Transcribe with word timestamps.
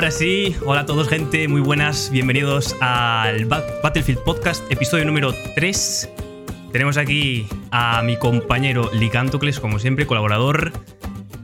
Ahora 0.00 0.12
sí, 0.12 0.56
hola 0.64 0.80
a 0.80 0.86
todos 0.86 1.10
gente, 1.10 1.46
muy 1.46 1.60
buenas, 1.60 2.08
bienvenidos 2.10 2.74
al 2.80 3.44
Battlefield 3.44 4.20
Podcast, 4.24 4.64
episodio 4.72 5.04
número 5.04 5.34
3. 5.54 6.10
Tenemos 6.72 6.96
aquí 6.96 7.46
a 7.70 8.00
mi 8.00 8.16
compañero 8.16 8.88
Licantocles, 8.94 9.60
como 9.60 9.78
siempre, 9.78 10.06
colaborador. 10.06 10.72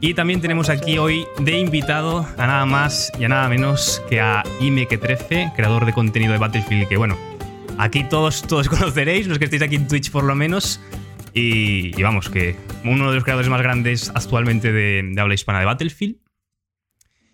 Y 0.01 0.15
también 0.15 0.41
tenemos 0.41 0.69
aquí 0.69 0.97
hoy 0.97 1.27
de 1.37 1.59
invitado 1.59 2.25
a 2.35 2.47
nada 2.47 2.65
más 2.65 3.11
y 3.19 3.25
a 3.25 3.29
nada 3.29 3.47
menos 3.47 4.01
que 4.09 4.21
a 4.21 4.41
Imeque13, 4.59 5.53
creador 5.55 5.85
de 5.85 5.93
contenido 5.93 6.33
de 6.33 6.39
Battlefield, 6.39 6.87
que 6.87 6.97
bueno, 6.97 7.15
aquí 7.77 8.05
todos, 8.05 8.41
todos 8.41 8.69
conoceréis, 8.69 9.27
los 9.27 9.37
que 9.37 9.45
estéis 9.45 9.61
aquí 9.61 9.75
en 9.75 9.87
Twitch 9.87 10.09
por 10.09 10.23
lo 10.23 10.33
menos. 10.33 10.81
Y, 11.31 11.91
vamos, 12.01 12.27
que 12.27 12.55
uno 12.83 13.09
de 13.09 13.17
los 13.17 13.23
creadores 13.23 13.51
más 13.51 13.61
grandes 13.61 14.11
actualmente 14.15 14.71
de 14.71 15.13
habla 15.19 15.35
hispana 15.35 15.59
de 15.59 15.65
Battlefield 15.65 16.26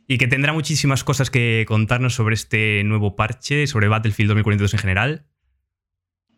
y 0.08 0.18
que 0.18 0.28
tendrá 0.28 0.54
muchísimas 0.54 1.04
cosas 1.04 1.30
que 1.30 1.66
contarnos 1.68 2.14
sobre 2.14 2.36
este 2.36 2.84
nuevo 2.84 3.16
parche, 3.16 3.68
sobre 3.68 3.88
Battlefield 3.88 4.30
2042 4.30 4.74
en 4.74 4.80
general. 4.80 5.26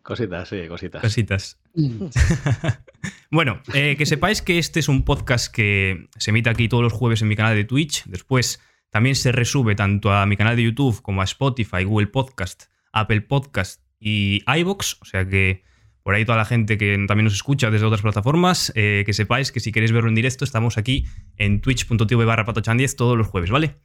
Cositas, 0.02 0.48
sí, 0.48 0.68
cositas. 0.68 1.02
Cositas. 1.02 1.60
bueno, 3.30 3.60
eh, 3.74 3.96
que 3.98 4.06
sepáis 4.06 4.40
que 4.40 4.58
este 4.58 4.78
es 4.78 4.88
un 4.88 5.04
podcast 5.04 5.52
que 5.52 6.08
se 6.16 6.30
emite 6.30 6.48
aquí 6.48 6.68
todos 6.68 6.84
los 6.84 6.92
jueves 6.92 7.22
en 7.22 7.28
mi 7.28 7.34
canal 7.34 7.56
de 7.56 7.64
Twitch. 7.64 8.04
Después 8.04 8.62
también 8.90 9.16
se 9.16 9.32
resube 9.32 9.74
tanto 9.74 10.12
a 10.12 10.24
mi 10.26 10.36
canal 10.36 10.54
de 10.54 10.62
YouTube 10.62 11.02
como 11.02 11.22
a 11.22 11.24
Spotify, 11.24 11.82
Google 11.82 12.06
Podcast, 12.06 12.66
Apple 12.92 13.22
Podcast 13.22 13.82
y 13.98 14.44
iBox. 14.46 14.98
O 15.02 15.06
sea 15.06 15.28
que 15.28 15.64
por 16.06 16.14
ahí 16.14 16.24
toda 16.24 16.38
la 16.38 16.44
gente 16.44 16.78
que 16.78 17.04
también 17.08 17.24
nos 17.24 17.34
escucha 17.34 17.68
desde 17.68 17.84
otras 17.84 18.00
plataformas, 18.00 18.70
eh, 18.76 19.02
que 19.04 19.12
sepáis 19.12 19.50
que 19.50 19.58
si 19.58 19.72
queréis 19.72 19.90
verlo 19.90 20.08
en 20.08 20.14
directo, 20.14 20.44
estamos 20.44 20.78
aquí 20.78 21.04
en 21.36 21.60
twitch.tv 21.60 22.24
barra 22.24 22.46
patochan10 22.46 22.94
todos 22.94 23.18
los 23.18 23.26
jueves, 23.26 23.50
¿vale? 23.50 23.80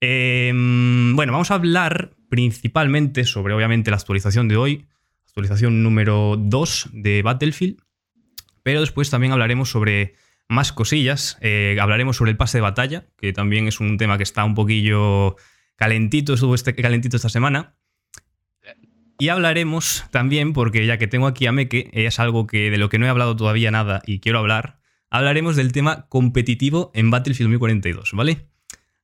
Em, 0.00 1.16
bueno, 1.16 1.32
vamos 1.32 1.50
a 1.50 1.54
hablar 1.54 2.12
principalmente 2.28 3.24
sobre, 3.24 3.54
obviamente, 3.54 3.90
la 3.90 3.96
actualización 3.96 4.46
de 4.46 4.56
hoy, 4.56 4.86
actualización 5.26 5.82
número 5.82 6.36
2 6.38 6.90
de 6.92 7.22
Battlefield, 7.22 7.78
pero 8.62 8.80
después 8.80 9.10
también 9.10 9.32
hablaremos 9.32 9.68
sobre 9.68 10.14
más 10.48 10.72
cosillas, 10.72 11.38
eh, 11.40 11.76
hablaremos 11.80 12.16
sobre 12.16 12.30
el 12.30 12.36
pase 12.36 12.58
de 12.58 12.62
batalla, 12.62 13.08
que 13.16 13.32
también 13.32 13.66
es 13.66 13.80
un 13.80 13.96
tema 13.96 14.16
que 14.16 14.22
está 14.22 14.44
un 14.44 14.54
poquillo 14.54 15.34
calentito, 15.74 16.34
estuvo 16.34 16.54
este, 16.54 16.72
calentito 16.76 17.16
esta 17.16 17.28
semana. 17.28 17.74
Y 19.18 19.28
hablaremos 19.28 20.04
también, 20.10 20.52
porque 20.52 20.86
ya 20.86 20.98
que 20.98 21.06
tengo 21.06 21.26
aquí 21.26 21.46
a 21.46 21.52
Meke, 21.52 21.90
es 21.92 22.18
algo 22.18 22.46
que 22.46 22.70
de 22.70 22.78
lo 22.78 22.88
que 22.88 22.98
no 22.98 23.06
he 23.06 23.08
hablado 23.08 23.36
todavía 23.36 23.70
nada 23.70 24.02
y 24.06 24.20
quiero 24.20 24.38
hablar, 24.38 24.80
hablaremos 25.10 25.56
del 25.56 25.72
tema 25.72 26.06
competitivo 26.08 26.90
en 26.94 27.10
Battlefield 27.10 27.50
2042, 27.50 28.12
¿vale? 28.12 28.48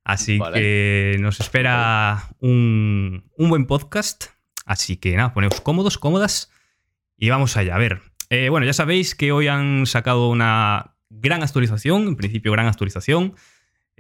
Así 0.03 0.41
que 0.55 1.17
nos 1.21 1.39
espera 1.39 2.31
un, 2.41 3.31
buen 3.37 3.67
podcast. 3.67 4.27
Así 4.65 4.97
que 4.97 5.15
nada, 5.17 5.33
poneos 5.33 5.61
cómodos, 5.61 5.99
cómodas 5.99 6.51
y 7.17 7.31
vamos 7.31 7.57
allá. 7.57 7.77
A 7.77 7.79
ver, 7.79 8.03
eh, 8.29 8.49
bueno, 8.49 8.67
ya 8.67 8.73
sabéis 8.73 9.15
que 9.15 9.33
hoy 9.33 9.49
han 9.49 9.87
sacado 9.87 10.29
una 10.29 10.97
gran 11.11 11.43
actualización, 11.43 12.09
en 12.09 12.17
principio 12.17 12.53
gran 12.53 12.67
actualización. 12.67 13.35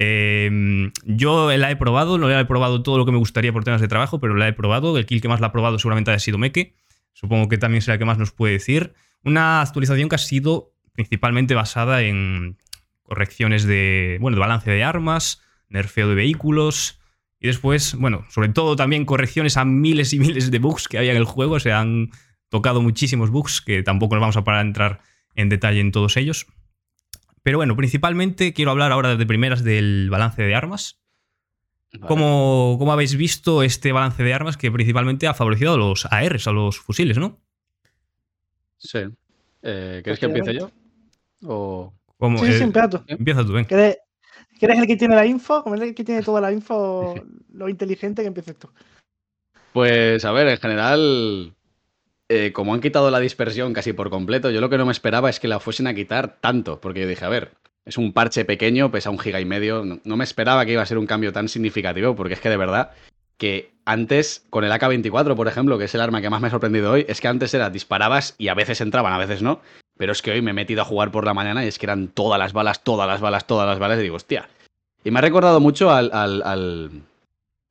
Em, 0.02 0.92
yo 1.04 1.54
la 1.54 1.70
he 1.70 1.76
probado, 1.76 2.16
no 2.16 2.26
la 2.26 2.40
he 2.40 2.44
probado 2.46 2.82
todo 2.82 2.96
lo 2.96 3.04
que 3.04 3.12
me 3.12 3.18
gustaría 3.18 3.52
por 3.52 3.64
temas 3.64 3.82
de 3.82 3.88
trabajo, 3.88 4.18
pero 4.18 4.34
la 4.34 4.48
he 4.48 4.54
probado. 4.54 4.96
El 4.96 5.04
kill 5.04 5.20
que 5.20 5.28
más 5.28 5.40
la 5.40 5.48
ha 5.48 5.52
probado 5.52 5.78
seguramente 5.78 6.10
ha 6.10 6.18
sido 6.18 6.38
Meke. 6.38 6.74
Supongo 7.12 7.48
que 7.48 7.58
también 7.58 7.82
será 7.82 7.94
el 7.94 7.98
que 7.98 8.06
más 8.06 8.16
nos 8.16 8.32
puede 8.32 8.54
decir. 8.54 8.94
Una 9.24 9.60
actualización 9.60 10.08
que 10.08 10.14
ha 10.14 10.18
sido 10.18 10.72
principalmente 10.94 11.54
basada 11.54 12.00
en 12.00 12.56
correcciones 13.02 13.64
de, 13.64 14.16
bueno, 14.22 14.36
de 14.36 14.40
balance 14.40 14.70
de 14.70 14.82
armas, 14.82 15.42
nerfeo 15.68 16.08
de 16.08 16.14
vehículos 16.14 16.98
y 17.38 17.48
después, 17.48 17.94
bueno, 17.94 18.24
sobre 18.30 18.48
todo 18.48 18.76
también 18.76 19.04
correcciones 19.04 19.58
a 19.58 19.66
miles 19.66 20.14
y 20.14 20.18
miles 20.18 20.50
de 20.50 20.58
bugs 20.60 20.88
que 20.88 20.96
había 20.96 21.10
en 21.10 21.18
el 21.18 21.24
juego. 21.24 21.60
Se 21.60 21.72
han 21.72 22.08
tocado 22.48 22.80
muchísimos 22.80 23.28
bugs 23.28 23.60
que 23.60 23.82
tampoco 23.82 24.14
nos 24.14 24.22
vamos 24.22 24.36
a 24.38 24.44
parar 24.44 24.60
a 24.60 24.66
entrar 24.66 25.00
en 25.34 25.50
detalle 25.50 25.80
en 25.80 25.92
todos 25.92 26.16
ellos. 26.16 26.46
Pero 27.42 27.58
bueno, 27.58 27.76
principalmente 27.76 28.52
quiero 28.52 28.70
hablar 28.70 28.92
ahora 28.92 29.16
de 29.16 29.26
primeras 29.26 29.64
del 29.64 30.08
balance 30.10 30.42
de 30.42 30.54
armas. 30.54 31.00
¿Cómo, 32.06 32.92
habéis 32.92 33.16
visto 33.16 33.62
este 33.62 33.92
balance 33.92 34.22
de 34.22 34.32
armas 34.32 34.56
que 34.56 34.70
principalmente 34.70 35.26
ha 35.26 35.34
favorecido 35.34 35.74
a 35.74 35.76
los 35.76 36.06
ARs, 36.06 36.46
a 36.46 36.52
los 36.52 36.78
fusiles, 36.78 37.18
no? 37.18 37.40
Sí. 38.78 39.00
Eh, 39.62 40.00
¿Quieres 40.04 40.20
que 40.20 40.26
empiece 40.26 40.54
yo? 40.54 40.70
¿O... 41.44 41.92
Sí, 42.38 42.52
sí, 42.52 42.62
empieza 42.62 42.88
tú. 42.88 43.02
Empieza 43.06 43.44
tú, 43.44 43.52
ven. 43.52 43.64
¿Quieres, 43.64 43.98
el 44.60 44.86
que 44.86 44.96
tiene 44.96 45.16
la 45.16 45.26
info? 45.26 45.62
Como 45.62 45.74
el 45.74 45.94
que 45.94 46.04
tiene 46.04 46.22
toda 46.22 46.40
la 46.40 46.52
info, 46.52 47.14
lo 47.52 47.68
inteligente 47.68 48.22
que 48.22 48.28
empieces 48.28 48.56
tú. 48.56 48.70
Pues 49.72 50.24
a 50.24 50.32
ver, 50.32 50.48
en 50.48 50.58
general, 50.58 51.54
eh, 52.32 52.52
como 52.52 52.74
han 52.74 52.80
quitado 52.80 53.10
la 53.10 53.18
dispersión 53.18 53.72
casi 53.72 53.92
por 53.92 54.08
completo, 54.08 54.50
yo 54.50 54.60
lo 54.60 54.70
que 54.70 54.78
no 54.78 54.86
me 54.86 54.92
esperaba 54.92 55.28
es 55.28 55.40
que 55.40 55.48
la 55.48 55.58
fuesen 55.58 55.88
a 55.88 55.94
quitar 55.94 56.36
tanto, 56.40 56.80
porque 56.80 57.00
yo 57.00 57.08
dije, 57.08 57.24
a 57.24 57.28
ver, 57.28 57.50
es 57.84 57.98
un 57.98 58.12
parche 58.12 58.44
pequeño, 58.44 58.92
pesa 58.92 59.10
un 59.10 59.18
giga 59.18 59.40
y 59.40 59.44
medio, 59.44 59.84
no, 60.04 60.16
me 60.16 60.22
esperaba 60.22 60.64
que 60.64 60.70
iba 60.70 60.82
a 60.82 60.86
ser 60.86 60.98
un 60.98 61.06
cambio 61.06 61.32
tan 61.32 61.48
significativo, 61.48 62.14
porque 62.14 62.34
es 62.34 62.40
que 62.40 62.48
de 62.48 62.56
verdad 62.56 62.92
que 63.36 63.72
antes, 63.84 64.46
con 64.48 64.62
el 64.62 64.70
AK-24, 64.70 65.34
por 65.34 65.48
ejemplo, 65.48 65.76
que 65.76 65.86
es 65.86 65.94
el 65.96 66.02
arma 66.02 66.20
que 66.20 66.30
más 66.30 66.40
me 66.40 66.46
ha 66.46 66.52
sorprendido 66.52 66.92
hoy, 66.92 67.04
es 67.08 67.20
que 67.20 67.26
antes 67.26 67.52
era 67.52 67.68
disparabas 67.68 68.36
y 68.38 68.46
a 68.46 68.54
veces 68.54 68.80
entraban, 68.80 69.12
a 69.12 69.18
veces 69.18 69.42
no, 69.42 69.60
pero 69.98 70.12
es 70.12 70.22
que 70.22 70.30
hoy 70.30 70.40
me 70.40 70.52
he 70.52 70.54
metido 70.54 70.82
a 70.82 70.84
jugar 70.84 71.10
por 71.10 71.24
la 71.24 71.34
mañana 71.34 71.64
y 71.64 71.68
es 71.68 71.80
que 71.80 71.86
eran 71.86 72.06
todas 72.06 72.38
las 72.38 72.52
balas, 72.52 72.84
todas 72.84 73.08
las 73.08 73.20
balas, 73.20 73.48
todas 73.48 73.66
las 73.66 73.80
balas, 73.80 73.98
y 73.98 74.02
digo, 74.02 74.14
hostia. 74.14 74.48
Y 75.02 75.10
me 75.10 75.18
ha 75.18 75.22
recordado 75.22 75.58
mucho 75.58 75.90
al, 75.90 76.10
al, 76.12 76.42
al, 76.44 76.90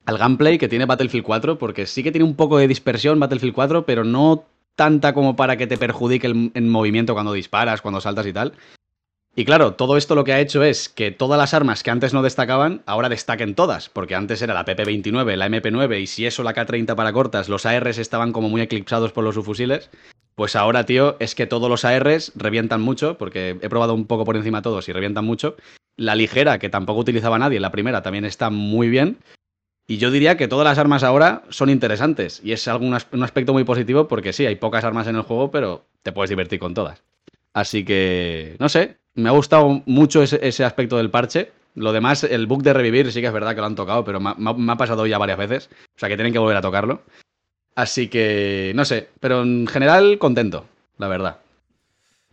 al 0.10 0.18
gameplay 0.18 0.58
que 0.58 0.68
tiene 0.68 0.86
Battlefield 0.86 1.24
4, 1.24 1.58
porque 1.58 1.86
sí 1.86 2.04
que 2.04 2.12
tiene 2.12 2.26
un 2.26 2.36
poco 2.36 2.58
de 2.58 2.68
dispersión 2.68 3.20
Battlefield 3.20 3.54
4, 3.54 3.86
pero 3.86 4.04
no 4.04 4.44
tanta 4.76 5.14
como 5.14 5.36
para 5.36 5.56
que 5.56 5.68
te 5.68 5.78
perjudique 5.78 6.26
el, 6.26 6.64
movimiento 6.64 7.14
cuando 7.14 7.32
disparas, 7.34 7.82
cuando 7.82 8.02
saltas 8.02 8.26
y 8.26 8.34
tal. 8.34 8.54
Y 9.36 9.46
claro, 9.46 9.76
todo 9.76 9.98
esto 9.98 10.16
lo 10.16 10.24
que 10.24 10.34
ha 10.34 10.40
hecho 10.40 10.64
es 10.64 10.90
que 10.90 11.12
todas 11.12 11.38
las 11.38 11.54
armas 11.54 11.84
que 11.84 11.92
antes 11.92 12.14
no 12.14 12.24
destacaban, 12.24 12.82
ahora 12.88 13.08
destaquen 13.08 13.54
todas, 13.54 13.88
porque 13.88 14.16
antes 14.16 14.42
era 14.42 14.56
la 14.56 14.66
PP29, 14.66 15.36
la 15.36 15.48
MP9 15.48 16.02
y 16.02 16.08
si 16.08 16.26
eso 16.26 16.42
la 16.42 16.56
K30 16.56 16.96
para 16.96 17.14
cortas, 17.14 17.48
los 17.48 17.68
ARs 17.68 18.00
estaban 18.00 18.34
como 18.34 18.50
muy 18.50 18.62
eclipsados 18.62 19.12
por 19.12 19.24
los 19.24 19.36
subfusiles. 19.36 19.92
Pues 20.34 20.56
ahora, 20.56 20.86
tío, 20.86 21.18
es 21.20 21.36
que 21.36 21.46
todos 21.46 21.70
los 21.70 21.86
ARs 21.86 22.32
revientan 22.36 22.82
mucho, 22.82 23.18
porque 23.18 23.60
he 23.62 23.70
probado 23.70 23.94
un 23.94 24.08
poco 24.08 24.26
por 24.26 24.38
encima 24.38 24.64
todos 24.64 24.90
y 24.90 24.94
revientan 24.94 25.26
mucho. 25.26 25.56
La 25.98 26.16
ligera, 26.16 26.58
que 26.58 26.70
tampoco 26.70 27.02
utilizaba 27.02 27.38
nadie, 27.38 27.60
la 27.60 27.72
primera 27.72 28.02
también 28.02 28.26
está 28.26 28.50
muy 28.50 28.90
bien. 28.90 29.18
Y 29.90 29.98
yo 29.98 30.12
diría 30.12 30.38
que 30.38 30.48
todas 30.48 30.66
las 30.66 30.78
armas 30.78 31.02
ahora 31.02 31.42
son 31.50 31.72
interesantes. 31.72 32.42
Y 32.44 32.52
es 32.52 32.68
algún 32.68 32.96
un 33.12 33.24
aspecto 33.24 33.54
muy 33.54 33.64
positivo 33.64 34.08
porque 34.08 34.34
sí, 34.34 34.46
hay 34.46 34.56
pocas 34.56 34.84
armas 34.84 35.08
en 35.08 35.16
el 35.16 35.24
juego, 35.24 35.50
pero 35.50 35.84
te 36.04 36.12
puedes 36.12 36.30
divertir 36.30 36.60
con 36.60 36.76
todas. 36.76 37.02
Así 37.54 37.84
que, 37.84 38.56
no 38.60 38.70
sé, 38.70 38.98
me 39.16 39.30
ha 39.30 39.32
gustado 39.32 39.82
mucho 39.88 40.22
ese, 40.22 40.64
aspecto 40.64 40.98
del 40.98 41.10
parche. 41.10 41.52
Lo 41.74 41.92
demás, 41.92 42.24
el 42.24 42.46
bug 42.46 42.62
de 42.62 42.74
revivir 42.74 43.12
sí 43.12 43.20
que 43.20 43.26
es 43.26 43.34
verdad 43.34 43.56
que 43.56 43.62
lo 43.62 43.66
han 43.66 43.74
tocado, 43.74 44.06
pero 44.06 44.20
me, 44.20 44.36
me 44.38 44.72
ha 44.72 44.76
pasado 44.76 45.08
ya 45.08 45.18
varias 45.18 45.40
veces. 45.40 45.70
O 45.74 46.00
sea 46.00 46.08
que 46.08 46.18
tienen 46.18 46.34
que 46.34 46.40
volver 46.40 46.58
a 46.58 46.62
tocarlo. 46.62 47.02
Así 47.74 48.10
que, 48.10 48.74
no 48.76 48.86
sé, 48.86 49.10
pero 49.20 49.42
en 49.42 49.66
general 49.66 50.20
contento, 50.20 50.68
la 51.00 51.08
verdad. 51.08 51.40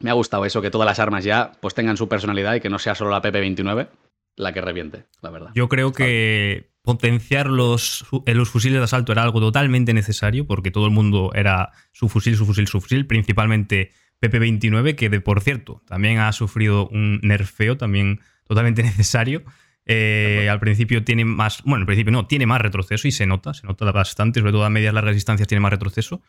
Me 0.01 0.11
ha 0.11 0.13
gustado 0.13 0.45
eso, 0.45 0.61
que 0.61 0.71
todas 0.71 0.85
las 0.85 0.99
armas 0.99 1.25
ya 1.25 1.53
pues 1.61 1.73
tengan 1.73 1.97
su 1.97 2.07
personalidad 2.07 2.55
y 2.55 2.61
que 2.61 2.69
no 2.69 2.79
sea 2.79 2.95
solo 2.95 3.13
la 3.13 3.23
PP29 3.23 3.89
la 4.37 4.53
que 4.53 4.61
reviente, 4.61 5.07
la 5.23 5.31
verdad. 5.31 5.51
Yo 5.55 5.69
creo 5.69 5.93
que 5.93 6.71
potenciar 6.83 7.49
los, 7.49 8.07
los 8.27 8.49
fusiles 8.49 8.79
de 8.79 8.85
asalto 8.85 9.11
era 9.13 9.23
algo 9.23 9.41
totalmente 9.41 9.93
necesario 9.93 10.47
porque 10.47 10.71
todo 10.71 10.85
el 10.87 10.93
mundo 10.93 11.33
era 11.35 11.73
su 11.93 12.09
fusil, 12.09 12.37
su 12.37 12.47
fusil, 12.47 12.69
su 12.69 12.81
fusil, 12.81 13.07
principalmente 13.07 13.93
PP29, 14.23 14.95
que 14.95 15.09
de, 15.09 15.21
por 15.21 15.41
cierto 15.41 15.83
también 15.87 16.19
ha 16.19 16.33
sufrido 16.33 16.89
un 16.89 17.19
nerfeo 17.23 17.77
también 17.77 18.21
totalmente 18.45 18.83
necesario. 18.85 19.43
Eh, 19.89 20.49
al 20.51 20.59
principio 20.59 21.05
tiene 21.05 21.25
más, 21.25 21.63
bueno, 21.63 21.83
al 21.83 21.87
principio 21.87 22.13
no, 22.13 22.27
tiene 22.27 22.47
más 22.47 22.61
retroceso 22.61 23.09
y 23.09 23.13
se 23.13 23.27
nota, 23.27 23.55
se 23.55 23.67
nota 23.67 23.91
bastante, 23.93 24.41
sobre 24.41 24.53
todo 24.53 24.65
a 24.65 24.71
medias 24.71 24.93
largas 24.93 25.15
distancias 25.15 25.49
tiene 25.49 25.61
más 25.61 25.71
retroceso. 25.71 26.23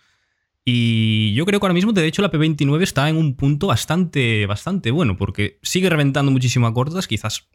Y 0.63 1.33
yo 1.33 1.45
creo 1.45 1.59
que 1.59 1.65
ahora 1.65 1.73
mismo, 1.73 1.93
de 1.93 2.05
hecho, 2.05 2.21
la 2.21 2.29
P29 2.29 2.81
está 2.83 3.07
en 3.09 3.15
un 3.15 3.35
punto 3.35 3.67
bastante, 3.67 4.45
bastante 4.47 4.91
bueno, 4.91 5.17
porque 5.17 5.59
sigue 5.61 5.89
reventando 5.89 6.29
muchísimo 6.31 6.67
a 6.67 6.73
cortas, 6.73 7.07
quizás 7.07 7.47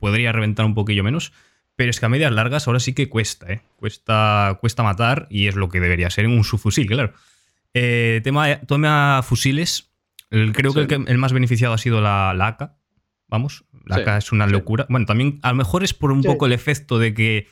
podría 0.00 0.32
reventar 0.32 0.66
un 0.66 0.74
poquillo 0.74 1.04
menos, 1.04 1.32
pero 1.76 1.90
es 1.90 2.00
que 2.00 2.06
a 2.06 2.08
medias 2.08 2.32
largas 2.32 2.66
ahora 2.66 2.80
sí 2.80 2.92
que 2.92 3.08
cuesta, 3.08 3.52
¿eh? 3.52 3.62
Cuesta, 3.76 4.58
cuesta 4.60 4.82
matar 4.82 5.26
y 5.30 5.46
es 5.46 5.54
lo 5.54 5.68
que 5.68 5.80
debería 5.80 6.10
ser 6.10 6.24
en 6.24 6.32
un 6.32 6.44
subfusil, 6.44 6.86
claro. 6.86 7.14
Eh, 7.72 8.20
tema, 8.24 8.60
toma 8.60 9.22
fusiles. 9.22 9.90
creo 10.28 10.74
que, 10.74 10.94
el 10.94 11.18
más 11.18 11.32
beneficiado 11.32 11.72
ha 11.72 11.78
sido 11.78 12.00
la, 12.00 12.30
AK. 12.30 12.72
Vamos, 13.28 13.64
la 13.86 13.96
AK 13.96 14.18
es 14.18 14.32
una 14.32 14.46
locura. 14.46 14.86
Bueno, 14.88 15.06
también 15.06 15.38
a 15.42 15.50
lo 15.50 15.54
mejor 15.54 15.84
es 15.84 15.94
por 15.94 16.12
un 16.12 16.22
poco 16.22 16.46
el 16.46 16.52
efecto 16.52 16.98
de 16.98 17.14
que, 17.14 17.48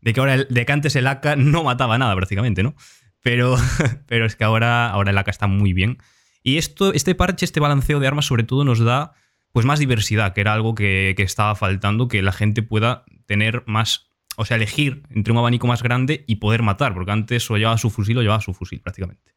de 0.00 0.12
que, 0.12 0.20
ahora 0.20 0.36
de 0.36 0.66
que 0.66 0.72
antes 0.72 0.94
el 0.94 1.06
AK 1.06 1.36
no 1.38 1.64
mataba 1.64 1.98
nada 1.98 2.14
prácticamente, 2.14 2.62
¿no? 2.62 2.74
Pero, 3.22 3.56
pero 4.06 4.26
es 4.26 4.36
que 4.36 4.44
ahora, 4.44 4.90
ahora 4.90 5.10
el 5.10 5.18
AK 5.18 5.28
está 5.28 5.46
muy 5.46 5.72
bien. 5.72 5.98
Y 6.42 6.58
esto, 6.58 6.92
este 6.92 7.14
parche, 7.14 7.44
este 7.44 7.60
balanceo 7.60 8.00
de 8.00 8.06
armas, 8.06 8.26
sobre 8.26 8.44
todo 8.44 8.64
nos 8.64 8.80
da 8.80 9.14
pues 9.52 9.66
más 9.66 9.78
diversidad, 9.78 10.32
que 10.34 10.40
era 10.40 10.54
algo 10.54 10.74
que, 10.74 11.14
que 11.16 11.22
estaba 11.22 11.54
faltando, 11.54 12.08
que 12.08 12.22
la 12.22 12.32
gente 12.32 12.62
pueda 12.62 13.04
tener 13.26 13.62
más 13.66 14.08
o 14.36 14.46
sea, 14.46 14.56
elegir 14.56 15.02
entre 15.10 15.32
un 15.32 15.38
abanico 15.38 15.66
más 15.66 15.82
grande 15.82 16.24
y 16.26 16.36
poder 16.36 16.62
matar, 16.62 16.94
porque 16.94 17.10
antes 17.12 17.50
o 17.50 17.56
llevaba 17.58 17.76
su 17.76 17.90
fusil 17.90 18.16
o 18.18 18.22
llevaba 18.22 18.40
su 18.40 18.54
fusil 18.54 18.80
prácticamente. 18.80 19.32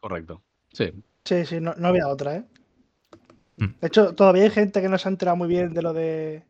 Correcto. 0.00 0.42
Sí. 0.72 0.92
Sí, 1.24 1.46
sí, 1.46 1.60
no, 1.60 1.74
no 1.76 1.88
había 1.88 2.08
otra, 2.08 2.36
¿eh? 2.36 2.44
Mm. 3.56 3.66
De 3.80 3.86
hecho, 3.86 4.14
todavía 4.14 4.44
hay 4.44 4.50
gente 4.50 4.80
que 4.80 4.88
no 4.88 4.98
se 4.98 5.08
ha 5.08 5.10
enterado 5.10 5.36
muy 5.36 5.48
bien 5.48 5.74
de 5.74 5.82
lo 5.82 5.92
de, 5.92 6.42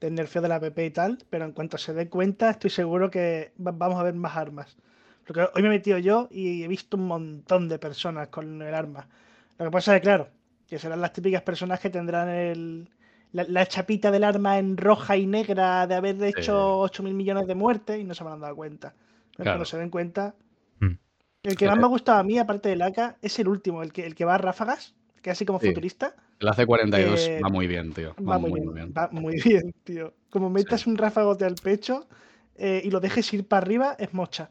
del 0.00 0.14
nerfeo 0.14 0.42
de 0.42 0.48
la 0.48 0.60
PP 0.60 0.86
y 0.86 0.90
tal, 0.90 1.18
pero 1.30 1.44
en 1.44 1.52
cuanto 1.52 1.78
se 1.78 1.92
dé 1.94 2.08
cuenta, 2.08 2.50
estoy 2.50 2.70
seguro 2.70 3.10
que 3.10 3.52
va- 3.64 3.72
vamos 3.72 3.98
a 4.00 4.02
ver 4.04 4.14
más 4.14 4.36
armas. 4.36 4.76
Porque 5.26 5.40
hoy 5.54 5.62
me 5.62 5.68
he 5.68 5.70
metido 5.70 5.98
yo 5.98 6.28
y 6.30 6.62
he 6.62 6.68
visto 6.68 6.96
un 6.96 7.06
montón 7.06 7.68
de 7.68 7.78
personas 7.78 8.28
con 8.28 8.60
el 8.62 8.74
arma. 8.74 9.08
Lo 9.58 9.66
que 9.66 9.70
pasa 9.70 9.94
es 9.94 10.00
que, 10.00 10.04
claro, 10.04 10.28
que 10.74 10.80
serán 10.80 11.00
las 11.00 11.12
típicas 11.12 11.42
personas 11.42 11.78
que 11.78 11.88
tendrán 11.88 12.28
el, 12.28 12.88
la, 13.30 13.44
la 13.44 13.64
chapita 13.64 14.10
del 14.10 14.24
arma 14.24 14.58
en 14.58 14.76
roja 14.76 15.16
y 15.16 15.24
negra 15.24 15.86
de 15.86 15.94
haber 15.94 16.20
hecho 16.24 16.80
8.000 16.80 17.14
millones 17.14 17.46
de 17.46 17.54
muertes 17.54 18.00
y 18.00 18.02
no 18.02 18.12
se 18.12 18.24
habrán 18.24 18.40
dado 18.40 18.56
cuenta. 18.56 18.92
Pero 18.92 19.44
Claro. 19.44 19.50
Cuando 19.52 19.64
se 19.66 19.78
den 19.78 19.90
cuenta. 19.90 20.34
Mm. 20.80 20.94
El 21.44 21.56
que 21.56 21.68
más 21.68 21.76
me 21.76 21.84
ha 21.84 21.86
gustado 21.86 22.18
a 22.18 22.24
mí, 22.24 22.40
aparte 22.40 22.70
del 22.70 22.82
AK, 22.82 23.18
es 23.22 23.38
el 23.38 23.46
último, 23.46 23.84
el 23.84 23.92
que, 23.92 24.04
el 24.04 24.16
que 24.16 24.24
va 24.24 24.34
a 24.34 24.38
ráfagas, 24.38 24.96
que 25.22 25.30
así 25.30 25.44
como 25.44 25.60
Sí. 25.60 25.68
futurista. 25.68 26.16
El 26.40 26.48
AC42 26.48 27.28
Eh, 27.28 27.40
va 27.40 27.48
muy 27.50 27.68
bien, 27.68 27.92
tío. 27.92 28.16
Va, 28.16 28.38
muy, 28.38 28.60
bien, 28.72 28.92
va 28.96 29.08
muy 29.12 29.40
bien, 29.40 29.72
tío. 29.84 30.12
Como 30.28 30.50
metas 30.50 30.88
un 30.88 30.98
ráfagote 30.98 31.44
al 31.44 31.54
pecho 31.54 32.08
eh, 32.56 32.82
y 32.84 32.90
lo 32.90 32.98
dejes 32.98 33.32
ir 33.32 33.46
para 33.46 33.64
arriba, 33.64 33.94
es 33.96 34.12
mocha. 34.12 34.48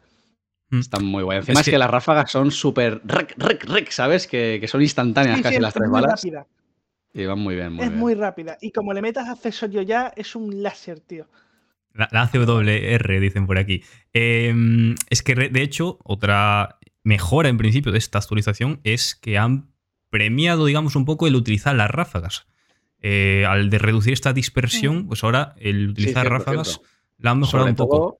Mm. 0.75 0.79
Está 0.79 0.99
muy 0.99 1.23
guay. 1.23 1.37
Encima 1.39 1.53
Es 1.53 1.59
es 1.59 1.65
que, 1.65 1.71
que- 1.71 1.77
las 1.77 1.89
ráfagas 1.89 2.31
son 2.31 2.49
súper 2.51 3.01
rec, 3.05 3.35
rec, 3.37 3.63
rec, 3.65 3.91
¿sabes? 3.91 4.25
Que, 4.27 4.57
que 4.59 4.67
son 4.67 4.81
instantáneas 4.81 5.37
Sí, 5.37 5.43
casi 5.43 5.55
sí, 5.55 5.61
las 5.61 5.69
es 5.69 5.73
tres 5.75 5.89
muy 5.89 6.01
balas. 6.01 6.21
rápida. 6.23 6.47
Y 7.13 7.25
van 7.25 7.39
muy 7.39 7.53
bien, 7.55 7.73
muy 7.73 7.83
es 7.83 7.89
bien. 7.89 7.99
muy 7.99 8.13
rápida. 8.15 8.57
Y 8.59 8.71
como 8.71 8.91
le 8.93 9.01
metas 9.03 9.29
accesorio 9.29 9.83
ya, 9.83 10.11
es 10.15 10.35
un 10.35 10.63
láser, 10.63 10.99
tío. 10.99 11.27
La, 11.93 12.09
la 12.11 12.23
ACWR, 12.23 13.19
dicen 13.19 13.45
por 13.45 13.59
aquí. 13.59 13.83
Eh, 14.13 14.95
es 15.11 15.21
que, 15.21 15.35
de 15.35 15.61
hecho, 15.61 15.99
otra 16.03 16.79
mejora 17.03 17.49
en 17.49 17.57
principio 17.57 17.91
de 17.91 17.99
esta 17.99 18.17
actualización 18.17 18.79
es 18.83 19.13
que 19.13 19.37
han 19.37 19.69
premiado, 20.09 20.65
digamos, 20.65 20.95
un 20.95 21.05
poco 21.05 21.27
el 21.27 21.35
utilizar 21.35 21.75
las 21.75 21.91
ráfagas. 21.91 22.47
Eh, 22.99 23.45
al 23.47 23.69
de 23.69 23.77
reducir 23.77 24.13
esta 24.13 24.33
dispersión, 24.33 25.07
pues 25.07 25.23
ahora 25.23 25.53
el 25.59 25.89
utilizar 25.89 26.27
ráfagas 26.27 26.81
la 27.19 27.31
han 27.31 27.39
mejorado 27.41 27.65
Sobre 27.67 27.71
un 27.71 27.75
poco. 27.75 27.97
todo, 27.97 28.19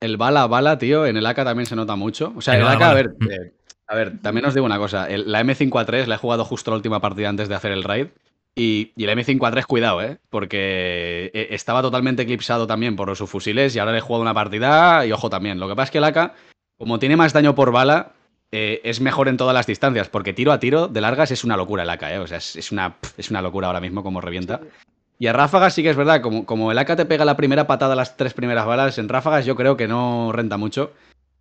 el 0.00 0.16
bala 0.16 0.42
a 0.42 0.46
bala, 0.46 0.78
tío, 0.78 1.06
en 1.06 1.16
el 1.16 1.26
AK 1.26 1.44
también 1.44 1.66
se 1.66 1.76
nota 1.76 1.96
mucho. 1.96 2.32
O 2.36 2.40
sea, 2.40 2.54
El 2.54 2.60
el, 2.60 2.66
bala 2.66 2.74
a 2.74 2.88
AK, 2.88 2.90
a 2.90 2.94
ver, 2.94 3.10
eh, 3.30 3.52
a 3.86 3.94
ver, 3.94 4.18
también 4.22 4.46
os 4.46 4.54
digo 4.54 4.66
una 4.66 4.78
cosa. 4.78 5.08
el- 5.08 5.30
la 5.30 5.40
M5A3 5.42 6.06
la 6.06 6.14
he 6.14 6.18
jugado 6.18 6.44
justo 6.44 6.70
la 6.70 6.76
última 6.76 7.00
partida 7.00 7.28
antes 7.28 7.48
de 7.48 7.54
hacer 7.54 7.72
el 7.72 7.84
raid. 7.84 8.06
Y, 8.56 8.92
y 8.96 9.04
el 9.04 9.10
M5A3, 9.10 9.64
cuidado, 9.66 10.02
¿eh? 10.02 10.18
Porque 10.28 11.30
eh, 11.32 11.48
estaba 11.50 11.82
totalmente 11.82 12.22
eclipsado 12.22 12.66
también 12.66 12.96
por 12.96 13.08
los 13.08 13.18
subfusiles 13.18 13.74
y 13.76 13.78
ahora 13.78 13.92
le 13.92 13.98
he 13.98 14.00
jugado 14.02 14.22
una 14.22 14.34
partida 14.34 15.06
y 15.06 15.12
ojo 15.12 15.30
también. 15.30 15.60
Lo 15.60 15.68
que 15.68 15.76
pasa 15.76 15.84
es 15.84 15.90
que 15.92 15.98
el 15.98 16.04
AK, 16.04 16.32
como 16.76 16.98
tiene 16.98 17.16
más 17.16 17.32
daño 17.32 17.54
por 17.54 17.70
bala, 17.70 18.12
eh, 18.50 18.80
es 18.82 19.00
mejor 19.00 19.28
en 19.28 19.36
todas 19.36 19.54
las 19.54 19.66
distancias, 19.68 20.08
porque 20.08 20.32
tiro 20.32 20.50
a 20.50 20.58
tiro 20.58 20.88
de 20.88 21.00
largas 21.00 21.30
es 21.30 21.44
una 21.44 21.56
locura 21.56 21.84
el 21.84 21.90
AK, 21.90 22.02
¿eh? 22.10 22.18
O 22.18 22.26
sea, 22.26 22.38
es, 22.38 22.56
es 22.56 22.72
una, 22.72 22.96
es 23.16 23.30
una 23.30 23.40
locura 23.40 23.68
ahora 23.68 23.80
mismo 23.80 24.02
como 24.02 24.20
revienta. 24.20 24.60
Y 25.20 25.26
a 25.28 25.32
ráfagas 25.34 25.74
sí 25.74 25.82
que 25.84 25.90
es 25.90 25.96
verdad, 25.96 26.22
como, 26.22 26.46
como 26.46 26.72
el 26.72 26.78
AK 26.78 26.96
te 26.96 27.04
pega 27.06 27.24
la 27.26 27.36
primera 27.36 27.66
patada 27.68 27.94
las 27.94 28.16
tres 28.16 28.34
primeras 28.34 28.64
balas, 28.66 28.96
en 28.98 29.08
ráfagas 29.08 29.44
yo 29.46 29.54
creo 29.54 29.76
que 29.76 29.86
no 29.86 30.32
renta 30.32 30.56
mucho. 30.56 30.92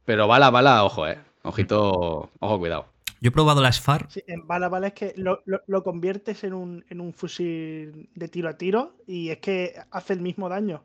Pero 0.06 0.28
bala 0.28 0.50
bala, 0.52 0.84
ojo, 0.84 1.08
eh. 1.08 1.18
Ojito, 1.44 2.30
ojo, 2.40 2.60
cuidado. 2.60 2.88
Yo 3.22 3.30
he 3.30 3.32
probado 3.32 3.62
la 3.62 3.70
SFAR. 3.72 4.08
Sí, 4.10 4.22
en 4.28 4.46
bala 4.46 4.68
bala 4.70 4.88
es 4.88 4.94
que 4.94 5.14
lo, 5.16 5.42
lo- 5.46 5.62
lo 5.68 5.84
conviertes 5.84 6.44
en 6.44 6.54
un, 6.54 6.84
en 6.90 7.00
un 7.00 7.14
fusil 7.14 8.10
de 8.14 8.28
tiro 8.28 8.50
a 8.50 8.58
tiro 8.58 8.98
y 9.08 9.30
es 9.30 9.38
que 9.40 9.74
hace 9.92 10.14
el 10.14 10.22
mismo 10.22 10.50
daño. 10.50 10.84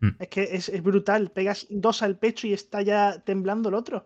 Mm. 0.00 0.10
Es 0.20 0.28
que 0.28 0.42
es, 0.52 0.68
es 0.68 0.82
brutal. 0.82 1.30
Pegas 1.32 1.66
dos 1.68 2.02
al 2.02 2.16
pecho 2.16 2.46
y 2.46 2.52
está 2.52 2.82
ya 2.82 3.20
temblando 3.24 3.68
el 3.70 3.74
otro. 3.74 4.04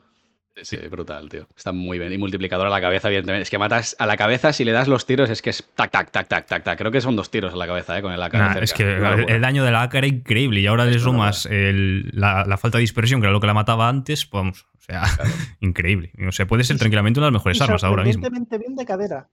Sí, 0.61 0.77
brutal, 0.91 1.29
tío. 1.31 1.47
Está 1.57 1.73
muy 1.73 1.99
bien. 1.99 2.13
Y 2.13 2.19
multiplicador 2.19 2.67
a 2.67 2.71
la 2.71 2.81
cabeza, 2.81 3.09
evidentemente. 3.09 3.43
Es 3.45 3.51
que 3.51 3.59
matas 3.59 3.97
a 3.99 4.07
la 4.07 4.17
cabeza, 4.19 4.53
si 4.53 4.65
le 4.65 4.73
das 4.73 4.87
los 4.87 5.07
tiros, 5.07 5.31
es 5.31 5.41
que 5.41 5.51
es 5.51 5.67
tac, 5.75 5.91
tac, 5.91 6.11
tac, 6.11 6.29
tac, 6.29 6.47
tac, 6.47 6.63
tac. 6.63 6.79
Creo 6.79 6.91
que 6.93 7.01
son 7.01 7.17
dos 7.17 7.31
tiros 7.31 7.55
a 7.55 7.57
la 7.57 7.67
cabeza, 7.67 7.99
eh, 7.99 8.03
con 8.03 8.13
el 8.13 8.23
AK. 8.23 8.35
Nah, 8.35 8.59
es 8.61 8.75
que 8.75 8.83
el, 8.97 9.31
el 9.31 9.41
daño 9.41 9.65
de 9.65 9.71
la 9.73 9.83
AK 9.83 9.95
era 9.95 10.07
increíble 10.07 10.61
y 10.61 10.67
ahora 10.67 10.85
le 10.85 10.97
Es 10.97 11.03
sumas 11.03 11.47
el- 11.47 12.11
la, 12.13 12.45
la 12.47 12.59
falta 12.59 12.79
de 12.79 12.83
dispersión, 12.83 13.21
que 13.21 13.27
era 13.27 13.33
lo 13.33 13.41
que 13.41 13.47
la 13.47 13.55
mataba 13.55 13.89
antes, 13.89 14.27
pues 14.27 14.41
vamos, 14.43 14.67
o 14.77 14.81
sea, 14.81 15.03
increíble. 15.61 16.13
O 16.29 16.33
sea, 16.33 16.47
puede 16.47 16.65
ser 16.65 16.77
tranquilamente 16.77 17.19
una 17.19 17.29
de 17.29 17.33
las 17.33 17.41
mejores 17.41 17.59
Y 17.59 17.63
armas 17.63 17.83
ahora 17.85 18.05
mismo. 18.05 18.29
bien 18.59 18.77
de 18.77 18.85
cadera. 18.85 19.29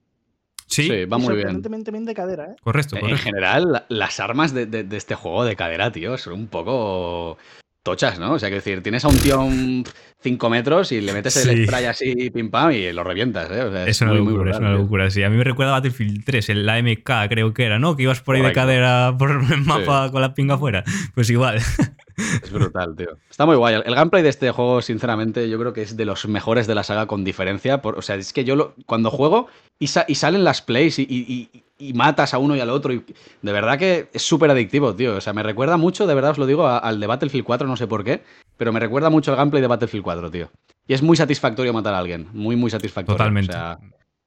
Sí, 0.66 0.84
Sí, 0.84 1.04
va 1.04 1.18
muy 1.18 1.34
bien. 1.34 1.60
bien 1.62 2.04
de 2.06 2.14
cadera, 2.14 2.44
¿eh? 2.52 2.56
correcto, 2.62 2.94
En 2.96 3.00
correcto. 3.02 3.22
general, 3.24 3.72
la- 3.72 3.86
las 3.88 4.20
armas 4.20 4.54
de, 4.54 4.66
de- 4.66 4.84
de 4.84 4.96
este 4.96 5.16
juego 5.16 5.44
de 5.44 5.54
cadera, 5.56 5.90
tío, 5.92 6.16
son 6.16 6.32
un 6.34 6.46
poco 6.46 7.36
tochas, 7.82 8.18
¿no? 8.18 8.32
O 8.34 8.38
sea, 8.38 8.48
que 8.50 8.56
decir, 8.56 8.82
tienes 8.82 9.04
a 9.04 9.08
un 9.08 9.16
tío 9.16 9.36
a 9.36 9.44
un 9.44 9.84
5 10.22 10.50
metros 10.50 10.92
y 10.92 11.00
le 11.00 11.12
metes 11.12 11.34
el 11.46 11.56
Sí. 11.56 11.64
spray 11.66 11.86
así, 11.86 12.30
pim 12.30 12.50
pam, 12.50 12.72
y 12.72 12.92
lo 12.92 13.02
revientas, 13.04 13.50
¿eh? 13.50 13.62
O 13.62 13.72
sea, 13.72 13.86
Es 13.86 14.00
una 14.02 14.12
muy, 14.12 14.20
muy 14.22 14.32
locura, 14.34 14.50
es 14.52 14.58
una 14.58 14.68
tío. 14.70 14.78
locura. 14.78 15.10
Sí, 15.10 15.22
a 15.22 15.30
mí 15.30 15.36
me 15.36 15.44
recuerda 15.44 15.72
a 15.72 15.76
Battlefield 15.78 16.24
3, 16.24 16.48
el 16.50 16.68
AMK 16.68 17.10
creo 17.28 17.54
que 17.54 17.64
era, 17.64 17.78
¿no? 17.78 17.96
Que 17.96 18.02
ibas 18.02 18.20
por 18.20 18.34
ahí 18.36 18.42
Correcto. 18.42 18.60
de 18.60 18.66
cadera 18.66 19.16
por 19.18 19.30
el 19.30 19.62
mapa 19.64 20.10
con 20.10 20.20
la 20.20 20.34
pinga 20.34 20.54
afuera. 20.56 20.84
Pues 21.14 21.30
igual. 21.30 21.56
Es 21.56 22.52
brutal, 22.52 22.94
tío. 22.96 23.16
Está 23.30 23.46
muy 23.46 23.56
guay. 23.56 23.76
El 23.82 23.94
gameplay 23.94 24.22
de 24.22 24.28
este 24.28 24.50
juego, 24.50 24.82
sinceramente, 24.82 25.48
yo 25.48 25.58
creo 25.58 25.72
que 25.72 25.80
es 25.80 25.96
de 25.96 26.04
los 26.04 26.28
mejores 26.28 26.66
de 26.66 26.74
la 26.74 26.82
saga 26.82 27.06
con 27.06 27.24
diferencia. 27.24 27.80
Por- 27.80 27.98
o 27.98 28.02
sea, 28.02 28.16
es 28.16 28.34
que 28.34 28.44
yo 28.44 28.56
lo- 28.56 28.74
cuando 28.84 29.10
juego 29.10 29.48
y, 29.80 29.88
sa- 29.88 30.04
y 30.06 30.14
salen 30.14 30.44
las 30.44 30.62
plays 30.62 30.98
y, 31.00 31.02
y- 31.08 31.48
y- 31.52 31.64
y 31.88 31.92
matas 31.94 32.34
a 32.34 32.38
uno 32.38 32.54
y 32.54 32.60
al 32.60 32.68
otro, 32.70 32.92
y 32.92 33.02
de 33.42 33.52
verdad 33.52 33.78
que 33.78 34.08
es 34.12 34.20
súper 34.22 34.50
adictivo, 34.50 34.94
tío. 34.94 35.16
O 35.16 35.20
sea, 35.20 35.32
me 35.32 35.42
recuerda 35.42 35.76
mucho, 35.78 36.06
de 36.06 36.14
verdad 36.14 36.32
os 36.32 36.38
lo 36.38 36.46
digo, 36.46 36.68
al 36.68 37.00
de 37.00 37.06
Battlefield 37.06 37.44
4, 37.46 37.66
no 37.66 37.76
sé 37.76 37.86
por 37.86 38.04
qué, 38.04 38.22
pero 38.58 38.72
me 38.72 38.78
recuerda 38.80 39.08
mucho 39.10 39.30
al 39.32 39.38
gameplay 39.38 39.62
de 39.62 39.66
Battlefield 39.68 40.04
4, 40.04 40.30
tío. 40.30 40.50
Y 40.86 40.92
es 40.94 41.02
muy 41.02 41.16
satisfactorio 41.16 41.72
matar 41.72 41.94
a 41.94 41.98
alguien. 41.98 42.28
Muy, 42.34 42.54
muy 42.56 42.70
satisfactorio. 42.70 43.16
Totalmente. 43.16 43.50
O 43.52 43.54
sea, 43.54 43.78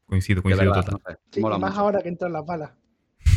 coincido, 0.08 0.42
coincido 0.42 0.72
verdad, 0.72 0.84
total. 0.86 1.02
no 1.06 1.12
sé, 1.14 1.20
Sí, 1.32 1.40
mola 1.42 1.58
y 1.58 1.60
más 1.60 1.70
mucho. 1.72 1.82
ahora 1.82 2.02
que 2.02 2.10
entran 2.10 2.34
las 2.34 2.46
balas. 2.46 2.72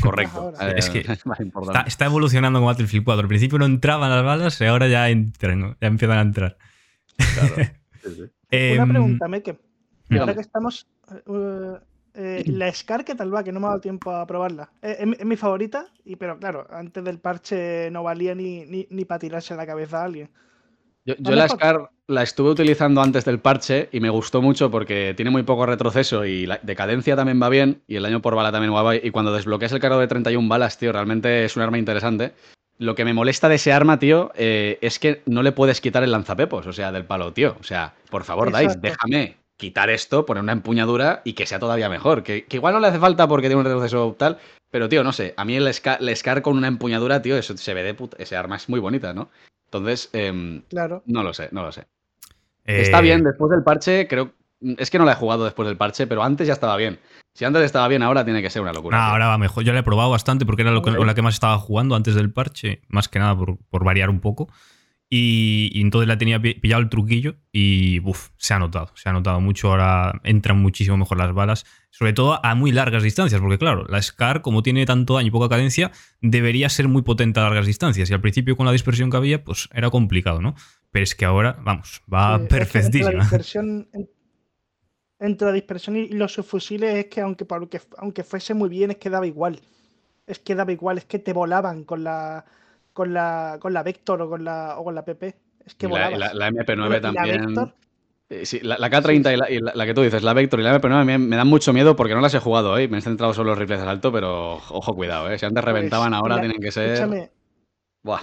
Correcto. 0.00 0.38
ahora. 0.40 0.70
Es 0.72 0.88
que 0.88 1.04
más. 1.26 1.38
Está, 1.40 1.80
está 1.82 2.04
evolucionando 2.06 2.58
con 2.60 2.66
Battlefield 2.66 3.04
4. 3.04 3.20
Al 3.22 3.28
principio 3.28 3.58
no 3.58 3.66
entraban 3.66 4.08
las 4.10 4.24
balas 4.24 4.58
y 4.60 4.64
ahora 4.64 4.88
ya 4.88 5.10
entran, 5.10 5.60
¿no? 5.60 5.76
ya 5.80 5.88
empiezan 5.88 6.18
a 6.18 6.22
entrar. 6.22 6.56
Claro. 7.16 7.54
Sí, 8.02 8.12
sí. 8.14 8.20
Una 8.22 8.82
Em, 8.84 8.88
pregunta, 8.88 9.26
Meke. 9.28 9.58
Ahora 10.18 10.32
que 10.34 10.40
estamos. 10.40 10.86
eh, 11.26 11.74
eh, 12.16 12.44
la 12.46 12.72
Scar, 12.72 13.04
¿qué 13.04 13.14
tal 13.14 13.34
va? 13.34 13.44
Que 13.44 13.52
no 13.52 13.60
me 13.60 13.66
ha 13.66 13.70
dado 13.70 13.80
tiempo 13.80 14.10
a 14.10 14.26
probarla. 14.26 14.70
Eh, 14.82 14.96
es, 15.00 15.06
mi- 15.06 15.16
es 15.18 15.24
mi 15.24 15.36
favorita, 15.36 15.86
y, 16.04 16.16
pero 16.16 16.38
claro, 16.38 16.66
antes 16.70 17.04
del 17.04 17.18
parche 17.18 17.90
no 17.90 18.02
valía 18.02 18.34
ni, 18.34 18.64
ni, 18.66 18.86
ni 18.90 19.04
para 19.04 19.18
tirarse 19.20 19.54
la 19.56 19.66
cabeza 19.66 20.00
a 20.00 20.04
alguien. 20.04 20.30
Yo, 21.04 21.14
¿No 21.18 21.30
yo 21.30 21.36
la? 21.36 21.48
SCAR 21.48 21.90
la 22.08 22.22
estuve 22.22 22.50
utilizando 22.50 23.00
antes 23.00 23.24
del 23.24 23.40
parche 23.40 23.88
y 23.92 24.00
me 24.00 24.10
gustó 24.10 24.40
mucho 24.42 24.70
porque 24.70 25.12
tiene 25.16 25.30
muy 25.30 25.42
poco 25.42 25.66
retroceso 25.66 26.24
y 26.24 26.46
la 26.46 26.58
decadencia 26.62 27.16
también 27.16 27.40
va 27.42 27.48
bien 27.48 27.82
y 27.88 27.96
el 27.96 28.02
daño 28.04 28.22
por 28.22 28.34
bala 28.36 28.52
también 28.52 28.72
va 28.74 28.88
bien. 28.90 29.04
Y 29.04 29.10
cuando 29.10 29.32
desbloqueas 29.32 29.72
el 29.72 29.80
cargo 29.80 29.98
de 29.98 30.06
31 30.08 30.48
balas, 30.48 30.78
tío, 30.78 30.92
realmente 30.92 31.44
es 31.44 31.56
un 31.56 31.62
arma 31.62 31.78
interesante. 31.78 32.32
Lo 32.78 32.94
que 32.94 33.04
me 33.04 33.14
molesta 33.14 33.48
de 33.48 33.54
ese 33.56 33.72
arma, 33.72 33.98
tío, 33.98 34.30
eh, 34.36 34.78
es 34.82 34.98
que 34.98 35.22
no 35.26 35.42
le 35.42 35.52
puedes 35.52 35.80
quitar 35.80 36.02
el 36.04 36.12
lanzapepos, 36.12 36.66
o 36.66 36.72
sea, 36.72 36.92
del 36.92 37.04
palo, 37.06 37.32
tío. 37.32 37.56
O 37.58 37.62
sea, 37.62 37.94
por 38.10 38.22
favor, 38.24 38.48
Dice, 38.48 38.58
déjame 38.80 39.36
quitar 39.56 39.90
esto, 39.90 40.26
poner 40.26 40.42
una 40.42 40.52
empuñadura 40.52 41.22
y 41.24 41.32
que 41.32 41.46
sea 41.46 41.58
todavía 41.58 41.88
mejor. 41.88 42.22
Que, 42.22 42.44
que 42.44 42.56
igual 42.56 42.74
no 42.74 42.80
le 42.80 42.88
hace 42.88 42.98
falta 42.98 43.26
porque 43.28 43.48
tiene 43.48 43.60
un 43.60 43.64
retroceso 43.64 44.14
tal, 44.18 44.38
pero, 44.70 44.88
tío, 44.88 45.02
no 45.04 45.12
sé, 45.12 45.34
a 45.36 45.44
mí 45.44 45.56
el 45.56 45.72
Scar, 45.72 45.98
el 46.00 46.14
Scar 46.16 46.42
con 46.42 46.56
una 46.56 46.68
empuñadura, 46.68 47.22
tío, 47.22 47.36
eso 47.38 47.56
se 47.56 47.74
ve 47.74 47.82
de 47.82 47.94
puta. 47.94 48.16
Ese 48.20 48.36
arma 48.36 48.56
es 48.56 48.68
muy 48.68 48.80
bonita, 48.80 49.12
¿no? 49.14 49.30
Entonces, 49.66 50.10
em, 50.12 50.62
Claro. 50.68 51.02
no 51.06 51.22
lo 51.22 51.32
sé, 51.34 51.48
no 51.52 51.62
lo 51.62 51.72
sé. 51.72 51.86
eh, 52.64 52.82
Está 52.82 53.00
bien, 53.00 53.22
después 53.24 53.50
del 53.50 53.62
parche, 53.62 54.06
creo. 54.08 54.32
Es 54.78 54.90
que 54.90 54.98
no 54.98 55.04
la 55.04 55.12
he 55.12 55.16
jugado 55.16 55.44
después 55.44 55.68
del 55.68 55.76
parche, 55.76 56.06
pero 56.06 56.22
antes 56.22 56.46
ya 56.46 56.54
estaba 56.54 56.76
bien. 56.76 56.98
Si 57.34 57.44
antes 57.44 57.62
estaba 57.62 57.86
bien, 57.88 58.02
ahora 58.02 58.24
tiene 58.24 58.40
que 58.42 58.48
ser 58.50 58.62
una 58.62 58.72
locura. 58.72 58.96
nah, 58.96 59.04
tío. 59.04 59.12
ahora 59.12 59.26
va 59.28 59.38
mejor. 59.38 59.62
Yo 59.64 59.72
la 59.72 59.80
he 59.80 59.82
probado 59.82 60.10
bastante 60.10 60.46
porque 60.46 60.62
era 60.62 60.70
lo 60.70 60.82
que- 60.82 60.96
con 60.96 61.06
la 61.06 61.14
que 61.14 61.20
más 61.22 61.34
estaba 61.34 61.58
jugando 61.58 61.94
antes 61.94 62.14
del 62.14 62.32
parche, 62.32 62.80
más 62.88 63.08
que 63.08 63.18
nada 63.18 63.36
por, 63.36 63.58
por 63.70 63.84
variar 63.84 64.08
un 64.10 64.20
poco. 64.20 64.48
Y, 65.08 65.70
y 65.72 65.82
entonces 65.82 66.08
la 66.08 66.18
tenía 66.18 66.40
pi- 66.42 66.54
pillado 66.54 66.82
el 66.82 66.88
truquillo 66.88 67.36
y 67.52 68.00
uf, 68.00 68.30
se 68.38 68.54
ha 68.54 68.58
notado, 68.58 68.90
se 68.96 69.08
ha 69.08 69.12
notado 69.12 69.40
mucho. 69.40 69.68
Ahora 69.70 70.20
entran 70.24 70.58
muchísimo 70.60 70.96
mejor 70.96 71.18
las 71.18 71.32
balas, 71.32 71.64
sobre 71.90 72.12
todo 72.12 72.44
a 72.44 72.54
muy 72.56 72.72
largas 72.72 73.04
distancias, 73.04 73.40
porque 73.40 73.56
claro, 73.58 73.84
la 73.88 73.98
SCAR, 74.02 74.42
como 74.42 74.64
tiene 74.64 74.84
tanto 74.84 75.14
daño 75.14 75.28
y 75.28 75.30
poca 75.30 75.48
cadencia, 75.48 75.92
debería 76.20 76.68
ser 76.68 76.88
muy 76.88 77.02
potente 77.02 77.38
a 77.38 77.44
largas 77.44 77.66
distancias. 77.66 78.10
Y 78.10 78.14
al 78.14 78.20
principio, 78.20 78.56
con 78.56 78.66
la 78.66 78.72
dispersión 78.72 79.08
que 79.10 79.16
había, 79.16 79.44
pues 79.44 79.68
era 79.72 79.90
complicado, 79.90 80.40
¿no? 80.42 80.56
Pero 80.90 81.04
es 81.04 81.14
que 81.14 81.24
ahora, 81.24 81.56
vamos, 81.62 82.02
va 82.12 82.38
Sí, 82.38 82.48
que 82.48 82.54
entre 82.56 82.58
perfectísima. 82.58 83.12
la 83.12 83.18
dispersión, 83.20 83.88
en- 83.92 84.08
entre 85.18 85.46
la 85.46 85.52
dispersión 85.54 85.96
y 85.96 86.08
los 86.08 86.32
subfusiles 86.32 86.94
es 86.96 87.06
que 87.06 87.20
aunque, 87.20 87.46
aunque, 87.48 87.80
aunque 87.98 88.24
fuese 88.24 88.54
muy 88.54 88.68
bien, 88.68 88.90
es 88.90 88.96
que 88.98 89.08
daba 89.10 89.26
igual. 89.26 89.60
Es 90.26 90.40
que 90.40 90.54
daba 90.54 90.72
igual, 90.72 90.98
es 90.98 91.04
que 91.04 91.18
te 91.18 91.32
volaban 91.32 91.84
con 91.84 92.02
la 92.04 92.44
con 92.96 93.12
la 93.12 93.58
con 93.60 93.72
la 93.74 93.82
Vector 93.82 94.22
o 94.22 94.28
con 94.30 94.42
la 94.42 94.78
o 94.78 94.84
con 94.84 94.94
la 94.94 95.04
PP. 95.04 95.36
Es 95.66 95.74
que 95.74 95.86
la, 95.86 96.10
la- 96.10 96.32
la 96.34 96.48
MP9 96.48 96.88
Bueno, 96.88 96.96
y 97.10 97.12
la 97.12 97.22
también. 97.22 97.46
Vector, 97.46 97.74
Eh, 98.28 98.44
sí, 98.44 98.58
la, 98.60 98.76
la 98.78 98.90
K30 98.90 99.32
y, 99.32 99.36
la, 99.36 99.50
y 99.50 99.60
la- 99.60 99.72
la 99.74 99.86
que 99.86 99.94
tú 99.94 100.02
dices, 100.02 100.22
la 100.22 100.32
Vector 100.32 100.58
y 100.58 100.62
la 100.64 100.70
MP9 100.70 101.04
me, 101.04 101.18
me 101.18 101.36
dan 101.36 101.46
mucho 101.46 101.72
miedo 101.72 101.94
porque 101.94 102.14
no 102.14 102.20
las 102.22 102.34
he 102.34 102.40
jugado, 102.40 102.76
¿eh? 102.78 102.88
Me 102.88 102.98
he 102.98 103.02
centrado 103.02 103.34
solo 103.34 103.50
en 103.50 103.52
los 103.52 103.58
rifles 103.58 103.78
de 103.80 103.84
asalto, 103.84 104.10
pero 104.10 104.54
ojo, 104.54 104.94
cuidado, 104.96 105.30
¿eh? 105.30 105.38
Si 105.38 105.44
antes 105.46 105.62
pues, 105.62 105.74
reventaban, 105.74 106.14
ahora 106.14 106.36
la- 106.36 106.40
tienen 106.40 106.60
que 106.60 106.72
ser. 106.72 106.86
escúchame, 106.92 107.30
Buah. 108.02 108.22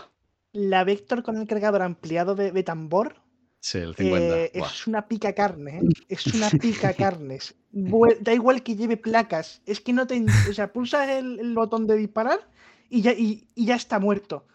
la 0.53 0.83
Vector 0.83 1.23
con 1.23 1.37
el 1.37 1.47
cargador 1.47 1.81
ampliado 1.83 2.35
de, 2.35 2.51
de 2.51 2.63
tambor 2.63 3.15
Sí, 3.59 3.77
el 3.77 3.95
50. 3.95 4.35
eh, 4.35 4.51
Buah. 4.55 4.67
es 4.73 4.87
una 4.87 5.07
pica 5.07 5.33
carne, 5.33 5.79
¿eh? 5.79 5.83
Es 6.09 6.33
una 6.33 6.49
pica 6.49 6.93
carnes. 6.93 7.55
Da 7.71 8.33
igual 8.33 8.61
que 8.63 8.75
lleve 8.75 8.97
placas. 8.97 9.61
Es 9.65 9.79
que 9.79 9.93
no 9.93 10.05
te. 10.05 10.21
O 10.49 10.53
sea, 10.53 10.71
pulsas 10.73 11.09
el, 11.09 11.39
el 11.39 11.53
botón 11.55 11.87
de 11.87 11.95
disparar 11.95 12.39
y 12.89 13.01
ya, 13.01 13.13
y, 13.13 13.47
y 13.55 13.65
ya 13.65 13.75
está 13.75 13.99
muerto. 13.99 14.45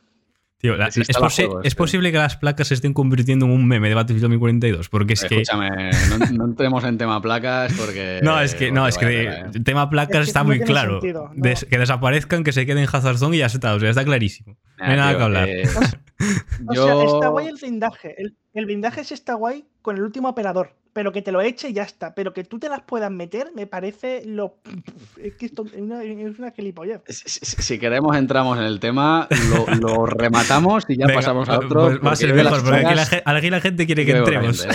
Tío, 0.60 0.76
la- 0.76 0.90
Sí, 0.90 1.02
es, 1.02 1.08
posi- 1.16 1.60
este. 1.62 1.76
posible 1.76 2.10
que 2.10 2.18
las 2.18 2.36
placas 2.36 2.66
se 2.68 2.74
estén 2.74 2.92
convirtiendo 2.92 3.46
en 3.46 3.52
un 3.52 3.66
meme 3.68 3.88
de 3.88 3.94
Battlefield 3.94 4.22
2042, 4.22 4.88
porque 4.88 5.12
es 5.12 5.24
que... 5.24 5.42
Escúchame, 5.42 5.90
no, 6.10 6.18
no 6.32 6.44
entremos 6.46 6.82
en 6.82 6.98
tema 6.98 7.22
placas 7.22 7.72
porque. 7.74 8.18
No, 8.24 8.40
es 8.40 8.56
que, 8.56 8.72
no, 8.72 8.80
porque 8.82 8.88
es 8.88 8.98
que 8.98 9.04
vaya 9.04 9.38
¿eh? 9.38 9.50
el 9.54 9.62
tema 9.64 9.88
placas 9.88 10.16
Es 10.16 10.24
que 10.24 10.28
está 10.30 10.42
muy 10.42 10.58
claro. 10.60 11.00
sentido, 11.00 11.30
no. 11.32 11.42
Des- 11.42 11.64
que 11.64 11.78
desaparezcan, 11.78 12.42
que 12.42 12.52
se 12.52 12.66
queden 12.66 12.82
en 12.82 12.88
Hazard 12.92 13.18
Zone 13.18 13.36
y 13.36 13.38
ya 13.38 13.46
está. 13.46 13.72
O 13.74 13.78
sea, 13.80 13.90
está 13.90 14.04
clarísimo. 14.04 14.56
No 14.78 14.84
hay 14.84 14.96
nada 14.96 15.10
tío, 15.10 15.18
que 15.18 15.24
hablar. 15.24 15.48
eh, 15.48 15.62
O 16.66 16.74
yo. 16.74 16.84
sea, 16.84 17.04
está 17.14 17.28
guay 17.28 17.46
el 17.46 17.54
blindaje. 17.54 18.14
El, 18.20 18.36
el 18.54 18.66
blindaje 18.66 19.04
sí 19.04 19.14
está 19.14 19.34
guay 19.34 19.64
con 19.80 19.96
el 19.96 20.02
último 20.02 20.28
operador. 20.28 20.74
Pero 20.92 21.12
que 21.12 21.22
te 21.22 21.30
lo 21.32 21.40
eche 21.40 21.68
y 21.68 21.72
ya 21.72 21.82
está. 21.82 22.14
Pero 22.14 22.32
que 22.32 22.44
tú 22.44 22.58
te 22.58 22.68
las 22.68 22.80
puedas 22.82 23.10
meter, 23.10 23.50
me 23.54 23.66
parece 23.66 24.22
lo. 24.24 24.56
Es 25.22 25.34
que 25.34 25.46
esto 25.46 25.64
es 25.66 25.72
una, 25.80 26.02
es 26.04 26.38
una 26.38 26.50
gilipollez. 26.52 27.00
Si, 27.08 27.28
si- 27.28 27.62
si 27.62 27.78
queremos 27.78 28.16
entramos 28.16 28.56
en 28.58 28.64
el 28.64 28.78
tema, 28.80 29.26
lo, 29.50 29.74
lo 29.74 30.06
rematamos 30.06 30.84
y 30.88 30.96
ya 30.96 31.06
Venga, 31.06 31.18
pasamos 31.20 31.48
a 31.48 31.56
pues 31.56 31.66
otro. 31.66 32.00
va 32.00 32.12
a 32.12 32.16
ser 32.16 32.32
mejor, 32.34 32.62
porque 32.62 32.86
aquí 32.86 32.94
la, 32.94 33.02
aquí 33.36 33.50
gente 33.60 33.86
quiere 33.86 34.04
que 34.06 34.12
entremos. 34.12 34.66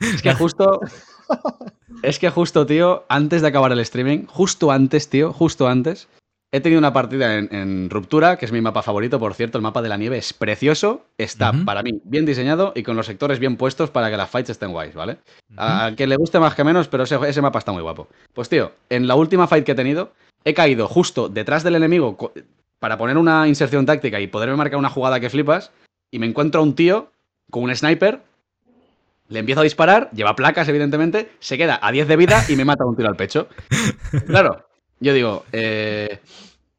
Es 0.00 0.22
que 0.22 0.34
justo. 0.34 0.80
Es 2.02 2.18
que 2.18 2.30
justo, 2.30 2.66
tío, 2.66 3.04
antes 3.08 3.42
de 3.42 3.48
acabar 3.48 3.70
el 3.70 3.78
streaming, 3.78 4.24
justo 4.26 4.72
antes, 4.72 5.08
tío, 5.08 5.32
justo 5.32 5.68
antes, 5.68 6.08
he 6.52 6.60
tenido 6.60 6.78
una 6.78 6.92
partida 6.92 7.38
en, 7.38 7.48
en 7.52 7.90
Ruptura, 7.90 8.36
que 8.36 8.44
es 8.44 8.52
mi 8.52 8.60
mapa 8.60 8.82
favorito, 8.82 9.18
por 9.18 9.34
cierto, 9.34 9.56
el 9.56 9.62
mapa 9.62 9.80
de 9.80 9.88
la 9.88 9.96
nieve 9.96 10.18
es 10.18 10.34
precioso, 10.34 11.06
está 11.16 11.52
para 11.64 11.82
mí 11.82 12.00
bien 12.04 12.26
diseñado 12.26 12.72
y 12.76 12.82
con 12.82 12.94
los 12.94 13.06
sectores 13.06 13.38
bien 13.38 13.56
puestos 13.56 13.90
para 13.90 14.10
que 14.10 14.18
las 14.18 14.30
fights 14.30 14.50
estén 14.50 14.70
guays, 14.70 14.94
¿vale? 14.94 15.16
A, 15.56 15.86
a 15.86 15.94
quien 15.96 16.10
le 16.10 16.16
guste 16.16 16.38
más 16.38 16.54
que 16.54 16.62
menos, 16.62 16.88
pero 16.88 17.04
ese, 17.04 17.18
ese 17.26 17.40
mapa 17.40 17.58
está 17.58 17.72
muy 17.72 17.82
guapo. 17.82 18.06
Pues 18.34 18.50
tío, 18.50 18.72
en 18.90 19.08
la 19.08 19.14
última 19.14 19.48
fight 19.48 19.64
que 19.64 19.72
he 19.72 19.74
tenido, 19.74 20.12
he 20.44 20.52
caído 20.52 20.88
justo 20.88 21.28
detrás 21.30 21.62
del 21.62 21.74
enemigo 21.74 22.32
para 22.78 22.98
poner 22.98 23.16
una 23.16 23.48
inserción 23.48 23.86
táctica 23.86 24.20
y 24.20 24.26
poderme 24.26 24.56
marcar 24.56 24.78
una 24.78 24.90
jugada 24.90 25.20
que 25.20 25.30
flipas, 25.30 25.72
y 26.10 26.18
me 26.18 26.26
encuentro 26.26 26.60
a 26.60 26.64
un 26.64 26.74
tío 26.74 27.10
con 27.50 27.62
un 27.62 27.74
sniper, 27.74 28.20
le 29.28 29.38
empiezo 29.38 29.60
a 29.60 29.64
disparar, 29.64 30.10
lleva 30.12 30.36
placas 30.36 30.68
evidentemente, 30.68 31.30
se 31.40 31.56
queda 31.56 31.78
a 31.80 31.90
10 31.90 32.08
de 32.08 32.16
vida 32.16 32.44
y 32.48 32.56
me 32.56 32.66
mata 32.66 32.84
un 32.84 32.94
tiro 32.94 33.08
al 33.08 33.16
pecho. 33.16 33.48
Claro, 34.26 34.66
yo 35.02 35.12
digo, 35.12 35.44
eh, 35.52 36.18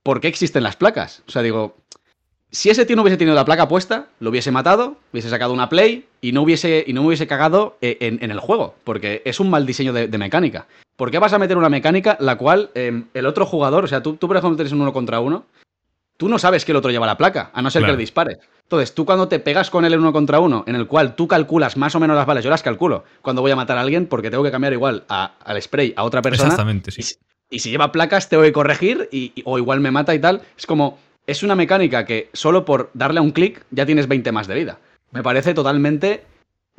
¿por 0.02 0.20
qué 0.22 0.28
existen 0.28 0.64
las 0.64 0.76
placas? 0.76 1.24
O 1.28 1.32
sea, 1.32 1.42
digo, 1.42 1.76
si 2.52 2.70
ese 2.70 2.86
tío 2.86 2.96
no 2.96 3.02
hubiese 3.02 3.18
tenido 3.18 3.36
la 3.36 3.46
placa 3.46 3.68
puesta, 3.68 4.08
lo 4.20 4.30
hubiese 4.30 4.52
matado, 4.52 4.98
hubiese 5.12 5.30
sacado 5.30 5.54
una 5.54 5.70
play 5.70 6.06
y 6.22 6.32
no 6.32 6.42
hubiese, 6.42 6.84
y 6.88 6.94
no 6.94 7.02
me 7.02 7.08
hubiese 7.08 7.28
cagado 7.28 7.78
eh, 7.82 7.98
en, 8.00 8.20
en 8.24 8.32
el 8.32 8.40
juego, 8.40 8.76
porque 8.84 9.22
es 9.26 9.40
un 9.40 9.50
mal 9.50 9.66
diseño 9.66 9.94
de, 9.94 10.08
de 10.08 10.18
mecánica. 10.18 10.68
¿Por 10.96 11.10
qué 11.12 11.20
vas 11.20 11.34
a 11.34 11.40
meter 11.40 11.58
una 11.58 11.70
mecánica 11.70 12.16
la 12.20 12.38
cual 12.38 12.70
eh, 12.76 13.04
el 13.14 13.26
otro 13.26 13.46
jugador, 13.46 13.84
o 13.84 13.88
sea, 13.88 14.04
tú, 14.04 14.16
tú 14.16 14.28
por 14.28 14.38
ejemplo 14.38 14.56
tienes 14.56 14.72
un 14.74 14.82
uno 14.82 14.94
contra 14.94 15.20
uno, 15.20 15.46
tú 16.18 16.30
no 16.30 16.38
sabes 16.38 16.64
que 16.64 16.72
el 16.72 16.78
otro 16.78 16.92
lleva 16.92 17.08
la 17.08 17.18
placa, 17.18 17.50
a 17.54 17.62
no 17.64 17.72
ser 17.72 17.82
Claro. 17.82 17.94
que 17.94 17.98
le 17.98 18.02
dispares. 18.02 18.38
Entonces, 18.62 18.94
tú 18.94 19.04
cuando 19.06 19.28
te 19.28 19.40
pegas 19.40 19.70
con 19.72 19.84
él 19.86 19.94
en 19.94 20.00
uno 20.00 20.14
contra 20.14 20.40
uno, 20.40 20.64
en 20.68 20.76
el 20.76 20.88
cual 20.88 21.16
tú 21.16 21.28
calculas 21.28 21.76
más 21.76 21.96
o 21.96 22.00
menos 22.00 22.16
las 22.16 22.26
balas, 22.28 22.44
yo 22.44 22.50
las 22.52 22.62
calculo 22.64 23.04
cuando 23.22 23.42
voy 23.42 23.52
a 23.52 23.56
matar 23.56 23.78
a 23.78 23.82
alguien 23.82 24.06
porque 24.06 24.30
tengo 24.30 24.44
que 24.44 24.52
cambiar 24.52 24.74
igual 24.74 25.04
a- 25.10 25.34
al 25.44 25.60
spray 25.62 25.94
a 25.98 26.04
otra 26.04 26.22
persona. 26.22 26.50
Exactamente, 26.50 26.92
sí. 26.92 27.16
Y 27.54 27.60
si, 27.60 27.70
lleva 27.70 27.92
placas, 27.92 28.30
tengo 28.30 28.44
que 28.44 28.52
corregir 28.52 29.08
y, 29.12 29.32
y- 29.36 29.44
o 29.46 29.58
igual 29.60 29.80
me 29.80 29.92
mata 29.92 30.16
y 30.16 30.20
tal. 30.20 30.42
Es 30.58 30.66
como, 30.66 30.98
es 31.28 31.44
una 31.44 31.56
mecánica 31.56 32.06
que 32.06 32.30
solo 32.34 32.66
por 32.66 32.90
darle 32.94 33.20
a 33.20 33.22
un 33.22 33.32
clic 33.32 33.64
ya 33.72 33.86
tienes 33.86 34.08
20 34.08 34.32
más 34.32 34.48
de 34.48 34.56
vida. 34.56 34.80
Me 35.12 35.22
parece 35.22 35.54
totalmente 35.54 36.24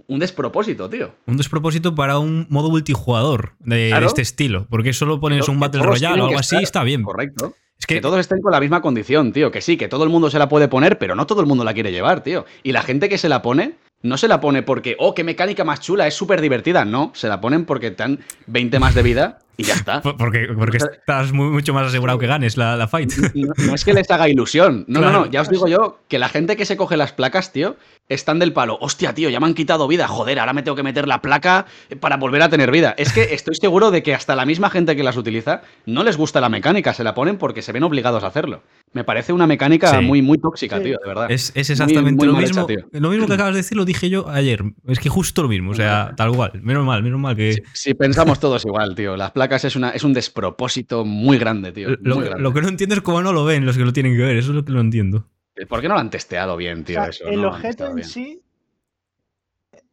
un 0.09 0.19
despropósito, 0.19 0.91
tío. 0.91 1.13
Un 1.27 1.37
despropósito 1.37 1.95
para 1.95 2.19
un 2.19 2.47
modo 2.51 2.71
multijugador 2.71 3.53
de 3.61 3.89
Claro. 3.91 4.07
este 4.07 4.23
estilo. 4.23 4.67
Porque 4.69 4.93
solo 4.93 5.21
pones 5.21 5.49
un 5.49 5.61
Battle 5.61 5.83
Royale 5.83 6.21
o 6.23 6.27
algo 6.27 6.39
así, 6.41 6.57
está 6.57 6.83
bien. 6.83 7.05
Correcto. 7.05 7.55
Es 7.79 7.87
Que 7.87 7.97
que, 7.97 8.01
todos 8.01 8.19
estén 8.19 8.41
con 8.41 8.51
la 8.53 8.59
misma 8.61 8.81
condición, 8.83 9.33
tío. 9.33 9.53
Que 9.53 9.61
sí, 9.61 9.77
que 9.77 9.87
todo 9.89 10.03
el 10.05 10.11
mundo 10.11 10.29
se 10.31 10.39
la 10.41 10.49
puede 10.49 10.67
poner, 10.67 10.99
pero 10.99 11.15
no 11.15 11.27
todo 11.27 11.41
el 11.41 11.47
mundo 11.47 11.63
la 11.65 11.75
quiere 11.75 11.93
llevar, 11.93 12.23
tío. 12.25 12.45
Y 12.65 12.73
la 12.73 12.83
gente 12.83 13.09
que 13.09 13.19
se 13.19 13.29
la 13.29 13.43
pone, 13.43 13.75
no 14.03 14.17
se 14.17 14.27
la 14.27 14.41
pone 14.41 14.63
porque, 14.65 14.97
oh, 14.99 15.15
qué 15.15 15.23
mecánica 15.23 15.63
más 15.65 15.81
chula, 15.81 16.07
es 16.09 16.15
súper 16.15 16.41
divertida. 16.41 16.85
No, 16.85 17.13
se 17.15 17.29
la 17.29 17.41
ponen 17.41 17.65
porque 17.65 17.91
te 17.93 18.03
dan 18.03 18.19
20 18.49 18.79
más 18.81 18.95
de 18.97 19.03
vida 19.05 19.39
y 19.57 19.65
ya 19.65 19.75
está. 19.75 20.01
por- 20.03 20.17
porque, 20.17 20.49
porque 20.57 20.79
estás 20.79 21.33
muy- 21.33 21.51
mucho 21.51 21.73
más 21.75 21.87
asegurado 21.89 22.19
que 22.19 22.27
ganes 22.27 22.57
la, 22.57 22.77
la 22.77 22.89
fight. 22.89 23.13
No, 23.35 23.53
no 23.67 23.75
es 23.75 23.85
que 23.85 23.93
les 23.93 24.11
haga 24.11 24.29
ilusión. 24.29 24.85
No, 24.89 25.01
no, 25.01 25.07
Claro. 25.09 25.25
no. 25.27 25.31
Ya 25.31 25.41
os 25.43 25.49
digo 25.49 25.67
yo 25.69 25.99
que 26.09 26.19
la 26.19 26.29
gente 26.29 26.57
que 26.57 26.65
se 26.65 26.77
coge 26.77 26.97
las 26.97 27.13
placas, 27.13 27.53
tío, 27.53 27.77
están 28.09 28.39
del 28.39 28.53
palo. 28.53 28.79
Hostia, 28.81 29.15
tío, 29.15 29.31
ya 29.31 29.41
me 29.41 29.47
han 29.47 29.55
quitado 29.55 29.89
vida. 29.89 30.07
Joder, 30.09 30.39
ahora 30.39 30.53
me 30.53 30.63
tengo 30.63 30.77
que 30.77 30.83
meter 30.83 31.09
la 31.09 31.21
placa 31.23 31.67
para 32.01 32.17
volver 32.17 32.43
a 32.43 32.49
tener 32.49 32.71
vida. 32.71 32.95
Es 32.99 33.13
que 33.13 33.35
estoy 33.35 33.55
seguro 33.55 33.91
de 33.91 34.03
que 34.03 34.15
hasta 34.15 34.37
la 34.37 34.45
misma 34.45 34.71
gente 34.71 34.95
que 34.97 35.03
las 35.03 35.17
utiliza 35.17 35.63
no 35.87 36.05
les 36.05 36.17
gusta 36.17 36.41
la 36.41 36.49
mecánica. 36.49 36.93
Se 36.95 37.03
la 37.05 37.15
ponen 37.15 37.39
porque 37.39 37.63
se 37.63 37.73
ven 37.73 37.83
obligados 37.83 38.23
a 38.25 38.29
hacerlo. 38.29 38.63
Me 38.93 39.03
parece 39.05 39.33
una 39.33 39.47
mecánica 39.47 39.99
Sí. 39.99 40.05
muy, 40.05 40.23
muy 40.23 40.39
tóxica, 40.39 40.77
Sí. 40.79 40.85
tío, 40.85 40.99
de 41.03 41.09
verdad. 41.09 41.31
Es, 41.31 41.51
es 41.55 41.71
exactamente 41.71 42.13
muy 42.27 42.27
lo 42.33 42.35
mismo. 42.39 42.61
hecha, 42.63 42.67
tío. 42.67 43.01
lo 43.01 43.11
mismo 43.11 43.27
que 43.27 43.35
acabas 43.35 43.55
de 43.55 43.59
decir 43.63 43.77
lo 43.77 43.85
dije 43.85 44.09
yo 44.11 44.29
ayer. 44.29 44.63
Es 44.87 44.99
que 45.01 45.09
justo 45.09 45.43
lo 45.43 45.49
mismo. 45.49 45.71
O 45.73 45.75
sea, 45.75 46.13
tal 46.17 46.33
cual. 46.33 46.53
Menos 46.63 46.85
mal, 46.85 47.03
menos 47.03 47.19
mal 47.19 47.35
que. 47.35 47.55
Si, 47.55 47.63
si 47.73 47.95
pensamos 47.95 48.39
todos 48.39 48.65
igual, 48.65 48.95
tío. 48.95 49.17
Las 49.17 49.33
placas 49.33 49.44
es, 49.53 49.77
una, 49.77 49.91
es 49.91 50.05
un 50.05 50.13
despropósito 50.13 51.05
muy 51.05 51.39
grande, 51.39 51.73
tío. 51.73 51.91
Lo, 52.01 52.17
muy 52.17 52.25
grande. 52.25 52.43
lo 52.43 52.53
que 52.53 52.63
no 52.63 52.69
entiendo 52.69 52.95
es 52.95 53.01
cómo 53.03 53.23
no 53.23 53.33
lo 53.33 53.45
ven 53.45 53.65
los 53.67 53.77
que 53.77 53.85
lo 53.85 53.93
tienen 53.93 54.17
que 54.17 54.23
ver. 54.23 54.37
Eso 54.37 54.51
es 54.51 54.57
lo 54.57 54.65
que 54.65 54.73
no 54.73 54.81
entiendo. 54.81 55.29
¿Por 55.69 55.81
qué 55.81 55.89
no 55.89 55.95
lo 55.95 56.01
han 56.01 56.11
testeado 56.11 56.57
bien, 56.57 56.81
O 56.81 56.85
tío? 56.85 56.95
sea, 57.01 57.09
eso, 57.09 57.25
el 57.27 57.41
No 57.43 57.49
objeto 57.49 57.87
en 57.87 57.95
bien. 57.97 58.09
sí. 58.09 58.43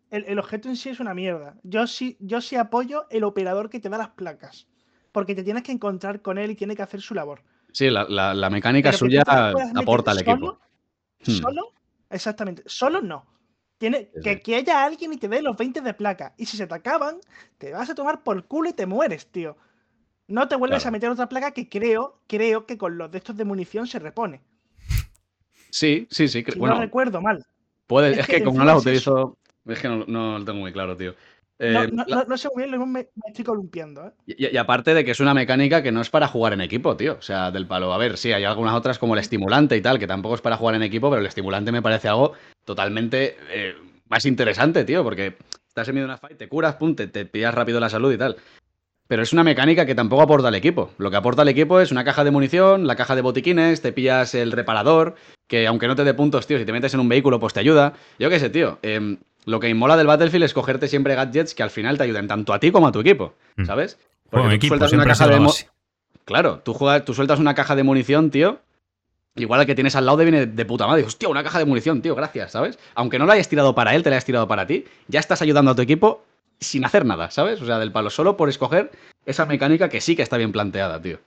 El, 0.09 0.25
el 0.25 0.39
objeto 0.39 0.67
en 0.67 0.75
sí 0.75 0.89
es 0.89 0.99
una 0.99 1.13
mierda. 1.13 1.55
Yo 1.63 1.87
sí, 1.87 2.17
yo 2.19 2.41
sí 2.41 2.55
apoyo 2.55 3.05
el 3.09 3.23
operador 3.23 3.69
que 3.69 3.79
te 3.79 3.89
da 3.89 3.97
las 3.97 4.09
placas. 4.09 4.67
Porque 5.11 5.35
te 5.35 5.43
tienes 5.43 5.63
que 5.63 5.71
encontrar 5.71 6.21
con 6.21 6.37
él 6.37 6.51
y 6.51 6.55
tiene 6.55 6.75
que 6.75 6.81
hacer 6.81 7.01
su 7.01 7.13
labor. 7.13 7.43
Sí, 7.73 7.89
la, 7.89 8.05
la- 8.09 8.33
la 8.33 8.49
mecánica 8.49 8.89
Pero 8.89 8.97
suya 8.97 9.23
aporta 9.75 10.11
al 10.11 10.19
equipo. 10.19 10.37
Solo, 10.39 10.59
Hmm. 11.23 11.31
solo, 11.41 11.73
exactamente. 12.09 12.63
Solo 12.65 12.99
no. 13.01 13.25
Tiene 13.81 14.09
que, 14.23 14.39
que 14.43 14.55
haya 14.55 14.83
alguien 14.85 15.13
y 15.13 15.17
te 15.17 15.27
dé 15.27 15.41
los 15.41 15.57
20 15.57 15.81
de 15.81 15.93
placa. 15.93 16.33
Y 16.37 16.45
si 16.45 16.55
se 16.57 16.67
te 16.67 16.75
acaban, 16.75 17.15
te 17.57 17.71
vas 17.73 17.89
a 17.89 17.95
tomar 17.95 18.23
por 18.23 18.45
culo 18.45 18.69
y 18.69 18.73
te 18.73 18.85
mueres, 18.85 19.27
tío. 19.27 19.57
No 20.27 20.47
te 20.49 20.55
vuelves 20.55 20.83
Claro. 20.83 20.89
a 20.89 20.91
meter 20.91 21.09
otra 21.11 21.29
placa 21.29 21.51
que 21.51 21.69
creo, 21.69 22.19
creo 22.27 22.65
que 22.67 22.77
con 22.77 22.97
los 22.97 23.11
de 23.11 23.19
estos 23.19 23.37
de 23.37 23.45
munición 23.45 23.87
se 23.87 23.99
repone. 23.99 24.41
Sí, 25.69 26.07
sí, 26.09 26.27
sí. 26.27 26.43
Si 26.47 26.59
bueno, 26.59 26.75
no 26.75 26.81
recuerdo 26.81 27.21
mal. 27.21 27.45
Puede, 27.87 28.11
Es 28.11 28.19
es, 28.21 28.27
que 28.27 28.33
que, 28.37 28.43
como 28.43 28.59
no 28.59 28.65
encima 28.65 28.65
la 28.65 28.77
es 28.77 28.85
eso. 28.87 29.11
utilizo. 29.11 29.37
Es 29.65 29.79
que 29.79 29.87
no, 29.89 30.05
no 30.07 30.39
lo 30.39 30.45
tengo 30.45 30.59
muy 30.59 30.71
claro, 30.73 30.95
tío. 30.97 31.15
No, 31.67 31.83
Eh, 31.83 31.89
no, 31.91 32.03
la- 32.07 32.17
no- 32.17 32.23
no 32.25 32.37
sé 32.37 32.49
muy 32.53 32.63
bien, 32.63 32.71
lo 32.71 32.77
mismo 32.79 32.91
me, 32.93 33.09
me 33.15 33.29
estoy 33.29 33.45
columpiando, 33.45 34.07
¿eh? 34.07 34.13
y, 34.25 34.53
y 34.53 34.57
aparte 34.57 34.93
de 34.93 35.03
que 35.03 35.11
es 35.11 35.19
una 35.19 35.33
mecánica 35.33 35.81
que 35.83 35.91
no 35.91 36.01
es 36.01 36.09
para 36.09 36.27
jugar 36.27 36.53
en 36.53 36.61
equipo, 36.61 36.95
tío. 36.95 37.15
O 37.17 37.21
sea, 37.21 37.51
del 37.51 37.67
palo. 37.67 37.93
A 37.93 37.97
ver, 37.97 38.17
sí, 38.17 38.31
hay 38.31 38.43
algunas 38.43 38.75
otras 38.75 38.99
como 38.99 39.13
el 39.13 39.19
estimulante 39.19 39.75
y 39.77 39.81
tal, 39.81 39.99
que 39.99 40.07
tampoco 40.07 40.35
es 40.35 40.41
para 40.41 40.57
jugar 40.57 40.75
en 40.75 40.83
equipo, 40.83 41.09
pero 41.09 41.19
el 41.21 41.25
estimulante 41.27 41.71
me 41.71 41.81
parece 41.81 42.07
algo 42.07 42.33
totalmente 42.65 43.37
eh, 43.49 43.75
más 44.09 44.25
interesante, 44.25 44.83
tío, 44.83 45.03
porque 45.03 45.35
estás 45.67 45.87
en 45.87 45.95
medio 45.95 46.07
de 46.07 46.11
una 46.13 46.17
fight, 46.17 46.37
te 46.37 46.47
curas, 46.47 46.75
pum, 46.75 46.95
te, 46.95 47.07
te 47.07 47.25
pillas 47.25 47.53
rápido 47.53 47.79
la 47.79 47.89
salud 47.89 48.11
y 48.13 48.17
tal. 48.17 48.37
Pero 49.07 49.23
es 49.23 49.33
una 49.33 49.43
mecánica 49.43 49.85
que 49.85 49.95
tampoco 49.95 50.21
aporta 50.21 50.47
al 50.47 50.55
equipo. 50.55 50.91
Lo 50.97 51.11
que 51.11 51.17
aporta 51.17 51.41
al 51.41 51.49
equipo 51.49 51.81
es 51.81 51.91
una 51.91 52.03
caja 52.05 52.23
de 52.23 52.31
munición, 52.31 52.87
la 52.87 52.95
caja 52.95 53.15
de 53.15 53.21
botiquines, 53.21 53.81
te 53.81 53.91
pillas 53.91 54.33
el 54.35 54.53
reparador, 54.53 55.15
que 55.47 55.67
aunque 55.67 55.87
no 55.87 55.95
te 55.95 56.05
dé 56.05 56.13
puntos, 56.13 56.47
tío, 56.47 56.57
si 56.57 56.63
te 56.65 56.71
metes 56.71 56.93
en 56.93 57.01
un 57.01 57.09
vehículo, 57.09 57.39
pues 57.39 57.53
te 57.53 57.59
ayuda. 57.59 57.93
Yo 58.19 58.29
qué 58.29 58.39
sé, 58.39 58.49
tío. 58.49 58.79
em, 58.83 59.17
lo 59.45 59.59
que 59.59 59.73
mola 59.73 59.97
del 59.97 60.07
Battlefield 60.07 60.45
es 60.45 60.53
cogerte 60.53 60.87
siempre 60.87 61.15
gadgets 61.15 61.55
que 61.55 61.63
al 61.63 61.71
final 61.71 61.97
te 61.97 62.03
ayuden 62.03 62.27
tanto 62.27 62.53
a 62.53 62.59
ti 62.59 62.71
como 62.71 62.87
a 62.87 62.91
tu 62.91 62.99
equipo, 63.01 63.33
Mm. 63.57 63.65
¿sabes? 63.65 63.97
En 64.31 64.39
tú 64.43 64.49
equipo, 64.51 64.77
sueltas 64.77 64.93
ha 65.19 65.25
sido 65.25 65.39
de. 65.39 65.51
Claro, 66.23 66.59
tú, 66.63 66.73
juegas, 66.73 67.03
tú 67.03 67.13
sueltas 67.13 67.39
una 67.39 67.53
caja 67.55 67.75
de 67.75 67.83
munición, 67.83 68.31
tío. 68.31 68.59
Igual 69.35 69.61
el 69.61 69.65
que 69.67 69.75
tienes 69.75 69.95
al 69.95 70.05
lado 70.05 70.17
te 70.17 70.23
viene 70.25 70.45
de 70.45 70.65
puta 70.65 70.87
madre. 70.87 71.03
Hostia, 71.03 71.29
una 71.29 71.43
caja 71.43 71.57
de 71.59 71.65
munición, 71.65 72.01
tío, 72.01 72.15
gracias, 72.15 72.51
¿sabes? 72.51 72.77
Aunque 72.95 73.17
no 73.17 73.25
la 73.25 73.33
hayas 73.33 73.47
tirado 73.47 73.73
para 73.73 73.95
él, 73.95 74.03
te 74.03 74.09
la 74.09 74.17
hayas 74.17 74.25
tirado 74.25 74.47
para 74.47 74.67
ti, 74.67 74.85
ya 75.07 75.19
estás 75.21 75.41
ayudando 75.41 75.71
a 75.71 75.75
tu 75.75 75.81
equipo 75.81 76.25
sin 76.59 76.83
hacer 76.85 77.05
nada, 77.05 77.31
¿sabes? 77.31 77.61
O 77.61 77.65
sea, 77.65 77.79
del 77.79 77.91
palo, 77.91 78.09
solo 78.09 78.35
por 78.37 78.49
escoger 78.49 78.91
esa 79.25 79.45
mecánica 79.45 79.87
que 79.89 80.01
sí 80.01 80.15
que 80.15 80.21
está 80.21 80.37
bien 80.37 80.51
planteada, 80.51 81.01
tío. 81.01 81.19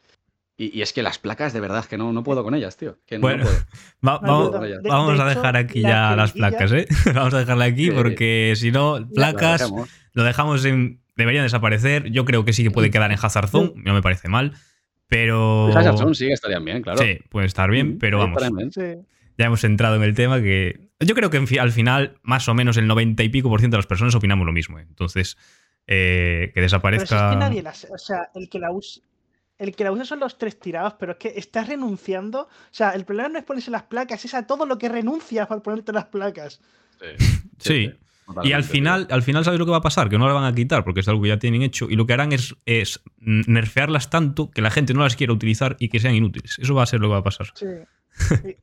Y, 0.56 0.78
y 0.78 0.82
es 0.82 0.92
que 0.92 1.02
las 1.02 1.18
placas, 1.18 1.52
de 1.52 1.58
verdad, 1.60 1.84
que 1.86 1.96
no, 1.98 2.12
no 2.12 2.22
puedo 2.22 2.44
con 2.44 2.54
ellas, 2.54 2.76
tío. 2.76 2.98
Que 3.06 3.16
no 3.16 3.22
Bueno, 3.22 3.42
puedo. 3.44 3.56
Va- 4.06 4.18
vamos. 4.18 4.52
De- 4.60 4.68
de 4.68 4.74
a 4.74 4.78
hecho, 4.78 5.24
dejar 5.24 5.56
aquí 5.56 5.80
la 5.80 5.88
ya 5.88 6.16
las 6.16 6.32
placas, 6.32 6.70
¿eh? 6.72 6.86
Vamos 7.14 7.34
a 7.34 7.38
dejarla 7.38 7.64
aquí 7.64 7.86
Sí. 7.86 7.90
porque 7.90 8.52
si 8.54 8.70
no, 8.70 9.00
La 9.00 9.06
placas 9.32 9.62
dejamos. 9.62 9.88
lo 10.12 10.22
dejamos 10.22 10.64
en. 10.64 11.00
Deberían 11.16 11.44
desaparecer. 11.44 12.10
Yo 12.12 12.24
creo 12.24 12.44
que 12.44 12.52
sí 12.52 12.62
que 12.62 12.70
puede 12.70 12.90
quedar 12.90 13.10
en 13.10 13.18
Hazard 13.20 13.48
Zone. 13.48 13.72
No 13.76 13.94
me 13.94 14.02
parece 14.02 14.28
mal. 14.28 14.52
Pero. 15.08 15.70
Pues 15.72 16.18
sí 16.18 16.26
que 16.26 16.32
estarían 16.32 16.64
bien, 16.64 16.82
claro. 16.82 16.98
Sí, 17.02 17.18
puede 17.28 17.46
estar 17.46 17.70
bien, 17.70 17.94
Mm, 17.96 17.98
pero 17.98 18.24
sí, 18.24 18.30
vamos. 18.32 18.74
Sí. 18.74 18.82
Ya 19.36 19.46
hemos 19.46 19.64
entrado 19.64 19.96
en 19.96 20.02
el 20.02 20.14
tema 20.14 20.40
que. 20.40 20.88
Yo 21.00 21.14
creo 21.14 21.28
que 21.30 21.36
en 21.36 21.46
fi- 21.46 21.58
al 21.58 21.72
final, 21.72 22.18
más 22.22 22.48
o 22.48 22.54
menos 22.54 22.76
el 22.76 22.86
90 22.86 23.22
y 23.22 23.28
pico 23.28 23.48
por 23.48 23.60
ciento 23.60 23.76
de 23.76 23.80
las 23.80 23.86
personas 23.86 24.14
opinamos 24.14 24.46
lo 24.46 24.52
mismo. 24.52 24.78
¿eh? 24.78 24.86
Entonces, 24.88 25.36
eh, 25.86 26.46
que 26.46 26.52
Pero 26.54 26.54
si 26.54 26.60
es 26.66 26.72
desaparezca. 26.72 27.30
que 27.30 27.36
nadie 27.36 27.62
la. 27.62 27.70
O 27.92 27.98
sea, 27.98 28.30
el 28.34 28.48
que 28.48 28.58
la 28.58 28.70
use. 28.70 29.00
el 29.58 29.74
que 29.76 29.84
la 29.84 29.92
usa 29.92 30.04
son 30.04 30.20
los 30.20 30.38
tres 30.38 30.58
tirados, 30.58 30.94
pero 30.98 31.12
es 31.12 31.18
que 31.18 31.32
estás 31.36 31.68
renunciando. 31.68 32.42
O 32.42 32.48
sea, 32.70 32.90
el 32.90 33.04
problema 33.04 33.28
no 33.28 33.38
es 33.38 33.44
ponerse 33.44 33.70
las 33.70 33.82
placas, 33.84 34.24
es 34.24 34.34
a 34.34 34.46
todo 34.46 34.66
lo 34.66 34.78
que 34.78 34.88
renuncias 34.88 35.46
para 35.46 35.62
ponerte 35.62 35.92
las 35.92 36.06
placas. 36.06 36.60
Sí. 37.58 37.92
Y 38.42 38.52
al 38.52 38.64
final, 38.64 39.06
al 39.10 39.22
final, 39.22 39.44
¿sabes 39.44 39.58
lo 39.60 39.66
que 39.66 39.70
va 39.72 39.78
a 39.78 39.82
pasar? 39.82 40.08
Que 40.08 40.18
no 40.18 40.26
la 40.26 40.32
van 40.32 40.44
a 40.44 40.54
quitar 40.54 40.82
porque 40.84 41.00
es 41.00 41.08
algo 41.08 41.20
que 41.22 41.28
ya 41.28 41.38
tienen 41.38 41.62
hecho 41.62 41.90
y 41.90 41.96
lo 41.96 42.06
que 42.06 42.14
harán 42.14 42.32
es, 42.32 42.54
es 42.66 43.02
nerfearlas 43.18 44.08
tanto 44.10 44.50
que 44.50 44.62
la 44.62 44.70
gente 44.70 44.94
no 44.94 45.02
las 45.02 45.16
quiera 45.16 45.32
utilizar 45.32 45.76
y 45.78 45.88
que 45.88 46.00
sean 46.00 46.14
inútiles. 46.14 46.58
Eso 46.58 46.74
va 46.74 46.82
a 46.82 46.86
ser 46.86 47.00
lo 47.00 47.08
que 47.08 47.12
va 47.12 47.18
a 47.18 47.22
pasar. 47.24 47.48
Sí. 47.54 47.66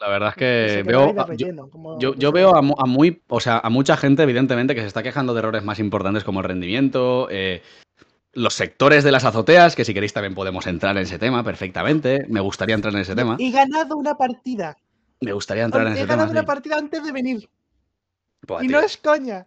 La 0.00 0.08
verdad 0.08 0.30
es 0.30 0.34
que 0.34 0.82
veo, 0.84 1.12
relleno, 1.26 1.70
yo, 2.00 2.14
yo 2.16 2.32
veo 2.32 2.56
a, 2.56 2.62
mu- 2.62 2.74
a 2.76 2.86
muy, 2.86 3.22
o 3.28 3.38
sea, 3.38 3.58
a 3.62 3.70
mucha 3.70 3.96
gente, 3.96 4.24
evidentemente, 4.24 4.74
que 4.74 4.80
se 4.80 4.88
está 4.88 5.00
quejando 5.02 5.32
de 5.32 5.38
errores 5.38 5.62
más 5.62 5.78
importantes 5.78 6.24
como 6.24 6.40
el 6.40 6.44
rendimiento, 6.44 7.28
eh, 7.30 7.62
los 8.32 8.54
sectores 8.54 9.04
de 9.04 9.12
las 9.12 9.24
azoteas, 9.24 9.76
que 9.76 9.84
si 9.84 9.94
queréis 9.94 10.12
también 10.12 10.34
podemos 10.34 10.66
entrar 10.66 10.96
en 10.96 11.04
ese 11.04 11.20
tema 11.20 11.44
perfectamente. 11.44 12.24
Me 12.28 12.40
gustaría 12.40 12.74
entrar 12.74 12.92
en 12.94 13.00
ese 13.02 13.14
tema. 13.14 13.36
He 13.38 13.52
ganado 13.52 13.96
una 13.96 14.16
partida. 14.16 14.76
Me 15.20 15.32
gustaría 15.34 15.62
entrar 15.64 15.86
en 15.86 15.92
He 15.92 15.96
ese 15.98 16.06
ganado 16.06 16.22
tema. 16.28 16.32
una 16.32 16.40
sí. 16.40 16.46
partida 16.46 16.78
antes 16.78 17.04
de 17.04 17.12
venir. 17.12 17.48
Y 18.60 18.66
tío, 18.68 18.80
no 18.80 18.80
es 18.84 18.96
coña. 18.96 19.46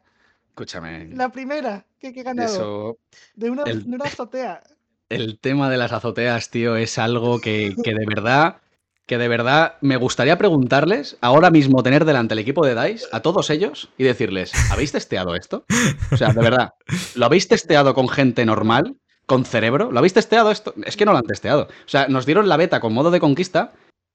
Escúchame. 0.50 1.10
La 1.14 1.30
primera 1.30 1.86
que, 2.00 2.14
que 2.14 2.22
he 2.22 2.24
ganado. 2.24 2.48
Eso, 2.54 2.98
De 3.36 3.50
una, 3.50 3.64
el- 3.64 3.84
de 3.84 3.96
una 3.96 4.06
azotea. 4.06 4.62
el 5.10 5.38
tema 5.40 5.70
de 5.70 5.78
las 5.78 5.92
azoteas, 5.92 6.50
tío, 6.50 6.76
es 6.78 6.98
algo 6.98 7.40
que, 7.42 7.76
que 7.84 7.94
de 7.94 8.06
verdad, 8.06 8.58
que 9.06 9.18
de 9.18 9.28
verdad 9.28 9.76
me 9.82 9.98
gustaría 9.98 10.38
preguntarles, 10.38 11.18
ahora 11.22 11.52
mismo 11.52 11.84
tener 11.84 12.06
delante 12.06 12.34
el 12.34 12.40
equipo 12.40 12.66
de 12.66 12.74
DICE, 12.74 13.06
a 13.12 13.20
todos 13.22 13.50
ellos, 13.50 13.90
y 13.98 14.04
decirles, 14.06 14.52
¿habéis 14.72 14.92
testeado 14.94 15.36
esto? 15.36 15.66
O 16.12 16.18
sea, 16.18 16.32
de 16.34 16.42
verdad, 16.42 16.70
¿lo 17.16 17.26
habéis 17.26 17.48
testeado 17.48 17.94
con 17.94 18.08
gente 18.10 18.46
normal? 18.46 18.96
¿Con 19.28 19.44
cerebro? 19.44 19.92
¿Lo 19.92 19.98
habéis 20.00 20.14
testeado 20.14 20.52
esto? 20.52 20.74
Es 20.86 20.96
que 20.96 21.04
no 21.06 21.12
lo 21.12 21.18
han 21.18 21.26
testeado. 21.26 21.64
O 21.64 21.88
sea, 21.90 22.08
nos 22.08 22.26
dieron 22.28 22.48
la 22.48 22.58
beta 22.58 22.80
con 22.80 22.94
modo 22.94 23.10
de 23.12 23.20
conquista 23.20 23.74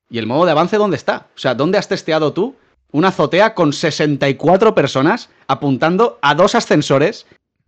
y 0.09 0.19
el 0.19 0.27
modo 0.27 0.45
de 0.47 0.53
avance, 0.53 0.77
¿dónde 0.77 0.97
está? 0.97 1.27
O 1.35 1.39
sea, 1.39 1.55
¿dónde 1.55 1.79
has 1.79 1.89
testeado 1.89 2.33
tú 2.33 2.55
una 2.93 3.09
azotea 3.09 3.55
con 3.55 3.73
64 3.73 4.75
personas 4.75 5.31
apuntando 5.47 6.19
a 6.23 6.35
dos 6.35 6.55
ascensores 6.55 7.27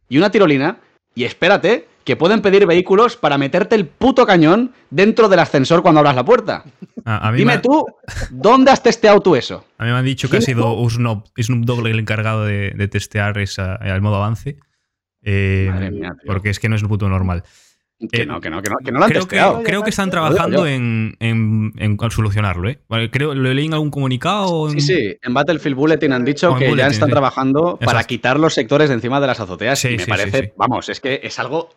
y 0.08 0.18
una 0.18 0.30
tirolina? 0.30 0.78
Y 1.14 1.24
espérate, 1.24 1.86
que 2.04 2.16
pueden 2.16 2.42
pedir 2.42 2.66
vehículos 2.66 3.16
para 3.16 3.38
meterte 3.38 3.76
el 3.76 3.86
puto 3.86 4.26
cañón 4.26 4.72
dentro 4.90 5.28
del 5.28 5.38
ascensor 5.40 5.82
cuando 5.82 6.00
abras 6.00 6.16
la 6.16 6.24
puerta. 6.24 6.64
A, 7.04 7.28
a 7.28 7.32
mí 7.32 7.38
Dime 7.38 7.56
me, 7.56 7.62
tú, 7.62 7.86
¿dónde 8.30 8.70
has 8.70 8.82
testeado 8.82 9.20
tú 9.20 9.36
eso? 9.36 9.64
a 9.78 9.84
mí 9.84 9.90
me 9.90 9.98
han 9.98 10.04
dicho 10.04 10.28
que 10.28 10.38
ha 10.38 10.40
sido 10.40 10.76
Snoop, 10.88 11.26
Snoop 11.40 11.64
Dogg 11.64 11.86
el 11.86 11.98
encargado 11.98 12.44
de, 12.44 12.72
de 12.76 12.88
testear 12.88 13.38
esa, 13.38 13.76
el 13.76 14.00
modo 14.00 14.16
avance. 14.16 14.58
Eh, 15.22 15.68
Madre 15.70 15.90
mía, 15.92 16.16
porque 16.26 16.50
es 16.50 16.58
que 16.58 16.68
no 16.68 16.76
es 16.76 16.82
un 16.82 16.88
puto 16.88 17.08
normal. 17.08 17.44
Que 18.10 18.22
Eh, 18.22 18.26
no, 18.26 18.40
que 18.40 18.50
no, 18.50 18.60
que 18.62 18.70
no, 18.70 18.76
que 18.84 18.90
no 18.90 18.98
lo 18.98 19.04
han 19.04 19.10
Creo 19.10 19.28
que, 19.28 19.38
creo 19.64 19.82
que 19.82 19.90
están 19.90 20.10
trabajando 20.10 20.66
en, 20.66 21.16
en- 21.20 21.72
en 21.78 21.96
solucionarlo, 22.10 22.68
¿eh? 22.68 22.80
Vale, 22.88 23.10
creo, 23.10 23.34
¿Lo 23.34 23.52
leí 23.54 23.66
en 23.66 23.74
algún 23.74 23.90
comunicado? 23.90 24.68
en- 24.68 24.80
Sí, 24.80 24.94
sí, 24.96 25.16
en 25.22 25.34
Battlefield 25.34 25.76
Bulletin 25.76 26.12
han 26.12 26.24
dicho 26.24 26.54
que 26.56 26.74
ya 26.76 26.88
están 26.88 27.08
sí. 27.08 27.12
trabajando 27.12 27.76
para 27.78 27.92
Exacto. 27.92 28.08
quitar 28.08 28.40
los 28.40 28.54
sectores 28.54 28.88
de 28.88 28.94
encima 28.96 29.20
de 29.20 29.26
las 29.28 29.38
azoteas. 29.40 29.78
Sí, 29.78 29.88
y 29.88 29.96
me 29.98 30.04
sí, 30.04 30.10
parece, 30.10 30.44
sí. 30.46 30.52
vamos, 30.56 30.88
es 30.88 31.00
que 31.00 31.20
es 31.22 31.38
algo. 31.38 31.70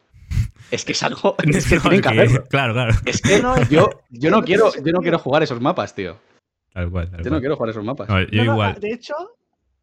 Es 0.71 0.83
que 0.83 0.93
es 0.93 1.03
algo. 1.03 1.35
Es 1.43 1.67
que 1.67 1.75
No, 1.75 1.81
tienen 1.83 2.01
que 2.01 2.09
que- 2.09 2.21
hacerlo. 2.21 2.43
Claro, 2.49 2.73
claro. 2.73 2.93
Es 3.05 3.21
que 3.21 3.39
No, 3.41 3.61
yo, 3.69 3.89
yo 4.09 4.31
no 4.31 4.41
quiero, 4.43 4.71
yo 4.83 4.91
no 4.91 4.99
quiero 5.01 5.19
jugar 5.19 5.43
esos 5.43 5.61
mapas, 5.61 5.93
tío. 5.93 6.17
Tal 6.73 6.89
cual, 6.89 7.09
tal 7.11 7.23
Yo 7.23 7.29
no 7.29 7.39
quiero 7.39 7.55
jugar 7.55 7.69
esos 7.69 7.83
mapas. 7.85 8.09
No, 8.09 8.19
yo 8.21 8.27
No, 8.31 8.43
no, 8.45 8.53
igual. 8.53 8.79
de 8.79 8.91
hecho, 8.91 9.13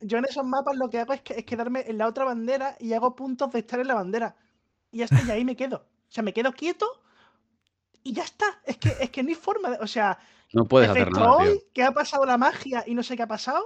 yo 0.00 0.18
en 0.18 0.24
esos 0.24 0.44
mapas 0.44 0.76
lo 0.76 0.90
que 0.90 0.98
hago 0.98 1.12
es, 1.12 1.20
que, 1.22 1.34
es 1.34 1.44
quedarme 1.44 1.84
en 1.86 1.98
la 1.98 2.08
otra 2.08 2.24
bandera 2.24 2.76
y 2.80 2.92
hago 2.92 3.14
puntos 3.14 3.50
de 3.52 3.60
estar 3.60 3.78
en 3.78 3.86
la 3.86 3.94
bandera. 3.94 4.34
Y 4.90 5.02
y 5.02 5.30
ahí 5.30 5.44
me 5.44 5.56
quedo. 5.56 5.86
O 6.12 6.14
sea, 6.14 6.22
me 6.22 6.34
quedo 6.34 6.52
quieto 6.52 6.86
y 8.02 8.12
ya 8.12 8.22
está. 8.22 8.44
Es 8.66 8.76
que, 8.76 8.92
es 9.00 9.08
que 9.08 9.22
no 9.22 9.30
hay 9.30 9.34
forma 9.34 9.70
de. 9.70 9.78
O 9.80 9.86
sea, 9.86 10.18
No 10.52 10.66
puedes 10.66 10.90
hacer 10.90 11.10
nada, 11.10 11.32
hoy, 11.36 11.48
tío. 11.48 11.60
que 11.72 11.82
ha 11.84 11.92
pasado 11.92 12.26
la 12.26 12.36
magia 12.36 12.84
y 12.86 12.94
no 12.94 13.02
sé 13.02 13.16
qué 13.16 13.22
ha 13.22 13.26
pasado. 13.26 13.64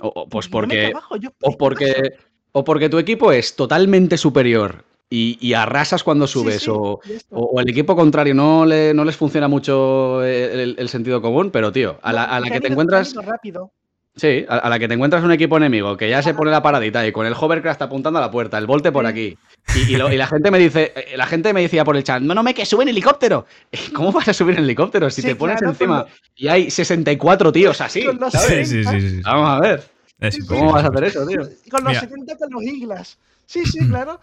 O, 0.00 0.08
o 0.08 0.26
pues 0.30 0.48
porque. 0.48 0.94
yo- 1.20 1.28
O 1.42 1.50
¿qué 1.50 1.56
porque. 1.58 2.12
O 2.52 2.64
porque 2.64 2.88
tu 2.88 2.98
equipo 2.98 3.32
es 3.32 3.54
totalmente 3.54 4.16
superior 4.16 4.82
y, 5.10 5.36
y 5.46 5.52
arrasas 5.52 6.02
cuando 6.02 6.26
subes. 6.26 6.62
sí, 6.62 6.70
o, 6.70 7.00
o, 7.32 7.40
o 7.42 7.60
el 7.60 7.68
equipo 7.68 7.94
contrario 7.94 8.32
no, 8.32 8.64
le, 8.64 8.94
no 8.94 9.04
les 9.04 9.16
funciona 9.18 9.46
mucho 9.46 10.24
el, 10.24 10.74
el 10.78 10.88
sentido 10.88 11.20
común, 11.20 11.50
pero 11.50 11.70
tío, 11.70 11.98
a 12.00 12.14
la, 12.14 12.24
a 12.24 12.40
la 12.40 12.50
que 12.50 12.60
te 12.62 12.68
encuentras. 12.68 13.14
rápido. 13.14 13.72
Sí, 14.18 14.44
a, 14.48 14.56
a 14.58 14.68
la 14.68 14.78
que 14.78 14.88
te 14.88 14.94
encuentras 14.94 15.22
un 15.22 15.30
equipo 15.32 15.56
enemigo 15.56 15.96
que 15.96 16.10
ya 16.10 16.22
se 16.22 16.34
pone 16.34 16.50
la 16.50 16.62
paradita 16.62 17.06
y 17.06 17.12
con 17.12 17.24
el 17.24 17.34
hovercraft 17.38 17.80
apuntando 17.82 18.18
a 18.18 18.22
la 18.22 18.30
puerta, 18.30 18.58
el 18.58 18.66
volte 18.66 18.90
por 18.92 19.06
aquí. 19.06 19.38
Y, 19.76 19.94
y 19.94 19.96
lo- 19.96 20.12
y 20.12 20.16
la 20.16 20.26
gente 20.26 20.50
me 20.50 20.58
dice, 20.58 20.92
eh, 20.96 21.16
la 21.16 21.26
gente 21.26 21.52
me 21.52 21.62
decía 21.62 21.84
por 21.84 21.96
el 21.96 22.02
chat, 22.04 22.20
no, 22.20 22.34
no 22.34 22.42
me 22.42 22.52
que 22.54 22.66
sube 22.66 22.82
en 22.82 22.88
helicóptero. 22.88 23.46
¿Cómo 23.94 24.10
vas 24.12 24.26
a 24.28 24.32
subir 24.34 24.56
en 24.58 24.64
helicóptero 24.64 25.08
si 25.10 25.22
Sí, 25.22 25.28
te 25.28 25.36
pones 25.36 25.58
claro, 25.58 25.70
encima 25.72 26.06
y 26.36 26.48
hay 26.48 26.70
64 26.70 27.52
tíos 27.52 27.80
así? 27.80 28.02
¿sabes? 28.30 28.68
Sí, 28.68 28.82
sí, 28.82 28.84
sí, 28.84 29.00
sí, 29.00 29.10
sí. 29.16 29.20
Vamos 29.22 29.48
a 29.50 29.60
ver, 29.60 29.84
¿cómo 30.48 30.72
vas 30.72 30.84
a 30.84 30.88
hacer 30.88 31.04
eso, 31.04 31.26
tío? 31.26 31.40
Con 31.70 31.84
los 31.84 31.90
Mira. 31.92 32.00
70 32.00 32.36
con 32.36 32.50
los 32.50 32.62
iglas. 32.64 33.18
Sí, 33.46 33.64
sí, 33.64 33.78
claro. 33.88 34.20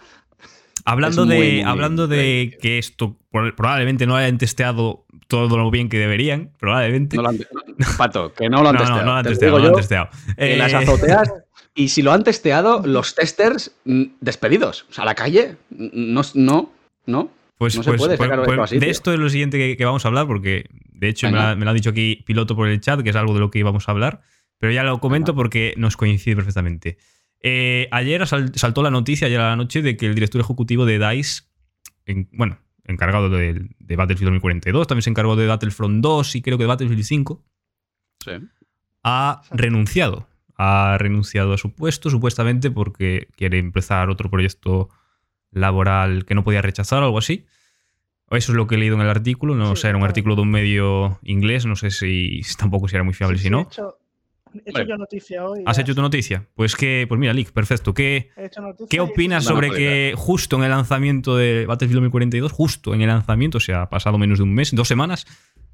Hablando, 0.86 1.26
muy, 1.26 1.36
de, 1.36 1.52
muy 1.54 1.62
hablando 1.64 2.08
de 2.08 2.58
que 2.62 2.78
esto 2.78 3.18
probablemente 3.32 4.06
no 4.06 4.16
hayan 4.16 4.38
testeado 4.38 5.06
todo 5.28 5.58
lo 5.58 5.72
bien 5.72 5.90
que 5.90 5.98
deberían, 5.98 6.52
probablemente. 6.60 7.16
No 7.18 7.24
lo 7.24 7.30
han, 7.30 7.38
no, 7.38 7.88
Pato, 7.98 8.34
que 8.34 8.48
no 8.50 8.62
lo 8.62 8.70
han 8.70 8.76
No, 8.76 8.80
no, 8.82 8.86
testeado. 8.86 9.02
no 9.06 9.12
lo 9.12 9.18
han 9.18 9.24
Te 9.24 9.30
testeado, 9.32 9.58
no 9.58 9.64
lo 9.64 9.70
han 9.70 9.76
testeado. 9.76 10.10
Eh, 10.38 10.56
las 10.58 10.74
azoteas, 10.74 11.34
y 11.74 11.88
si 11.90 12.02
lo 12.04 12.12
han 12.14 12.24
testeado, 12.24 12.84
los 12.86 13.16
testers 13.16 13.76
mm, 13.86 14.04
despedidos. 14.22 14.86
O 14.90 14.94
sea, 14.94 15.02
a 15.04 15.06
la 15.06 15.16
calle, 15.16 15.58
mm, 15.72 16.14
no, 16.14 16.22
no, 16.36 16.72
no. 17.08 17.30
Pues, 17.58 17.76
No 17.78 17.84
se 17.84 17.90
pues- 17.90 18.00
puede 18.02 18.18
pues- 18.18 18.30
sacar 18.30 18.46
pues 18.46 18.60
así, 18.60 18.78
de 18.80 18.90
esto 18.90 19.12
es 19.14 19.20
lo 19.20 19.30
siguiente 19.30 19.58
que, 19.58 19.76
que 19.78 19.86
vamos 19.86 20.06
a 20.06 20.10
hablar, 20.10 20.28
porque 20.28 20.66
de 20.92 21.10
hecho 21.10 21.30
me 21.32 21.40
ha- 21.40 21.56
me 21.56 21.66
lo 21.66 21.72
ha 21.72 21.74
dicho 21.74 21.90
aquí 21.90 22.22
piloto 22.26 22.56
por 22.56 22.68
el 22.68 22.80
chat, 22.80 23.02
que 23.02 23.10
es 23.10 23.16
algo 23.16 23.34
de 23.34 23.40
lo 23.40 23.50
que 23.50 23.60
íbamos 23.60 23.88
a 23.90 23.92
hablar, 23.92 24.22
pero 24.60 24.72
ya 24.72 24.84
lo 24.84 25.00
comento 25.00 25.34
porque 25.36 25.74
nos 25.78 25.98
coincide 25.98 26.36
perfectamente. 26.36 26.98
Eh, 27.42 27.88
ayer 27.92 28.26
sal- 28.28 28.52
saltó 28.56 28.82
la 28.84 28.90
noticia, 28.92 29.28
ayer 29.28 29.40
a 29.40 29.50
la 29.50 29.56
noche, 29.56 29.82
de 29.82 29.98
que 29.98 30.08
el 30.08 30.16
director 30.16 30.42
ejecutivo 30.42 30.86
de 30.86 31.00
DICE, 31.00 31.44
en- 32.06 32.30
bueno, 32.32 32.60
encargado 32.86 33.30
de, 33.30 33.68
de 33.80 33.96
Battlefield 33.96 34.28
2042, 34.30 34.88
también 34.88 35.02
se 35.04 35.10
encargó 35.10 35.36
de 35.36 35.48
Battlefront 35.48 36.02
2 36.04 36.36
y 36.36 36.42
creo 36.42 36.58
que 36.58 36.64
de 36.64 36.68
Battlefield 36.68 37.04
5, 37.04 37.44
Sí. 38.24 38.32
ha 39.04 39.42
renunciado. 39.52 40.28
Ha 40.58 40.98
renunciado 41.00 41.54
a 41.54 41.58
su 41.58 41.74
puesto, 41.74 42.10
supuestamente 42.10 42.72
porque 42.72 43.28
quiere 43.36 43.60
empezar 43.60 44.10
otro 44.10 44.30
proyecto 44.30 44.90
laboral 45.52 46.26
que 46.26 46.34
no 46.36 46.44
podía 46.44 46.62
rechazar 46.62 47.02
o 47.04 47.06
algo 47.06 47.18
así. 47.18 47.46
Eso 48.32 48.52
es 48.52 48.56
lo 48.56 48.66
que 48.66 48.76
he 48.76 48.78
leído 48.78 48.96
en 48.96 49.02
el 49.02 49.10
artículo. 49.10 49.54
No 49.56 49.76
Sí, 49.76 49.82
sé, 49.84 49.88
era 49.90 49.98
un 49.98 50.02
claro. 50.02 50.12
artículo 50.12 50.36
de 50.36 50.42
un 50.42 50.50
medio 50.52 51.20
inglés. 51.24 51.66
No 51.66 51.76
sé 51.76 51.92
si 51.92 52.42
tampoco 52.58 52.88
si 52.88 52.96
era 52.96 53.04
muy 53.04 53.14
fiable, 53.14 53.38
Sí, 53.38 53.44
si 53.44 53.48
sí, 53.48 53.52
no. 53.52 53.60
He 53.60 53.64
hecho, 53.64 53.98
he 54.66 54.70
hecho 54.70 54.84
yo 54.84 54.98
noticia 54.98 55.46
hoy. 55.46 55.64
¿Has 55.66 55.78
ya. 55.78 55.84
hecho 55.84 55.96
tu 55.96 56.02
noticia? 56.02 56.48
Pues 56.56 56.76
que, 56.76 57.06
pues 57.08 57.20
mira, 57.20 57.34
Lick, 57.34 57.52
perfecto. 57.52 57.94
¿Qué, 57.94 58.30
qué 58.90 59.00
opinas 59.00 59.44
sobre 59.44 59.70
que 59.72 60.14
justo 60.16 60.56
en 60.58 60.64
el 60.64 60.70
lanzamiento 60.70 61.36
de 61.36 61.66
Battlefield 61.66 62.02
2042, 62.02 62.52
justo 62.52 62.94
en 62.94 63.02
el 63.02 63.08
lanzamiento, 63.08 63.58
o 63.58 63.62
sea, 63.62 63.84
ha 63.84 63.90
pasado 63.90 64.18
menos 64.18 64.40
de 64.40 64.44
un 64.44 64.54
mes, 64.54 64.74
dos 64.76 64.88
semanas, 64.88 65.26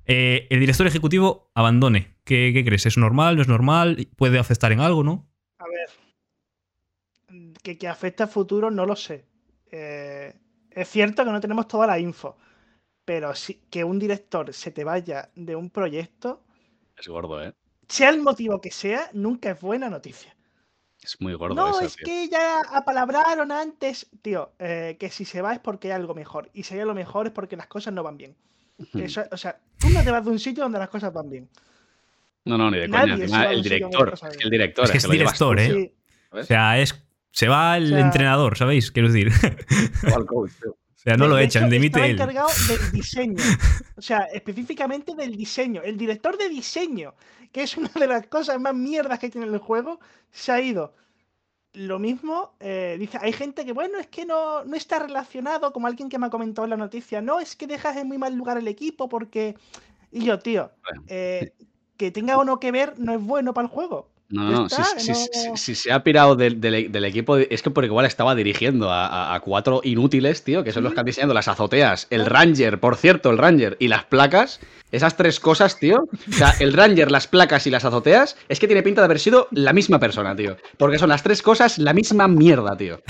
eh, 0.06 0.48
el 0.50 0.60
director 0.60 0.88
ejecutivo 0.88 1.52
abandone? 1.54 2.16
¿Qué, 2.24 2.52
qué 2.54 2.66
crees? 2.66 2.86
¿Es 2.86 2.98
normal? 2.98 3.36
¿No 3.36 3.42
es 3.42 3.48
normal? 3.48 4.08
¿Puede 4.16 4.40
afectar 4.40 4.72
en 4.72 4.80
algo, 4.80 5.04
no? 5.04 5.30
A 5.58 5.66
ver. 5.68 5.90
Que, 7.64 7.78
que 7.78 7.88
afecta 7.88 8.24
al 8.26 8.30
futuro, 8.30 8.72
no 8.72 8.86
lo 8.86 8.96
sé. 8.96 9.26
Eh, 9.72 10.34
es 10.72 10.90
cierto 10.90 11.24
que 11.24 11.32
no 11.32 11.40
tenemos 11.40 11.68
toda 11.68 11.88
la 11.88 12.00
info. 12.00 12.38
Pero 13.06 13.34
sí, 13.36 13.62
que 13.70 13.84
un 13.84 14.00
director 14.00 14.54
se 14.54 14.72
te 14.72 14.84
vaya 14.84 15.30
de 15.36 15.56
un 15.56 15.70
proyecto, 15.70 16.44
Es 16.98 17.08
gordo, 17.08 17.44
¿eh? 17.44 17.54
Sea 17.92 18.10
el 18.10 18.22
motivo 18.22 18.60
que 18.62 18.72
sea, 18.72 19.10
nunca 19.14 19.52
es 19.52 19.62
buena 19.62 19.90
noticia. 19.90 20.36
Es 21.04 21.20
muy 21.20 21.34
gordo 21.34 21.56
No, 21.56 21.80
es 21.80 21.96
tío. 21.96 22.06
que 22.06 22.30
ya 22.30 22.62
apalabraron 22.74 23.52
antes. 23.52 24.08
Tío, 24.22 24.54
eh, 24.60 24.98
que 25.00 25.10
si 25.10 25.26
se 25.26 25.42
va 25.42 25.54
es 25.54 25.60
porque 25.60 25.88
hay 25.88 25.94
algo 25.96 26.14
mejor. 26.14 26.50
Y 26.54 26.64
si 26.64 26.76
hay 26.76 26.82
algo 26.82 26.94
mejor 26.94 27.28
es 27.28 27.34
porque 27.34 27.58
las 27.58 27.68
cosas 27.68 27.94
no 27.94 28.04
van 28.04 28.18
bien. 28.18 28.36
Eso- 28.94 29.24
o 29.32 29.38
sea, 29.38 29.60
tú 29.80 29.90
no 29.90 30.04
te 30.04 30.12
vas 30.12 30.24
de 30.24 30.32
un 30.32 30.40
sitio 30.40 30.64
donde 30.64 30.78
las 30.80 30.90
cosas 30.90 31.12
van 31.12 31.30
bien. 31.30 31.50
No, 32.46 32.58
no, 32.58 32.70
ni 32.72 32.80
de 32.80 32.88
Nadie 32.88 33.26
coña. 33.28 33.52
el 33.52 33.62
director. 33.64 34.14
Es 34.14 34.38
que 34.38 34.44
el 34.44 34.50
director. 34.50 34.86
Es 34.86 34.92
que 34.92 34.98
es 34.98 35.10
director, 35.10 35.60
¿eh? 35.60 35.70
Sí, 35.72 35.94
O 36.32 36.44
sea, 36.44 36.80
es, 36.80 37.04
se 37.32 37.48
va 37.48 37.78
el 37.78 37.86
O 37.86 37.88
sea- 37.90 38.00
entrenador, 38.00 38.58
¿sabéis? 38.58 38.92
Quiero 38.92 39.12
decir. 39.12 39.32
O 40.12 40.16
al 40.16 40.26
coach, 40.26 40.52
tío. 40.62 40.78
O 41.02 41.04
sea, 41.04 41.18
no 41.18 41.24
De- 41.24 41.30
lo 41.32 41.36
de 41.38 41.46
echan, 41.46 41.64
hecho, 41.64 41.72
dimite 41.72 42.06
él. 42.06 42.12
encargado 42.12 42.48
del 42.68 42.92
diseño. 42.92 43.44
O 43.96 44.02
sea, 44.02 44.20
específicamente 44.32 45.16
del 45.16 45.36
diseño. 45.36 45.82
El 45.82 45.98
director 45.98 46.38
de 46.38 46.48
diseño, 46.48 47.16
que 47.52 47.64
es 47.64 47.76
una 47.76 47.90
de 47.90 48.06
las 48.08 48.28
cosas 48.28 48.60
más 48.62 48.76
mierdas 48.76 49.18
que 49.18 49.30
tiene 49.30 49.48
el 49.48 49.58
juego, 49.58 50.00
se 50.30 50.52
ha 50.52 50.62
ido. 50.62 50.94
Lo 51.74 51.98
mismo, 51.98 52.54
eh, 52.60 52.98
dice, 53.00 53.18
hay 53.20 53.34
gente 53.34 53.66
que, 53.66 53.72
bueno, 53.72 53.98
es 53.98 54.08
que 54.08 54.26
no, 54.26 54.64
no 54.66 54.76
está 54.76 55.00
relacionado, 55.00 55.72
como 55.74 55.88
alguien 55.88 56.08
que 56.10 56.20
me 56.20 56.28
ha 56.28 56.30
comentado 56.30 56.66
en 56.66 56.72
la 56.72 56.78
noticia, 56.78 57.22
no, 57.22 57.40
es 57.40 57.56
que 57.56 57.66
dejas 57.66 57.98
en 57.98 58.08
muy 58.08 58.18
mal 58.20 58.36
lugar 58.36 58.58
el 58.58 58.68
equipo 58.68 59.10
porque... 59.10 59.56
Y 60.12 60.26
yo, 60.26 60.38
tío, 60.38 60.72
eh, 61.08 61.54
que 61.98 62.12
tenga 62.12 62.38
o 62.38 62.44
no 62.44 62.60
que 62.60 62.72
ver 62.72 63.00
no 63.00 63.14
es 63.14 63.22
bueno 63.24 63.54
para 63.54 63.68
el 63.68 63.72
juego. 63.74 64.11
No, 64.32 64.50
no, 64.50 64.66
está, 64.68 64.84
si, 64.98 65.14
si- 65.14 65.30
no- 65.50 65.56
si- 65.56 65.58
si 65.58 65.76
se 65.76 65.92
ha 65.92 66.04
pirado 66.04 66.36
del, 66.36 66.60
del- 66.62 66.92
del 66.92 67.06
equipo, 67.06 67.38
es 67.38 67.62
que 67.62 67.70
por 67.70 67.84
igual 67.86 68.06
estaba 68.06 68.34
dirigiendo 68.34 68.90
a, 68.92 69.40
cuatro 69.44 69.82
inútiles, 69.84 70.44
tío, 70.44 70.64
que 70.64 70.72
son 70.72 70.84
los 70.84 70.94
que 70.94 71.00
han 71.02 71.06
diseñado 71.06 71.34
las 71.34 71.48
azoteas, 71.48 72.08
el 72.10 72.26
Ranger, 72.26 72.80
por 72.80 72.96
cierto, 72.96 73.30
el 73.30 73.38
Ranger 73.38 73.76
y 73.80 73.88
las 73.90 74.06
placas. 74.06 74.60
Esas 74.92 75.16
tres 75.16 75.40
cosas, 75.40 75.80
tío. 75.80 76.04
O 76.30 76.34
sea, 76.34 76.54
el 76.60 76.74
Ranger, 76.74 77.12
las 77.12 77.26
placas 77.28 77.66
y 77.66 77.70
las 77.70 77.86
azoteas, 77.86 78.36
es 78.50 78.60
que 78.60 78.68
tiene 78.68 78.84
pinta 78.84 79.02
de 79.02 79.06
haber 79.06 79.20
sido 79.20 79.48
la 79.52 79.72
misma 79.74 80.00
persona, 80.00 80.36
tío. 80.36 80.58
Porque 80.78 81.00
son 81.00 81.10
las 81.10 81.24
tres 81.24 81.42
cosas 81.42 81.78
la 81.78 81.94
misma 81.94 82.28
mierda, 82.28 82.76
tío. 82.76 83.02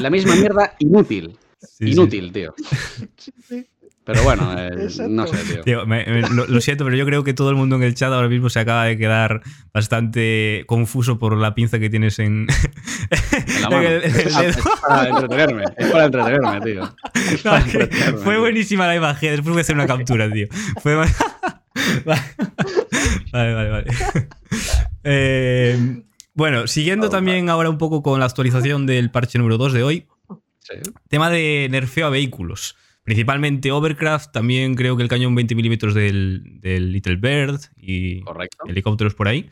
La 0.00 0.10
misma 0.10 0.34
mierda 0.36 0.74
inútil. 0.78 1.38
Sí, 1.58 1.86
sí. 1.86 1.90
inútil, 1.92 2.32
tío. 2.32 2.54
Sí, 3.16 3.32
sí. 3.46 3.66
Pero 4.04 4.22
bueno, 4.24 4.54
eh, 4.58 4.88
no 5.08 5.26
sé, 5.26 5.36
tío. 5.52 5.62
Tío, 5.62 5.86
me- 5.86 6.04
me- 6.06 6.22
lo, 6.30 6.46
lo 6.46 6.60
siento, 6.60 6.84
pero 6.84 6.96
yo 6.96 7.04
creo 7.06 7.22
que 7.22 7.34
todo 7.34 7.50
el 7.50 7.56
mundo 7.56 7.76
en 7.76 7.82
el 7.82 7.94
chat 7.94 8.10
ahora 8.12 8.28
mismo 8.28 8.48
se 8.48 8.58
acaba 8.58 8.84
de 8.86 8.96
quedar 8.96 9.42
bastante 9.74 10.64
confuso 10.66 11.18
por 11.18 11.36
la 11.36 11.54
pinza 11.54 11.78
que 11.78 11.90
tienes 11.90 12.18
en, 12.18 12.46
En 13.56 13.62
la 13.62 13.70
mano. 13.70 13.82
en 13.82 13.92
el- 13.92 14.04
en 14.04 14.10
el 14.14 14.16
Es 14.26 14.32
para- 14.32 14.42
dedo. 14.42 14.58
es 14.58 14.64
para 14.88 15.08
entretenerme. 15.08 15.64
Es 15.76 15.86
para 15.90 16.04
entretenerme, 16.06 16.60
tío. 16.62 16.94
Es 17.14 17.44
No, 17.44 17.50
para 17.50 17.58
es 17.58 17.64
que 17.72 17.78
entretenerme, 17.82 18.18
fue 18.20 18.32
tío. 18.34 18.40
buenísima 18.40 18.86
la 18.86 18.96
imagen. 18.96 19.30
Después 19.32 19.50
voy 19.50 19.58
a 19.58 19.60
hacer 19.62 19.74
una 19.76 19.86
captura, 19.86 20.30
tío. 20.30 20.46
Fue... 20.82 20.96
Vale, 23.32 23.54
vale, 23.54 23.70
vale. 23.70 23.86
Eh, 25.04 26.02
bueno, 26.34 26.66
siguiendo 26.66 27.06
Oh, 27.06 27.10
también 27.10 27.48
ahora 27.48 27.70
un 27.70 27.78
poco 27.78 28.02
con 28.02 28.18
la 28.20 28.26
actualización 28.26 28.86
del 28.86 29.10
parche 29.10 29.38
número 29.38 29.56
2 29.58 29.72
de 29.72 29.82
hoy. 29.82 30.06
Sí. 30.58 30.74
Tema 31.08 31.30
de 31.30 31.68
nerfeo 31.70 32.06
a 32.06 32.10
vehículos. 32.10 32.76
Principalmente 33.10 33.72
Overcraft, 33.72 34.30
también 34.30 34.76
creo 34.76 34.96
que 34.96 35.02
el 35.02 35.08
cañón 35.08 35.34
20 35.34 35.56
milímetros 35.56 35.94
del, 35.94 36.60
del 36.60 36.92
Little 36.92 37.16
Bird 37.16 37.58
y 37.76 38.20
Correcto. 38.20 38.66
helicópteros 38.68 39.16
por 39.16 39.26
ahí. 39.26 39.50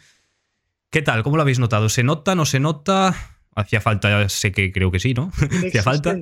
¿Qué 0.91 1.03
tal? 1.03 1.25
¿Cómo 1.25 1.35
lo 1.35 1.43
habéis 1.43 1.59
notado? 1.59 1.89
¿Se 1.89 2.05
nota? 2.05 2.37
¿No 2.37 2.47
se 2.47 2.61
nota? 2.61 3.17
Hacía 3.57 3.81
falta, 3.81 4.29
sé 4.29 4.53
que 4.53 4.71
creo 4.71 4.93
que 4.93 5.01
sí, 5.01 5.13
¿no? 5.13 5.33
Hacía 5.67 5.83
falta. 5.83 6.17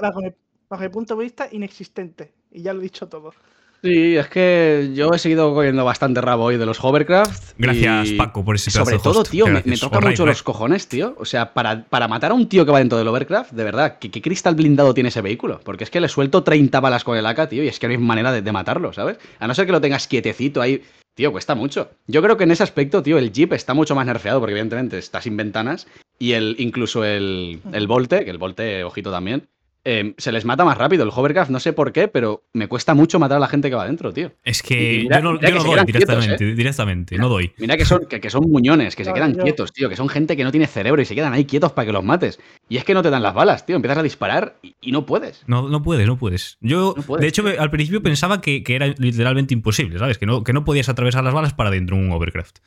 Bajo 0.00 0.22
mi, 0.22 0.30
bajo 0.70 0.82
mi 0.82 0.88
punto 0.88 1.14
de 1.14 1.24
vista, 1.24 1.46
inexistente. 1.52 2.32
Y 2.50 2.62
ya 2.62 2.72
lo 2.72 2.80
he 2.80 2.84
dicho 2.84 3.06
todo. 3.06 3.34
Sí, 3.82 4.16
es 4.16 4.26
que 4.28 4.90
yo 4.94 5.10
he 5.12 5.18
seguido 5.18 5.54
cogiendo 5.54 5.84
bastante 5.84 6.20
rabo 6.20 6.44
hoy 6.44 6.56
de 6.56 6.66
los 6.66 6.82
hovercraft. 6.82 7.52
Gracias, 7.58 8.08
y 8.10 8.14
Paco, 8.16 8.44
por 8.44 8.56
ese 8.56 8.72
Sobre 8.72 8.98
todo, 8.98 9.20
host. 9.20 9.30
tío, 9.30 9.46
me, 9.46 9.62
me 9.64 9.76
toca 9.76 10.00
mucho 10.00 10.26
los 10.26 10.42
cojones, 10.42 10.88
tío. 10.88 11.14
O 11.18 11.24
sea, 11.24 11.54
para, 11.54 11.84
para 11.84 12.08
matar 12.08 12.32
a 12.32 12.34
un 12.34 12.48
tío 12.48 12.66
que 12.66 12.72
va 12.72 12.80
dentro 12.80 12.98
del 12.98 13.06
overcraft, 13.06 13.52
de 13.52 13.62
verdad, 13.64 13.98
¿qué, 14.00 14.10
qué 14.10 14.20
cristal 14.20 14.56
blindado 14.56 14.94
tiene 14.94 15.10
ese 15.10 15.20
vehículo? 15.20 15.60
Porque 15.62 15.84
es 15.84 15.90
que 15.90 16.00
le 16.00 16.08
suelto 16.08 16.42
30 16.42 16.80
balas 16.80 17.04
con 17.04 17.16
el 17.16 17.24
AK, 17.24 17.50
tío, 17.50 17.62
y 17.62 17.68
es 17.68 17.78
que 17.78 17.86
no 17.86 17.92
hay 17.92 17.98
manera 17.98 18.32
de, 18.32 18.42
de 18.42 18.52
matarlo, 18.52 18.92
¿sabes? 18.92 19.18
A 19.38 19.46
no 19.46 19.54
ser 19.54 19.66
que 19.66 19.72
lo 19.72 19.80
tengas 19.80 20.08
quietecito 20.08 20.60
ahí. 20.60 20.82
Tío, 21.14 21.30
cuesta 21.32 21.54
mucho. 21.54 21.90
Yo 22.06 22.22
creo 22.22 22.36
que 22.36 22.44
en 22.44 22.50
ese 22.50 22.62
aspecto, 22.62 23.02
tío, 23.02 23.18
el 23.18 23.32
Jeep 23.32 23.52
está 23.52 23.74
mucho 23.74 23.94
más 23.94 24.06
nerfeado, 24.06 24.40
porque 24.40 24.52
evidentemente 24.52 24.98
está 24.98 25.20
sin 25.20 25.36
ventanas. 25.36 25.86
Y 26.18 26.32
el, 26.32 26.56
incluso 26.58 27.04
el, 27.04 27.60
el 27.72 27.86
Volte, 27.86 28.24
que 28.24 28.30
el 28.30 28.38
Volte, 28.38 28.82
ojito 28.82 29.10
también, 29.12 29.48
eh, 29.90 30.14
se 30.18 30.32
les 30.32 30.44
mata 30.44 30.64
más 30.64 30.76
rápido. 30.76 31.02
El 31.04 31.10
hovercraft, 31.14 31.50
no 31.50 31.60
sé 31.60 31.72
por 31.72 31.92
qué, 31.92 32.08
pero 32.08 32.44
me 32.52 32.68
cuesta 32.68 32.92
mucho 32.94 33.18
matar 33.18 33.38
a 33.38 33.40
la 33.40 33.48
gente 33.48 33.70
que 33.70 33.74
va 33.76 33.86
dentro, 33.86 34.12
tío. 34.12 34.32
Es 34.44 34.62
que 34.62 35.00
mira- 35.04 35.16
yo 35.18 35.22
no, 35.22 35.32
mira 35.32 35.48
yo 35.48 35.48
que 35.48 35.54
no 35.54 35.60
se 35.60 35.66
doy 35.66 35.74
quedan 35.74 35.86
quietos, 35.86 36.08
directamente, 36.24 36.44
directamente, 36.54 37.16
no 37.18 37.28
doy. 37.28 37.52
Mira 37.58 37.76
que 37.76 37.84
son, 37.84 38.06
que, 38.06 38.20
que 38.20 38.28
son 38.30 38.50
muñones, 38.50 38.94
que 38.96 39.04
se 39.04 39.12
quedan 39.12 39.34
yo- 39.34 39.42
quietos, 39.44 39.72
tío, 39.72 39.88
que 39.88 39.96
son 39.96 40.08
gente 40.08 40.36
que 40.36 40.44
no 40.44 40.50
tiene 40.50 40.66
cerebro 40.66 41.00
y 41.00 41.04
se 41.04 41.14
quedan 41.14 41.32
ahí 41.32 41.44
quietos 41.46 41.72
para 41.72 41.86
que 41.86 41.92
los 41.92 42.04
mates. 42.04 42.38
Y 42.68 42.76
es 42.76 42.84
que 42.84 42.92
no 42.94 43.02
te 43.02 43.10
dan 43.10 43.22
las 43.22 43.32
balas, 43.34 43.64
tío. 43.64 43.76
Empiezas 43.76 43.98
a 43.98 44.02
disparar 44.02 44.56
y, 44.62 44.76
y 44.80 44.92
no 44.92 45.06
puedes. 45.06 45.42
No, 45.46 45.68
no 45.68 45.82
puedes, 45.82 46.06
no 46.06 46.18
puedes. 46.18 46.58
Yo, 46.60 46.94
No 46.96 47.02
puedes, 47.02 47.22
de 47.22 47.28
hecho, 47.28 47.42
tío. 47.44 47.60
al 47.60 47.70
principio 47.70 48.02
pensaba 48.02 48.40
que, 48.40 48.62
que 48.62 48.76
era 48.76 48.88
literalmente 48.98 49.54
imposible, 49.54 49.98
¿sabes? 49.98 50.18
Que 50.18 50.26
no, 50.26 50.44
que 50.44 50.52
no 50.52 50.64
podías 50.64 50.88
atravesar 50.88 51.24
las 51.24 51.32
balas 51.34 51.54
para 51.54 51.70
dentro 51.70 51.96
en 51.96 52.04
un 52.04 52.12
Overcraft. 52.12 52.58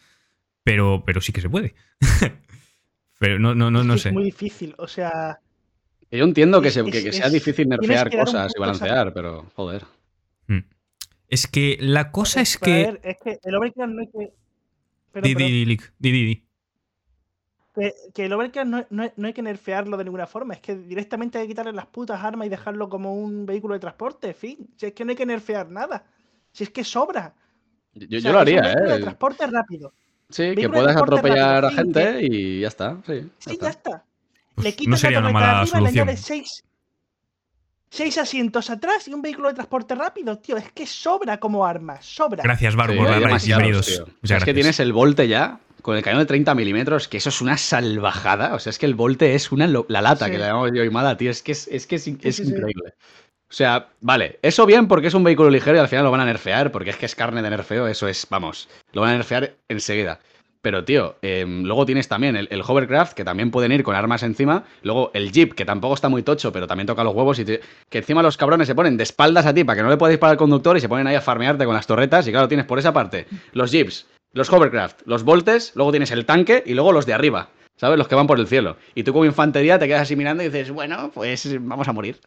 Pero, 0.64 1.04
pero 1.06 1.22
sí 1.22 1.32
que 1.34 1.42
se 1.42 1.50
puede. 1.50 1.76
pero 3.20 3.40
no, 3.40 3.54
no, 3.56 3.70
no, 3.72 3.82
Es 3.82 3.86
no 3.86 3.98
sé. 3.98 4.10
Es 4.10 4.14
muy 4.14 4.24
difícil. 4.26 4.74
O 4.78 4.88
sea, 4.88 5.40
Yo 6.12 6.26
entiendo 6.26 6.62
que, 6.62 6.68
Es- 6.68 6.74
se- 6.74 6.84
que- 6.84 6.98
es- 6.98 7.04
que 7.06 7.14
sea 7.14 7.28
es- 7.28 7.34
difícil 7.34 7.70
nerfear 7.70 8.12
cosas 8.16 8.52
y 8.56 8.60
balancear, 8.60 9.14
pero 9.14 9.46
joder. 9.56 9.86
Mm. 10.48 10.60
Es 11.30 11.48
que 11.48 11.78
la 11.80 12.12
cosa 12.12 12.42
es 12.42 12.58
pero 12.60 12.66
que. 12.72 12.84
ver, 12.84 13.02
es 13.04 13.18
que 13.24 13.40
el 13.44 13.56
overcraft 13.56 13.92
no 13.94 14.02
hay 14.02 14.08
que. 14.08 14.34
Pero, 15.14 15.28
Di, 15.28 15.36
di, 15.36 15.44
di, 15.46 15.66
Lick, 15.66 15.94
di, 16.00 16.12
di, 16.12 16.26
di. 16.26 16.46
que, 17.74 17.94
que 18.14 18.26
el 18.26 18.34
overcraft 18.34 18.68
no, 18.68 18.86
no- 18.90 19.12
no 19.16 19.28
hay 19.28 19.34
que 19.34 19.42
nerfearlo 19.42 19.96
de 19.96 20.04
ninguna 20.04 20.28
forma. 20.28 20.54
Es 20.54 20.60
que 20.60 20.76
directamente 20.76 21.38
hay 21.38 21.46
que 21.46 21.50
quitarle 21.54 21.72
las 21.72 21.86
putas 21.86 22.22
armas 22.22 22.48
y 22.48 22.50
dejarlo 22.50 22.90
como 22.90 23.14
un 23.16 23.46
vehículo 23.46 23.74
de 23.74 23.80
transporte. 23.80 24.28
En 24.30 24.36
fin, 24.36 24.70
si 24.76 24.88
es 24.88 24.94
que 24.94 25.06
no 25.06 25.12
hay 25.12 25.16
que 25.18 25.26
nerfear 25.26 25.70
nada. 25.70 26.04
Si 26.52 26.66
es 26.66 26.70
que 26.70 26.84
sobra. 26.84 27.34
Yo, 27.94 28.06
O 28.06 28.10
yo 28.10 28.20
sea, 28.22 28.32
lo 28.34 28.42
es 28.42 28.42
un 28.54 28.60
haría, 28.60 28.62
vehículo 28.64 28.90
de 28.92 28.98
¿eh? 28.98 29.02
transporte 29.02 29.48
rápido. 29.48 29.94
Sí, 30.30 30.44
que 30.44 30.56
vehículo 30.56 30.80
puedas 30.80 30.98
atropellar 30.98 31.64
rápido, 31.64 31.68
a 31.68 31.84
gente 31.84 32.20
y 32.26 32.60
ya 32.62 32.68
está. 32.68 32.98
Sí, 33.06 33.14
ya 33.16 33.24
Sí, 33.38 33.52
está. 33.52 33.66
ya 33.66 33.70
está. 33.70 34.06
Le 34.58 34.70
no 34.72 34.76
quitas 34.76 35.00
sería 35.00 35.20
la 35.22 35.26
una 35.30 35.34
mala 35.34 35.48
arriba, 35.62 35.64
le 35.64 35.68
solución. 35.88 36.02
añades 36.10 36.22
seis, 36.22 36.64
seis 37.90 38.18
asientos 38.18 38.70
atrás 38.70 39.08
y 39.08 39.14
un 39.14 39.22
vehículo 39.22 39.48
de 39.50 39.56
transporte 39.56 39.96
rápido, 39.96 40.38
tío. 40.38 40.58
Es 40.58 40.72
que 40.72 40.86
sobra 40.86 41.40
como 41.40 41.66
arma, 41.66 42.02
sobra. 42.02 42.44
Gracias, 42.44 42.76
Bar, 42.76 42.92
Sí, 42.92 42.98
por 42.98 43.06
hay 43.08 43.12
la 43.12 43.18
raid. 43.20 43.26
demasiados, 43.28 43.64
Bienvenidos. 43.64 43.86
tío. 43.88 44.06
Muchas 44.06 44.24
O 44.24 44.28
sea, 44.28 44.38
es 44.38 44.44
que 44.46 44.54
tienes 44.54 44.80
el 44.80 44.94
Volte 44.94 45.28
ya, 45.28 45.60
con 45.82 45.98
el 45.98 46.04
cañón 46.04 46.20
de 46.20 46.26
30 46.26 46.54
milímetros, 46.56 47.08
que 47.08 47.18
eso 47.18 47.30
es 47.30 47.42
una 47.42 47.58
salvajada. 47.58 48.54
O 48.56 48.60
sea, 48.60 48.70
es 48.70 48.78
que 48.80 48.86
el 48.86 48.96
Volte 48.96 49.36
es 49.36 49.52
una 49.52 49.68
la 49.68 50.02
lata 50.02 50.26
Sí. 50.26 50.32
que 50.32 50.38
le 50.38 50.46
llamamos 50.46 50.72
yo 50.74 50.84
Imada, 50.84 51.18
tío. 51.18 51.32
Es 51.32 51.42
que 51.42 51.52
es, 51.54 51.68
es, 51.68 51.88
que 51.88 51.96
es, 51.96 52.08
es 52.08 52.36
sí, 52.36 52.46
sí. 52.46 52.52
increíble. 52.52 52.94
O 53.50 53.54
sea, 53.54 53.90
vale, 54.00 54.40
eso 54.44 54.66
bien 54.66 54.88
porque 54.88 55.08
es 55.08 55.14
un 55.14 55.26
vehículo 55.26 55.50
ligero 55.50 55.76
y 55.76 55.80
al 55.80 55.90
final 55.90 56.06
lo 56.06 56.12
van 56.12 56.22
a 56.22 56.26
nerfear, 56.26 56.72
porque 56.72 56.92
es 56.92 56.96
que 56.96 57.06
es 57.06 57.16
carne 57.16 57.42
de 57.42 57.50
nerfeo, 57.50 57.86
eso 57.86 58.08
es, 58.08 58.26
vamos, 58.30 58.70
lo 58.94 59.02
van 59.02 59.10
a 59.10 59.16
nerfear 59.18 59.56
enseguida. 59.68 60.22
Pero, 60.62 60.84
tío, 60.86 61.16
em, 61.24 61.64
luego 61.64 61.86
tienes 61.88 62.08
también 62.08 62.36
el, 62.36 62.48
el 62.52 62.62
hovercraft, 62.62 63.14
que 63.14 63.24
también 63.24 63.50
pueden 63.50 63.72
ir 63.72 63.82
con 63.82 63.96
armas 63.96 64.22
encima. 64.22 64.64
Luego 64.84 65.10
el 65.16 65.32
jeep, 65.32 65.54
que 65.54 65.66
tampoco 65.66 65.96
está 65.96 66.08
muy 66.08 66.22
tocho, 66.22 66.52
pero 66.54 66.68
también 66.68 66.86
toca 66.86 67.04
los 67.04 67.16
huevos. 67.16 67.40
Y 67.40 67.46
te- 67.46 67.62
que 67.90 67.98
encima 67.98 68.22
los 68.22 68.38
cabrones 68.38 68.68
se 68.68 68.76
ponen 68.76 68.96
de 68.96 69.04
espaldas 69.04 69.46
a 69.48 69.54
ti 69.54 69.64
para 69.64 69.78
que 69.78 69.84
no 69.84 69.90
le 69.90 69.98
puedas 69.98 70.12
disparar 70.14 70.34
al 70.34 70.38
conductor 70.38 70.78
y 70.78 70.80
se 70.80 70.88
ponen 70.88 71.08
ahí 71.08 71.16
a 71.16 71.22
farmearte 71.22 71.66
con 71.66 71.74
las 71.74 71.88
torretas. 71.88 72.28
Y 72.28 72.32
claro, 72.32 72.48
tienes 72.48 72.68
por 72.68 72.78
esa 72.78 72.94
parte 72.94 73.26
los 73.54 73.72
jeeps, 73.72 74.06
los 74.34 74.52
hovercraft, 74.54 75.02
los 75.06 75.24
voltes, 75.24 75.72
luego 75.76 75.92
tienes 75.92 76.12
el 76.12 76.26
tanque 76.26 76.62
y 76.66 76.76
luego 76.76 76.92
los 76.92 77.06
de 77.08 77.14
arriba. 77.14 77.50
¿Sabes? 77.76 77.98
Los 77.98 78.08
que 78.08 78.14
van 78.14 78.28
por 78.28 78.40
el 78.40 78.46
cielo. 78.46 78.78
Y 78.94 79.02
tú 79.04 79.14
como 79.14 79.26
infantería 79.26 79.80
te 79.80 79.88
quedas 79.88 80.04
así 80.04 80.16
mirando 80.16 80.44
y 80.44 80.48
dices, 80.50 80.70
bueno, 80.70 81.10
pues 81.12 81.50
vamos 81.62 81.88
a 81.88 81.94
morir. 81.94 82.20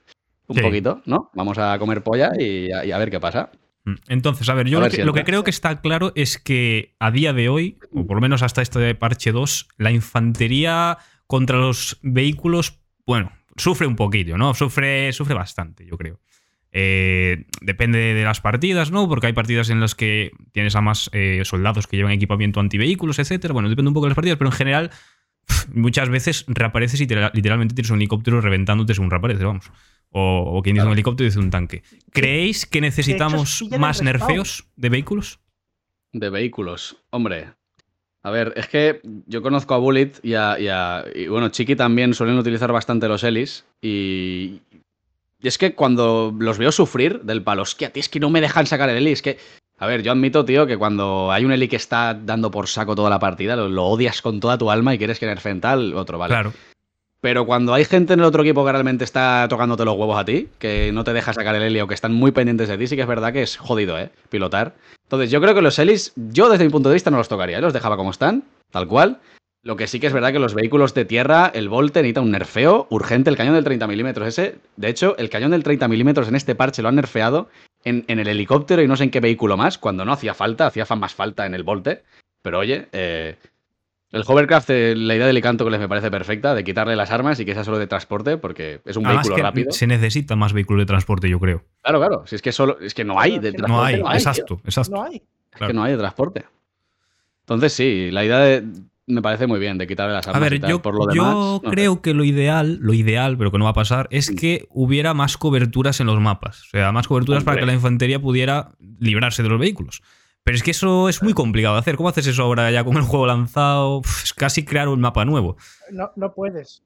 Un 0.49 0.57
Sí. 0.57 0.61
poquito, 0.63 1.01
¿no? 1.07 1.31
Vamos 1.35 1.57
a 1.59 1.79
comer 1.79 2.03
polla 2.03 2.33
y 2.37 2.73
a, 2.73 2.85
y 2.85 2.91
a 2.91 2.99
ver 2.99 3.11
qué 3.11 3.21
pasa. 3.21 3.51
Mm. 3.85 3.95
Entonces, 4.09 4.49
a 4.49 4.55
ver, 4.55 4.67
yo 4.69 4.79
A 4.79 4.81
lo, 4.81 4.85
ver 4.85 4.91
que, 4.93 4.97
si 4.99 5.03
lo 5.03 5.13
que 5.13 5.21
entra. 5.21 5.31
creo 5.33 5.45
que 5.45 5.51
está 5.51 5.81
claro 5.81 6.13
es 6.15 6.39
que 6.39 6.95
a 6.99 7.11
día 7.11 7.33
de 7.33 7.49
hoy, 7.49 7.79
o 7.93 8.07
por 8.07 8.17
lo 8.17 8.21
menos 8.21 8.43
hasta 8.43 8.63
este 8.63 8.95
parche 8.95 9.31
2, 9.33 9.69
la 9.77 9.91
infantería 9.91 10.99
contra 11.27 11.59
los 11.59 11.99
vehículos, 12.03 12.81
bueno, 13.07 13.33
sufre 13.57 13.87
un 13.87 13.97
poquillo, 13.97 14.37
¿no? 14.39 14.55
Sufre, 14.55 15.13
sufre 15.13 15.35
bastante, 15.35 15.87
yo 15.87 15.97
creo. 15.99 16.21
Eh, 16.77 17.45
depende 17.61 17.99
de 18.15 18.25
las 18.25 18.41
partidas, 18.41 18.91
¿no? 18.91 19.09
Porque 19.09 19.29
hay 19.29 19.33
partidas 19.33 19.71
en 19.71 19.81
las 19.81 19.95
que 19.95 20.33
tienes 20.53 20.75
a 20.75 20.81
más 20.81 21.09
eh, 21.13 21.43
soldados 21.45 21.87
que 21.87 21.97
llevan 21.97 22.13
equipamiento 22.13 22.59
antivehículos, 22.61 23.19
etcétera. 23.21 23.53
Bueno, 23.55 23.69
depende 23.69 23.89
un 23.91 23.95
poco 23.95 24.07
de 24.07 24.11
las 24.11 24.17
partidas, 24.17 24.39
pero 24.39 24.51
en 24.51 24.57
general, 24.57 24.91
muchas 25.73 26.09
veces 26.09 26.45
reapareces 26.49 27.01
y 27.01 27.07
te- 27.07 27.31
literalmente 27.33 27.75
tienes 27.75 27.91
un 27.91 27.99
helicóptero 27.99 28.41
reventándote 28.41 28.95
según 28.95 29.11
reaparece, 29.11 29.45
vamos. 29.45 29.71
O, 30.17 30.59
o 30.59 30.63
quien 30.63 30.75
dice 30.75 30.83
Claro. 30.83 30.91
un 30.91 30.93
helicóptero 30.95 31.27
dice 31.27 31.41
un 31.41 31.51
tanque. 31.51 31.83
¿Creéis 32.13 32.67
que 32.67 32.81
necesitamos 32.81 33.65
más 33.79 34.01
nerfeos 34.01 34.65
de 34.77 34.89
vehículos? 34.89 35.41
De 36.13 36.31
vehículos. 36.31 36.97
Hombre. 37.11 37.49
A 38.23 38.31
ver, 38.31 38.53
es 38.57 38.69
que 38.69 39.01
yo 39.27 39.43
conozco 39.43 39.75
a 39.75 39.79
Bullet 39.79 40.13
y 40.23 40.35
a. 40.35 40.59
Y, 40.59 40.69
a- 40.69 41.05
y, 41.15 41.27
bueno, 41.27 41.49
Chiqui 41.49 41.75
también 41.77 42.15
suelen 42.15 42.39
utilizar 42.39 42.71
bastante 42.73 43.09
los 43.09 43.25
Elis. 43.25 43.65
Y. 43.83 44.61
Y 45.43 45.49
es 45.49 45.59
que 45.59 45.75
cuando 45.75 46.35
los 46.39 46.57
veo 46.57 46.73
sufrir 46.73 47.21
del 47.23 47.43
palo, 47.43 47.63
hostia, 47.63 47.93
tío, 47.93 48.01
es 48.01 48.09
que 48.09 48.21
no 48.21 48.31
me 48.31 48.41
dejan 48.41 48.67
sacar 48.67 48.89
el 48.89 48.97
Eli. 48.97 49.11
Es 49.13 49.21
que. 49.21 49.37
A 49.79 49.87
ver, 49.87 50.03
yo 50.05 50.13
admito, 50.13 50.45
tío, 50.45 50.67
que 50.69 50.79
cuando 50.79 51.33
hay 51.33 51.45
un 51.45 51.51
Eli 51.53 51.67
que 51.67 51.77
está 51.77 52.15
dando 52.15 52.51
por 52.53 52.69
saco 52.69 52.95
toda 52.95 53.11
la 53.11 53.19
partida, 53.19 53.57
lo, 53.57 53.69
lo 53.69 53.85
odias 53.87 54.23
con 54.23 54.39
toda 54.39 54.57
tu 54.57 54.71
alma 54.71 54.95
y 54.95 54.99
quieres 54.99 55.19
que 55.19 55.27
nerfen 55.27 55.61
tal, 55.61 55.93
otro, 55.95 56.17
¿vale? 56.17 56.31
Claro. 56.33 56.53
Pero 57.25 57.47
cuando 57.47 57.73
hay 57.73 57.87
gente 57.87 58.13
en 58.13 58.21
el 58.21 58.27
otro 58.27 58.43
equipo 58.43 58.67
que 58.67 58.73
realmente 58.73 59.03
está 59.03 59.47
tocándote 59.49 59.87
los 59.87 59.97
huevos 59.97 60.19
a 60.19 60.27
ti, 60.27 60.51
que 60.59 60.93
no 60.93 61.05
te 61.05 61.15
deja 61.15 61.33
sacar 61.33 61.55
el 61.55 61.63
Eli 61.63 61.81
o 61.81 61.87
que 61.87 61.95
están 61.95 62.13
muy 62.13 62.33
pendientes 62.33 62.69
de 62.69 62.77
ti, 62.77 62.87
sí 62.87 62.97
que 62.97 63.01
es 63.01 63.09
verdad 63.09 63.33
que 63.33 63.41
es 63.41 63.57
jodido, 63.57 63.99
¿eh? 63.99 64.11
Pilotar. 64.29 64.75
Entonces, 65.05 65.31
yo 65.31 65.41
creo 65.41 65.55
que 65.55 65.63
los 65.63 65.79
Elis, 65.79 66.13
yo 66.17 66.51
desde 66.51 66.67
mi 66.67 66.71
punto 66.71 66.91
de 66.91 66.97
vista 66.97 67.11
no 67.11 67.17
los 67.17 67.31
tocaría, 67.31 67.57
¿eh? 67.57 67.61
los 67.63 67.73
dejaba 67.73 67.97
como 67.97 68.11
están, 68.11 68.45
tal 68.71 68.87
cual. 68.87 69.21
Lo 69.63 69.77
que 69.77 69.87
sí 69.87 70.01
que 70.01 70.09
es 70.09 70.13
verdad 70.13 70.33
que 70.33 70.39
los 70.39 70.53
vehículos 70.53 70.93
de 70.93 71.07
tierra, 71.07 71.51
el 71.55 71.71
Volte 71.71 72.01
necesita 72.01 72.21
un 72.21 72.31
nerfeo 72.31 72.89
urgente, 72.91 73.31
el 73.31 73.39
cañón 73.39 73.55
del 73.55 73.65
30 73.65 73.87
milímetros 73.87 74.29
ese. 74.29 74.57
De 74.77 74.91
hecho, 74.91 75.17
el 75.17 75.31
cañón 75.31 75.53
del 75.53 75.63
30 75.63 75.89
milímetros 75.89 76.29
en 76.29 76.37
este 76.37 76.55
parche 76.55 76.83
lo 76.83 76.91
han 76.91 76.97
nerfeado 76.97 77.49
en, 77.85 78.05
en 78.07 78.19
el 78.19 78.29
helicóptero 78.29 78.83
y 78.83 78.87
no 78.87 78.97
sé 78.99 79.05
en 79.05 79.11
qué 79.11 79.21
vehículo 79.21 79.57
más, 79.57 79.79
cuando 79.79 80.05
no 80.05 80.13
hacía 80.13 80.35
falta, 80.35 80.67
hacía 80.67 80.85
más 80.95 81.15
falta 81.15 81.47
en 81.47 81.55
el 81.55 81.63
Volte. 81.63 82.03
Pero 82.43 82.59
oye, 82.59 82.89
eh, 82.93 83.37
el 84.15 84.23
hovercraft, 84.27 84.71
eh, 84.71 84.95
la 84.97 85.15
idea 85.15 85.27
del 85.27 85.35
Licántroles 85.35 85.79
me 85.81 85.89
parece 85.89 86.11
perfecta, 86.11 86.55
de 86.55 86.65
quitarle 86.65 86.97
las 86.97 87.11
armas 87.11 87.39
y 87.41 87.45
que 87.45 87.53
sea 87.55 87.65
solo 87.65 87.79
de 87.79 87.87
transporte, 87.87 88.37
porque 88.39 88.81
es 88.85 88.97
un 88.97 89.05
Además 89.07 89.25
vehículo 89.25 89.37
que 89.37 89.43
rápido. 89.43 89.73
se 89.73 89.87
necesita 89.87 90.37
más 90.37 90.53
vehículos 90.53 90.83
de 90.83 90.87
transporte, 90.87 91.29
yo 91.29 91.39
creo. 91.41 91.65
Claro, 91.83 91.99
claro. 91.99 92.27
Si 92.27 92.37
es 92.37 92.43
que 92.43 92.53
solo, 92.53 92.79
es 92.81 92.95
que 92.95 93.05
no 93.05 93.21
hay 93.21 93.39
de 93.39 93.53
transporte. 93.53 93.73
No 93.73 93.83
hay, 93.85 93.95
tío. 93.97 94.13
exacto, 94.31 94.61
exacto. 94.65 94.93
No 94.97 95.03
hay. 95.05 95.23
Es 95.53 95.67
que 95.67 95.73
no 95.73 95.83
hay 95.85 95.93
de 95.93 95.99
transporte. 95.99 96.45
Entonces 97.41 97.73
sí, 97.73 98.11
la 98.11 98.25
idea 98.25 98.39
de, 98.39 98.65
me 99.07 99.21
parece 99.21 99.47
muy 99.47 99.61
bien 99.61 99.77
de 99.77 99.87
quitarle 99.87 100.15
las 100.15 100.27
A 100.27 100.31
armas 100.31 100.43
ver, 100.43 100.55
y 100.55 100.61
tal. 100.61 100.71
yo, 100.71 100.81
Por 100.83 100.95
lo 100.95 101.13
yo 101.15 101.23
demás, 101.23 101.35
no 101.35 101.61
sé. 101.65 101.71
creo 101.71 102.01
que 102.01 102.15
lo 102.15 102.25
ideal, 102.25 102.79
lo 102.81 102.95
ideal, 102.95 103.37
pero 103.37 103.51
que 103.53 103.59
no 103.59 103.65
va 103.65 103.71
a 103.73 103.75
pasar, 103.75 104.09
es 104.11 104.31
Mm. 104.33 104.37
que 104.37 104.67
hubiera 104.71 105.13
más 105.13 105.37
coberturas 105.37 106.01
en 106.01 106.07
los 106.07 106.19
mapas. 106.21 106.63
O 106.63 106.71
sea, 106.71 106.91
más 106.93 107.07
coberturas 107.07 107.45
para 107.45 107.61
que 107.61 107.67
la 107.67 107.75
infantería 107.75 108.19
pudiera 108.19 108.71
librarse 108.99 109.43
de 109.43 109.49
los 109.51 109.61
vehículos. 109.61 110.03
Pero 110.45 110.57
es 110.57 110.63
que 110.63 110.73
eso 110.73 111.09
es 111.09 111.23
muy 111.23 111.33
complicado 111.33 111.75
de 111.75 111.81
hacer. 111.81 111.97
¿Cómo 111.97 112.11
haces 112.11 112.27
eso 112.27 112.43
ahora 112.43 112.71
ya 112.71 112.85
con 112.85 112.97
el 112.97 113.03
juego 113.03 113.27
lanzado? 113.27 113.99
Uf, 113.99 114.25
es 114.25 114.35
casi 114.35 114.65
crear 114.65 114.89
un 114.89 115.01
mapa 115.01 115.25
nuevo. 115.25 115.57
No, 115.91 116.13
no 116.17 116.33
puedes. 116.35 116.83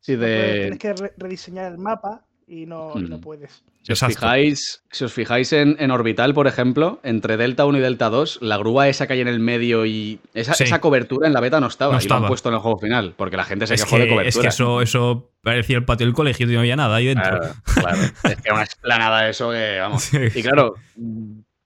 Sí, 0.00 0.12
No 0.12 0.18
puedes, 0.20 0.52
de, 0.52 0.60
Tienes 0.60 0.78
que 0.78 0.92
re- 0.94 1.12
rediseñar 1.18 1.70
el 1.72 1.78
mapa 1.78 2.24
y 2.46 2.64
no, 2.66 2.92
y 2.96 3.00
no 3.02 3.18
Mm. 3.18 3.20
puedes. 3.20 3.62
Si 3.82 3.92
os 3.92 4.00
fijáis, 4.00 4.82
si 4.90 5.04
os 5.04 5.12
fijáis 5.12 5.52
en, 5.52 5.76
en 5.78 5.90
Orbital, 5.90 6.32
por 6.32 6.46
ejemplo, 6.46 6.98
entre 7.02 7.36
Delta 7.36 7.66
1 7.66 7.76
y 7.76 7.80
Delta 7.82 8.08
2, 8.08 8.38
la 8.40 8.56
grúa 8.56 8.88
esa 8.88 9.06
que 9.06 9.12
hay 9.12 9.20
en 9.20 9.28
el 9.28 9.40
medio 9.40 9.84
y 9.84 10.20
esa, 10.32 10.54
Sí. 10.54 10.64
esa 10.64 10.80
cobertura 10.80 11.26
en 11.26 11.34
la 11.34 11.40
beta 11.40 11.60
no 11.60 11.66
estaba. 11.66 11.92
No 11.92 11.98
y 11.98 12.00
lo 12.08 12.14
han 12.14 12.16
estaba. 12.16 12.28
puesto 12.28 12.48
en 12.48 12.54
el 12.54 12.60
juego 12.62 12.78
final, 12.78 13.12
porque 13.16 13.36
la 13.36 13.44
gente 13.44 13.66
se 13.66 13.74
Es 13.74 13.84
quejó 13.84 13.98
de 13.98 14.08
cobertura. 14.08 14.28
es 14.30 14.38
que 14.38 14.46
eso, 14.48 14.80
eso 14.80 15.30
parecía 15.42 15.76
el 15.76 15.84
patio 15.84 16.06
del 16.06 16.14
colegio, 16.14 16.46
no 16.46 16.58
había 16.60 16.76
nada 16.76 16.96
ahí 16.96 17.06
dentro. 17.06 17.38
Claro, 17.38 17.54
claro. 17.74 17.98
Es 18.24 18.36
que 18.42 18.52
una 18.52 18.62
explanada 18.62 19.28
eso 19.28 19.50
que, 19.50 19.78
vamos. 19.80 20.02
Sí. 20.10 20.18
Y 20.34 20.42
claro, 20.42 20.74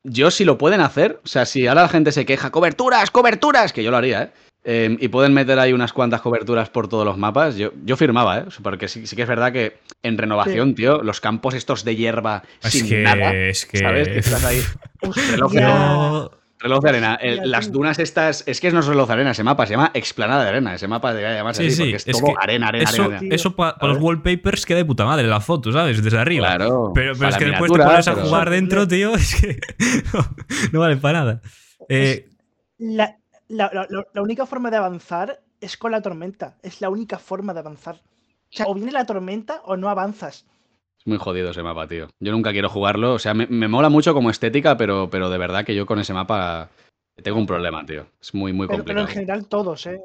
yo 0.09 0.31
si 0.31 0.45
lo 0.45 0.59
pueden 0.59 0.81
hacer, 0.81 1.21
o 1.25 1.29
sea, 1.29 1.47
si 1.47 1.67
ahora 1.67 1.83
la 1.83 1.89
gente 1.89 2.13
se 2.13 2.27
queja, 2.27 2.51
coberturas, 2.51 3.11
coberturas, 3.11 3.73
que 3.73 3.83
yo 3.83 3.91
lo 3.91 3.97
haría, 3.97 4.23
¿eh? 4.25 4.31
Eh, 4.65 4.97
y 5.01 5.09
pueden 5.09 5.33
meter 5.33 5.59
ahí 5.59 5.73
unas 5.73 5.93
cuantas 5.93 6.21
coberturas 6.21 6.69
por 6.69 6.89
todos 6.89 7.05
los 7.05 7.17
mapas, 7.17 7.57
yo, 7.57 7.71
yo 7.85 7.97
firmaba, 7.97 8.39
¿eh? 8.39 8.45
Porque 8.63 8.89
sí, 8.89 9.07
sí 9.07 9.17
que 9.17 9.23
es 9.23 9.29
verdad 9.29 9.53
que 9.53 9.79
en 10.03 10.19
renovación, 10.19 10.75
tío, 10.75 11.03
los 11.03 11.21
campos 11.21 11.55
estos 11.55 11.85
de 11.85 11.97
hierba 11.97 12.43
Es 12.63 12.73
sin 12.73 12.89
que, 12.89 13.03
nada, 13.03 13.35
es 13.35 13.65
que. 13.65 13.79
¿sabes? 13.79 14.09
Que 14.09 14.19
estás 14.19 14.45
ahí, 14.45 14.61
reloj 15.31 15.53
de, 15.53 15.61
Yo- 15.61 16.31
reloj 16.59 16.83
de 16.83 16.89
arena. 16.89 17.15
El- 17.21 17.51
las 17.51 17.71
dunas 17.73 17.99
estas, 17.99 18.43
es 18.47 18.61
que 18.61 18.71
no 18.73 18.81
es 18.81 18.87
reloj 18.87 19.07
de 19.07 19.13
arena 19.15 19.31
ese 19.31 19.45
mapa, 19.45 19.67
se 19.67 19.73
llama 19.75 19.91
explanada 19.95 20.43
de 20.45 20.49
arena, 20.51 20.75
ese 20.75 20.89
mapa 20.89 21.13
debería 21.15 21.37
llamarse 21.37 21.63
Sí, 21.63 21.69
así, 21.69 21.77
sí, 21.77 21.83
porque 21.83 21.97
es, 21.97 22.07
es 22.09 22.19
todo 22.21 22.35
arena, 22.41 22.69
arena, 22.69 22.91
eso, 22.91 23.03
arena. 23.05 23.35
eso 23.35 23.55
para 23.57 23.77
los 23.89 23.99
wallpapers 23.99 24.67
queda 24.67 24.79
de 24.79 24.85
puta 24.85 25.05
madre 25.05 25.27
la 25.29 25.41
foto, 25.41 25.71
¿sabes? 25.73 26.03
Desde 26.03 26.19
arriba. 26.19 26.47
Claro. 26.57 26.93
Pero, 26.95 27.13
es 27.13 27.37
que 27.37 27.45
después 27.47 27.71
te 27.73 27.79
pones 27.83 28.09
a 28.09 28.15
pero- 28.15 28.27
jugar 28.27 28.51
dentro, 28.51 28.89
tío, 28.89 29.15
es 29.15 29.35
que 29.41 29.59
no, 30.13 30.37
no 30.73 30.81
vale 30.81 30.97
para 30.97 31.21
nada. 31.21 31.41
Eh, 31.89 32.29
La, 32.79 33.17
la- 33.49 33.71
la- 33.73 33.87
la- 33.89 34.05
la 34.13 34.23
única 34.23 34.45
forma 34.47 34.71
de 34.71 34.77
avanzar 34.77 35.41
es 35.61 35.77
con 35.77 35.91
la 35.93 36.03
tormenta. 36.03 36.57
Es 36.63 36.81
la 36.81 36.89
única 36.91 37.19
forma 37.19 37.53
de 37.55 37.61
avanzar. 37.61 37.97
O 37.97 38.57
sea, 38.57 38.67
o 38.67 38.75
viene 38.75 38.93
la 38.93 39.05
tormenta 39.07 39.61
o 39.65 39.77
no 39.77 39.89
avanzas. 39.89 40.47
Muy 41.09 41.17
jodido 41.17 41.51
ese 41.51 41.63
mapa, 41.63 41.89
tío. 41.89 42.09
Yo 42.21 42.33
nunca 42.33 42.53
quiero 42.53 42.69
jugarlo. 42.69 43.15
O 43.15 43.19
sea, 43.19 43.33
me, 43.33 43.47
me 43.47 43.67
mola 43.67 43.89
mucho 43.89 44.13
como 44.13 44.29
estética, 44.29 44.77
pero, 44.77 45.09
pero 45.11 45.31
de 45.31 45.39
verdad 45.39 45.65
que 45.65 45.75
yo 45.75 45.87
con 45.87 45.99
ese 45.99 46.13
mapa 46.13 46.69
tengo 47.23 47.39
un 47.39 47.47
problema, 47.47 47.85
tío. 47.87 48.07
Es 48.21 48.35
muy, 48.35 48.53
muy 48.53 48.67
Pero, 48.67 48.85
pero 48.85 49.01
en 49.01 49.07
complicado. 49.07 49.15
general 49.15 49.49
todos, 49.49 49.87
¿eh? 49.87 50.01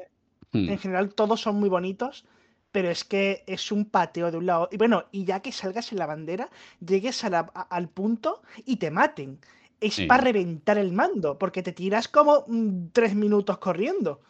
Hmm. 0.52 0.70
En 0.70 0.78
general 0.78 1.14
todos 1.14 1.42
son 1.42 1.56
muy 1.56 1.68
bonitos, 1.68 2.24
pero 2.72 2.88
es 2.88 3.04
que 3.04 3.44
es 3.46 3.70
un 3.70 3.84
pateo 3.84 4.30
de 4.30 4.38
un 4.38 4.46
lado. 4.46 4.70
Y 4.72 4.78
bueno, 4.78 5.04
y 5.12 5.26
ya 5.26 5.40
que 5.40 5.52
salgas 5.52 5.92
en 5.92 5.98
la 5.98 6.06
bandera, 6.06 6.48
llegues 6.80 7.22
a 7.24 7.28
la- 7.28 7.50
a- 7.54 7.60
al 7.76 7.90
punto 7.90 8.40
y 8.64 8.76
te 8.76 8.90
maten. 8.90 9.40
Es 9.80 9.96
Sí. 9.96 10.06
para 10.06 10.24
reventar 10.24 10.78
el 10.78 10.92
mando, 10.92 11.38
porque 11.38 11.62
te 11.62 11.72
tiras 11.72 12.08
como 12.08 12.44
mm, 12.48 12.86
tres 12.92 13.14
minutos 13.14 13.58
corriendo. 13.58 14.22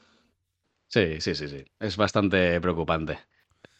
Sí, 0.88 1.20
sí, 1.20 1.34
sí, 1.36 1.46
sí. 1.48 1.64
Es 1.78 1.96
bastante 1.96 2.60
preocupante. 2.60 3.18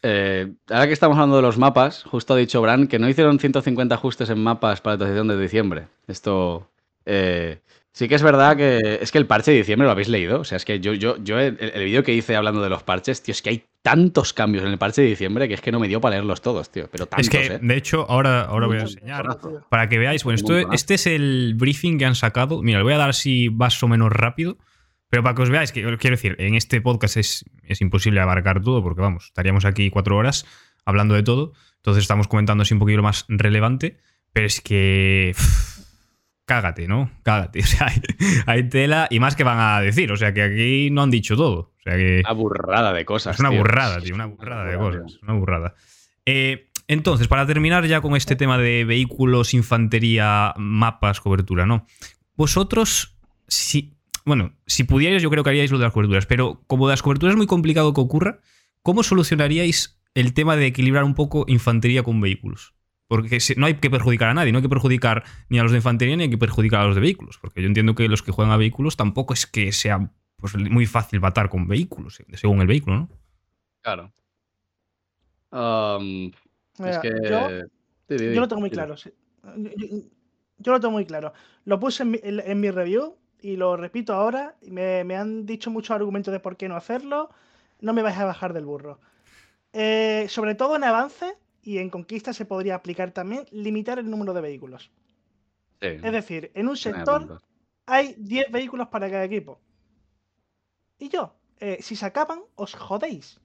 Eh, 0.07 0.53
ahora 0.69 0.85
que 0.85 0.93
estamos 0.93 1.17
hablando 1.17 1.37
de 1.37 1.41
los 1.41 1.57
mapas, 1.57 2.03
justo 2.03 2.35
ha 2.35 2.37
dicho 2.37 2.61
Bran 2.61 2.87
que 2.87 2.99
no 2.99 3.09
hicieron 3.09 3.39
150 3.39 3.95
ajustes 3.95 4.29
en 4.29 4.37
mapas 4.37 4.79
para 4.79 4.93
la 4.93 4.97
transición 4.99 5.27
de 5.27 5.39
diciembre. 5.41 5.87
Esto. 6.07 6.69
eh, 7.07 7.57
sí 7.91 8.07
que 8.07 8.13
es 8.13 8.21
verdad 8.21 8.55
que. 8.55 8.99
Es 9.01 9.11
que 9.11 9.17
el 9.17 9.25
parche 9.25 9.49
de 9.49 9.57
diciembre 9.57 9.87
lo 9.87 9.91
habéis 9.91 10.09
leído. 10.09 10.41
O 10.41 10.43
sea, 10.43 10.57
es 10.57 10.65
que 10.65 10.79
yo, 10.79 10.93
yo, 10.93 11.17
yo 11.23 11.39
el, 11.39 11.57
el 11.59 11.85
vídeo 11.85 12.03
que 12.03 12.13
hice 12.13 12.35
hablando 12.35 12.61
de 12.61 12.69
los 12.69 12.83
parches, 12.83 13.23
tío, 13.23 13.31
es 13.31 13.41
que 13.41 13.49
hay 13.49 13.63
tantos 13.81 14.31
cambios 14.31 14.63
en 14.63 14.71
el 14.71 14.77
parche 14.77 15.01
de 15.01 15.07
diciembre 15.07 15.47
que 15.47 15.55
es 15.55 15.61
que 15.61 15.71
no 15.71 15.79
me 15.79 15.87
dio 15.87 15.99
para 15.99 16.17
leerlos 16.17 16.41
todos, 16.41 16.69
tío. 16.69 16.87
Pero 16.91 17.07
tantos, 17.07 17.25
es 17.25 17.29
que, 17.31 17.55
¿eh? 17.55 17.59
de 17.59 17.75
hecho, 17.75 18.05
ahora, 18.07 18.43
ahora 18.43 18.67
voy 18.67 18.77
a 18.77 18.81
enseñar. 18.81 19.25
Para 19.69 19.89
que 19.89 19.97
veáis, 19.97 20.23
bueno, 20.23 20.35
esto, 20.35 20.71
este 20.71 20.93
es 20.93 21.07
el 21.07 21.55
briefing 21.55 21.97
que 21.97 22.05
han 22.05 22.15
sacado. 22.15 22.61
Mira, 22.61 22.77
le 22.77 22.83
voy 22.83 22.93
a 22.93 22.97
dar 22.97 23.09
así 23.09 23.49
más 23.49 23.81
o 23.81 23.87
menos 23.87 24.11
rápido. 24.11 24.57
Pero 25.09 25.23
para 25.23 25.35
que 25.35 25.41
os 25.43 25.49
veáis, 25.49 25.71
que 25.71 25.81
quiero 25.97 26.15
decir, 26.15 26.35
en 26.39 26.55
este 26.55 26.81
podcast 26.81 27.17
es, 27.17 27.45
es 27.63 27.81
imposible 27.81 28.19
abarcar 28.19 28.61
todo, 28.61 28.81
porque 28.83 29.01
vamos, 29.01 29.25
estaríamos 29.25 29.65
aquí 29.65 29.89
cuatro 29.89 30.17
horas 30.17 30.45
hablando 30.85 31.15
de 31.15 31.23
todo. 31.23 31.53
Entonces 31.77 32.03
estamos 32.03 32.27
comentando 32.27 32.63
así 32.63 32.73
un 32.73 32.79
poquito 32.79 32.97
lo 32.97 33.03
más 33.03 33.25
relevante. 33.27 33.97
Pero 34.35 34.47
es 34.47 34.59
que. 34.59 35.33
cágate, 36.45 36.87
¿no? 36.87 37.11
Cágate. 37.23 37.59
O 37.63 37.65
sea, 37.65 37.87
hay, 37.87 38.01
hay 38.45 38.69
tela 38.69 39.07
y 39.09 39.19
más 39.19 39.35
que 39.35 39.43
van 39.43 39.59
a 39.59 39.79
decir. 39.81 40.11
O 40.11 40.17
sea, 40.17 40.33
que 40.33 40.41
aquí 40.41 40.89
no 40.91 41.03
han 41.03 41.11
dicho 41.11 41.35
todo. 41.35 41.73
O 41.79 41.81
sea, 41.83 41.95
que. 41.95 42.21
Una 42.25 42.33
burrada 42.33 42.93
de 42.93 43.05
cosas. 43.05 43.35
Es 43.35 43.39
una 43.39 43.49
tío. 43.49 43.59
burrada, 43.59 44.01
tío, 44.01 44.15
una 44.15 44.25
burrada 44.25 44.65
de 44.65 44.77
cosas. 44.77 45.19
Una 45.21 45.33
burrada. 45.33 45.75
Eh, 46.25 46.69
entonces, 46.87 47.27
para 47.27 47.45
terminar 47.45 47.85
ya 47.85 48.01
con 48.01 48.15
este 48.15 48.35
tema 48.35 48.57
de 48.57 48.83
vehículos, 48.83 49.53
infantería, 49.53 50.53
mapas, 50.57 51.21
cobertura, 51.21 51.65
¿no? 51.65 51.85
Vosotros, 52.35 53.15
si. 53.47 53.94
Bueno, 54.25 54.53
si 54.65 54.83
pudierais, 54.83 55.21
yo 55.21 55.29
creo 55.29 55.43
que 55.43 55.51
haríais 55.51 55.71
lo 55.71 55.77
de 55.77 55.83
las 55.83 55.93
coberturas, 55.93 56.25
pero 56.25 56.61
como 56.67 56.87
de 56.87 56.93
las 56.93 57.01
coberturas 57.03 57.33
es 57.33 57.37
muy 57.37 57.47
complicado 57.47 57.93
que 57.93 58.01
ocurra, 58.01 58.39
¿cómo 58.81 59.03
solucionaríais 59.03 59.99
el 60.15 60.33
tema 60.33 60.55
de 60.55 60.65
equilibrar 60.65 61.03
un 61.03 61.13
poco 61.13 61.45
infantería 61.47 62.01
con 62.03 62.19
vehículos? 62.21 62.73
Porque 63.07 63.39
si- 63.39 63.53
no 63.55 63.67
hay 63.67 63.75
que 63.75 63.89
perjudicar 63.91 64.29
a 64.29 64.33
nadie, 64.33 64.51
no 64.51 64.57
hay 64.57 64.63
que 64.63 64.69
perjudicar 64.69 65.23
ni 65.49 65.59
a 65.59 65.63
los 65.63 65.71
de 65.71 65.77
infantería 65.77 66.15
ni 66.17 66.23
hay 66.23 66.29
que 66.31 66.39
perjudicar 66.39 66.81
a 66.81 66.85
los 66.87 66.95
de 66.95 67.01
vehículos. 67.01 67.37
Porque 67.39 67.61
yo 67.61 67.67
entiendo 67.67 67.93
que 67.93 68.07
los 68.07 68.23
que 68.23 68.31
juegan 68.31 68.51
a 68.51 68.57
vehículos 68.57 68.97
tampoco 68.97 69.33
es 69.35 69.45
que 69.45 69.71
sea 69.71 70.11
pues, 70.37 70.55
muy 70.55 70.87
fácil 70.87 71.19
matar 71.19 71.49
con 71.49 71.67
vehículos, 71.67 72.19
según 72.33 72.61
el 72.61 72.67
vehículo, 72.67 72.95
¿no? 72.97 73.09
Claro. 73.81 74.11
Um, 75.51 76.31
Mira, 76.79 76.91
es 76.91 76.97
que. 76.99 77.09
yo, 77.29 78.39
lo 78.41 78.47
tengo 78.47 78.59
muy 78.61 78.69
claro. 78.71 78.95
Yo, 78.95 79.11
yo- 79.77 79.87
yo 80.57 80.71
lo 80.71 80.79
tengo 80.79 80.91
muy 80.93 81.05
claro. 81.05 81.33
Lo 81.65 81.79
puse 81.79 82.03
en 82.03 82.11
mi, 82.11 82.19
en- 82.23 82.39
en 82.43 82.59
mi 82.59 82.71
review 82.71 83.15
y 83.41 83.55
lo 83.57 83.77
repito 83.77 84.13
ahora. 84.13 84.55
Me, 84.61 85.03
me 85.03 85.15
han 85.15 85.45
dicho 85.45 85.71
muchos 85.71 85.95
argumentos 85.95 86.31
de 86.31 86.39
por 86.39 86.57
qué 86.57 86.69
no 86.69 86.75
hacerlo. 86.75 87.29
No 87.81 87.93
me 87.93 88.01
vais 88.01 88.17
a 88.17 88.25
bajar 88.25 88.53
del 88.53 88.65
burro. 88.65 88.99
Eh, 89.73 90.27
sobre 90.29 90.55
todo 90.55 90.75
en 90.75 90.83
avance 90.85 91.37
y 91.61 91.79
en 91.79 91.89
conquista 91.89 92.33
se 92.33 92.45
podría 92.45 92.75
aplicar 92.75 93.11
también 93.11 93.45
limitar 93.51 93.99
el 93.99 94.09
número 94.09 94.33
de 94.33 94.41
vehículos. 94.41 94.91
Sí, 95.81 95.87
Es 95.87 96.11
decir, 96.11 96.51
en 96.55 96.67
un 96.69 96.77
sector 96.77 97.41
hay 97.85 98.15
10 98.17 98.51
vehículos 98.51 98.87
para 98.87 99.09
cada 99.09 99.25
equipo. 99.25 99.61
Y 100.99 101.09
yo, 101.09 101.35
eh, 101.59 101.77
si 101.81 101.95
se 101.95 102.05
acaban, 102.05 102.41
os 102.55 102.73
jodéis. 102.73 103.39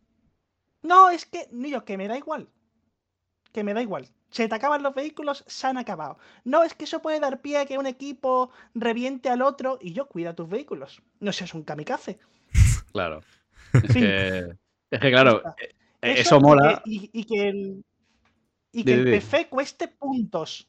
No, 0.82 1.10
es 1.10 1.26
que, 1.26 1.48
niño, 1.52 1.84
que 1.84 1.96
me 1.98 2.08
da 2.08 2.16
igual. 2.18 2.48
Que 3.52 3.64
me 3.64 3.74
da 3.74 3.82
igual. 3.82 4.08
Se 4.30 4.48
te 4.48 4.54
acaban 4.54 4.82
los 4.82 4.94
vehículos, 4.94 5.44
se 5.46 5.66
han 5.66 5.78
acabado. 5.78 6.18
No, 6.44 6.62
es 6.64 6.74
que 6.74 6.84
eso 6.84 7.02
puede 7.02 7.20
dar 7.20 7.40
pie 7.42 7.58
a 7.58 7.66
que 7.66 7.78
un 7.78 7.86
equipo 7.86 8.50
reviente 8.74 9.28
al 9.28 9.42
otro 9.42 9.78
y 9.80 9.92
yo 9.92 10.06
cuida 10.08 10.34
tus 10.34 10.48
vehículos. 10.48 11.02
No 11.20 11.32
seas 11.32 11.54
un 11.54 11.64
kamikaze. 11.64 12.18
Claro. 12.92 13.24
Es 13.82 13.96
que, 13.96 14.56
es 14.90 15.00
que 15.00 15.10
claro, 15.10 15.44
está. 15.44 15.56
eh, 16.02 16.14
eso, 16.20 16.40
mola. 16.40 16.82
Y, 16.84 17.10
y 17.12 17.24
que 17.24 17.48
el, 17.48 17.84
y 18.72 18.84
que 18.84 18.94
el. 18.94 19.08
PC 19.08 19.48
cueste 19.48 19.88
puntos. 19.88 20.68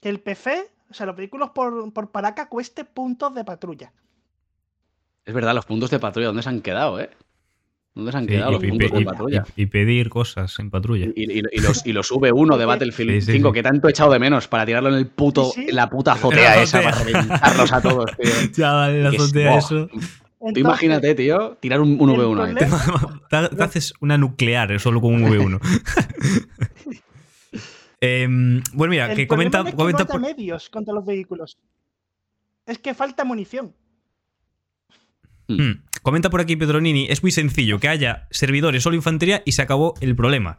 Que 0.00 0.08
el 0.10 0.20
PC, 0.20 0.70
o 0.90 0.94
sea, 0.94 1.06
los 1.06 1.16
vehículos 1.16 1.50
por, 1.50 1.92
por 1.92 2.10
paraca 2.10 2.48
cueste 2.48 2.84
puntos 2.84 3.34
de 3.34 3.44
patrulla. 3.44 3.92
Es 5.24 5.32
verdad, 5.34 5.54
los 5.54 5.64
puntos 5.64 5.90
de 5.90 5.98
patrulla, 5.98 6.26
¿dónde 6.26 6.42
se 6.42 6.50
han 6.50 6.60
quedado, 6.60 7.00
eh? 7.00 7.08
¿Dónde 7.94 8.12
se 8.12 8.18
han 8.18 8.24
Sí, 8.24 8.30
quedado 8.30 8.52
los 8.52 8.62
y, 8.64 8.68
puntos 8.68 8.90
y- 8.92 8.98
de 8.98 9.04
patrulla? 9.04 9.44
y- 9.56 9.62
y 9.62 9.66
pedir 9.66 10.08
cosas 10.10 10.56
en 10.60 10.70
patrulla. 10.70 11.06
Y, 11.14 11.38
y- 11.38 11.42
y 11.52 11.58
los, 11.60 11.84
y 11.84 11.92
los 11.92 12.10
V1 12.12 12.56
de 12.56 12.64
Battlefield 12.66 13.10
Sí, 13.14 13.20
sí, 13.22 13.32
5, 13.32 13.48
sí. 13.48 13.54
que 13.54 13.62
tanto 13.64 13.88
he 13.88 13.90
echado 13.90 14.12
de 14.12 14.18
menos 14.20 14.46
para 14.48 14.64
tirarlo 14.64 14.90
en 14.90 14.94
el 14.94 15.06
puto, 15.08 15.52
en 15.56 15.74
la 15.74 15.90
puta 15.90 16.12
azotea 16.12 16.56
la 16.56 16.62
esa, 16.62 16.82
para 16.82 17.02
reventarlos 17.02 17.72
a 17.72 17.80
todos, 17.82 18.10
tío. 18.16 18.30
Ya, 18.56 18.72
vale, 18.72 19.02
la 19.02 19.08
es- 19.10 19.14
azotea, 19.20 19.58
eso. 19.58 19.88
Tú 20.54 20.58
imagínate, 20.60 21.14
tío, 21.14 21.58
tirar 21.60 21.80
un, 21.82 22.00
un 22.00 22.10
el 22.10 22.16
V1 22.16 22.40
ahí. 22.46 22.54
problema- 22.54 23.20
te, 23.28 23.56
te 23.56 23.62
haces 23.62 23.92
una 24.00 24.16
nuclear 24.16 24.78
solo 24.80 25.00
con 25.00 25.12
un 25.14 25.24
V1. 25.24 25.60
Em, 28.02 28.62
bueno, 28.72 28.90
mira, 28.92 29.10
el 29.10 29.16
que 29.16 29.26
comenta, 29.26 29.58
es 29.60 29.66
que 29.66 29.74
comenta 29.76 30.06
por- 30.06 30.20
medios 30.20 30.70
contra 30.70 30.94
los 30.94 31.04
vehículos. 31.04 31.58
Es 32.64 32.78
que 32.78 32.94
falta 32.94 33.24
munición. 33.24 33.74
Hmm. 35.48 35.72
Comenta 36.02 36.30
por 36.30 36.40
aquí 36.40 36.56
Pedronini, 36.56 37.06
es 37.10 37.22
muy 37.22 37.30
sencillo, 37.32 37.78
que 37.80 37.88
haya 37.88 38.26
servidores 38.30 38.82
solo 38.82 38.96
infantería 38.96 39.42
y 39.44 39.52
se 39.52 39.62
acabó 39.62 39.94
el 40.00 40.16
problema. 40.16 40.58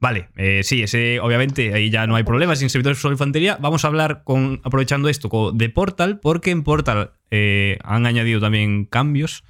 Vale, 0.00 0.30
eh, 0.36 0.62
sí, 0.64 0.82
ese, 0.82 1.20
obviamente 1.20 1.74
ahí 1.74 1.90
ya 1.90 2.06
no 2.06 2.16
hay 2.16 2.24
problema 2.24 2.56
sin 2.56 2.70
servidores 2.70 2.98
solo 2.98 3.12
infantería. 3.12 3.58
Vamos 3.60 3.84
a 3.84 3.88
hablar 3.88 4.22
con, 4.24 4.60
aprovechando 4.64 5.08
esto 5.10 5.28
con- 5.28 5.58
de 5.58 5.68
Portal, 5.68 6.20
porque 6.20 6.50
en 6.50 6.62
Portal 6.62 7.12
eh, 7.30 7.78
han 7.84 8.06
añadido 8.06 8.40
también 8.40 8.86
cambios. 8.86 9.44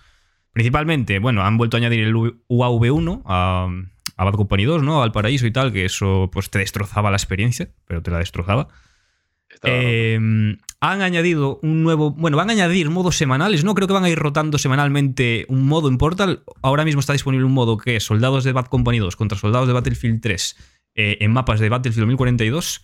Principalmente, 0.52 1.20
bueno, 1.20 1.42
han 1.44 1.56
vuelto 1.56 1.76
a 1.76 1.78
añadir 1.78 2.00
el 2.00 2.16
U- 2.16 2.42
UAV1 2.48 3.22
a, 3.26 3.68
a 4.16 4.24
Bad 4.24 4.34
Company 4.34 4.64
2, 4.64 4.82
¿no? 4.82 5.04
Al 5.04 5.12
paraíso 5.12 5.46
y 5.46 5.52
tal, 5.52 5.72
que 5.72 5.84
eso 5.84 6.28
pues 6.32 6.50
te 6.50 6.58
destrozaba 6.58 7.10
la 7.12 7.16
experiencia, 7.16 7.70
pero 7.86 8.02
te 8.02 8.10
la 8.10 8.18
destrozaba. 8.18 8.66
Eh, 9.62 10.18
han 10.80 11.02
añadido 11.02 11.58
un 11.62 11.82
nuevo. 11.82 12.10
Bueno, 12.12 12.36
van 12.36 12.48
a 12.48 12.52
añadir 12.52 12.88
modos 12.90 13.16
semanales. 13.16 13.64
No 13.64 13.74
creo 13.74 13.86
que 13.86 13.94
van 13.94 14.04
a 14.04 14.08
ir 14.10 14.18
rotando 14.18 14.56
semanalmente 14.58 15.44
un 15.48 15.66
modo 15.66 15.88
en 15.88 15.98
Portal. 15.98 16.42
Ahora 16.62 16.84
mismo 16.84 17.00
está 17.00 17.12
disponible 17.12 17.44
un 17.44 17.52
modo 17.52 17.76
que 17.76 17.96
es 17.96 18.04
Soldados 18.04 18.44
de 18.44 18.52
Bad 18.52 18.66
Company 18.66 18.98
2 18.98 19.14
contra 19.16 19.38
Soldados 19.38 19.68
de 19.68 19.74
Battlefield 19.74 20.20
3 20.22 20.56
eh, 20.94 21.18
en 21.20 21.32
mapas 21.32 21.60
de 21.60 21.68
Battlefield 21.68 22.00
2042. 22.06 22.82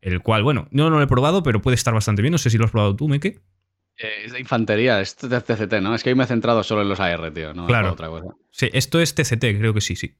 El 0.00 0.20
cual, 0.20 0.42
bueno, 0.42 0.68
no, 0.70 0.90
no 0.90 0.96
lo 0.96 1.02
he 1.02 1.06
probado, 1.06 1.42
pero 1.42 1.60
puede 1.62 1.74
estar 1.76 1.94
bastante 1.94 2.22
bien. 2.22 2.32
No 2.32 2.38
sé 2.38 2.50
si 2.50 2.58
lo 2.58 2.64
has 2.64 2.70
probado 2.70 2.96
tú, 2.96 3.08
Meke. 3.08 3.40
Eh, 3.98 4.24
es 4.24 4.32
de 4.32 4.40
infantería, 4.40 5.00
es 5.00 5.16
de 5.16 5.40
TCT, 5.40 5.74
¿no? 5.82 5.94
Es 5.94 6.02
que 6.02 6.10
hoy 6.10 6.16
me 6.16 6.24
he 6.24 6.26
centrado 6.26 6.62
solo 6.62 6.82
en 6.82 6.88
los 6.88 6.98
AR, 6.98 7.32
tío. 7.32 7.54
No 7.54 7.66
Claro. 7.66 7.92
otra 7.92 8.08
cosa. 8.08 8.26
Sí, 8.50 8.68
esto 8.72 9.00
es 9.00 9.14
TCT, 9.14 9.58
creo 9.58 9.74
que 9.74 9.80
sí, 9.80 9.94
sí. 9.96 10.14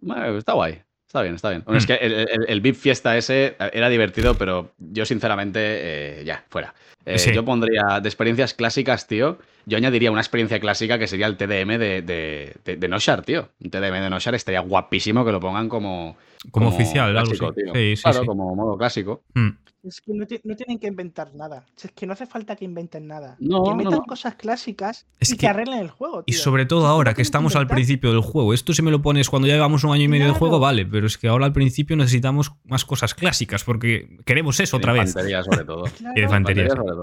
Bueno, 0.00 0.36
está 0.36 0.52
guay. 0.52 0.82
Está 1.14 1.22
bien, 1.22 1.36
está 1.36 1.50
bien. 1.50 1.62
Bueno, 1.64 1.78
es 1.78 1.84
Mm. 1.84 1.86
que 1.86 1.94
el, 1.94 2.12
el, 2.12 2.44
el 2.48 2.60
VIP 2.60 2.74
Fiesta 2.74 3.16
ese 3.16 3.54
era 3.72 3.88
divertido, 3.88 4.34
pero 4.34 4.72
yo 4.78 5.04
sinceramente, 5.06 5.60
eh, 5.62 6.24
ya, 6.24 6.44
fuera. 6.48 6.74
Eh, 7.06 7.18
Sí. 7.18 7.32
Yo 7.34 7.44
pondría 7.44 8.00
de 8.00 8.08
experiencias 8.08 8.54
clásicas, 8.54 9.06
tío. 9.06 9.38
Yo 9.66 9.76
añadiría 9.78 10.10
una 10.10 10.20
experiencia 10.20 10.58
clásica 10.60 10.98
que 10.98 11.06
sería 11.06 11.26
el 11.26 11.36
TDM 11.36 11.78
de, 11.78 12.02
de, 12.02 12.56
de, 12.64 12.76
de 12.76 12.88
Noshar, 12.88 13.22
tío. 13.22 13.48
Un 13.62 13.70
TDM 13.70 14.00
de 14.00 14.10
Noshar 14.10 14.34
estaría 14.34 14.60
guapísimo 14.60 15.24
que 15.24 15.32
lo 15.32 15.40
pongan 15.40 15.68
como. 15.68 16.16
Como, 16.50 16.68
oficial, 16.68 17.16
algo 17.16 17.30
clásico, 17.30 17.46
así. 17.50 17.62
tío. 17.62 17.72
Sí, 17.74 17.96
sí, 17.96 18.02
claro, 18.02 18.20
sí. 18.20 18.26
como 18.26 18.54
modo 18.54 18.76
clásico. 18.76 19.22
Mm. 19.34 19.48
Es 19.88 20.00
que 20.00 20.12
no, 20.14 20.26
ti- 20.26 20.40
no 20.44 20.56
tienen 20.56 20.78
que 20.78 20.86
inventar 20.86 21.34
nada. 21.34 21.64
Es 21.82 21.90
que 21.92 22.06
no 22.06 22.14
hace 22.14 22.26
falta 22.26 22.56
que 22.56 22.64
inventen 22.66 23.06
nada. 23.06 23.36
No, 23.38 23.64
que 23.64 23.74
metan 23.74 23.92
no. 23.92 24.02
cosas 24.02 24.34
clásicas 24.34 25.06
Es 25.20 25.30
y 25.30 25.32
que- 25.34 25.40
que, 25.40 25.46
arreglen 25.48 25.78
el 25.78 25.88
juego. 25.90 26.22
Y 26.26 26.32
tío. 26.32 26.40
sobre 26.40 26.64
todo 26.66 26.86
ahora 26.86 27.12
que 27.14 27.20
estamos 27.22 27.54
al 27.56 27.66
principio 27.66 28.10
del 28.12 28.20
juego. 28.20 28.52
Esto 28.54 28.72
si 28.74 28.80
me 28.82 28.90
lo 28.90 29.00
pones 29.02 29.28
cuando 29.30 29.48
ya 29.48 29.54
llevamos 29.54 29.84
un 29.84 29.92
año 29.92 30.02
y 30.04 30.08
medio 30.08 30.24
de 30.24 30.30
Claro. 30.32 30.38
juego, 30.38 30.58
vale, 30.60 30.84
pero 30.86 31.06
es 31.06 31.16
que 31.18 31.28
ahora 31.28 31.44
al 31.46 31.52
principio 31.52 31.96
necesitamos 31.96 32.52
más 32.64 32.84
cosas 32.86 33.14
clásicas 33.14 33.64
porque 33.64 34.18
queremos 34.26 34.58
eso 34.60 34.76
otra 34.78 34.92
de 34.94 35.00
vez. 35.00 35.12
Sobre 35.12 35.64
todo. 35.64 35.84
Claro. 35.98 36.12
Y 36.14 36.20
de 36.20 36.22
infantería. 36.24 36.62
Infantería, 36.64 36.70
sí. 36.70 36.76
sobre 36.76 36.88
todo. 36.88 36.93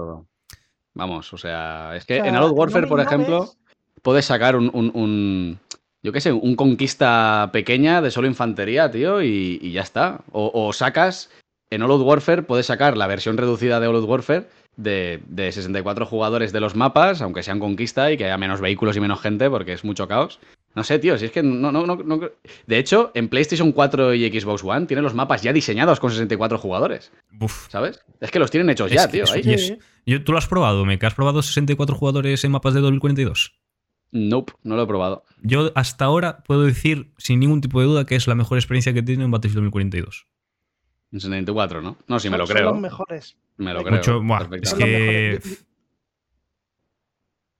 Vamos, 0.94 1.32
o 1.32 1.38
sea, 1.38 1.92
es 1.96 2.04
O 2.04 2.06
que 2.06 2.16
sea, 2.16 2.26
en 2.26 2.36
Adult 2.36 2.54
Warfare, 2.56 2.82
no 2.82 2.88
por 2.88 3.00
ejemplo, 3.00 3.40
ves- 3.40 3.56
puedes 4.02 4.24
sacar 4.26 4.56
un, 4.56 4.70
un- 4.74 4.90
un- 4.94 5.58
yo 6.02 6.12
qué 6.12 6.20
sé, 6.20 6.32
un 6.32 6.54
conquista 6.56 7.50
pequeña 7.52 8.02
de 8.02 8.10
solo 8.10 8.26
infantería, 8.26 8.90
tío, 8.90 9.22
y, 9.22 9.58
y 9.62 9.72
ya 9.72 9.82
está. 9.82 10.20
O, 10.32 10.50
o 10.52 10.72
sacas, 10.72 11.30
en 11.70 11.82
All 11.82 11.90
Out 11.92 12.02
Warfare, 12.06 12.42
puedes 12.42 12.66
sacar 12.66 12.96
la 12.96 13.06
versión 13.06 13.36
reducida 13.38 13.80
de 13.80 13.86
All 13.86 13.96
Out 13.96 14.08
Warfare 14.08 14.48
de, 14.76 15.20
de 15.28 15.52
64 15.52 16.06
jugadores 16.06 16.52
de 16.52 16.60
los 16.60 16.74
mapas, 16.74 17.20
aunque 17.22 17.42
sean 17.42 17.58
conquista 17.58 18.10
y 18.10 18.16
que 18.16 18.24
haya 18.24 18.38
menos 18.38 18.60
vehículos 18.60 18.96
y 18.96 19.00
menos 19.00 19.20
gente, 19.20 19.48
porque 19.50 19.72
es 19.74 19.84
mucho 19.84 20.08
caos. 20.08 20.38
No 20.74 20.82
sé, 20.84 20.98
tío, 20.98 21.18
si 21.18 21.26
es 21.26 21.30
que 21.32 21.42
no, 21.42 21.70
no, 21.70 21.86
no, 21.86 21.96
no- 21.96 22.30
De 22.66 22.78
hecho, 22.78 23.10
en 23.14 23.28
PlayStation 23.28 23.72
4 23.72 24.14
y 24.14 24.40
Xbox 24.40 24.64
One 24.64 24.86
tienen 24.86 25.04
los 25.04 25.14
mapas 25.14 25.42
ya 25.42 25.52
diseñados 25.52 26.00
con 26.00 26.10
64 26.10 26.56
jugadores, 26.56 27.12
Uf. 27.40 27.68
¿sabes? 27.68 28.00
Es 28.20 28.30
que 28.30 28.38
los 28.38 28.50
tienen 28.50 28.70
hechos 28.70 28.90
Es 28.90 28.96
ya, 28.96 29.08
tío. 29.08 29.24
eso- 29.24 29.34
ahí. 29.34 29.42
y 29.44 29.52
es- 29.52 29.66
Sí. 29.66 29.78
Yo- 30.06 30.24
¿Tú 30.24 30.32
lo 30.32 30.38
has 30.38 30.46
probado, 30.48 30.84
Meke? 30.86 31.04
¿Has 31.06 31.14
probado 31.14 31.42
64 31.42 31.94
jugadores 31.94 32.42
en 32.44 32.52
mapas 32.52 32.72
de 32.74 32.80
2042? 32.80 33.52
Nope, 34.10 34.52
no 34.62 34.76
lo 34.76 34.82
he 34.82 34.86
probado. 34.86 35.24
Yo 35.42 35.72
hasta 35.74 36.04
ahora 36.06 36.42
puedo 36.44 36.62
decir 36.64 37.12
sin 37.18 37.40
ningún 37.40 37.60
tipo 37.60 37.80
de 37.80 37.86
duda 37.86 38.04
que 38.06 38.14
es 38.16 38.26
la 38.26 38.34
mejor 38.34 38.58
experiencia 38.58 38.92
que 38.92 38.98
he 39.00 39.02
tenido 39.02 39.24
en 39.24 39.30
Battlefield 39.30 39.56
2042. 39.64 40.26
En 41.12 41.20
64, 41.20 41.82
¿no? 41.82 41.96
No, 42.08 42.18
sí, 42.18 42.30
me 42.30 42.38
lo 42.38 42.46
son 42.46 42.56
creo. 42.56 42.70
los 42.70 42.80
mejores. 42.80 43.36
Me 43.58 43.74
lo 43.74 43.82
creo. 43.84 43.96
Mucho, 43.96 44.22
buah, 44.22 44.48
es 44.62 44.74
que- 44.74 45.40
mejores. 45.40 45.66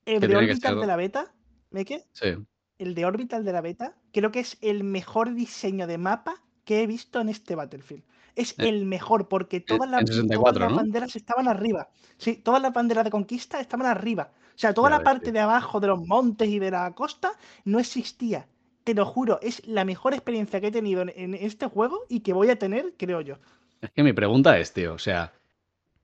El 0.05 0.21
de 0.21 0.37
Orbital 0.37 0.81
de 0.81 0.87
la 0.87 0.97
beta, 0.97 1.33
¿Meke? 1.71 2.05
Sí. 2.13 2.35
El 2.79 2.95
de 2.95 3.05
Orbital 3.05 3.45
de 3.45 3.53
la 3.53 3.61
beta, 3.61 3.95
creo 4.13 4.33
que 4.33 4.41
es 4.41 4.59
el 4.61 4.83
mejor 4.85 5.35
diseño 5.35 5.87
de 5.87 5.99
mapa 5.99 6.43
que 6.65 6.83
he 6.83 6.87
visto 6.87 7.21
en 7.21 7.29
este 7.29 7.55
Battlefield. 7.55 8.03
Es 8.35 8.53
Eh, 8.59 8.69
el 8.69 8.87
mejor 8.87 9.29
porque 9.29 9.61
todas 9.61 9.89
las, 9.91 10.01
en 10.01 10.07
todas 10.07 10.17
64, 10.17 10.65
las 10.69 10.75
banderas 10.75 11.17
estaban 11.17 11.47
arriba. 11.49 11.91
Sí, 12.17 12.37
todas 12.37 12.63
las 12.63 12.73
banderas 12.73 13.05
de 13.05 13.11
conquista 13.11 13.61
estaban 13.61 13.87
arriba. 13.87 14.33
O 14.55 14.59
sea, 14.59 14.73
toda 14.75 14.91
la 14.91 15.03
parte 15.03 15.33
de 15.33 15.41
abajo 15.41 15.81
de 15.81 15.87
los 15.89 16.01
montes 16.07 16.49
y 16.49 16.59
de 16.59 16.71
la 16.71 16.93
costa 16.95 17.33
no 17.65 17.79
existía. 17.79 18.47
Te 18.85 18.95
lo 18.95 19.07
juro, 19.07 19.39
es 19.43 19.67
la 19.67 19.85
mejor 19.85 20.13
experiencia 20.13 20.61
que 20.61 20.69
he 20.69 20.73
tenido 20.73 21.03
en, 21.03 21.35
este 21.35 21.67
juego 21.67 22.05
y 22.09 22.21
que 22.21 22.33
voy 22.33 22.51
a 22.51 22.57
tener, 22.57 22.95
creo 22.97 23.21
yo. 23.21 23.37
Es 23.81 23.91
que 23.91 24.03
mi 24.03 24.13
pregunta 24.13 24.59
es, 24.59 24.73
tío, 24.73 24.95
o 24.95 24.99
sea, 24.99 25.33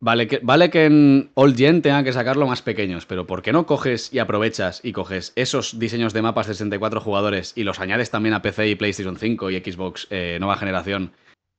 vale 0.01 0.29
que, 0.29 0.39
vale 0.43 0.71
que 0.71 0.85
en 0.85 1.31
Old 1.35 1.57
Gen 1.57 1.83
tengan 1.83 2.05
que 2.05 2.13
sacarlo 2.13 2.47
más 2.47 2.63
pequeños, 2.63 3.05
pero 3.07 3.27
¿por 3.27 3.43
qué 3.43 3.53
no 3.53 3.67
coges 3.67 4.13
y 4.13 4.21
aprovechas 4.21 4.81
y 4.85 4.93
coges 4.93 5.33
esos 5.37 5.79
diseños 5.79 6.13
de 6.13 6.23
mapas 6.23 6.47
de 6.47 6.55
64 6.55 7.01
jugadores 7.01 7.53
y 7.57 7.65
los 7.65 7.81
añades 7.81 8.11
también 8.11 8.35
a 8.35 8.43
PC 8.43 8.69
y 8.69 8.75
PlayStation 8.77 9.17
5 9.17 9.51
y 9.51 9.61
Xbox 9.61 10.07
eh, 10.11 10.37
nueva 10.41 10.57
generación? 10.57 11.13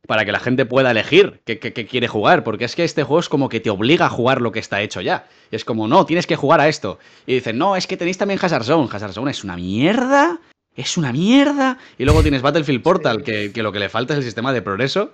Para 0.07 0.23
que 0.23 0.31
la 0.31 0.39
gente 0.39 0.65
pueda 0.65 0.91
elegir 0.91 1.41
qué, 1.43 1.59
qué- 1.59 1.73
quiere 1.85 2.07
jugar, 2.07 2.45
porque 2.45 2.63
es 2.63 2.75
que 2.77 2.85
este 2.85 3.03
juego 3.03 3.19
es 3.19 3.27
como 3.27 3.49
que 3.49 3.59
te 3.59 3.69
obliga 3.69 4.05
a 4.05 4.09
jugar 4.09 4.39
lo 4.41 4.53
que 4.53 4.59
está 4.59 4.81
hecho 4.81 5.01
ya. 5.01 5.27
Es 5.51 5.65
como, 5.65 5.89
no, 5.89 6.05
tienes 6.05 6.25
que 6.25 6.37
jugar 6.37 6.61
a 6.61 6.69
esto. 6.69 6.99
Y 7.27 7.33
dicen, 7.33 7.57
no, 7.57 7.75
es 7.75 7.85
que 7.85 7.97
tenéis 7.97 8.17
también 8.17 8.39
Hazard 8.41 8.63
Zone. 8.63 8.87
Hazard 8.89 9.11
Zone 9.11 9.31
es 9.31 9.43
una 9.43 9.57
mierda, 9.57 10.39
es 10.79 10.97
una 10.97 11.11
mierda. 11.11 11.77
Y 11.97 12.05
luego 12.05 12.21
tienes 12.21 12.41
Battlefield 12.41 12.81
Portal, 12.81 13.17
Sí. 13.17 13.23
que, 13.23 13.51
que 13.51 13.63
lo 13.63 13.71
que 13.71 13.79
le 13.79 13.89
falta 13.89 14.13
es 14.13 14.19
el 14.19 14.23
sistema 14.25 14.53
de 14.53 14.61
progreso. 14.61 15.13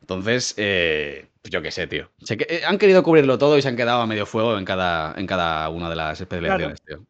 Entonces, 0.00 0.54
eh, 0.58 1.28
pues 1.40 1.50
yo 1.50 1.62
qué 1.62 1.70
sé, 1.70 1.86
tío. 1.86 2.10
Sé 2.18 2.36
que, 2.36 2.46
eh, 2.48 2.62
han 2.66 2.76
querido 2.78 3.02
cubrirlo 3.02 3.38
todo 3.38 3.56
y 3.56 3.62
se 3.62 3.68
han 3.68 3.76
quedado 3.76 4.02
a 4.02 4.06
medio 4.06 4.26
fuego 4.26 4.58
en 4.58 4.64
cada, 4.64 5.14
en 5.18 5.26
cada 5.26 5.68
una 5.70 5.88
de 5.88 5.96
las 5.96 6.20
especializaciones, 6.20 6.82
tío. 6.82 7.04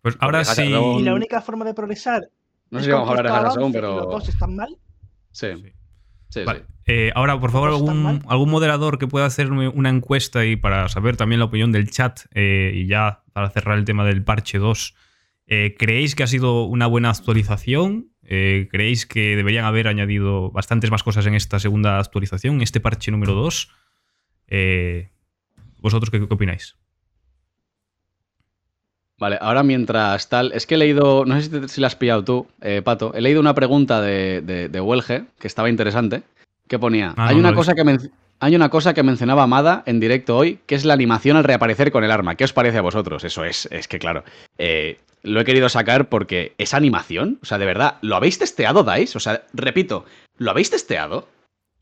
Pues 0.00 0.16
ahora 0.20 0.42
Porque 0.44 0.54
sí. 0.62 0.68
Y 0.68 1.02
la 1.02 1.12
única 1.14 1.40
forma 1.42 1.64
de 1.64 1.74
progresar 1.74 2.22
No 2.70 2.78
sé 2.78 2.84
si 2.86 2.90
vamos 2.92 3.08
a 3.08 3.10
hablar 3.18 3.24
de 3.24 3.30
conquistar 3.30 3.46
Hazard 3.46 3.60
Zone, 3.60 3.78
avance 3.78 3.78
y 3.78 3.82
Los 3.82 4.00
pero. 4.00 4.10
dos 4.12 4.28
están 4.28 4.56
mal. 4.56 4.76
Sí, 5.32 5.46
Sí. 5.56 5.72
sí, 6.30 6.44
Vale. 6.44 6.60
sí. 6.60 6.64
Eh, 6.86 7.12
ahora, 7.16 7.38
por 7.40 7.50
favor, 7.50 7.70
¿Todos 7.70 7.82
están 7.82 8.06
algún, 8.06 8.24
algún 8.30 8.50
moderador 8.50 8.98
que 8.98 9.08
pueda 9.08 9.26
hacerme 9.26 9.66
una 9.68 9.88
encuesta 9.90 10.44
y 10.44 10.54
para 10.56 10.88
saber 10.88 11.16
también 11.16 11.40
la 11.40 11.46
opinión 11.46 11.72
del 11.72 11.90
chat 11.90 12.20
eh, 12.32 12.70
y 12.74 12.86
ya 12.86 13.22
para 13.32 13.50
cerrar 13.50 13.76
el 13.76 13.84
tema 13.84 14.04
del 14.06 14.22
parche 14.22 14.58
2. 14.58 14.94
Eh, 15.48 15.74
¿Creéis 15.78 16.14
que 16.14 16.22
ha 16.22 16.26
sido 16.26 16.64
una 16.64 16.86
buena 16.86 17.10
actualización? 17.10 18.12
Eh, 18.22 18.68
¿Creéis 18.70 19.06
que 19.06 19.34
deberían 19.34 19.64
haber 19.64 19.88
añadido 19.88 20.50
bastantes 20.50 20.90
más 20.90 21.02
cosas 21.02 21.26
en 21.26 21.34
esta 21.34 21.58
segunda 21.58 21.98
actualización, 21.98 22.60
este 22.60 22.80
parche 22.80 23.10
número 23.10 23.32
2? 23.32 23.70
Eh, 24.48 25.08
¿Vosotros 25.80 26.10
qué, 26.10 26.18
opináis? 26.18 26.76
Vale, 29.16 29.38
ahora 29.40 29.62
mientras 29.62 30.28
tal, 30.28 30.52
es 30.52 30.66
que 30.66 30.74
he 30.74 30.78
leído, 30.78 31.24
no 31.24 31.40
sé 31.40 31.68
si, 31.68 31.80
la 31.80 31.88
has 31.88 31.96
pillado 31.96 32.22
tú, 32.22 32.46
Pato, 32.84 33.12
he 33.14 33.20
leído 33.20 33.40
una 33.40 33.54
pregunta 33.54 34.00
de, 34.00 34.42
de, 34.42 34.68
de 34.68 34.80
Welge 34.80 35.24
que 35.40 35.48
estaba 35.48 35.68
interesante, 35.70 36.22
que 36.68 36.78
ponía, 36.78 37.14
Ah, 37.16 37.28
hay, 37.28 37.34
no, 37.34 37.40
una 37.40 37.50
no 37.50 37.56
cosa 37.56 37.74
que 37.74 37.84
men- 37.84 38.10
hay 38.40 38.54
una 38.54 38.68
cosa 38.68 38.94
que 38.94 39.02
mencionaba 39.02 39.42
Amada 39.42 39.82
en 39.86 39.98
directo 40.00 40.36
hoy, 40.36 40.60
que 40.66 40.74
es 40.76 40.84
la 40.84 40.94
animación 40.94 41.36
al 41.36 41.44
reaparecer 41.44 41.90
con 41.90 42.04
el 42.04 42.10
arma. 42.10 42.34
¿Qué 42.36 42.44
os 42.44 42.52
parece 42.52 42.78
a 42.78 42.82
vosotros? 42.82 43.24
Eso 43.24 43.44
es, 43.44 43.66
es 43.72 43.88
que 43.88 43.98
claro, 43.98 44.22
eh, 44.58 44.98
lo 45.22 45.40
he 45.40 45.44
querido 45.44 45.68
sacar 45.68 46.08
porque 46.08 46.54
esa 46.58 46.76
animación, 46.76 47.38
o 47.42 47.46
sea, 47.46 47.58
de 47.58 47.66
verdad, 47.66 47.96
¿lo 48.02 48.14
habéis 48.14 48.38
testeado, 48.38 48.84
Dice? 48.84 49.16
O 49.16 49.20
sea, 49.20 49.42
repito, 49.52 50.04
¿lo 50.36 50.50
habéis 50.52 50.70
testeado? 50.70 51.26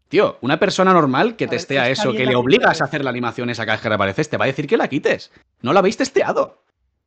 Tío, 0.09 0.39
una 0.41 0.59
persona 0.59 0.93
normal 0.93 1.35
que 1.37 1.47
A 1.47 1.49
testea 1.49 1.91
eso, 1.91 2.13
que 2.13 2.25
la 2.25 2.31
le 2.31 2.37
obligas 2.37 2.81
a 2.81 2.85
hacer 2.85 3.03
la 3.05 3.11
animación 3.11 3.51
esa 3.51 3.65
vez 3.65 3.81
que 3.81 3.89
reapareces, 3.89 4.31
te 4.31 4.37
va 4.37 4.45
a 4.45 4.47
decir 4.47 4.67
que 4.69 4.77
la 4.77 4.89
quites. 4.89 5.33
No 5.63 5.73
la 5.73 5.81
habéis 5.81 5.97
testeado. 5.97 6.63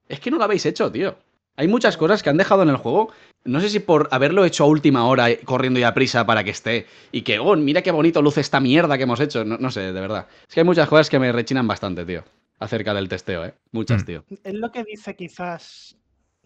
Es 0.09 0.19
que 0.19 0.29
no 0.29 0.37
lo 0.37 0.43
habéis 0.43 0.65
hecho, 0.65 0.91
tío. 0.91 1.15
Hay 1.55 1.67
muchas 1.69 1.95
cosas 1.97 2.21
que 2.21 2.29
han 2.29 2.37
dejado 2.37 2.63
en 2.63 2.69
el 2.69 2.75
juego. 2.77 3.11
No 3.45 3.59
sé 3.61 3.69
si 3.69 3.79
por 3.79 4.07
haberlo 4.11 4.43
hecho 4.45 4.63
a 4.63 4.67
última 4.67 5.05
hora, 5.07 5.29
eh, 5.29 5.39
corriendo 5.45 5.79
y 5.79 5.83
a 5.83 5.93
prisa 5.93 6.25
para 6.25 6.43
que 6.43 6.51
esté. 6.51 6.85
Y 7.11 7.21
que, 7.21 7.39
oh, 7.39 7.55
mira 7.55 7.81
qué 7.81 7.91
bonito 7.91 8.21
luce 8.21 8.41
esta 8.41 8.59
mierda 8.59 8.97
que 8.97 9.03
hemos 9.03 9.19
hecho. 9.19 9.43
No, 9.45 9.57
no 9.57 9.71
sé, 9.71 9.79
de 9.81 10.01
verdad. 10.01 10.27
Es 10.47 10.53
que 10.53 10.59
hay 10.59 10.65
muchas 10.65 10.87
cosas 10.89 11.09
que 11.09 11.19
me 11.19 11.31
rechinan 11.31 11.67
bastante, 11.67 12.05
tío. 12.05 12.23
Acerca 12.59 12.93
del 12.93 13.07
testeo, 13.07 13.45
¿eh? 13.45 13.53
Muchas, 13.71 14.03
Mm. 14.03 14.05
tío. 14.05 14.23
Es 14.43 14.53
lo 14.53 14.71
que 14.71 14.83
dice 14.83 15.15
quizás. 15.15 15.95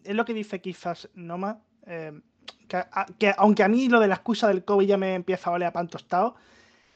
Es 0.03 0.15
lo 0.15 0.23
que 0.25 0.33
dice 0.33 0.61
quizás 0.61 1.09
Noma. 1.15 1.59
eh, 1.87 2.13
que, 2.67 2.77
a- 2.77 3.05
que 3.19 3.33
aunque 3.37 3.63
a 3.63 3.67
mí 3.67 3.89
lo 3.89 3.99
de 3.99 4.07
la 4.07 4.15
excusa 4.15 4.47
del 4.47 4.63
COVID 4.63 4.87
ya 4.87 4.97
me 4.97 5.15
empieza 5.15 5.49
a 5.49 5.53
oler 5.53 5.67
a 5.67 5.73
pan 5.73 5.87
tostado, 5.89 6.35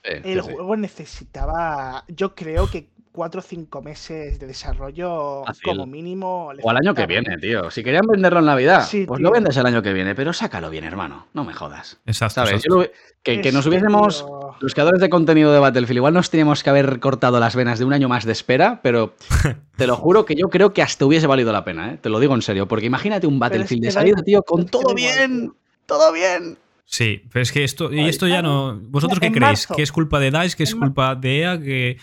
Sí, 0.08 0.14
el 0.24 0.42
sí, 0.42 0.48
sí. 0.48 0.54
juego 0.56 0.76
necesitaba, 0.78 2.04
yo 2.08 2.34
creo 2.36 2.70
que 2.70 2.88
cuatro 3.12 3.40
o 3.40 3.44
cinco 3.44 3.82
meses 3.82 4.38
de 4.40 4.46
desarrollo 4.46 5.44
Fácil. 5.44 5.64
como 5.64 5.88
mínimo. 5.88 6.52
O 6.62 6.70
al 6.70 6.78
año 6.78 6.94
que 6.94 7.08
viene, 7.08 7.36
tío. 7.40 7.72
Si 7.72 7.84
querían 7.84 8.06
venderlo 8.06 8.40
en 8.40 8.46
Navidad, 8.46 8.86
Sí, 8.88 9.06
pues 9.08 9.18
tío. 9.18 9.24
lo 9.28 9.32
vendes 9.34 9.58
el 9.58 9.66
año 9.66 9.82
que 9.82 9.92
viene, 9.92 10.14
pero 10.14 10.34
sácalo 10.34 10.70
bien, 10.70 10.84
hermano. 10.84 11.26
No 11.34 11.44
me 11.44 11.52
jodas. 11.54 12.00
Exacto. 12.06 12.36
¿Sabes? 12.36 12.52
exacto. 12.64 12.76
Yo 12.76 12.82
lo- 12.84 13.42
que, 13.42 13.52
nos 13.52 13.66
hubiésemos. 13.66 14.24
tío, 14.24 14.56
Los 14.60 14.74
creadores 14.76 15.02
de 15.02 15.10
contenido 15.10 15.52
de 15.52 15.58
Battlefield, 15.60 15.98
igual 15.98 16.14
nos 16.14 16.30
teníamos 16.30 16.64
que 16.64 16.70
haber 16.70 17.00
cortado 17.00 17.40
las 17.40 17.56
venas 17.56 17.80
de 17.80 17.86
un 17.86 17.94
año 17.94 18.08
más 18.08 18.24
de 18.24 18.32
espera, 18.34 18.80
pero 18.84 19.16
te 19.78 19.88
lo 19.88 19.96
juro 19.96 20.24
que 20.24 20.36
yo 20.36 20.50
creo 20.50 20.72
que 20.74 20.84
hasta 20.84 21.04
hubiese 21.06 21.26
valido 21.26 21.52
la 21.52 21.66
pena, 21.66 21.94
¿eh? 21.94 21.98
Te 22.00 22.10
lo 22.10 22.20
digo 22.20 22.36
en 22.36 22.44
serio, 22.44 22.68
porque 22.68 22.86
imagínate 22.86 23.26
un 23.26 23.40
Battlefield 23.40 23.82
que 23.82 23.88
de 23.88 23.94
da 23.94 24.00
salida, 24.00 24.22
tío, 24.24 24.44
con 24.44 24.68
todo 24.68 24.94
bien, 24.94 25.54
todo 25.88 26.14
bien. 26.14 26.58
Sí, 26.90 27.22
pero 27.32 27.44
es 27.44 27.52
que 27.52 27.66
esto, 27.66 27.94
y 27.94 28.00
esto 28.08 28.28
ya 28.30 28.42
no. 28.42 28.80
¿Vosotros 28.82 29.20
qué 29.20 29.30
creéis? 29.30 29.68
¿Que 29.68 29.82
es 29.82 29.92
culpa 29.92 30.20
de 30.22 30.32
DICE? 30.32 30.56
¿Que 30.56 30.64
es 30.64 30.74
culpa 30.74 31.16
de 31.16 31.40
EA? 31.42 31.60
¿Que 31.60 31.98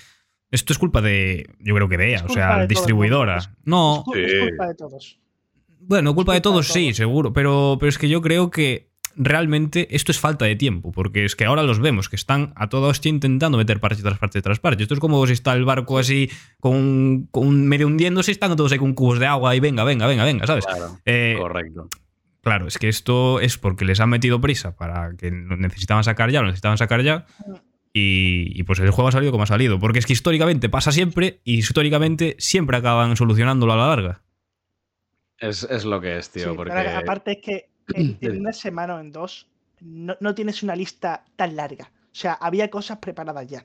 esto 0.50 0.74
es 0.74 0.78
culpa 0.78 1.00
de. 1.00 1.48
Yo 1.58 1.74
creo 1.74 1.88
que 1.88 1.96
de 1.96 2.10
EA, 2.10 2.16
Es 2.16 2.22
o 2.22 2.28
sea, 2.28 2.66
distribuidora. 2.66 3.38
No, 3.64 4.04
es, 4.14 4.50
culpa 4.50 4.68
de 4.68 4.74
todos. 4.74 5.18
bueno, 5.80 6.14
culpa 6.14 6.34
de 6.34 6.42
todos, 6.42 6.68
sí, 6.68 6.92
seguro. 6.92 7.32
Pero, 7.32 7.78
pero 7.80 7.88
es 7.88 7.96
que 7.96 8.10
yo 8.10 8.20
creo 8.20 8.50
que 8.50 8.90
realmente 9.16 9.88
esto 9.94 10.12
es 10.12 10.20
falta 10.20 10.44
de 10.44 10.54
tiempo, 10.54 10.92
porque 10.92 11.24
es 11.24 11.34
que 11.34 11.46
ahora 11.46 11.62
los 11.62 11.80
vemos 11.80 12.10
que 12.10 12.16
están 12.16 12.52
a 12.54 12.68
toda 12.68 12.88
hostia 12.88 13.08
intentando 13.08 13.56
meter 13.56 13.80
parche 13.80 14.02
tras 14.02 14.18
parche 14.18 14.42
tras 14.42 14.60
parche. 14.60 14.82
Esto 14.82 14.94
es 14.94 15.00
como 15.00 15.26
si 15.26 15.32
está 15.32 15.54
el 15.54 15.64
barco 15.64 15.98
así 15.98 16.30
con, 16.60 17.26
con 17.30 17.66
medio 17.66 17.86
hundiéndose 17.86 18.30
y 18.30 18.32
están 18.32 18.54
todos 18.54 18.70
ahí 18.72 18.78
con 18.78 18.92
cubos 18.92 19.18
de 19.18 19.26
agua 19.26 19.56
y 19.56 19.60
venga, 19.60 19.82
venga, 19.82 20.06
venga, 20.06 20.24
venga, 20.24 20.46
¿sabes? 20.46 20.66
Claro, 20.66 20.98
Eh, 21.06 21.36
correcto. 21.38 21.88
Claro, 22.44 22.66
es 22.68 22.78
que 22.78 22.88
esto 22.88 23.40
es 23.40 23.58
porque 23.58 23.84
les 23.84 24.00
han 24.00 24.10
metido 24.10 24.40
prisa 24.40 24.76
para 24.76 25.16
que 25.16 25.30
lo 25.30 25.56
necesitaban 25.56 26.04
sacar 26.04 26.30
ya, 26.30 26.40
lo 26.40 26.46
necesitaban 26.46 26.78
sacar 26.78 27.02
ya. 27.02 27.26
Y, 27.92 28.52
y 28.58 28.62
pues 28.64 28.78
el 28.80 28.90
juego 28.90 29.08
ha 29.08 29.12
salido 29.12 29.32
como 29.32 29.44
ha 29.44 29.46
salido. 29.46 29.78
Porque 29.78 29.98
es 29.98 30.06
que 30.06 30.12
históricamente 30.12 30.68
pasa 30.68 30.92
siempre 30.92 31.40
y 31.44 31.58
históricamente 31.58 32.36
siempre 32.38 32.76
acaban 32.76 33.16
solucionándolo 33.16 33.72
a 33.72 33.76
la 33.76 33.86
larga. 33.88 34.22
Es, 35.38 35.64
es 35.64 35.84
lo 35.84 36.00
que 36.00 36.18
es, 36.18 36.30
tío. 36.30 36.50
Sí, 36.50 36.56
porque... 36.56 36.72
pero 36.72 36.98
aparte 36.98 37.32
es 37.32 37.38
que 37.42 37.70
en, 38.20 38.40
una 38.40 38.52
semana 38.52 38.96
o 38.96 39.00
en 39.00 39.10
dos 39.10 39.48
no, 39.80 40.16
no 40.20 40.34
tienes 40.34 40.62
una 40.62 40.76
lista 40.76 41.24
tan 41.36 41.56
larga. 41.56 41.90
O 42.12 42.14
sea, 42.16 42.34
había 42.34 42.70
cosas 42.70 42.98
preparadas 42.98 43.46
ya. 43.46 43.64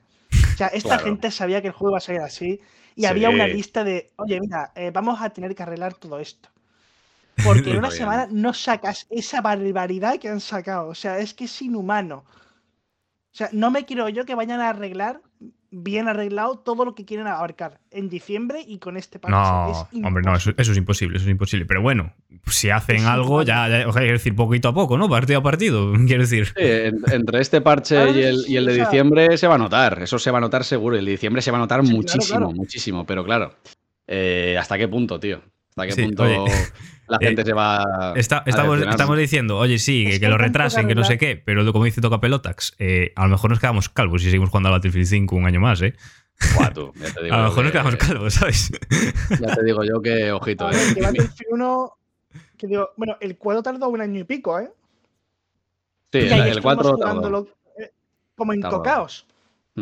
O 0.54 0.58
sea, 0.58 0.68
esta 0.68 0.90
Claro. 0.90 1.06
gente 1.06 1.32
sabía 1.32 1.62
que 1.62 1.68
el 1.68 1.74
juego 1.74 1.92
iba 1.92 1.98
a 1.98 2.02
salir 2.02 2.22
así 2.22 2.60
y 2.96 3.06
había 3.06 3.30
una 3.30 3.48
lista 3.48 3.84
de, 3.84 4.12
oye, 4.18 4.40
mira, 4.42 4.72
eh, 4.76 4.92
vamos 4.94 5.22
a 5.22 5.30
tener 5.30 5.56
que 5.56 5.64
arreglar 5.64 5.94
todo 5.94 6.20
esto. 6.20 6.50
Porque 7.44 7.72
en 7.72 7.78
una 7.78 7.92
semana 7.92 8.28
no 8.32 8.54
sacas 8.54 9.08
esa 9.10 9.42
barbaridad 9.42 10.20
que 10.20 10.30
han 10.30 10.40
sacado. 10.42 10.88
O 10.90 10.96
sea, 10.96 11.20
es 11.20 11.34
que 11.34 11.46
es 11.46 11.62
inhumano. 11.62 12.26
O 13.32 13.36
sea, 13.40 13.50
no 13.54 13.72
me 13.72 13.86
quiero 13.86 14.10
yo 14.10 14.26
que 14.26 14.36
vayan 14.36 14.60
a 14.60 14.70
arreglar 14.70 15.22
bien 15.72 16.08
arreglado 16.08 16.58
todo 16.58 16.84
lo 16.84 16.96
que 16.96 17.06
quieren 17.06 17.28
abarcar 17.28 17.80
en 17.92 18.10
diciembre 18.10 18.64
y 18.68 18.80
con 18.80 18.98
este 18.98 19.20
parche. 19.20 19.38
No, 19.38 19.88
Es 20.00 20.04
hombre, 20.04 20.24
no, 20.24 20.36
eso, 20.36 20.52
es 20.58 20.76
imposible, 20.78 21.18
eso 21.18 21.26
es 21.28 21.32
imposible. 21.32 21.68
Pero 21.68 21.84
bueno, 21.84 22.12
si 22.48 22.72
hacen 22.72 22.96
Es 22.98 23.06
algo, 23.06 23.44
ya, 23.44 23.70
ya- 23.70 23.88
o 23.88 23.94
sea, 23.94 24.02
quiero 24.02 24.18
decir, 24.18 24.36
poquito 24.36 24.70
a 24.70 24.74
poco, 24.74 24.98
¿no? 24.98 25.08
Partido 25.08 25.40
a 25.40 25.44
partido, 25.44 25.94
quiero 26.08 26.24
decir. 26.24 26.48
Sí, 26.48 26.54
en- 26.58 27.04
entre 27.12 27.40
este 27.40 27.62
parche 27.62 27.96
Claro, 27.96 28.16
y 28.18 28.24
el, 28.24 28.38
sí, 28.40 28.54
y 28.54 28.58
el 28.58 28.66
de 28.66 28.72
o 28.72 28.76
sea- 28.78 28.86
diciembre 28.86 29.38
se 29.38 29.48
va 29.48 29.56
a 29.56 29.60
notar. 29.60 30.02
Eso 30.02 30.18
se 30.18 30.32
va 30.32 30.40
a 30.40 30.42
notar 30.42 30.64
seguro. 30.64 30.98
El 30.98 31.06
de 31.06 31.12
diciembre 31.12 31.44
se 31.44 31.52
va 31.52 31.58
a 31.58 31.62
notar 31.62 31.82
Sí, 31.82 31.88
claro, 31.90 31.98
muchísimo, 31.98 32.38
claro. 32.40 32.52
muchísimo. 32.52 33.06
Pero 33.06 33.24
claro, 33.24 33.54
eh, 34.08 34.58
¿hasta 34.60 34.76
qué 34.76 34.88
punto, 34.88 35.20
tío? 35.20 35.40
¿Hasta 35.70 35.86
qué 35.86 35.92
Sí, 35.94 36.02
punto 36.06 36.24
oye, 36.24 36.34
la 37.10 37.18
eh, 37.22 37.26
gente 37.28 37.44
se 37.44 37.54
va. 37.54 38.14
Está- 38.16 38.44
estamos, 38.46 39.18
diciendo, 39.18 39.58
oye, 39.58 39.80
sí, 39.80 40.04
que, 40.04 40.10
Es 40.10 40.16
que 40.16 40.26
que 40.26 40.30
lo 40.30 40.38
retrasen, 40.38 40.88
que 40.88 40.96
no 40.96 41.04
sé 41.04 41.18
qué, 41.18 41.36
pero 41.36 41.70
como 41.74 41.86
dice 41.86 42.00
Toca 42.02 42.20
Pelotax, 42.22 42.76
eh, 42.80 43.12
a 43.16 43.24
lo 43.24 43.30
mejor 43.30 43.50
nos 43.50 43.60
quedamos 43.60 43.90
calvos 43.90 44.22
si 44.22 44.28
seguimos 44.30 44.50
jugando 44.50 44.70
a 44.70 44.74
Battlefield 44.74 45.08
5 45.08 45.36
un 45.36 45.46
año 45.46 45.60
más, 45.60 45.82
¿eh? 45.82 45.94
Buah, 46.56 46.72
tú, 46.72 46.94
ya 46.96 47.14
te 47.14 47.24
digo 47.24 47.36
A 47.36 47.40
lo 47.40 47.44
mejor 47.46 47.64
nos 47.64 47.72
que- 47.74 47.78
quedamos 47.80 47.96
calvos, 47.98 48.34
¿sabes? 48.34 48.72
Ya 49.42 49.56
te 49.56 49.64
digo 49.64 49.84
yo 49.84 50.02
que, 50.02 50.32
ojito, 50.32 50.70
eh. 50.70 50.76
ver, 50.76 50.94
que 50.96 51.02
Battlefield 51.02 51.52
1, 51.52 51.98
que 52.58 52.68
digo, 52.68 52.90
bueno, 52.96 53.18
el 53.20 53.38
4 53.38 53.64
tardó 53.64 53.90
un 53.90 54.02
año 54.02 54.20
y 54.20 54.24
pico, 54.24 54.58
¿eh? 54.60 54.72
Sí, 56.12 56.20
y 56.20 56.22
el, 56.28 56.34
ahí 56.34 56.40
el 56.42 56.48
estuvimos 56.58 56.76
4 56.84 56.92
jugándolo, 56.94 57.48
eh, 57.80 57.92
como 58.36 58.54
Tardó. 58.54 58.68
encocaos. 58.68 59.26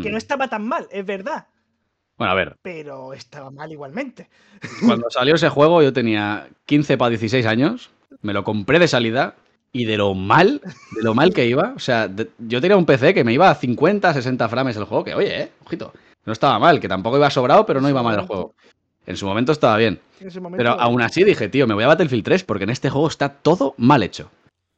Que 0.02 0.12
no 0.12 0.18
estaba 0.18 0.48
tan 0.48 0.68
mal, 0.68 0.88
es 0.92 1.04
verdad, 1.06 1.48
Bueno, 2.18 2.32
a 2.32 2.36
ver, 2.36 2.56
pero 2.62 3.14
estaba 3.14 3.52
mal 3.52 3.72
igualmente. 3.72 4.30
cuando 4.86 5.10
salió 5.10 5.36
ese 5.36 5.50
juego 5.50 5.82
yo 5.82 5.94
tenía 5.94 6.48
15 6.66 6.98
para 6.98 7.10
16 7.10 7.46
años, 7.46 7.90
me 8.22 8.34
lo 8.34 8.44
compré 8.44 8.80
de 8.80 8.88
salida 8.88 9.36
y 9.72 9.86
de 9.86 9.98
lo 9.98 10.14
mal, 10.16 10.62
de 10.96 11.04
lo 11.04 11.14
mal 11.14 11.34
que 11.34 11.46
iba, 11.46 11.74
o 11.76 11.80
sea, 11.80 12.08
de- 12.08 12.30
yo 12.40 12.60
tenía 12.62 12.78
un 12.78 12.86
PC 12.86 13.14
que 13.14 13.24
me 13.24 13.34
iba 13.34 13.50
a 13.50 13.56
50, 13.56 14.14
60 14.14 14.50
frames 14.50 14.76
el 14.78 14.86
juego, 14.86 15.04
que 15.04 15.14
oye, 15.14 15.42
eh, 15.44 15.52
ojito, 15.66 15.94
no 16.26 16.34
estaba 16.34 16.58
mal, 16.58 16.80
que 16.80 16.88
tampoco 16.88 17.18
iba 17.18 17.30
sobrado, 17.30 17.66
pero 17.66 17.82
no 17.82 17.90
iba 17.90 18.02
mal 18.02 18.20
el 18.20 18.26
juego. 18.26 18.54
En 19.06 19.16
su 19.16 19.26
momento 19.26 19.52
estaba 19.52 19.78
bien. 19.78 20.00
Momento, 20.20 20.58
Pero 20.58 20.72
aún 20.72 21.02
así 21.02 21.24
dije, 21.24 21.48
tío, 21.48 21.68
me 21.68 21.74
voy 21.76 21.84
a 21.84 21.88
Battlefield 21.88 22.24
3 22.26 22.44
porque 22.44 22.64
en 22.64 22.72
este 22.72 22.90
juego 22.90 23.08
está 23.08 23.30
todo 23.30 23.74
mal 23.78 24.02
hecho. 24.04 24.30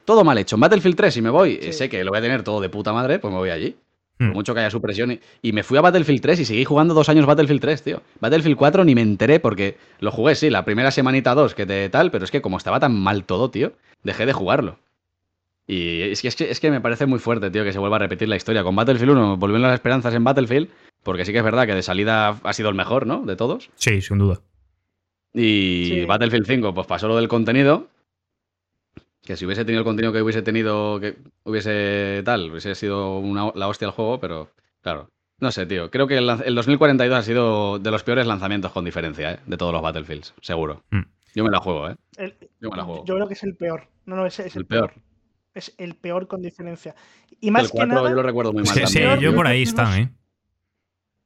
Todo 0.05 0.23
mal 0.23 0.37
hecho. 0.37 0.55
En 0.55 0.59
Battlefield 0.61 0.95
3, 0.97 1.13
si 1.13 1.21
me 1.21 1.29
voy, 1.29 1.53
eh, 1.61 1.71
Sí. 1.71 1.73
sé 1.73 1.89
que 1.89 2.03
lo 2.03 2.11
voy 2.11 2.19
a 2.19 2.21
tener 2.21 2.43
todo 2.43 2.59
de 2.61 2.69
puta 2.69 2.91
madre, 2.93 3.17
pues 3.19 3.31
me 3.33 3.39
voy 3.39 3.49
allí. 3.49 3.75
Hmm. 4.19 4.27
Por 4.27 4.35
mucho 4.35 4.53
que 4.53 4.59
haya 4.59 4.69
supresión. 4.69 5.11
Y, 5.13 5.19
y 5.41 5.53
me 5.53 5.63
fui 5.63 5.77
a 5.77 5.81
Battlefield 5.81 6.21
3 6.21 6.41
y 6.41 6.45
seguí 6.45 6.65
jugando 6.65 6.93
dos 6.93 7.09
años 7.09 7.25
Battlefield 7.25 7.61
3, 7.61 7.81
tío. 7.83 8.01
Battlefield 8.19 8.57
4 8.57 8.83
ni 8.83 8.93
me 8.93 9.01
enteré 9.01 9.39
porque 9.39 9.77
lo 9.99 10.11
jugué, 10.11 10.35
sí, 10.35 10.49
la 10.49 10.65
primera 10.65 10.91
semanita 10.91 11.33
dos 11.35 11.55
que 11.55 11.65
te 11.65 11.89
tal, 11.89 12.11
pero 12.11 12.25
es 12.25 12.31
que 12.31 12.41
como 12.41 12.57
estaba 12.57 12.79
tan 12.79 12.93
mal 12.99 13.23
todo, 13.23 13.49
tío, 13.49 13.71
dejé 14.03 14.25
de 14.25 14.33
jugarlo. 14.33 14.77
Y 15.67 16.01
es 16.01 16.21
que, 16.21 16.27
es 16.27 16.35
que, 16.35 16.49
es 16.49 16.59
que 16.59 16.71
me 16.71 16.81
parece 16.81 17.05
muy 17.05 17.19
fuerte, 17.19 17.51
tío, 17.51 17.63
que 17.63 17.71
se 17.71 17.79
vuelva 17.79 17.97
a 17.97 17.99
repetir 17.99 18.27
la 18.27 18.35
historia. 18.35 18.63
Con 18.63 18.75
Battlefield 18.75 19.11
1 19.11 19.37
volvieron 19.37 19.61
las 19.61 19.75
esperanzas 19.75 20.13
en 20.15 20.23
Battlefield, 20.23 20.67
porque 21.03 21.25
sí 21.25 21.31
que 21.31 21.37
es 21.37 21.43
verdad 21.43 21.65
que 21.67 21.75
de 21.75 21.83
salida 21.83 22.39
ha 22.43 22.53
sido 22.53 22.69
el 22.69 22.75
mejor, 22.75 23.05
¿no? 23.05 23.21
De 23.25 23.35
todos. 23.35 23.69
Sí, 23.75 24.01
sin 24.01 24.17
duda. 24.17 24.41
Y 25.33 25.85
Sí. 25.87 26.05
Battlefield 26.05 26.47
5, 26.47 26.73
pues 26.73 26.87
pasó 26.87 27.07
lo 27.07 27.15
del 27.15 27.27
contenido. 27.27 27.87
Que 29.29 29.37
si 29.37 29.45
hubiese 29.45 29.63
tenido 29.63 29.81
el 29.81 29.85
contenido 29.85 30.11
que 30.11 30.23
hubiese 30.23 30.41
tenido, 30.41 30.99
que 30.99 31.17
hubiese 31.43 32.23
tal, 32.25 32.49
hubiese 32.49 32.73
sido 32.73 33.19
una- 33.19 33.51
la 33.53 33.67
hostia 33.67 33.85
el 33.85 33.91
juego, 33.91 34.19
pero 34.19 34.49
claro. 34.81 35.11
No 35.39 35.51
sé, 35.51 35.67
tío. 35.67 35.91
Creo 35.91 36.07
que 36.07 36.17
el, 36.17 36.27
lanz- 36.27 36.41
el 36.47 36.55
2042 36.55 37.15
ha 37.19 37.21
sido 37.21 37.77
de 37.77 37.91
los 37.91 38.01
peores 38.01 38.25
lanzamientos 38.25 38.71
con 38.71 38.83
diferencia, 38.85 39.33
¿eh? 39.33 39.39
De 39.45 39.55
todos 39.55 39.71
los 39.71 39.83
Battlefields, 39.83 40.33
seguro. 40.41 40.81
Mm. 40.89 41.01
Yo 41.35 41.43
me 41.43 41.51
la 41.51 41.59
juego, 41.59 41.89
¿eh? 41.91 41.95
el- 42.17 42.33
Yo 42.59 42.71
me 42.71 42.77
la 42.77 42.83
juego. 42.85 43.05
yo 43.05 43.13
creo 43.17 43.27
que 43.27 43.35
es 43.35 43.43
el 43.43 43.55
peor. 43.55 43.83
No, 44.07 44.15
no, 44.15 44.25
es, 44.25 44.39
es 44.39 44.55
el 44.55 44.65
peor. 44.65 44.93
Es 45.53 45.75
el 45.77 45.93
peor 45.93 46.27
con 46.27 46.41
diferencia. 46.41 46.95
Y 47.39 47.51
más 47.51 47.65
el 47.65 47.67
que 47.69 47.77
4 47.77 47.95
nada, 47.95 48.09
yo 48.09 48.15
lo 48.15 48.23
recuerdo 48.23 48.51
muy 48.51 48.63
mal 48.63 48.73
Sí, 48.73 48.81
también. 48.81 49.19
yo 49.19 49.35
por 49.35 49.45
ahí 49.45 49.61
están. 49.61 49.93
¿eh? 50.01 50.11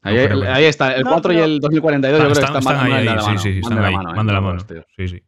Ahí, 0.01 0.17
ahí 0.17 0.65
está. 0.65 0.93
El 0.93 1.03
No, 1.05 1.11
4 1.11 1.31
y 1.31 1.35
pero- 1.37 1.45
el 1.45 1.59
2042 1.61 2.19
yo 2.19 2.25
creo 2.25 2.33
que 2.35 2.41
están, 2.41 2.57
están 2.57 2.73
están 2.75 2.85
ahí, 2.85 2.91
más 2.91 2.99
ahí, 2.99 3.05
la 3.05 3.21
sí, 3.21 3.27
mano. 3.27 3.39
sí, 3.39 3.49
están 3.63 3.79
ahí, 3.85 3.93
¿eh? 3.95 4.23
de 4.25 4.33
la 4.33 4.41
mano. 4.41 4.59
Sí, 4.97 5.07
sí. 5.07 5.23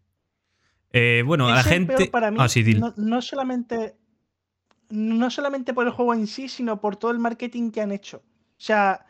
Eh, 0.98 1.24
bueno, 1.26 1.48
a 1.50 1.56
la 1.56 1.64
gente. 1.64 1.96
peor 1.96 2.10
para 2.12 2.32
mí, 2.32 2.38
ah, 2.40 2.48
sí, 2.48 2.64
no, 2.76 2.94
no 2.96 3.22
solamente, 3.22 3.96
no 4.90 5.30
solamente 5.30 5.74
por 5.74 5.86
el 5.86 5.92
juego 5.94 6.14
en 6.14 6.28
sí, 6.28 6.48
sino 6.48 6.80
por 6.80 6.96
todo 6.96 7.12
el 7.12 7.20
marketing 7.20 7.72
que 7.72 7.82
han 7.82 7.92
hecho. 7.92 8.18
O 8.18 8.22
sea, 8.62 9.06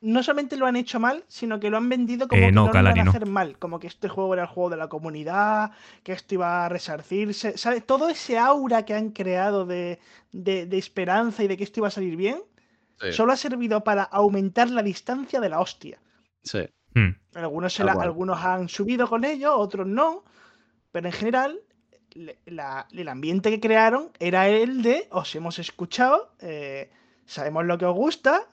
no 0.00 0.22
solamente 0.22 0.56
lo 0.56 0.66
han 0.66 0.76
hecho 0.76 0.98
mal, 0.98 1.24
sino 1.28 1.60
que 1.60 1.68
lo 1.70 1.76
han 1.76 1.88
vendido 1.88 2.26
como 2.26 2.40
Eh, 2.42 2.46
que 2.46 2.52
no, 2.52 2.66
lo 2.66 2.72
Calari, 2.72 3.00
no. 3.02 3.06
a 3.06 3.14
hacer 3.14 3.26
mal. 3.26 3.58
Como 3.58 3.78
que 3.78 3.86
este 3.86 4.08
juego 4.08 4.32
era 4.34 4.44
el 4.44 4.48
juego 4.48 4.70
de 4.70 4.76
la 4.78 4.88
comunidad, 4.88 5.72
que 6.02 6.12
esto 6.12 6.34
iba 6.34 6.64
a 6.64 6.68
resarcirse. 6.68 7.56
¿Sabes? 7.58 7.84
Todo 7.86 8.08
ese 8.08 8.38
aura 8.38 8.84
que 8.84 8.94
han 8.94 9.10
creado 9.10 9.66
de, 9.66 10.00
de- 10.32 10.66
de 10.66 10.78
esperanza 10.78 11.44
y 11.44 11.48
de 11.48 11.56
que 11.56 11.64
esto 11.64 11.80
iba 11.80 11.88
a 11.88 11.92
salir 11.92 12.16
bien, 12.16 12.42
Sí, 13.00 13.12
solo 13.12 13.32
ha 13.32 13.36
servido 13.36 13.82
para 13.84 14.02
aumentar 14.02 14.68
la 14.70 14.82
distancia 14.82 15.40
de 15.40 15.48
la 15.48 15.60
hostia. 15.60 15.98
sí. 16.42 16.60
Hmm. 16.92 17.10
Algunos, 17.34 17.72
se 17.72 17.84
la- 17.84 17.92
algunos 17.92 18.36
han 18.44 18.68
subido 18.68 19.08
con 19.08 19.22
ello, 19.24 19.56
otros 19.56 19.86
no. 19.86 20.24
Pero 20.92 21.06
en 21.06 21.12
general, 21.12 21.60
la- 22.46 22.86
el 22.92 23.08
ambiente 23.08 23.50
que 23.50 23.60
crearon 23.60 24.10
era 24.18 24.48
el 24.48 24.82
de 24.82 25.06
os 25.10 25.34
hemos 25.34 25.58
escuchado, 25.58 26.32
eh, 26.40 26.90
sabemos 27.26 27.64
lo 27.64 27.78
que 27.78 27.84
os 27.86 27.94
gusta, 27.94 28.48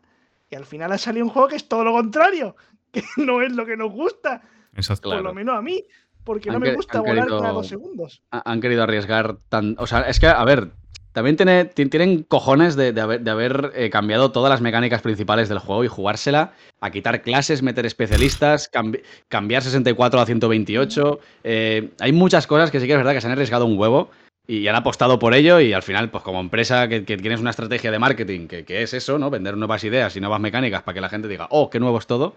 y 0.50 0.56
al 0.56 0.66
final 0.66 0.92
ha 0.92 0.98
salido 0.98 1.26
un 1.26 1.32
juego 1.32 1.48
que 1.48 1.56
es 1.56 1.68
todo 1.68 1.84
lo 1.84 1.94
contrario, 1.94 2.56
que 2.92 3.04
no 3.18 3.42
es 3.42 3.52
lo 3.54 3.66
que 3.66 3.76
nos 3.78 3.92
gusta, 3.92 4.42
Exacto. 4.76 5.10
por 5.10 5.14
Claro. 5.18 5.24
lo 5.30 5.34
menos 5.34 5.58
a 5.58 5.62
mí, 5.62 5.84
porque 6.24 6.52
no 6.52 6.60
me 6.60 6.74
gusta 6.76 7.00
volar 7.00 7.26
querido- 7.26 7.40
cada 7.40 7.54
dos 7.54 7.68
segundos. 7.68 8.22
ha- 8.32 8.52
han 8.52 8.62
querido 8.62 8.84
arriesgar 8.84 9.38
tan. 9.50 9.76
O 9.80 9.88
sea, 9.88 10.02
es 10.02 10.20
que, 10.20 10.28
a 10.28 10.44
ver, 10.46 10.72
también 11.18 11.36
tiene, 11.36 11.66
ti- 11.66 11.88
tienen 11.88 12.22
cojones 12.22 12.76
de, 12.76 12.90
haber, 13.32 13.72
eh, 13.74 13.90
cambiado 13.90 14.32
todas 14.32 14.52
las 14.52 14.62
mecánicas 14.62 15.02
principales 15.02 15.50
del 15.50 15.58
juego 15.58 15.84
y 15.84 15.88
jugársela 15.88 16.54
a 16.80 16.92
quitar 16.92 17.24
clases, 17.24 17.64
meter 17.64 17.88
especialistas, 17.88 18.72
cambi- 18.72 19.02
cambiar 19.28 19.64
64 19.64 20.20
a 20.20 20.26
128. 20.28 21.20
eh, 21.44 21.90
hay 22.00 22.12
muchas 22.12 22.46
cosas 22.46 22.70
que 22.70 22.80
sí 22.80 22.86
que 22.86 22.92
es 22.94 23.00
verdad 23.00 23.14
que 23.14 23.22
se 23.22 23.26
han 23.26 23.34
arriesgado 23.34 23.66
un 23.66 23.80
huevo 23.80 24.12
y 24.46 24.68
han 24.68 24.76
apostado 24.76 25.18
por 25.18 25.34
ello 25.34 25.60
y 25.60 25.74
al 25.74 25.82
final, 25.82 26.12
pues 26.12 26.24
como 26.24 26.40
empresa 26.40 26.88
que, 26.88 27.04
que 27.04 27.18
tienes 27.18 27.40
una 27.40 27.50
estrategia 27.50 27.90
de 27.90 27.98
marketing 27.98 28.48
que, 28.48 28.64
que 28.64 28.84
es 28.84 28.94
eso, 28.94 29.18
¿no? 29.18 29.32
Vender 29.32 29.58
nuevas 29.58 29.84
ideas 29.86 30.16
y 30.16 30.20
nuevas 30.22 30.40
mecánicas 30.40 30.84
para 30.84 30.94
que 30.94 31.02
la 31.02 31.10
gente 31.10 31.28
diga, 31.28 31.48
oh, 31.50 31.72
qué 31.72 31.80
nuevo 31.80 31.98
es 31.98 32.06
todo. 32.06 32.36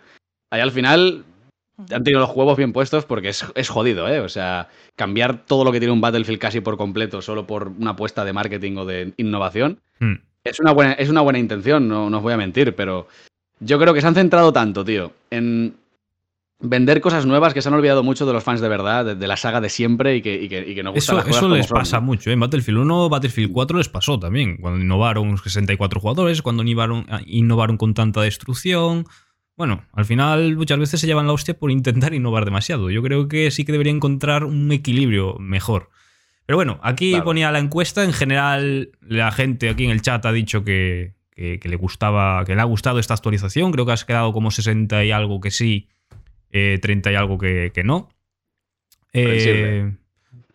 Ahí 0.50 0.62
al 0.62 0.72
final 0.72 1.26
han 1.90 2.04
tenido 2.04 2.20
los 2.20 2.30
huevos 2.34 2.56
bien 2.56 2.72
puestos 2.72 3.04
porque 3.04 3.28
es, 3.30 3.44
es 3.54 3.68
jodido, 3.68 4.08
¿eh? 4.08 4.20
O 4.20 4.28
sea, 4.28 4.68
cambiar 4.96 5.44
todo 5.46 5.64
lo 5.64 5.72
que 5.72 5.78
tiene 5.80 5.92
un 5.92 6.00
Battlefield 6.00 6.38
casi 6.38 6.60
por 6.60 6.76
completo 6.76 7.22
solo 7.22 7.46
por 7.46 7.68
una 7.68 7.90
apuesta 7.92 8.24
de 8.24 8.32
marketing 8.32 8.76
o 8.76 8.84
de 8.84 9.12
innovación 9.16 9.80
Hmm. 9.98 10.14
es 10.44 10.58
una 10.60 10.72
buena, 10.72 10.92
es 10.94 11.10
una 11.10 11.20
buena 11.20 11.38
intención, 11.38 11.86
no, 11.86 12.08
no 12.08 12.16
os 12.16 12.22
voy 12.22 12.32
a 12.32 12.38
mentir, 12.38 12.74
pero 12.74 13.06
yo 13.60 13.78
creo 13.78 13.92
que 13.92 14.00
se 14.00 14.06
han 14.06 14.14
centrado 14.14 14.50
tanto, 14.50 14.82
tío, 14.82 15.12
en 15.30 15.76
vender 16.62 17.00
cosas 17.00 17.26
nuevas 17.26 17.54
que 17.54 17.62
se 17.62 17.68
han 17.68 17.74
olvidado 17.74 18.02
mucho 18.02 18.26
de 18.26 18.32
los 18.32 18.44
fans 18.44 18.60
de 18.60 18.68
verdad, 18.68 19.04
de, 19.04 19.14
de 19.14 19.26
la 19.26 19.36
saga 19.36 19.60
de 19.60 19.68
siempre 19.68 20.16
y 20.16 20.22
que, 20.22 20.34
y 20.34 20.48
que, 20.48 20.60
y 20.66 20.74
que 20.74 20.82
nos 20.82 20.94
gustan 20.94 21.16
Eso, 21.16 21.16
las 21.16 21.24
cosas 21.24 21.36
eso 21.36 21.46
como 21.46 21.56
les 21.56 21.66
son, 21.66 21.78
pasa 21.78 22.00
mucho. 22.00 22.30
¿eh? 22.30 22.34
En 22.34 22.40
Battlefield 22.40 22.78
1, 22.80 23.08
Battlefield 23.08 23.52
4 23.52 23.78
les 23.78 23.88
pasó 23.88 24.18
también. 24.18 24.56
Cuando 24.58 24.80
innovaron 24.80 25.36
64 25.38 26.00
jugadores, 26.00 26.42
cuando 26.42 26.62
innovaron, 26.62 27.06
innovaron 27.26 27.76
con 27.76 27.94
tanta 27.94 28.22
destrucción. 28.22 29.04
Bueno, 29.60 29.84
al 29.92 30.06
final 30.06 30.56
muchas 30.56 30.78
veces 30.78 31.00
se 31.02 31.06
llevan 31.06 31.26
la 31.26 31.34
hostia 31.34 31.52
por 31.52 31.70
intentar 31.70 32.14
innovar 32.14 32.46
demasiado. 32.46 32.88
Yo 32.88 33.02
creo 33.02 33.28
que 33.28 33.50
sí 33.50 33.66
que 33.66 33.72
debería 33.72 33.92
encontrar 33.92 34.44
un 34.44 34.72
equilibrio 34.72 35.36
mejor. 35.38 35.90
Pero 36.46 36.56
bueno, 36.56 36.80
aquí 36.82 37.10
Claro. 37.10 37.26
ponía 37.26 37.52
la 37.52 37.58
encuesta. 37.58 38.02
En 38.02 38.14
general, 38.14 38.92
la 39.02 39.30
gente 39.32 39.68
aquí 39.68 39.84
en 39.84 39.90
el 39.90 40.00
chat 40.00 40.24
ha 40.24 40.32
dicho 40.32 40.64
que, 40.64 41.12
que- 41.30 41.58
que 41.60 41.68
le 41.68 41.76
gustaba, 41.76 42.42
que 42.46 42.54
le 42.54 42.62
ha 42.62 42.64
gustado 42.64 42.98
esta 43.00 43.12
actualización. 43.12 43.70
Creo 43.70 43.84
que 43.84 43.92
has 43.92 44.06
quedado 44.06 44.32
como 44.32 44.50
60 44.50 45.04
y 45.04 45.10
algo 45.10 45.42
que 45.42 45.50
sí, 45.50 45.90
eh, 46.52 46.78
30 46.80 47.12
y 47.12 47.16
algo 47.16 47.36
que, 47.36 47.70
que 47.74 47.84
no. 47.84 48.08
Eh, 49.12 49.92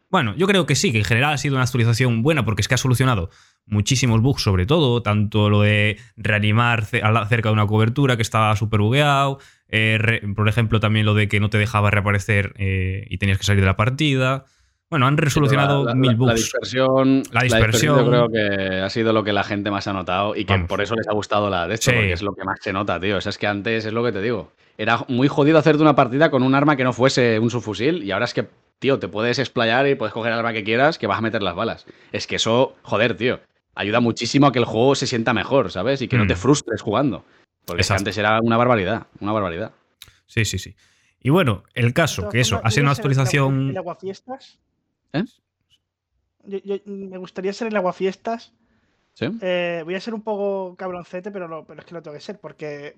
Bueno, 0.10 0.34
yo 0.36 0.48
creo 0.48 0.66
que 0.66 0.74
sí, 0.76 0.92
que 0.92 0.98
en 1.00 1.04
general 1.06 1.34
ha 1.34 1.38
sido 1.38 1.54
una 1.56 1.64
actualización 1.64 2.24
buena 2.24 2.44
porque 2.44 2.62
es 2.62 2.68
que 2.68 2.74
ha 2.74 2.78
solucionado 2.80 3.30
muchísimos 3.66 4.22
bugs, 4.22 4.44
sobre 4.44 4.66
todo, 4.66 5.02
tanto 5.02 5.50
lo 5.50 5.62
de 5.62 5.98
reanimar 6.16 6.86
cerca 6.86 7.50
de 7.50 7.54
una 7.54 7.68
cobertura 7.68 8.16
que 8.16 8.22
estaba 8.22 8.56
súper 8.56 8.80
bugueado, 8.80 9.40
eh, 9.70 10.22
por 10.36 10.48
ejemplo, 10.48 10.80
también 10.80 11.06
lo 11.06 11.14
de 11.14 11.28
que 11.28 11.40
no 11.40 11.50
te 11.50 11.58
dejaba 11.58 11.92
reaparecer 11.92 12.54
eh, 12.58 13.06
y 13.10 13.18
tenías 13.18 13.38
que 13.38 13.44
salir 13.44 13.62
de 13.62 13.68
la 13.68 13.76
partida. 13.76 14.46
Bueno, 14.90 15.08
han 15.08 15.18
resolucionado 15.18 15.96
mil 15.96 16.16
bugs. 16.16 16.30
La 16.30 16.36
dispersión, 16.36 17.24
la 17.32 17.42
dispersión, 17.42 17.98
yo 17.98 18.08
creo 18.08 18.30
que 18.30 18.82
ha 18.82 18.90
sido 18.90 19.14
lo 19.14 19.24
que 19.24 19.34
la 19.34 19.44
gente 19.44 19.72
más 19.72 19.88
ha 19.88 19.94
notado 19.94 20.36
y 20.36 20.46
que 20.46 20.60
por 20.60 20.80
eso 20.82 20.96
les 20.96 21.08
ha 21.08 21.14
gustado 21.14 21.50
la 21.50 21.68
de 21.68 21.74
esto, 21.74 21.92
porque 21.92 22.14
es 22.14 22.22
lo 22.22 22.34
que 22.34 22.44
más 22.44 22.60
se 22.62 22.72
nota, 22.72 23.00
tío. 23.00 23.18
O 23.18 23.22
sea, 23.22 23.32
es 23.32 23.38
que 23.38 23.48
antes 23.48 23.86
es 23.86 23.94
lo 23.94 24.04
que 24.04 24.12
te 24.12 24.22
digo. 24.22 24.52
Era 24.78 25.04
muy 25.08 25.28
jodido 25.28 25.58
hacerte 25.58 25.82
una 25.82 25.96
partida 25.96 26.30
con 26.30 26.44
un 26.44 26.54
arma 26.54 26.76
que 26.76 26.84
no 26.84 26.94
fuese 26.94 27.40
un 27.40 27.50
subfusil 27.50 28.04
y 28.04 28.12
ahora 28.12 28.26
es 28.26 28.34
que 28.34 28.48
tío, 28.80 29.00
te 29.00 29.08
puedes 29.08 29.40
explayar 29.40 29.88
y 29.88 29.96
puedes 29.96 30.14
coger 30.14 30.32
el 30.32 30.40
arma 30.40 30.54
que 30.54 30.64
quieras, 30.64 30.98
que 30.98 31.08
vas 31.08 31.18
a 31.18 31.22
meter 31.22 31.42
las 31.42 31.56
balas. 31.56 31.86
Es 32.12 32.28
que 32.28 32.36
eso, 32.36 32.76
joder, 32.84 33.16
tío, 33.18 33.40
ayuda 33.76 34.00
muchísimo 34.00 34.48
a 34.48 34.52
que 34.52 34.60
el 34.60 34.66
juego 34.66 34.96
se 34.96 35.08
sienta 35.08 35.34
mejor, 35.34 35.72
¿sabes? 35.72 36.02
Y 36.02 36.08
que 36.08 36.18
no 36.18 36.26
te 36.28 36.34
mm. 36.34 36.38
frustres 36.38 36.82
jugando. 36.82 37.24
Porque 37.66 37.84
antes 37.90 38.18
era 38.18 38.40
una 38.42 38.58
barbaridad, 38.58 39.08
una 39.20 39.32
barbaridad. 39.32 39.72
Sí, 40.28 40.46
sí, 40.46 40.58
sí. 40.58 40.76
Y 41.20 41.30
bueno, 41.30 41.64
el 41.74 41.94
caso, 41.94 42.30
que 42.30 42.40
eso, 42.40 42.62
ha 42.64 42.72
sido 42.72 42.84
una 42.84 42.92
actualización. 42.92 43.70
¿El 43.72 43.78
aguafiestas? 43.78 44.60
¿Eh? 45.14 45.24
me 46.86 47.18
gustaría 47.18 47.54
ser 47.54 47.68
el 47.68 47.76
aguafiestas. 47.76 48.54
¿Sí? 49.14 49.26
Eh, 49.42 49.82
voy 49.84 49.96
a 49.96 50.02
ser 50.02 50.14
un 50.14 50.22
poco 50.22 50.76
cabroncete, 50.76 51.32
pero, 51.32 51.66
pero 51.66 51.80
es 51.80 51.86
que 51.86 51.94
lo 51.94 52.02
tengo 52.02 52.16
que 52.16 52.22
ser, 52.22 52.40
porque 52.40 52.96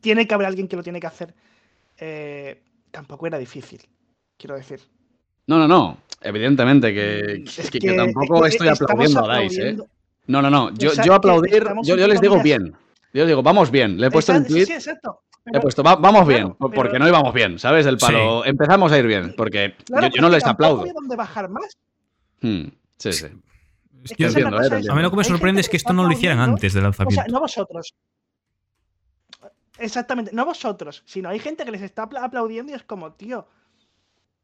tiene 0.00 0.26
que 0.26 0.34
haber 0.34 0.46
alguien 0.46 0.68
que 0.68 0.76
lo 0.76 0.82
tiene 0.82 1.00
que 1.00 1.06
hacer. 1.06 1.34
Eh, 1.98 2.62
tampoco 2.90 3.26
era 3.26 3.38
difícil 3.38 3.82
quiero 4.42 4.56
decir. 4.56 4.80
No, 5.46 5.58
no, 5.58 5.68
no. 5.68 5.98
Evidentemente 6.20 6.94
que, 6.94 7.44
mm, 7.44 7.96
tampoco 7.96 8.46
estoy 8.46 8.68
aplaudiendo 8.68 9.30
a 9.30 9.38
DICE, 9.40 9.68
¿eh? 9.70 9.76
No, 10.26 10.40
no, 10.40 10.50
no. 10.50 10.72
Yo, 10.74 10.90
yo 11.04 11.14
aplaudir, 11.14 11.64
yo, 11.82 11.96
les 11.96 12.20
digo 12.20 12.40
bien. 12.42 12.74
Yo 13.12 13.26
digo, 13.26 13.42
vamos 13.42 13.70
bien. 13.70 14.00
Le 14.00 14.06
he 14.06 14.10
puesto 14.10 14.32
un 14.32 14.46
tweet. 14.46 14.66
Sí, 14.66 14.72
exacto. 14.72 15.22
he 15.52 15.60
puesto, 15.60 15.82
vamos 15.82 16.26
bien, 16.26 16.54
porque 16.54 16.98
no 16.98 17.08
íbamos 17.08 17.34
bien, 17.34 17.58
¿sabes? 17.58 17.86
El 17.86 17.98
palo. 17.98 18.44
Empezamos 18.44 18.92
a 18.92 18.98
ir 18.98 19.06
bien, 19.06 19.34
porque 19.36 19.74
yo, 19.88 20.22
no 20.22 20.28
les 20.28 20.46
aplaudo. 20.46 20.84
dónde 20.94 21.16
bajar 21.16 21.48
más. 21.48 21.76
Hmm, 22.40 22.68
sí, 22.98 23.12
sí. 23.12 23.26
¿eh? 23.26 24.88
A 24.90 24.94
mí 24.94 25.02
lo 25.02 25.10
que 25.10 25.16
me 25.16 25.24
sorprende 25.24 25.60
es 25.60 25.68
que 25.68 25.76
esto 25.76 25.92
no 25.92 26.04
lo 26.04 26.12
hicieran 26.12 26.38
antes 26.38 26.72
del 26.72 26.84
lanzamiento. 26.84 27.20
O 27.20 27.24
sea, 27.24 27.32
no 27.32 27.40
vosotros. 27.40 27.94
Exactamente, 29.78 30.30
no 30.32 30.44
vosotros, 30.44 31.02
sino 31.06 31.28
hay 31.28 31.38
gente 31.38 31.64
que 31.64 31.70
les 31.72 31.82
está 31.82 32.02
aplaudiendo 32.02 32.72
y 32.72 32.74
es 32.74 32.84
como, 32.84 33.12
tío, 33.12 33.46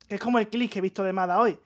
es 0.09 0.21
como 0.21 0.39
el 0.39 0.49
clic 0.49 0.73
que 0.73 0.79
he 0.79 0.83
visto 0.83 1.03
de 1.03 1.13
Mada 1.13 1.41
hoy. 1.41 1.59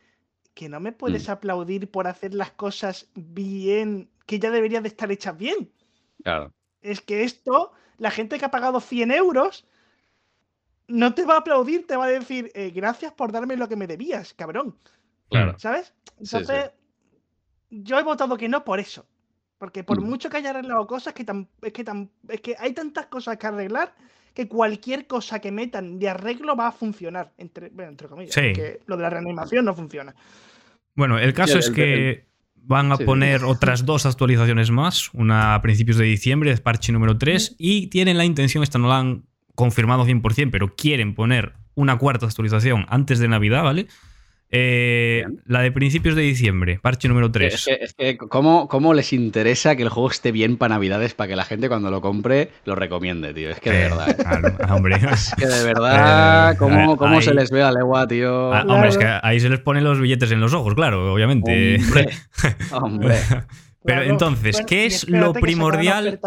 Que 0.54 0.68
no 0.68 0.80
me 0.80 0.92
puedes 0.92 1.28
mm. 1.28 1.30
aplaudir 1.30 1.90
por 1.90 2.06
hacer 2.06 2.34
las 2.34 2.50
cosas 2.52 3.08
bien, 3.14 4.10
que 4.26 4.38
ya 4.38 4.50
deberían 4.50 4.82
de 4.82 4.88
estar 4.88 5.10
hechas 5.10 5.36
bien. 5.36 5.70
Claro. 6.22 6.52
Es 6.82 7.00
que 7.00 7.24
esto, 7.24 7.72
la 7.98 8.10
gente 8.10 8.38
que 8.38 8.44
ha 8.44 8.50
pagado 8.50 8.80
100 8.80 9.12
euros, 9.12 9.66
no 10.88 11.14
te 11.14 11.24
va 11.24 11.34
a 11.34 11.38
aplaudir, 11.38 11.86
te 11.86 11.96
va 11.96 12.06
a 12.06 12.08
decir, 12.08 12.50
eh, 12.54 12.70
gracias 12.70 13.12
por 13.12 13.32
darme 13.32 13.56
lo 13.56 13.68
que 13.68 13.76
me 13.76 13.86
debías, 13.86 14.34
cabrón. 14.34 14.76
Claro. 15.30 15.58
¿Sabes? 15.58 15.94
Entonces, 16.18 16.70
yo 17.70 17.98
he 17.98 18.02
votado 18.02 18.36
que 18.36 18.48
no 18.48 18.64
por 18.64 18.80
eso. 18.80 19.06
Porque 19.56 19.84
por 19.84 20.00
mm. 20.00 20.04
mucho 20.04 20.28
que 20.28 20.38
haya 20.38 20.50
arreglado 20.50 20.86
cosas, 20.86 21.14
que 21.14 21.22
es, 21.22 21.72
que 21.72 21.84
es 22.28 22.40
que 22.40 22.56
hay 22.58 22.72
tantas 22.72 23.06
cosas 23.06 23.38
que 23.38 23.46
arreglar 23.46 23.94
que 24.34 24.48
cualquier 24.48 25.06
cosa 25.06 25.40
que 25.40 25.52
metan 25.52 25.98
de 25.98 26.08
arreglo 26.08 26.56
va 26.56 26.68
a 26.68 26.72
funcionar, 26.72 27.32
entre, 27.38 27.70
entre 27.78 28.08
comillas. 28.08 28.34
Que 28.34 28.80
lo 28.86 28.96
de 28.96 29.02
la 29.02 29.10
reanimación 29.10 29.64
no 29.64 29.74
funciona. 29.74 30.14
Bueno, 30.94 31.18
el 31.18 31.32
caso 31.32 31.58
es 31.58 31.70
que 31.70 32.26
van 32.54 32.92
a 32.92 32.96
poner 32.96 33.44
otras 33.44 33.84
dos 33.84 34.06
actualizaciones 34.06 34.70
más, 34.70 35.10
una 35.14 35.54
a 35.54 35.62
principios 35.62 35.96
de 35.96 36.04
diciembre, 36.04 36.56
parche 36.58 36.92
número 36.92 37.18
3, 37.18 37.56
y 37.58 37.88
tienen 37.88 38.16
la 38.16 38.24
intención, 38.24 38.62
esta 38.62 38.78
no 38.78 38.88
la 38.88 38.98
han 38.98 39.24
confirmado 39.54 40.06
100%, 40.06 40.50
pero 40.50 40.74
quieren 40.74 41.14
poner 41.14 41.54
una 41.74 41.98
cuarta 41.98 42.26
actualización 42.26 42.86
antes 42.88 43.18
de 43.18 43.28
Navidad, 43.28 43.62
¿vale? 43.64 43.88
Eh, 44.54 45.24
la 45.46 45.62
de 45.62 45.72
principios 45.72 46.14
de 46.14 46.20
diciembre, 46.20 46.78
parche 46.78 47.08
número 47.08 47.32
3. 47.32 47.54
Es 47.54 47.64
que, 47.64 47.78
es 47.80 47.94
que 47.94 48.18
¿cómo, 48.18 48.94
les 48.94 49.14
interesa 49.14 49.76
que 49.76 49.82
el 49.82 49.88
juego 49.88 50.10
esté 50.10 50.30
bien 50.30 50.58
para 50.58 50.74
Navidades 50.74 51.14
para 51.14 51.28
que 51.28 51.36
la 51.36 51.44
gente 51.46 51.70
cuando 51.70 51.90
lo 51.90 52.02
compre 52.02 52.50
lo 52.66 52.74
recomiende, 52.74 53.32
tío? 53.32 53.48
Es 53.48 53.60
que 53.60 53.70
de 53.70 53.78
verdad. 53.78 54.10
¿eh? 54.10 54.72
hombre. 54.72 54.96
Es 55.12 55.34
que 55.36 55.46
de 55.46 55.64
verdad, 55.64 56.56
¿cómo, 56.58 56.98
cómo 56.98 57.22
se 57.22 57.32
les 57.32 57.50
ve 57.50 57.62
a 57.62 57.72
legua, 57.72 58.06
tío? 58.06 58.52
Ah, 58.52 58.64
hombre, 58.68 58.90
es 58.90 58.98
que 58.98 59.06
ahí 59.22 59.40
se 59.40 59.48
les 59.48 59.60
ponen 59.60 59.84
los 59.84 59.98
billetes 59.98 60.30
en 60.32 60.40
los 60.40 60.52
ojos, 60.52 60.74
claro, 60.74 61.14
obviamente. 61.14 61.80
Hombre, 62.72 63.18
Pero 63.84 64.02
entonces, 64.02 64.62
¿qué 64.66 64.84
es 64.84 65.08
lo 65.08 65.32
primordial? 65.32 66.20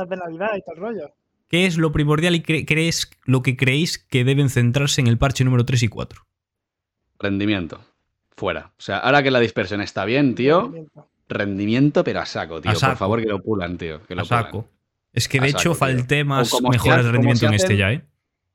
¿Qué 1.47 1.67
es 1.67 1.77
lo 1.77 1.91
primordial 1.91 2.33
y 2.33 2.41
crees 2.41 3.11
lo 3.25 3.43
que 3.43 3.55
creéis 3.55 3.99
que 3.99 4.23
deben 4.23 4.49
centrarse 4.49 4.99
en 4.99 5.07
el 5.07 5.19
parche 5.19 5.43
número 5.43 5.63
3 5.63 5.83
y 5.83 5.87
4? 5.87 6.25
Rendimiento 7.19 7.94
fuera. 8.35 8.71
O 8.77 8.81
sea, 8.81 8.99
ahora 8.99 9.23
que 9.23 9.31
la 9.31 9.39
dispersión 9.39 9.81
está 9.81 10.05
bien, 10.05 10.35
tío, 10.35 10.73
rendimiento, 11.27 12.03
pero 12.03 12.21
a 12.21 12.25
saco, 12.25 12.61
tío. 12.61 12.73
Por 12.73 12.97
favor, 12.97 13.21
que 13.21 13.27
lo 13.27 13.41
pulan, 13.41 13.77
tío. 13.77 14.01
Que 14.03 14.15
lo 14.15 14.23
a 14.23 14.25
saco. 14.25 14.67
Es 15.13 15.27
que 15.29 15.39
de 15.39 15.49
hecho 15.49 15.73
falté 15.73 16.23
más 16.23 16.53
mejoras 16.61 17.05
de 17.05 17.11
rendimiento 17.11 17.45
en 17.47 17.53
este 17.53 17.77
ya, 17.77 17.91
¿eh? 17.93 18.03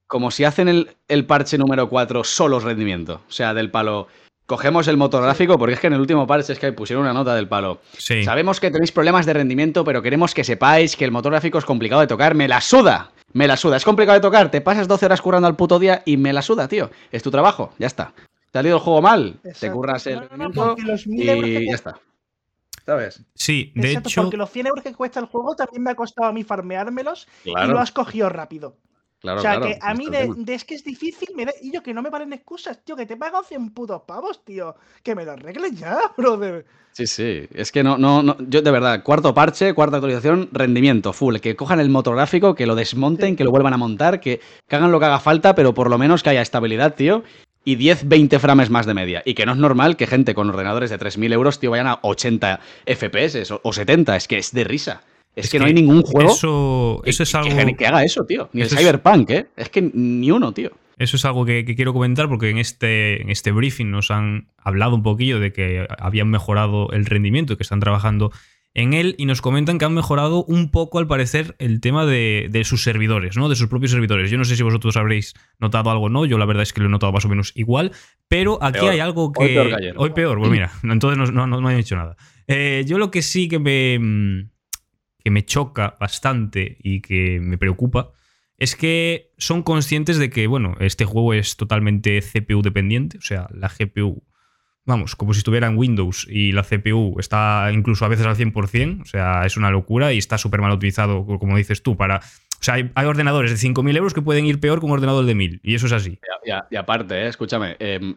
Como 0.06 0.30
si 0.30 0.44
hacen 0.44 0.68
el, 0.68 1.26
parche 1.26 1.56
número 1.56 1.88
4 1.88 2.24
solo 2.24 2.60
rendimiento. 2.60 3.22
O 3.28 3.32
sea, 3.32 3.54
del 3.54 3.70
palo. 3.70 4.08
Cogemos 4.44 4.88
el 4.88 4.96
motor 4.96 5.22
gráfico, 5.22 5.56
porque 5.56 5.74
es 5.74 5.80
que 5.80 5.86
en 5.86 5.92
el 5.92 6.00
último 6.00 6.26
parche 6.26 6.52
es 6.52 6.58
que 6.58 6.72
pusieron 6.72 7.04
una 7.04 7.12
nota 7.12 7.36
del 7.36 7.46
palo. 7.46 7.80
Sí. 7.96 8.24
Sabemos 8.24 8.58
que 8.58 8.72
tenéis 8.72 8.90
problemas 8.90 9.24
de 9.24 9.32
rendimiento, 9.32 9.84
pero 9.84 10.02
queremos 10.02 10.34
que 10.34 10.42
sepáis 10.42 10.96
que 10.96 11.04
el 11.04 11.12
motor 11.12 11.30
gráfico 11.30 11.58
es 11.58 11.64
complicado 11.64 12.00
de 12.00 12.08
tocar. 12.08 12.34
¡Me 12.34 12.48
la 12.48 12.60
suda! 12.60 13.12
Me 13.32 13.46
la 13.46 13.56
suda. 13.56 13.76
Es 13.76 13.84
complicado 13.84 14.18
de 14.18 14.22
tocar. 14.22 14.50
Te 14.50 14.60
pasas 14.60 14.88
12 14.88 15.06
horas 15.06 15.22
currando 15.22 15.46
al 15.46 15.54
puto 15.54 15.78
día 15.78 16.02
y 16.04 16.16
me 16.16 16.32
la 16.32 16.42
suda, 16.42 16.66
tío. 16.66 16.90
Es 17.12 17.22
tu 17.22 17.30
trabajo. 17.30 17.72
Ya 17.78 17.86
está. 17.86 18.12
¿Te 18.50 18.58
ha 18.58 18.62
ido 18.62 18.76
el 18.76 18.82
juego 18.82 19.02
mal? 19.02 19.40
Te 19.58 19.70
curras 19.70 20.06
el 20.06 20.28
no, 20.36 20.76
y 21.06 21.66
ya 21.66 21.74
está. 21.74 22.00
¿Sabes? 22.84 23.22
Sí, 23.34 23.72
de 23.76 23.92
hecho. 23.92 24.22
Porque 24.22 24.36
los 24.36 24.50
100 24.50 24.66
euros 24.66 24.82
que 24.82 24.94
cuesta 24.94 25.20
el 25.20 25.26
juego 25.26 25.54
también 25.54 25.82
me 25.82 25.90
ha 25.90 25.94
costado 25.94 26.28
a 26.28 26.32
mí 26.32 26.42
farmeármelos 26.42 27.28
y 27.44 27.52
lo 27.52 27.78
has 27.78 27.92
cogido 27.92 28.28
rápido. 28.28 28.76
Claro, 29.20 29.38
o 29.38 29.42
sea, 29.42 29.60
que 29.60 29.78
a 29.82 29.92
mí 29.92 30.06
de, 30.06 30.54
es 30.54 30.64
que 30.64 30.74
es 30.74 30.82
difícil, 30.82 31.28
y 31.60 31.70
yo 31.70 31.82
que 31.82 31.92
no 31.92 32.00
me 32.00 32.10
paren 32.10 32.32
excusas, 32.32 32.82
tío, 32.82 32.96
que 32.96 33.04
te 33.04 33.18
pago 33.18 33.42
100 33.42 33.74
putos 33.74 34.00
pavos, 34.06 34.42
tío. 34.46 34.74
Que 35.02 35.14
me 35.14 35.26
lo 35.26 35.32
arregles 35.32 35.78
ya, 35.78 35.98
brother. 36.16 36.64
Sí, 36.92 37.06
sí. 37.06 37.46
Es 37.52 37.70
que 37.70 37.82
no, 37.82 37.98
no, 37.98 38.22
no. 38.22 38.38
Yo, 38.48 38.62
de 38.62 38.70
verdad, 38.70 39.02
cuarto 39.02 39.34
parche, 39.34 39.74
cuarta 39.74 39.98
actualización, 39.98 40.48
rendimiento, 40.52 41.12
full. 41.12 41.36
Que 41.36 41.54
cojan 41.54 41.80
el 41.80 41.90
motográfico, 41.90 42.54
que 42.54 42.66
lo 42.66 42.74
desmonten, 42.74 43.36
que 43.36 43.44
lo 43.44 43.50
vuelvan 43.50 43.74
a 43.74 43.76
montar, 43.76 44.20
que, 44.20 44.40
que, 44.66 44.76
hagan 44.76 44.90
lo 44.90 44.98
que 44.98 45.06
haga 45.06 45.20
falta, 45.20 45.54
pero 45.54 45.74
por 45.74 45.90
lo 45.90 45.98
menos 45.98 46.22
que 46.22 46.30
haya 46.30 46.42
estabilidad, 46.42 46.94
tío 46.94 47.22
y 47.64 47.74
10, 47.76 48.08
20 48.08 48.38
frames 48.38 48.70
más 48.70 48.86
de 48.86 48.94
media. 48.94 49.22
Y 49.24 49.34
que 49.34 49.46
no 49.46 49.52
es 49.52 49.58
normal 49.58 49.96
que 49.96 50.06
gente 50.06 50.34
con 50.34 50.48
ordenadores 50.48 50.90
de 50.90 50.98
3.000 50.98 51.32
euros, 51.32 51.60
tío, 51.60 51.70
vayan 51.70 51.86
a 51.86 51.98
80 52.02 52.60
FPS 52.86 53.52
o, 53.62 53.72
70. 53.72 54.16
Es 54.16 54.28
que 54.28 54.38
es 54.38 54.52
de 54.52 54.64
risa. 54.64 55.02
Es, 55.36 55.48
que, 55.48 55.58
no 55.58 55.66
hay 55.66 55.74
ningún 55.74 56.02
juego 56.02 56.32
eso, 56.32 57.02
eso 57.04 57.22
es 57.22 57.34
algo... 57.34 57.76
que, 57.76 57.86
haga 57.86 58.02
eso, 58.02 58.24
tío. 58.24 58.48
Ni 58.52 58.62
el 58.62 58.68
Cyberpunk, 58.68 59.30
¿eh? 59.30 59.46
Es 59.56 59.68
que 59.68 59.80
ni 59.80 60.30
uno, 60.30 60.52
tío. 60.52 60.72
Eso 60.98 61.16
es 61.16 61.24
algo 61.24 61.46
que, 61.46 61.64
quiero 61.64 61.94
comentar 61.94 62.28
porque 62.28 62.50
en 62.50 62.58
este, 62.58 63.22
en 63.22 63.30
este 63.30 63.52
briefing 63.52 63.90
nos 63.90 64.10
han 64.10 64.48
hablado 64.58 64.96
un 64.96 65.02
poquillo 65.02 65.40
de 65.40 65.52
que 65.52 65.86
habían 65.98 66.28
mejorado 66.28 66.90
el 66.90 67.06
rendimiento 67.06 67.54
y 67.54 67.56
que 67.56 67.62
están 67.62 67.80
trabajando 67.80 68.32
en 68.74 68.94
él 68.94 69.16
y 69.18 69.26
nos 69.26 69.42
comentan 69.42 69.78
que 69.78 69.84
han 69.84 69.94
mejorado 69.94 70.44
un 70.44 70.70
poco, 70.70 70.98
al 70.98 71.06
parecer, 71.06 71.56
el 71.58 71.80
tema 71.80 72.06
de, 72.06 72.62
sus 72.64 72.82
servidores, 72.82 73.36
¿no? 73.36 73.48
De 73.48 73.56
sus 73.56 73.68
propios 73.68 73.90
servidores. 73.90 74.30
Yo 74.30 74.38
no 74.38 74.44
sé 74.44 74.56
si 74.56 74.62
vosotros 74.62 74.96
habréis 74.96 75.34
notado 75.58 75.90
algo 75.90 76.04
o 76.04 76.08
no, 76.08 76.24
yo 76.24 76.38
la 76.38 76.44
verdad 76.44 76.62
es 76.62 76.72
que 76.72 76.80
lo 76.80 76.86
he 76.86 76.90
notado 76.90 77.12
más 77.12 77.24
o 77.24 77.28
menos 77.28 77.52
igual, 77.56 77.92
pero 78.28 78.62
aquí 78.62 78.86
hay 78.86 79.00
algo 79.00 79.32
que... 79.32 79.42
Hoy 79.42 79.54
peor, 79.54 79.94
Hoy 79.96 80.10
peor, 80.10 80.38
pues 80.38 80.50
mira, 80.50 80.70
entonces 80.82 81.32
no, 81.32 81.46
no, 81.46 81.60
me 81.60 81.70
han 81.70 81.76
dicho 81.76 81.96
nada. 81.96 82.16
Eh, 82.46 82.84
yo 82.86 82.98
lo 82.98 83.10
que 83.10 83.22
sí 83.22 83.48
que 83.48 83.58
me, 83.58 84.48
que 85.18 85.30
me 85.30 85.44
choca 85.44 85.96
bastante 85.98 86.78
y 86.82 87.00
que 87.00 87.40
me 87.40 87.58
preocupa 87.58 88.12
es 88.56 88.76
que 88.76 89.32
son 89.38 89.62
conscientes 89.62 90.18
de 90.18 90.30
que, 90.30 90.46
bueno, 90.46 90.76
este 90.80 91.06
juego 91.06 91.32
es 91.32 91.56
totalmente 91.56 92.20
CPU 92.20 92.62
dependiente, 92.62 93.18
o 93.18 93.22
sea, 93.22 93.48
la 93.52 93.68
GPU 93.68 94.22
vamos, 94.90 95.16
como 95.16 95.32
si 95.32 95.38
estuviera 95.38 95.66
en 95.66 95.78
Windows 95.78 96.26
y 96.28 96.52
la 96.52 96.62
CPU 96.62 97.16
está 97.18 97.70
incluso 97.72 98.04
a 98.04 98.08
veces 98.08 98.26
al 98.26 98.36
100%, 98.36 99.02
o 99.02 99.04
sea, 99.06 99.46
es 99.46 99.56
una 99.56 99.70
locura 99.70 100.12
y 100.12 100.18
está 100.18 100.36
súper 100.36 100.60
mal 100.60 100.72
utilizado, 100.72 101.24
como 101.24 101.56
dices 101.56 101.82
tú, 101.82 101.96
para... 101.96 102.18
O 102.18 102.62
sea, 102.62 102.74
hay, 102.74 103.06
ordenadores 103.06 103.50
de 103.50 103.68
5.000 103.68 103.96
euros 103.96 104.12
que 104.12 104.20
pueden 104.20 104.44
ir 104.44 104.60
peor 104.60 104.80
que 104.80 104.86
un 104.86 104.92
ordenador 104.92 105.24
de 105.24 105.34
1.000, 105.34 105.60
y 105.62 105.74
eso 105.74 105.86
es 105.86 105.92
así. 105.92 106.18
Y, 106.70 106.76
aparte, 106.76 107.14
eh, 107.14 107.28
escúchame, 107.28 107.76
em, 107.78 108.16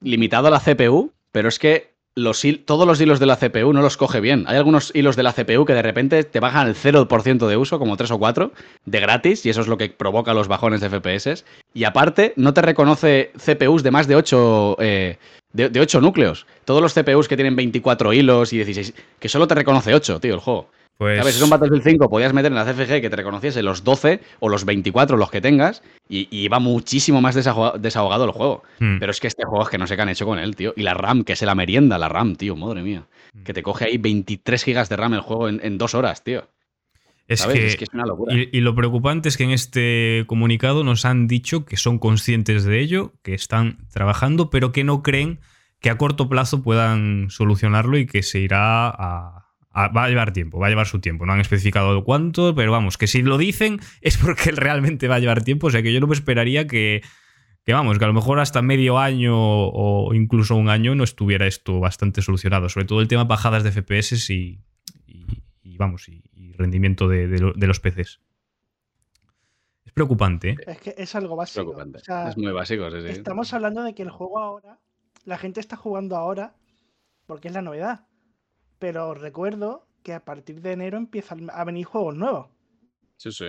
limitado 0.00 0.48
a 0.48 0.50
la 0.50 0.58
CPU, 0.58 1.12
pero 1.30 1.48
es 1.48 1.60
que 1.60 1.90
los, 2.16 2.42
todos 2.64 2.86
los 2.86 3.00
hilos 3.00 3.20
de 3.20 3.26
la 3.26 3.36
CPU 3.36 3.72
no 3.72 3.82
los 3.82 3.96
coge 3.96 4.20
bien. 4.20 4.44
Hay 4.48 4.56
algunos 4.56 4.92
hilos 4.94 5.16
de 5.16 5.22
la 5.22 5.32
CPU 5.32 5.64
que 5.64 5.74
de 5.74 5.82
repente 5.82 6.24
te 6.24 6.40
bajan 6.40 6.68
el 6.68 6.74
0% 6.74 7.46
de 7.46 7.56
uso, 7.56 7.78
como 7.78 7.96
3 7.96 8.10
o 8.10 8.18
4, 8.18 8.52
de 8.84 9.00
gratis, 9.00 9.46
y 9.46 9.50
eso 9.50 9.60
es 9.60 9.68
lo 9.68 9.78
que 9.78 9.88
provoca 9.88 10.34
los 10.34 10.48
bajones 10.48 10.80
de 10.80 10.90
FPS. 10.90 11.44
Y 11.72 11.84
aparte, 11.84 12.32
no 12.36 12.52
te 12.54 12.62
reconoce 12.62 13.32
CPUs 13.36 13.82
de 13.82 13.90
más 13.90 14.06
de 14.08 14.16
8 14.16 14.76
de, 15.52 15.68
de 15.68 15.80
8 15.80 16.00
núcleos. 16.00 16.46
Todos 16.64 16.82
los 16.82 16.94
CPUs 16.94 17.28
que 17.28 17.36
tienen 17.36 17.56
24 17.56 18.12
hilos 18.12 18.52
y 18.52 18.56
16, 18.56 18.94
que 19.18 19.28
solo 19.28 19.46
te 19.46 19.54
reconoce 19.54 19.94
8, 19.94 20.20
tío, 20.20 20.34
el 20.34 20.40
juego. 20.40 20.68
Pues, 20.98 21.18
¿Sabes? 21.18 21.36
Es 21.36 21.42
un 21.42 21.48
Battlefield 21.48 21.82
5, 21.82 22.10
podías 22.10 22.34
meter 22.34 22.52
en 22.52 22.56
la 22.56 22.66
CFG 22.66 23.00
que 23.00 23.08
te 23.08 23.16
reconociese 23.16 23.62
los 23.62 23.84
12 23.84 24.20
o 24.40 24.50
los 24.50 24.66
24, 24.66 25.16
los 25.16 25.30
que 25.30 25.40
tengas, 25.40 25.82
y, 26.10 26.28
y 26.30 26.42
iba 26.44 26.58
muchísimo 26.58 27.22
más 27.22 27.34
desahoga- 27.34 27.78
desahogado 27.78 28.26
el 28.26 28.32
juego. 28.32 28.62
hmm, 28.80 28.98
Pero 28.98 29.10
es 29.10 29.18
que 29.18 29.26
este 29.28 29.44
juego 29.46 29.64
es 29.64 29.70
que 29.70 29.78
no 29.78 29.86
sé 29.86 29.96
qué 29.96 30.02
han 30.02 30.10
hecho 30.10 30.26
con 30.26 30.38
él, 30.38 30.54
tío. 30.56 30.74
Y 30.76 30.82
la 30.82 30.92
RAM, 30.92 31.24
que 31.24 31.32
es 31.32 31.40
la 31.40 31.54
merienda, 31.54 31.96
la 31.96 32.10
RAM, 32.10 32.36
tío, 32.36 32.54
madre 32.54 32.82
mía. 32.82 33.04
Mm. 33.32 33.44
Que 33.44 33.54
te 33.54 33.62
coge 33.62 33.86
ahí 33.86 33.96
23 33.96 34.62
gigas 34.62 34.88
de 34.90 34.96
RAM 34.96 35.14
el 35.14 35.20
juego 35.20 35.48
en, 35.48 35.60
en 35.64 35.78
dos 35.78 35.94
horas, 35.94 36.22
tío. 36.22 36.44
Es, 37.34 37.46
que, 37.46 37.66
es 37.66 37.76
que 37.76 37.84
es 37.84 37.90
una 37.94 38.04
locura. 38.06 38.34
y, 38.34 38.48
y 38.52 38.60
lo 38.60 38.74
preocupante 38.74 39.28
es 39.28 39.36
que 39.36 39.44
en 39.44 39.50
este 39.50 40.24
comunicado 40.26 40.84
nos 40.84 41.04
han 41.04 41.26
dicho 41.26 41.64
que 41.64 41.76
son 41.76 41.98
conscientes 41.98 42.64
de 42.64 42.80
ello, 42.80 43.14
que 43.22 43.34
están 43.34 43.78
trabajando, 43.92 44.50
pero 44.50 44.72
que 44.72 44.84
no 44.84 45.02
creen 45.02 45.40
que 45.80 45.90
a 45.90 45.96
corto 45.96 46.28
plazo 46.28 46.62
puedan 46.62 47.28
solucionarlo 47.30 47.96
y 47.98 48.06
que 48.06 48.22
se 48.22 48.40
irá 48.40 48.88
a, 48.88 49.46
a- 49.70 49.88
va 49.88 50.04
a 50.04 50.08
llevar 50.08 50.32
tiempo, 50.32 50.58
va 50.58 50.66
a 50.66 50.70
llevar 50.70 50.86
su 50.86 51.00
tiempo. 51.00 51.24
No 51.24 51.32
han 51.32 51.40
especificado 51.40 52.04
cuánto, 52.04 52.54
pero 52.54 52.70
vamos, 52.72 52.98
que 52.98 53.06
si 53.06 53.22
lo 53.22 53.38
dicen 53.38 53.80
es 54.02 54.18
porque 54.18 54.50
realmente 54.52 55.08
va 55.08 55.14
a 55.14 55.20
llevar 55.20 55.42
tiempo. 55.42 55.68
O 55.68 55.70
sea 55.70 55.82
que 55.82 55.92
yo 55.92 56.00
no 56.00 56.06
me 56.06 56.14
esperaría 56.14 56.66
que, 56.66 57.02
que 57.64 57.72
vamos, 57.72 57.98
que 57.98 58.04
a 58.04 58.08
lo 58.08 58.14
mejor 58.14 58.40
hasta 58.40 58.60
medio 58.60 58.98
año 58.98 59.34
o 59.36 60.12
incluso 60.14 60.56
un 60.56 60.68
año 60.68 60.94
no 60.94 61.04
estuviera 61.04 61.46
esto 61.46 61.78
bastante 61.80 62.20
solucionado. 62.22 62.68
Sobre 62.68 62.86
todo 62.86 63.00
el 63.00 63.08
tema 63.08 63.24
bajadas 63.24 63.62
de 63.62 63.70
FPS 63.72 64.30
y, 64.30 64.58
vamos, 65.80 66.08
y, 66.08 66.22
y 66.34 66.52
rendimiento 66.52 67.08
de, 67.08 67.26
de 67.26 67.38
lo- 67.40 67.52
de 67.54 67.66
los 67.66 67.80
PCs. 67.80 68.20
Es 69.84 69.92
preocupante, 69.92 70.50
¿eh? 70.50 70.56
Es 70.66 70.78
que 70.80 70.94
es 70.96 71.14
algo 71.16 71.34
básico. 71.36 71.64
Preocupante. 71.64 71.98
O 71.98 72.04
sea, 72.04 72.28
es 72.28 72.36
muy 72.36 72.52
básico, 72.52 72.90
sí, 72.90 73.00
sí. 73.00 73.08
Estamos 73.08 73.52
hablando 73.54 73.82
de 73.82 73.94
que 73.94 74.02
el 74.02 74.10
juego 74.10 74.38
ahora, 74.38 74.78
la 75.24 75.38
gente 75.38 75.58
está 75.58 75.76
jugando 75.76 76.16
ahora 76.16 76.54
porque 77.26 77.48
es 77.48 77.54
la 77.54 77.62
novedad. 77.62 78.06
Pero 78.78 79.14
recuerdo 79.14 79.86
que 80.02 80.14
a 80.14 80.24
partir 80.24 80.60
de 80.62 80.72
enero 80.72 80.98
empiezan 80.98 81.50
a 81.50 81.64
venir 81.64 81.86
juegos 81.86 82.14
nuevos. 82.16 82.48
Sí, 83.16 83.32
sí. 83.32 83.46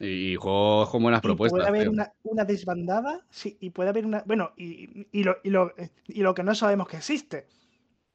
Y, 0.00 0.34
juegos 0.36 0.90
con 0.90 1.02
buenas 1.02 1.20
Y 1.20 1.22
propuestas. 1.28 1.58
puede 1.58 1.68
haber 1.68 1.88
una, 1.88 2.12
una 2.24 2.44
desbandada, 2.44 3.24
sí, 3.30 3.56
y 3.60 3.70
puede 3.70 3.90
haber 3.90 4.06
una. 4.06 4.22
Bueno, 4.26 4.52
y, 4.56 5.06
y 5.12 5.22
lo, 5.24 5.36
y, 5.44 5.50
lo, 5.50 5.72
y 6.08 6.22
lo 6.22 6.34
que 6.34 6.42
no 6.42 6.54
sabemos 6.54 6.88
que 6.88 6.96
existe. 6.96 7.46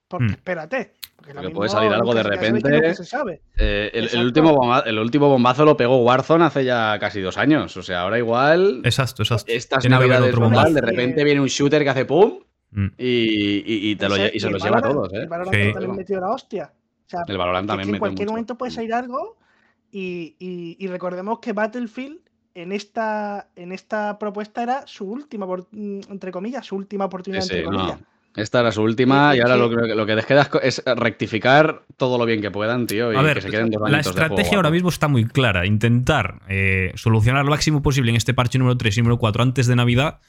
Porque 0.07 0.25
Mm. 0.25 0.31
espérate. 0.31 0.93
Porque, 1.17 1.49
puede 1.49 1.69
salir 1.69 1.91
algo 1.91 2.13
de 2.13 2.23
repente. 2.23 2.93
se 2.95 3.03
sabe. 3.03 3.41
Eh, 3.57 3.89
el, 3.93 4.23
último 4.23 4.53
bomba- 4.53 4.83
el 4.85 4.97
último 4.99 5.27
bombazo 5.27 5.65
lo 5.65 5.75
pegó 5.75 5.97
Warzone 6.03 6.45
hace 6.45 6.63
ya 6.63 6.97
casi 6.99 7.19
dos 7.21 7.37
años. 7.37 7.75
O 7.75 7.81
sea, 7.83 8.01
ahora 8.01 8.17
igual. 8.17 8.81
Exacto, 8.85 9.23
exacto. 9.23 9.45
Estas 9.51 9.79
Tiene 9.81 9.97
navidades 9.97 10.29
otro 10.29 10.41
bombazo. 10.45 10.73
de 10.73 10.81
repente 10.81 11.23
viene 11.25 11.41
un 11.41 11.47
shooter 11.47 11.83
que 11.83 11.89
hace 11.89 12.05
pum 12.05 12.39
Mm. 12.71 12.87
y, 12.97 13.07
y- 13.07 13.91
y 13.91 13.95
te 13.95 14.07
lo 14.09 14.15
y 14.27 14.39
se 14.39 14.49
los 14.49 14.63
lleva 14.63 14.77
a 14.79 14.81
todos, 14.81 15.11
¿eh? 15.13 15.17
El 15.23 15.27
Valorant 15.27 15.55
Sí. 15.55 15.73
también 15.73 15.95
metió 15.95 16.19
la 16.21 16.29
hostia. 16.29 16.71
O 16.73 17.09
sea, 17.09 17.21
El 17.27 17.37
Valorant 17.37 17.65
que 17.65 17.65
es 17.65 17.67
también 17.69 17.89
que 17.89 17.95
en 17.95 17.99
cualquier 17.99 18.25
mucho. 18.27 18.31
momento 18.33 18.57
puede 18.57 18.71
salir 18.71 18.93
algo 18.93 19.37
y, 19.91 20.35
y- 20.39 20.75
y 20.79 20.87
recordemos 20.87 21.39
que 21.39 21.53
Battlefield 21.53 22.19
en 22.53 22.71
esta, 22.71 23.49
en 23.55 23.71
esta 23.71 24.17
propuesta 24.19 24.63
era 24.63 24.85
su 24.87 25.05
última, 25.09 25.45
mm, 25.45 25.99
entre 26.09 26.31
comillas, 26.31 26.65
su 26.65 26.75
última 26.75 27.05
oportunidad, 27.05 27.43
Sí, 27.43 27.55
entre 27.57 27.71
sí, 27.71 27.77
no. 27.77 27.99
Esta 28.37 28.59
era 28.61 28.71
su 28.71 28.81
última 28.83 29.35
Y- 29.35 29.39
ahora 29.41 29.57
lo, 29.57 29.69
que- 29.69 29.93
lo 29.95 30.05
que 30.05 30.15
les 30.15 30.25
queda 30.25 30.49
es 30.63 30.81
rectificar 30.85 31.81
todo 31.97 32.17
lo 32.17 32.25
bien 32.25 32.39
que 32.41 32.51
puedan, 32.51 32.87
tío, 32.87 33.11
y 33.11 33.15
A 33.17 33.21
ver, 33.21 33.35
que 33.37 33.41
se 33.41 33.49
queden 33.49 33.69
dos 33.71 33.81
La 33.81 33.97
añitos 33.97 34.13
de 34.15 34.21
juego 34.21 34.35
estrategia 34.35 34.57
ahora 34.57 34.71
mismo 34.71 34.89
está 34.89 35.07
muy 35.07 35.25
clara. 35.25 35.65
Intentar 35.65 36.35
eh, 36.47 36.91
solucionar 36.95 37.43
lo 37.43 37.51
máximo 37.51 37.81
posible 37.81 38.11
en 38.11 38.15
este 38.15 38.33
parche 38.33 38.57
número 38.59 38.77
3 38.77 38.97
y 38.97 39.01
número 39.01 39.17
4 39.17 39.43
antes 39.43 39.67
de 39.67 39.75
Navidad 39.75 40.19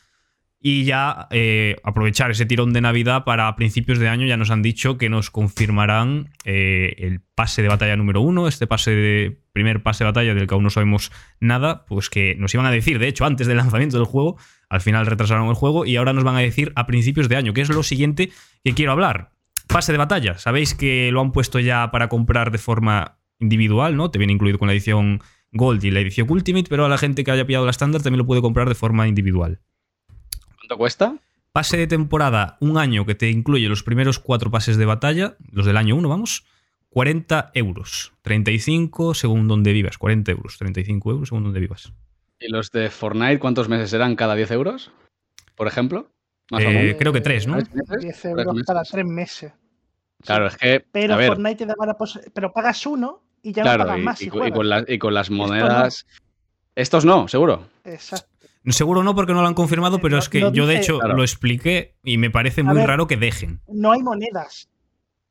y 0.61 0.85
ya 0.85 1.29
eh, 1.31 1.77
aprovechar 1.85 2.31
ese 2.31 2.45
tirón 2.45 2.73
de 2.73 2.81
Navidad 2.81 3.25
para 3.25 3.55
principios 3.55 3.99
de 3.99 4.09
año. 4.09 4.27
Ya 4.27 4.37
nos 4.37 4.51
han 4.51 4.63
dicho 4.63 4.99
que 4.99 5.09
nos 5.09 5.31
confirmarán 5.31 6.31
eh, 6.45 6.95
el 6.99 7.21
pase 7.21 7.63
de 7.63 7.69
batalla 7.69 7.97
número 7.97 8.21
1, 8.21 8.49
este 8.49 8.67
pase 8.67 8.91
de 8.91 9.41
primer 9.53 9.83
pase 9.83 10.05
de 10.05 10.11
batalla 10.11 10.35
del 10.35 10.47
que 10.47 10.55
aún 10.55 10.65
no 10.65 10.71
sabemos 10.71 11.13
nada, 11.41 11.85
pues 11.87 12.11
que 12.11 12.35
nos 12.37 12.53
iban 12.55 12.67
a 12.67 12.71
decir, 12.71 12.99
de 12.99 13.09
hecho, 13.09 13.25
antes 13.25 13.47
del 13.47 13.57
lanzamiento 13.57 13.97
del 13.97 14.07
juego. 14.07 14.37
Al 14.69 14.81
final 14.81 15.07
retrasaron 15.07 15.49
el 15.49 15.55
juego 15.55 15.87
y 15.87 15.97
ahora 15.97 16.13
nos 16.13 16.25
van 16.25 16.37
a 16.37 16.41
decir 16.41 16.73
a 16.77 16.87
principios 16.87 17.29
de 17.29 17.37
año, 17.37 17.55
que 17.55 17.63
es 17.63 17.71
lo 17.71 17.83
siguiente 17.83 18.31
que 18.65 18.75
quiero 18.75 18.93
hablar. 18.93 19.31
Pase 19.67 19.93
de 19.93 19.99
batalla. 19.99 20.39
Sabéis 20.39 20.75
que 20.75 21.11
lo 21.13 21.21
han 21.21 21.33
puesto 21.33 21.59
ya 21.59 21.91
para 21.91 22.09
comprar 22.09 22.51
de 22.51 22.59
forma 22.59 23.19
individual, 23.39 23.97
¿no? 23.97 24.11
Te 24.11 24.19
viene 24.19 24.33
incluido 24.33 24.59
con 24.59 24.67
la 24.67 24.75
edición 24.75 25.21
Gold 25.53 25.85
y 25.85 25.91
la 25.91 26.01
edición 26.01 26.27
Ultimate, 26.31 26.67
pero 26.69 26.85
a 26.85 26.89
la 26.89 26.99
gente 26.99 27.25
que 27.25 27.31
haya 27.31 27.47
pillado 27.47 27.65
la 27.65 27.71
estándar 27.71 28.03
también 28.03 28.19
lo 28.19 28.27
puede 28.27 28.43
comprar 28.43 28.69
de 28.69 28.75
forma 28.75 29.09
individual. 29.09 29.61
¿Cuánto 30.69 30.79
cuesta? 30.81 31.17
Pase 31.53 31.79
de 31.79 31.87
temporada, 31.87 32.59
un 32.61 32.77
año 32.77 33.07
que 33.07 33.15
te 33.15 33.31
incluye 33.31 33.67
los 33.71 33.83
primeros 33.83 34.19
cuatro 34.19 34.51
pases 34.51 34.77
de 34.77 34.85
batalla, 34.85 35.35
los 35.51 35.65
del 35.65 35.79
año 35.79 35.97
1, 35.97 36.07
vamos, 36.07 36.45
40 36.91 37.53
euros. 37.55 38.13
35 38.21 39.15
según 39.15 39.49
donde 39.49 39.73
vivas, 39.73 39.97
40 39.97 40.31
euros, 40.31 40.59
35 40.59 41.11
euros 41.11 41.29
según 41.31 41.45
donde 41.45 41.61
vivas. 41.61 41.91
¿Y 42.39 42.49
los 42.49 42.71
de 42.71 42.91
Fortnite 42.91 43.39
cuántos 43.39 43.71
meses 43.71 43.95
eran 43.95 44.15
cada 44.15 44.35
10 44.35 44.51
euros? 44.51 44.93
Por 45.57 45.67
ejemplo. 45.69 46.11
Más 46.51 46.63
o 46.65 46.69
Eh, 46.69 46.75
menos. 46.75 46.97
creo 46.99 47.13
que 47.15 47.23
tres, 47.23 47.47
¿no? 47.47 47.55
¿Tres 47.57 47.75
meses? 47.75 47.97
10 48.03 48.21
¿Tres 48.21 48.25
euros 48.27 48.63
cada 48.67 48.83
tres 48.83 49.07
meses. 49.07 49.53
Claro, 50.23 50.49
es 50.49 50.57
que. 50.59 50.85
Pero 50.93 51.15
a 51.15 51.17
ver, 51.17 51.29
Fortnite 51.29 51.57
te 51.57 51.67
daba 51.67 51.87
la 51.87 51.95
pos- 51.97 52.21
Pero 52.35 52.53
pagas 52.53 52.85
uno 52.85 53.23
y 53.43 53.53
ya 53.53 53.63
no 53.63 53.69
claro, 53.69 53.85
pagas 53.85 53.99
y, 53.99 54.03
más. 54.03 54.21
y 54.23 54.27
y 54.27 54.29
juegas. 54.29 54.53
con 54.53 54.69
las, 54.69 54.85
y 54.87 54.99
con 54.99 55.15
las 55.15 55.31
no. 55.31 55.37
monedas. 55.39 56.07
Estos 56.75 57.07
no, 57.07 57.27
seguro. 57.27 57.67
Exacto. 57.85 58.38
Seguro 58.67 59.03
no 59.03 59.15
porque 59.15 59.33
no 59.33 59.41
lo 59.43 59.49
han 59.49 59.55
confirmado, 59.55 59.99
pero 60.01 60.17
No- 60.17 60.19
es 60.23 60.29
que 60.29 60.51
yo 60.53 60.67
de 60.67 60.77
hecho 60.79 60.99
Claro. 60.99 61.17
lo 61.17 61.23
expliqué 61.23 61.95
y 62.05 62.19
me 62.19 62.31
parece 62.31 62.63
muy 62.63 62.77
ver. 62.77 62.87
raro 62.89 63.07
que 63.07 63.17
dejen. 63.17 63.61
No 63.69 63.93
hay 63.93 64.03
monedas. 64.03 64.69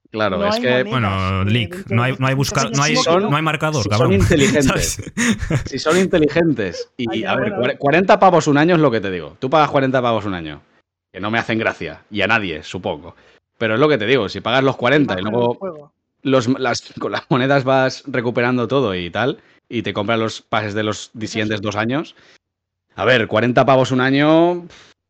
Claro, 0.10 0.38
No 0.38 0.48
es 0.48 0.56
hay 0.56 0.62
que. 0.62 0.68
monedas. 0.86 0.90
Bueno, 0.92 1.42
eh, 1.42 1.46
leak, 1.52 1.90
no 1.90 2.02
hay, 2.04 2.16
no 2.18 2.28
hay 2.28 2.34
busca- 2.34 2.70
no 2.70 2.82
hay, 2.82 2.96
que 2.96 3.20
no 3.20 3.36
hay 3.36 3.44
marcador, 3.44 3.84
si 3.84 3.90
cabrón. 3.90 4.12
son 4.14 4.20
inteligentes. 4.22 5.12
Si 5.66 5.80
son 5.80 5.98
inteligentes. 5.98 6.90
Y 6.98 7.06
Ay, 7.12 7.24
a 7.26 7.36
ver, 7.36 7.50
bueno, 7.50 7.58
bueno. 7.60 7.74
40 7.80 8.20
pavos 8.20 8.48
un 8.48 8.58
año 8.58 8.76
es 8.76 8.82
lo 8.82 8.90
que 8.90 9.02
te 9.02 9.12
digo. 9.12 9.36
Tú 9.40 9.50
pagas 9.50 9.70
40 9.70 10.02
pavos 10.02 10.26
un 10.26 10.34
año. 10.34 10.62
Que 11.12 11.20
no 11.20 11.30
me 11.30 11.38
hacen 11.40 11.60
gracia. 11.60 12.04
Y 12.10 12.22
a 12.22 12.28
nadie, 12.28 12.64
supongo. 12.64 13.16
Pero 13.58 13.74
es 13.74 13.80
lo 13.80 13.90
que 13.90 13.98
te 13.98 14.06
digo. 14.06 14.30
Si 14.30 14.40
pagas 14.40 14.64
los 14.64 14.78
40 14.78 15.20
y 15.20 15.24
luego 15.24 15.92
los, 16.24 16.48
las, 16.60 16.94
con 17.00 17.12
las 17.12 17.24
monedas 17.30 17.64
vas 17.66 18.04
recuperando 18.08 18.68
todo 18.68 18.96
y 18.96 19.10
tal, 19.10 19.40
y 19.68 19.82
te 19.82 19.94
compras 19.94 20.20
los 20.20 20.42
pases 20.42 20.74
de 20.74 20.84
los 20.84 21.12
siguientes 21.20 21.62
dos 21.62 21.76
años. 21.76 22.16
A 22.98 23.06
ver, 23.06 23.28
40 23.28 23.66
pavos 23.66 23.92
un 23.92 24.02
año. 24.02 24.66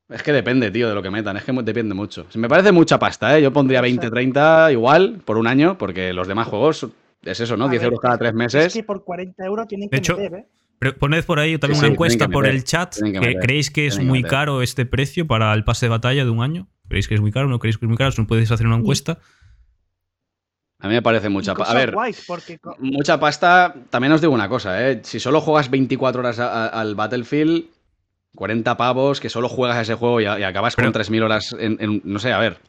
Es 0.10 0.24
que 0.24 0.32
depende, 0.32 0.72
tío, 0.72 0.88
de 0.90 0.96
lo 0.96 1.02
que 1.02 1.10
metan. 1.10 1.36
Es 1.38 1.44
que 1.44 1.52
depende 1.52 1.94
mucho. 1.94 2.28
Me 2.36 2.48
parece 2.48 2.72
mucha 2.72 3.00
pasta, 3.00 3.38
¿eh? 3.38 3.42
Yo 3.42 3.52
pondría 3.52 3.82
20, 3.82 4.10
30 4.10 4.72
igual 4.72 5.22
por 5.26 5.38
un 5.38 5.48
año, 5.48 5.78
porque 5.78 6.14
los 6.14 6.28
demás 6.28 6.48
juegos 6.48 6.88
es 7.24 7.40
eso, 7.40 7.58
¿no? 7.58 7.66
A 7.66 7.70
10 7.70 7.82
ver, 7.82 7.86
euros 7.88 8.00
cada 8.00 8.14
es- 8.14 8.20
tres 8.20 8.30
Es 8.32 8.36
meses. 8.36 8.74
que 8.74 8.84
por 8.84 9.04
40 9.04 9.46
euros 9.46 9.68
tienen 9.68 9.88
De 9.90 9.92
que 9.92 9.98
hecho, 9.98 10.18
meter, 10.18 10.40
¿eh? 10.40 10.46
Pero 10.80 10.96
poned 10.98 11.24
por 11.26 11.40
ahí 11.40 11.58
también 11.58 11.76
Sí, 11.76 11.80
una 11.80 11.88
sí, 11.88 11.94
encuesta 11.94 12.28
por 12.30 12.44
meter, 12.44 12.56
el 12.56 12.64
chat. 12.64 12.94
tienen 12.94 13.14
que 13.14 13.20
que 13.20 13.26
meter, 13.26 13.42
¿Creéis 13.42 13.72
que 13.72 13.88
es 13.88 13.98
que 13.98 14.04
muy 14.06 14.22
caro 14.24 14.62
este 14.62 14.86
precio 14.86 15.26
para 15.26 15.52
el 15.54 15.64
pase 15.64 15.88
de 15.88 15.90
batalla 15.90 16.24
de 16.24 16.30
un 16.30 16.44
año? 16.44 16.68
¿Creéis 16.88 17.08
que 17.08 17.16
es 17.16 17.22
muy 17.22 17.32
caro? 17.32 17.48
¿No 17.48 17.58
creéis 17.60 17.78
que 17.78 17.86
es 17.86 17.90
muy 17.90 17.98
caro? 17.98 18.12
Si 18.12 18.22
no 18.22 18.28
podéis 18.28 18.52
hacer 18.52 18.68
una 18.68 18.76
encuesta. 18.78 19.18
A 20.80 20.88
mí 20.88 20.94
me 20.94 21.02
parece 21.02 21.30
mucha 21.30 21.56
pasta. 21.56 21.74
A 21.74 21.76
ver, 21.76 21.96
porque 22.28 22.60
mucha 22.80 23.20
pasta. 23.20 23.74
También 23.90 24.14
os 24.14 24.22
digo 24.22 24.34
una 24.34 24.48
cosa, 24.48 24.88
¿eh? 24.90 25.02
Si 25.04 25.20
solo 25.20 25.42
juegas 25.42 25.72
24 25.72 26.20
horas 26.20 26.38
a- 26.40 26.66
a- 26.66 26.68
al 26.68 26.94
Battlefield, 26.94 27.66
40 28.38 28.78
pavos, 28.78 29.20
que 29.20 29.30
solo 29.30 29.50
juegas 29.50 29.76
a 29.78 29.82
ese 29.82 29.96
juego 29.96 30.22
y, 30.22 30.26
acabas 30.26 30.76
Pero- 30.78 30.92
con 30.94 31.02
3.000 31.02 31.24
horas 31.24 31.54
en, 31.60 31.76
en- 31.82 32.02
No 32.06 32.20
sé, 32.20 32.32
a 32.32 32.40
ver. 32.40 32.60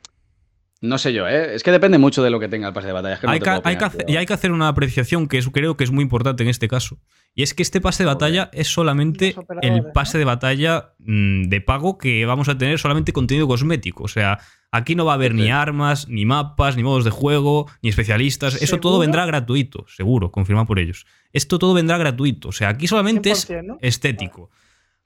No 0.80 0.96
sé 0.96 1.12
yo, 1.12 1.26
¿eh? 1.26 1.56
Es 1.56 1.64
que 1.64 1.72
depende 1.72 1.98
mucho 1.98 2.22
de 2.22 2.30
lo 2.30 2.38
que 2.38 2.46
tenga 2.48 2.68
el 2.68 2.72
pase 2.74 2.86
de 2.86 2.92
batalla. 2.92 3.14
es 3.14 3.20
que 3.20 3.26
no 3.26 3.32
hay 3.32 3.40
que, 3.40 3.44
que 3.78 3.84
hacer, 3.84 4.04
y 4.08 4.16
hay 4.16 4.26
que 4.26 4.32
hacer 4.32 4.52
una 4.52 4.68
apreciación 4.68 5.26
que 5.26 5.38
es- 5.38 5.48
creo 5.48 5.76
que 5.76 5.82
es 5.82 5.90
muy 5.90 6.02
importante 6.02 6.44
en 6.44 6.48
este 6.48 6.68
caso. 6.68 6.98
Y 7.34 7.42
es 7.42 7.52
que 7.52 7.62
este 7.64 7.80
pase 7.80 8.04
de 8.04 8.06
batalla 8.06 8.48
es 8.52 8.68
solamente 8.68 9.34
el 9.62 9.86
pase 9.92 10.18
de 10.18 10.24
batalla 10.24 10.92
mm, 11.00 11.44
de 11.48 11.60
pago 11.60 11.98
que 11.98 12.24
vamos 12.26 12.48
a 12.48 12.56
tener 12.56 12.78
solamente 12.78 13.12
contenido 13.12 13.48
cosmético. 13.48 14.04
O 14.04 14.08
sea, 14.08 14.38
aquí 14.70 14.94
no 14.94 15.04
va 15.04 15.12
a 15.12 15.14
haber 15.16 15.32
Sí. 15.32 15.38
ni 15.38 15.50
armas, 15.50 16.06
ni 16.08 16.24
mapas, 16.24 16.76
ni 16.76 16.84
modos 16.84 17.04
de 17.04 17.10
juego, 17.10 17.68
ni 17.82 17.88
especialistas. 17.90 18.62
Eso 18.62 18.78
todo 18.78 19.00
vendrá 19.00 19.26
gratuito, 19.26 19.84
seguro, 19.88 20.30
confirmado 20.30 20.66
por 20.68 20.78
ellos. 20.78 21.06
Esto 21.32 21.58
todo 21.58 21.74
vendrá 21.74 21.98
gratuito. 21.98 22.50
O 22.50 22.52
sea, 22.52 22.68
aquí 22.68 22.86
solamente 22.86 23.32
es 23.32 23.48
100%, 23.50 23.62
¿no? 23.64 23.78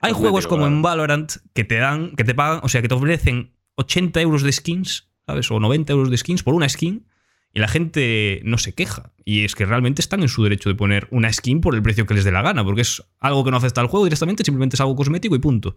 Hay 0.03 0.11
Cosmético, 0.13 0.19
juegos 0.21 0.47
como 0.47 0.67
en 0.67 0.83
Valorant 0.83 1.33
que 1.55 1.65
te 1.65 1.77
dan, 1.77 2.15
que 2.17 2.25
te 2.25 2.35
pagan, 2.35 2.61
o 2.63 2.69
sea, 2.69 2.83
que 2.83 2.89
te 2.89 2.95
ofrecen 2.95 3.53
80 3.77 4.21
euros 4.21 4.43
de 4.43 4.53
skins, 4.53 5.09
¿sabes? 5.27 5.51
O 5.51 5.59
90 5.61 5.93
euros 5.93 6.11
de 6.11 6.17
skins 6.19 6.43
por 6.43 6.55
una 6.55 6.69
skin. 6.69 7.07
Y 7.55 7.61
la 7.61 7.69
gente 7.69 8.41
no 8.45 8.57
se 8.57 8.75
queja. 8.75 9.13
Y 9.27 9.45
es 9.45 9.55
que 9.55 9.67
realmente 9.67 10.01
están 10.01 10.23
en 10.23 10.29
su 10.29 10.43
derecho 10.43 10.71
de 10.71 10.75
poner 10.75 11.07
una 11.11 11.31
skin 11.33 11.61
por 11.61 11.75
el 11.75 11.83
precio 11.83 12.07
que 12.07 12.15
les 12.15 12.25
dé 12.25 12.33
la 12.33 12.41
gana, 12.43 12.65
porque 12.65 12.81
es 12.81 13.03
algo 13.21 13.45
que 13.45 13.51
no 13.51 13.59
afecta 13.59 13.81
al 13.83 13.89
juego 13.89 14.05
directamente, 14.05 14.43
simplemente 14.43 14.77
es 14.77 14.81
algo 14.81 14.97
cosmético 14.97 15.37
y 15.37 15.39
punto. 15.39 15.77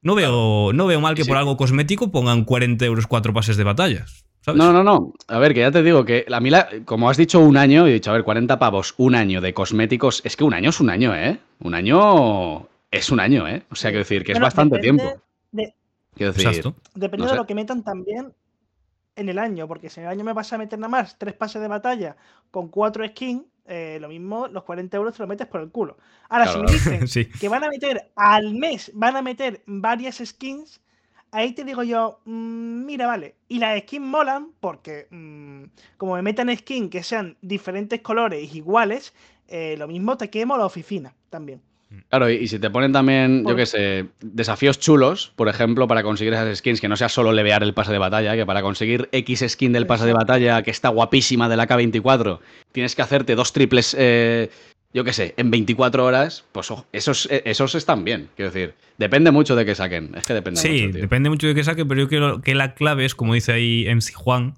No 0.00 0.14
veo, 0.14 0.72
no 0.72 0.86
veo 0.86 1.00
mal 1.02 1.14
que 1.14 1.22
Sí. 1.24 1.28
por 1.28 1.36
algo 1.36 1.56
cosmético 1.58 2.10
pongan 2.10 2.44
40 2.44 2.84
euros 2.86 3.06
cuatro 3.06 3.32
pases 3.34 3.56
de 3.58 3.64
batallas. 3.64 4.24
¿sabes? 4.40 4.58
No, 4.58 4.72
no, 4.72 4.82
no. 4.84 5.12
A 5.28 5.38
ver, 5.38 5.54
que 5.54 5.60
ya 5.60 5.70
te 5.70 5.82
digo 5.82 6.04
que 6.04 6.24
a 6.30 6.40
mí, 6.40 6.50
la- 6.50 6.68
como 6.84 7.08
has 7.08 7.16
dicho 7.16 7.38
un 7.40 7.56
año, 7.56 7.86
he 7.86 7.92
dicho, 7.94 8.10
a 8.10 8.14
ver, 8.14 8.24
40 8.24 8.58
pavos, 8.58 8.94
un 8.98 9.14
año 9.14 9.40
de 9.40 9.54
cosméticos. 9.54 10.20
Es 10.24 10.36
que 10.36 10.44
un 10.44 10.52
año 10.54 10.68
es 10.70 10.80
un 10.80 10.90
año, 10.90 11.14
¿eh? 11.14 11.38
Un 11.60 11.74
año 11.74 12.66
es 12.96 13.10
un 13.10 13.20
año, 13.20 13.46
¿eh? 13.48 13.62
O 13.70 13.74
sea, 13.74 13.90
quiero 13.90 14.04
decir 14.04 14.24
que 14.24 14.32
es 14.32 14.40
bastante 14.40 14.76
depende 14.76 15.02
tiempo. 15.02 15.22
de- 15.52 15.74
Quiero 16.14 16.32
decir, 16.32 16.46
Exacto. 16.48 16.76
Depende 16.94 17.26
No 17.26 17.32
de 17.32 17.36
lo 17.38 17.46
que 17.46 17.54
metan 17.54 17.82
también 17.82 18.32
en 19.16 19.28
el 19.28 19.38
año, 19.38 19.66
porque 19.66 19.90
si 19.90 20.00
en 20.00 20.06
el 20.06 20.12
año 20.12 20.24
me 20.24 20.32
vas 20.32 20.52
a 20.52 20.58
meter 20.58 20.78
nada 20.78 20.88
más 20.88 21.18
tres 21.18 21.34
pases 21.34 21.60
de 21.60 21.68
batalla 21.68 22.16
con 22.50 22.68
cuatro 22.68 23.06
skins, 23.06 23.44
eh, 23.66 23.98
lo 24.00 24.08
mismo, 24.08 24.46
los 24.48 24.62
40 24.64 24.96
euros 24.96 25.14
te 25.14 25.20
los 25.22 25.28
metes 25.28 25.46
por 25.46 25.60
el 25.60 25.70
culo. 25.70 25.96
Ahora, 26.28 26.44
Claro. 26.44 26.68
si 26.68 26.72
me 26.90 26.98
dicen 27.00 27.08
Sí. 27.08 27.26
que 27.40 27.48
van 27.48 27.64
a 27.64 27.68
meter 27.68 28.10
al 28.14 28.54
mes, 28.54 28.90
van 28.94 29.16
a 29.16 29.22
meter 29.22 29.62
varias 29.66 30.22
skins, 30.24 30.80
ahí 31.32 31.52
te 31.52 31.64
digo 31.64 31.82
yo, 31.82 32.20
mm, 32.26 32.84
mira, 32.84 33.06
vale. 33.06 33.36
Y 33.48 33.58
las 33.58 33.80
skins 33.80 34.06
molan 34.06 34.50
porque, 34.60 35.08
mm, 35.10 35.64
como 35.96 36.14
me 36.14 36.22
metan 36.22 36.54
skins 36.56 36.90
que 36.90 37.02
sean 37.02 37.36
diferentes 37.40 38.00
colores 38.02 38.54
iguales, 38.54 39.14
eh, 39.48 39.74
lo 39.78 39.88
mismo 39.88 40.16
te 40.16 40.30
quemo 40.30 40.56
la 40.56 40.66
oficina 40.66 41.14
también. 41.30 41.60
Claro, 42.10 42.30
y, 42.30 42.34
y 42.36 42.48
si 42.48 42.58
te 42.58 42.70
ponen 42.70 42.92
también, 42.92 43.44
yo 43.46 43.56
qué 43.56 43.66
sé, 43.66 44.06
desafíos 44.20 44.78
chulos, 44.78 45.32
por 45.36 45.48
ejemplo, 45.48 45.86
para 45.88 46.02
conseguir 46.02 46.32
esas 46.34 46.58
skins, 46.58 46.80
que 46.80 46.88
no 46.88 46.96
sea 46.96 47.08
solo 47.08 47.32
levear 47.32 47.62
el 47.62 47.74
pase 47.74 47.92
de 47.92 47.98
batalla, 47.98 48.34
que 48.36 48.46
para 48.46 48.62
conseguir 48.62 49.08
X 49.12 49.44
skin 49.48 49.72
del 49.72 49.86
pase 49.86 50.06
de 50.06 50.12
batalla, 50.12 50.62
que 50.62 50.70
está 50.70 50.88
guapísima 50.90 51.48
del 51.48 51.60
AK-24, 51.60 52.38
tienes 52.72 52.94
que 52.94 53.02
hacerte 53.02 53.34
dos 53.34 53.52
triples, 53.52 53.96
eh, 53.98 54.50
yo 54.92 55.02
qué 55.04 55.12
sé, 55.12 55.34
en 55.36 55.50
24 55.50 56.04
horas, 56.04 56.44
pues 56.52 56.70
ojo, 56.70 56.86
esos, 56.92 57.26
eh, 57.30 57.42
esos 57.46 57.74
están 57.74 58.04
bien. 58.04 58.28
Quiero 58.36 58.52
decir, 58.52 58.74
depende 58.96 59.32
mucho 59.32 59.56
de 59.56 59.64
que 59.64 59.74
saquen. 59.74 60.12
Es 60.14 60.24
que 60.24 60.34
depende 60.34 60.60
Sí, 60.60 60.68
mucho, 60.82 60.92
tío. 60.92 61.02
depende 61.02 61.30
mucho 61.30 61.46
de 61.48 61.54
qué 61.56 61.64
saque, 61.64 61.84
pero 61.84 62.02
yo 62.02 62.08
creo 62.08 62.40
que 62.42 62.54
la 62.54 62.74
clave 62.74 63.04
es, 63.04 63.14
como 63.16 63.34
dice 63.34 63.52
ahí 63.52 63.86
MC 63.88 64.12
Juan, 64.14 64.54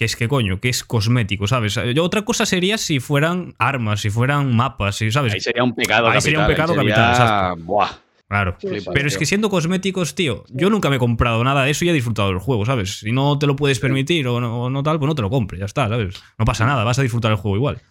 que 0.00 0.06
es 0.06 0.16
que 0.16 0.28
coño, 0.28 0.60
que 0.60 0.70
es 0.70 0.82
cosmético, 0.82 1.46
¿sabes? 1.46 1.78
Yo, 1.94 2.02
otra 2.02 2.22
cosa 2.24 2.46
sería 2.46 2.78
si 2.78 3.00
fueran 3.00 3.54
armas, 3.58 4.00
si 4.00 4.08
fueran 4.08 4.56
mapas, 4.56 4.96
si, 4.96 5.10
¿sabes? 5.10 5.34
Ahí 5.34 5.40
sería 5.40 5.62
un 5.62 5.74
pecado 5.74 6.06
Ahí 6.06 6.12
capital. 6.14 6.22
sería 6.22 6.40
un 6.40 6.46
pecado 6.46 6.74
capital, 6.74 7.14
sería-. 7.16 7.54
Buah, 7.66 7.90
Claro. 8.26 8.56
Pero 8.94 9.08
es 9.08 9.18
que 9.18 9.26
siendo 9.26 9.50
cosméticos, 9.50 10.14
tío, 10.14 10.44
yo 10.48 10.70
nunca 10.70 10.88
me 10.88 10.96
he 10.96 10.98
comprado 10.98 11.44
nada 11.44 11.64
de 11.64 11.72
eso 11.72 11.84
y 11.84 11.90
he 11.90 11.92
disfrutado 11.92 12.28
del 12.30 12.38
juego, 12.38 12.64
¿sabes? 12.64 13.00
Si 13.00 13.12
no 13.12 13.38
te 13.38 13.46
lo 13.46 13.56
puedes 13.56 13.78
permitir 13.78 14.26
o 14.26 14.40
no, 14.40 14.62
o 14.62 14.70
no 14.70 14.82
tal, 14.82 14.98
pues 14.98 15.06
no 15.08 15.14
te 15.14 15.20
lo 15.20 15.28
compres, 15.28 15.58
ya 15.60 15.66
está, 15.66 15.86
¿sabes? 15.90 16.14
No 16.38 16.46
pasa 16.46 16.64
nada, 16.64 16.82
vas 16.82 16.98
a 16.98 17.02
disfrutar 17.02 17.30
el 17.32 17.36
juego 17.36 17.56
igual. 17.58 17.82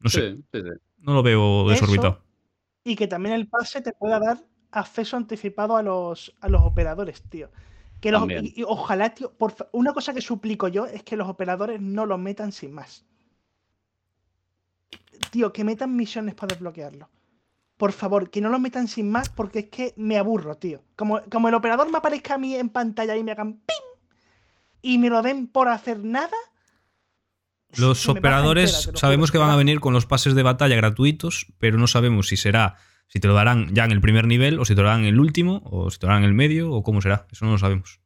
No 0.00 0.10
sé, 0.10 0.32
Sí, 0.32 0.44
sí, 0.52 0.60
sí. 0.62 0.68
no 0.98 1.14
lo 1.14 1.22
veo 1.22 1.70
Eso- 1.70 1.80
desorbitado. 1.86 2.22
Y 2.82 2.96
que 2.96 3.06
también 3.06 3.36
el 3.36 3.46
pase 3.46 3.80
te 3.82 3.92
pueda 3.92 4.18
dar 4.18 4.38
acceso 4.72 5.16
anticipado 5.16 5.76
a 5.76 5.82
los, 5.84 6.34
a 6.40 6.48
los 6.48 6.62
operadores, 6.62 7.22
tío. 7.22 7.50
Que 8.00 8.10
los, 8.10 8.28
y, 8.30 8.60
y 8.60 8.62
ojalá, 8.64 9.14
tío, 9.14 9.32
por 9.32 9.54
una 9.72 9.92
cosa 9.92 10.12
que 10.12 10.20
suplico 10.20 10.68
yo 10.68 10.86
es 10.86 11.02
que 11.02 11.16
los 11.16 11.28
operadores 11.28 11.80
no 11.80 12.06
los 12.06 12.18
metan 12.18 12.52
sin 12.52 12.72
más. 12.72 13.04
Tío, 15.30 15.52
que 15.52 15.64
metan 15.64 15.96
misiones 15.96 16.34
para 16.34 16.54
desbloquearlo. 16.54 17.08
Por 17.76 17.92
favor, 17.92 18.30
que 18.30 18.40
no 18.40 18.48
lo 18.48 18.58
metan 18.58 18.88
sin 18.88 19.10
más 19.10 19.28
porque 19.28 19.60
es 19.60 19.68
que 19.68 19.94
me 19.96 20.18
aburro, 20.18 20.56
tío. 20.56 20.82
Como, 20.94 21.20
como 21.30 21.48
el 21.48 21.54
operador 21.54 21.90
me 21.90 21.98
aparezca 21.98 22.34
a 22.34 22.38
mí 22.38 22.54
en 22.54 22.70
pantalla 22.70 23.16
y 23.16 23.24
me 23.24 23.32
hagan 23.32 23.54
¡pim! 23.54 23.86
y 24.82 24.98
me 24.98 25.10
lo 25.10 25.20
den 25.22 25.48
por 25.48 25.68
hacer 25.68 26.02
nada. 26.04 26.36
Los 27.76 28.08
operadores 28.08 28.74
entera, 28.74 28.92
lo 28.92 28.98
sabemos 28.98 29.30
juro, 29.30 29.32
que 29.40 29.44
van 29.44 29.50
a 29.50 29.56
venir 29.56 29.80
con 29.80 29.92
los 29.92 30.06
pases 30.06 30.34
de 30.34 30.42
batalla 30.42 30.76
gratuitos, 30.76 31.46
pero 31.58 31.76
no 31.76 31.86
sabemos 31.86 32.28
si 32.28 32.36
será, 32.36 32.76
si 33.06 33.20
te 33.20 33.28
lo 33.28 33.34
darán 33.34 33.74
ya 33.74 33.84
en 33.84 33.92
el 33.92 34.00
primer 34.00 34.26
nivel, 34.26 34.58
o 34.58 34.64
si 34.64 34.74
te 34.74 34.80
lo 34.82 34.88
darán 34.88 35.02
en 35.02 35.08
el 35.14 35.20
último, 35.20 35.62
o 35.64 35.90
si 35.90 35.98
te 35.98 36.06
lo 36.06 36.08
darán 36.10 36.24
en 36.24 36.28
el 36.30 36.34
medio, 36.34 36.70
o 36.72 36.82
cómo 36.82 37.00
será. 37.00 37.26
Eso 37.30 37.44
no 37.44 37.52
lo 37.52 37.58
sabemos. 37.58 38.00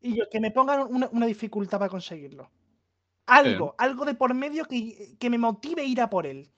Y 0.00 0.16
yo, 0.16 0.24
que 0.30 0.40
me 0.40 0.50
pongan 0.50 0.86
una, 0.90 1.08
una 1.12 1.26
dificultad 1.26 1.78
para 1.78 1.88
conseguirlo. 1.88 2.50
Algo, 3.26 3.74
algo 3.78 4.04
de 4.04 4.14
por 4.14 4.34
medio 4.34 4.66
que, 4.66 5.16
que 5.18 5.30
me 5.30 5.38
motive 5.38 5.80
a 5.82 5.84
ir 5.86 6.00
a 6.02 6.10
por 6.10 6.26
él. 6.26 6.50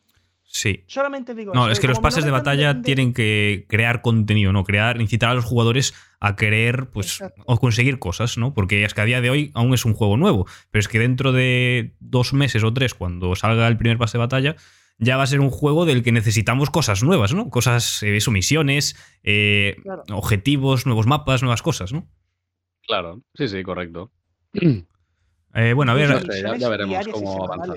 Sí. 0.49 0.85
Solamente 0.87 1.35
digo 1.35 1.53
No, 1.55 1.65
eso, 1.65 1.73
es 1.73 1.81
que 1.81 1.87
los 1.89 1.99
pases 2.01 2.25
de 2.25 2.31
batalla 2.31 2.75
de- 2.75 2.83
tienen 2.83 3.13
que 3.13 3.67
crear 3.69 4.01
contenido, 4.03 4.53
¿no? 4.53 4.65
Crear, 4.65 5.01
incitar 5.01 5.31
a 5.31 5.35
los 5.35 5.45
jugadores 5.45 5.95
a 6.21 6.35
querer, 6.37 6.89
pues, 6.91 7.21
Exacto. 7.21 7.43
o 7.47 7.59
conseguir 7.59 7.99
cosas, 7.99 8.37
¿no? 8.39 8.55
Porque 8.55 8.85
es 8.85 8.95
que 8.95 9.01
a 9.01 9.05
día 9.05 9.21
de 9.21 9.31
hoy 9.31 9.51
aún 9.55 9.75
es 9.75 9.85
un 9.85 9.95
juego 9.95 10.17
nuevo, 10.17 10.47
pero 10.71 10.81
es 10.81 10.89
que 10.89 10.99
dentro 11.01 11.33
de 11.33 11.95
dos 12.01 12.33
meses 12.33 12.63
o 12.65 12.73
tres, 12.73 12.95
cuando 12.95 13.35
salga 13.37 13.67
el 13.69 13.77
primer 13.77 13.99
pase 13.99 14.19
de 14.19 14.25
batalla, 14.25 14.57
ya 14.99 15.17
va 15.17 15.25
a 15.25 15.27
ser 15.27 15.41
un 15.41 15.51
juego 15.51 15.85
del 15.85 16.03
que 16.03 16.13
necesitamos 16.13 16.71
cosas 16.71 17.03
nuevas, 17.03 17.35
¿no? 17.35 17.51
Cosas, 17.51 18.03
eh, 18.03 18.17
eso, 18.17 18.31
misiones, 18.31 18.97
eh, 19.23 19.77
Claro. 19.83 20.05
objetivos, 20.13 20.87
nuevos 20.87 21.07
mapas, 21.07 21.43
nuevas 21.43 21.63
cosas, 21.63 21.93
¿no? 21.93 22.07
Claro, 22.87 23.21
sí, 23.35 23.49
sí, 23.49 23.63
correcto. 23.63 24.11
Eh, 25.55 25.73
bueno, 25.73 25.93
a 25.93 25.95
ver, 25.95 26.11
No 26.11 26.21
sé, 26.21 26.43
ya- 26.59 26.69
veremos 26.69 27.09
cómo 27.09 27.45
avanza. 27.45 27.77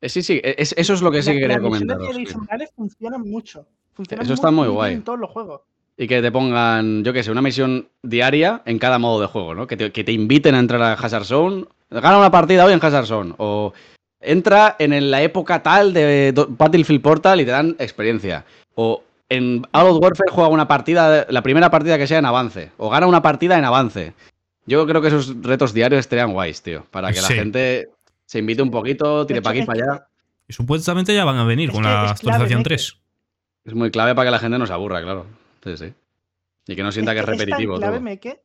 Eh, 0.00 0.08
sí, 0.08 0.22
sí, 0.22 0.40
es- 0.44 0.74
eso 0.78 0.94
es 0.94 1.02
lo 1.02 1.10
que 1.10 1.22
sí 1.24 1.32
que 1.32 1.40
quería 1.40 1.58
las 1.58 1.80
y 2.16 2.24
sí. 2.24 2.26
semanales 2.26 2.70
funcionan 2.76 3.22
mucho. 3.22 3.66
Funcionan 3.94 4.24
Eso 4.24 4.34
está 4.34 4.52
muy 4.52 4.66
bien 4.66 4.74
guay. 4.74 4.94
en 4.94 5.02
todos 5.02 5.18
los 5.18 5.28
juegos. 5.28 5.62
Y 5.96 6.06
que 6.06 6.22
te 6.22 6.30
pongan, 6.30 7.02
yo 7.02 7.12
qué 7.12 7.24
sé, 7.24 7.32
una 7.32 7.42
misión 7.42 7.88
diaria 8.04 8.62
en 8.64 8.78
cada 8.78 9.00
modo 9.00 9.20
de 9.20 9.26
juego, 9.26 9.56
¿no? 9.56 9.66
Que 9.66 9.76
te, 9.76 9.90
que 9.90 10.04
te 10.04 10.12
inviten 10.12 10.54
a 10.54 10.60
entrar 10.60 10.80
a 10.80 10.92
Hazard 10.92 11.24
Zone. 11.24 11.64
Gana 11.90 12.18
una 12.18 12.30
partida 12.30 12.64
hoy 12.64 12.74
en 12.74 12.78
Hazard 12.84 13.06
Zone. 13.06 13.34
O 13.38 13.72
entra 14.20 14.76
en 14.78 15.10
la 15.10 15.22
época 15.22 15.62
tal 15.62 15.92
de 15.92 16.32
Battlefield 16.48 17.02
Portal 17.02 17.40
y 17.40 17.44
te 17.44 17.50
dan 17.50 17.76
experiencia. 17.78 18.44
O 18.74 19.02
en 19.28 19.66
Out 19.72 19.90
of 19.96 20.02
Warfare 20.02 20.30
juega 20.30 20.48
una 20.48 20.66
partida, 20.68 21.26
la 21.28 21.42
primera 21.42 21.70
partida 21.70 21.98
que 21.98 22.06
sea 22.06 22.18
en 22.18 22.26
avance. 22.26 22.70
O 22.78 22.88
gana 22.90 23.06
una 23.06 23.22
partida 23.22 23.58
en 23.58 23.64
avance. 23.64 24.14
Yo 24.66 24.86
creo 24.86 25.00
que 25.00 25.08
esos 25.08 25.34
retos 25.42 25.72
diarios 25.72 26.00
estarían 26.00 26.32
guays, 26.32 26.62
tío. 26.62 26.84
Para 26.90 27.08
que 27.08 27.20
Sí. 27.20 27.22
la 27.34 27.40
gente 27.40 27.88
se 28.26 28.38
invite 28.38 28.62
un 28.62 28.70
poquito, 28.70 29.26
tire 29.26 29.40
para 29.40 29.52
aquí, 29.52 29.58
hecho, 29.60 29.66
para 29.66 29.84
allá. 29.94 30.06
y 30.46 30.52
supuestamente 30.52 31.14
ya 31.14 31.24
van 31.24 31.36
a 31.36 31.44
venir 31.44 31.68
Es 31.70 31.74
con 31.74 31.82
que 31.84 31.88
la 31.88 32.10
actualización 32.10 32.58
Meke. 32.60 32.68
3. 32.68 32.96
Es 33.64 33.74
muy 33.74 33.90
clave 33.90 34.14
para 34.14 34.26
que 34.26 34.30
la 34.32 34.38
gente 34.38 34.58
no 34.58 34.66
se 34.66 34.72
aburra, 34.72 35.02
claro. 35.02 35.26
Sí, 35.64 35.76
sí. 35.76 35.92
Y 36.66 36.76
que 36.76 36.82
no 36.82 36.92
sienta 36.92 37.14
que 37.14 37.20
es 37.20 37.26
repetitivo 37.26 37.74
Es 37.74 37.80
tan 37.80 37.88
clave, 37.90 37.96
todo. 37.98 38.04
Meke, 38.04 38.40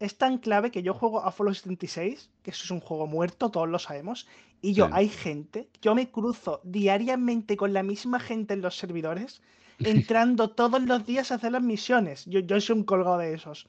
es 0.00 0.18
tan 0.18 0.38
clave 0.38 0.70
que 0.70 0.82
yo 0.82 0.92
juego 0.94 1.20
a 1.24 1.30
Fallout 1.32 1.54
76, 1.56 2.30
que 2.42 2.50
eso 2.50 2.64
es 2.64 2.70
un 2.70 2.80
juego 2.80 3.06
muerto, 3.06 3.50
todos 3.50 3.68
lo 3.68 3.78
sabemos. 3.78 4.26
Y 4.60 4.72
yo, 4.74 4.86
Sí. 4.86 4.92
hay 4.94 5.08
gente, 5.08 5.68
yo 5.82 5.94
me 5.94 6.10
cruzo 6.10 6.60
diariamente 6.64 7.56
con 7.56 7.72
la 7.72 7.82
misma 7.82 8.18
gente 8.20 8.54
en 8.54 8.62
los 8.62 8.76
servidores, 8.76 9.40
entrando 9.78 10.50
todos 10.50 10.82
los 10.82 11.06
días 11.06 11.30
a 11.32 11.36
hacer 11.36 11.52
las 11.52 11.62
misiones. 11.62 12.24
Yo, 12.26 12.40
yo 12.40 12.60
soy 12.60 12.76
un 12.76 12.84
colgado 12.84 13.18
de 13.18 13.34
esos. 13.34 13.66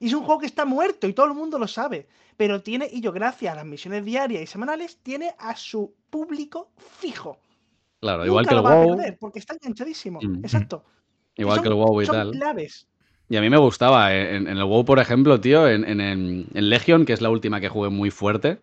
Y 0.00 0.06
es 0.06 0.14
un 0.14 0.22
juego 0.24 0.40
que 0.40 0.46
está 0.46 0.64
muerto 0.64 1.08
y 1.08 1.12
todo 1.12 1.26
el 1.26 1.34
mundo 1.34 1.58
lo 1.58 1.66
sabe. 1.66 2.06
Pero 2.36 2.62
tiene, 2.62 2.88
y 2.90 3.00
yo, 3.00 3.10
gracias 3.12 3.52
a 3.52 3.56
las 3.56 3.66
misiones 3.66 4.04
diarias 4.04 4.42
y 4.42 4.46
semanales, 4.46 4.98
tiene 5.02 5.34
a 5.38 5.56
su 5.56 5.92
público 6.08 6.70
fijo. 6.76 7.38
Claro, 8.00 8.24
igual 8.24 8.46
que 8.46 8.54
el 8.54 8.64
va 8.64 8.72
a 8.74 8.84
WoW. 8.84 8.96
perder, 8.96 9.18
porque 9.18 9.40
está 9.40 9.54
enganchadísimo. 9.54 10.20
Mm. 10.22 10.36
Exacto. 10.44 10.84
Igual 11.34 11.56
son- 11.56 11.62
que 11.64 11.68
el 11.68 11.74
WoW 11.74 12.02
y 12.02 12.06
son 12.06 12.14
tal. 12.14 12.30
claves. 12.30 12.86
Y 13.28 13.36
a 13.36 13.40
mí 13.40 13.50
me 13.50 13.58
gustaba. 13.58 14.14
eh, 14.14 14.36
En, 14.36 14.48
en 14.48 14.56
el 14.56 14.64
WoW, 14.64 14.84
por 14.84 14.98
ejemplo, 14.98 15.40
tío, 15.40 15.68
en, 15.68 15.84
en, 15.84 16.00
en- 16.00 16.46
Legion, 16.70 17.04
que 17.04 17.12
es 17.12 17.20
la 17.20 17.30
última 17.30 17.60
que 17.60 17.68
jugué 17.68 17.88
muy 17.90 18.10
fuerte, 18.10 18.58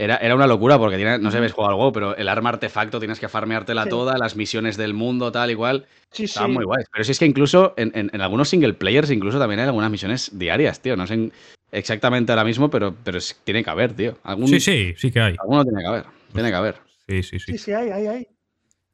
era, 0.00 0.16
era 0.16 0.34
una 0.34 0.46
locura 0.46 0.78
porque 0.78 0.96
tiene, 0.96 1.18
no 1.18 1.24
sé 1.30 1.32
si 1.32 1.36
habéis 1.38 1.52
jugado 1.52 1.72
al 1.74 1.78
WoW, 1.78 1.92
pero 1.92 2.16
el 2.16 2.28
arma 2.28 2.50
artefacto 2.50 2.98
tienes 3.00 3.18
que 3.20 3.28
farmeártela 3.28 3.84
Sí. 3.84 3.90
toda, 3.90 4.16
las 4.18 4.36
misiones 4.36 4.76
del 4.76 4.94
mundo, 4.94 5.32
tal, 5.32 5.50
igual. 5.50 5.86
Sí, 6.12 6.24
Estaban 6.24 6.50
sí. 6.50 6.56
muy 6.56 6.64
guays. 6.64 6.86
Pero 6.92 7.04
si 7.04 7.12
es 7.12 7.18
que 7.18 7.26
incluso 7.26 7.74
en, 7.76 7.90
en- 7.94 8.10
en 8.12 8.20
algunos 8.20 8.48
single 8.48 8.74
players, 8.74 9.10
incluso 9.10 9.38
también 9.38 9.60
hay 9.60 9.66
algunas 9.66 9.90
misiones 9.90 10.30
diarias, 10.38 10.80
tío. 10.80 10.96
No 10.96 11.06
sé 11.06 11.14
en- 11.14 11.32
exactamente 11.72 12.32
ahora 12.32 12.44
mismo, 12.44 12.70
pero, 12.70 12.94
pero 13.04 13.18
es- 13.18 13.40
tiene 13.44 13.62
que 13.64 13.70
haber, 13.70 13.92
tío. 13.92 14.18
Algún, 14.22 14.48
Sí, 14.48 14.60
sí, 14.60 14.94
sí 14.96 15.10
que 15.10 15.20
hay. 15.20 15.36
Alguno 15.40 15.64
tiene 15.64 15.80
que 15.82 15.86
haber. 15.88 16.04
Tiene 16.32 16.48
que 16.50 16.56
haber. 16.56 16.74
Sí, 17.08 17.22
sí, 17.22 17.38
sí. 17.38 17.52
Sí, 17.52 17.58
sí, 17.58 17.72
hay, 17.72 17.90
hay, 17.90 18.06
hay. 18.06 18.26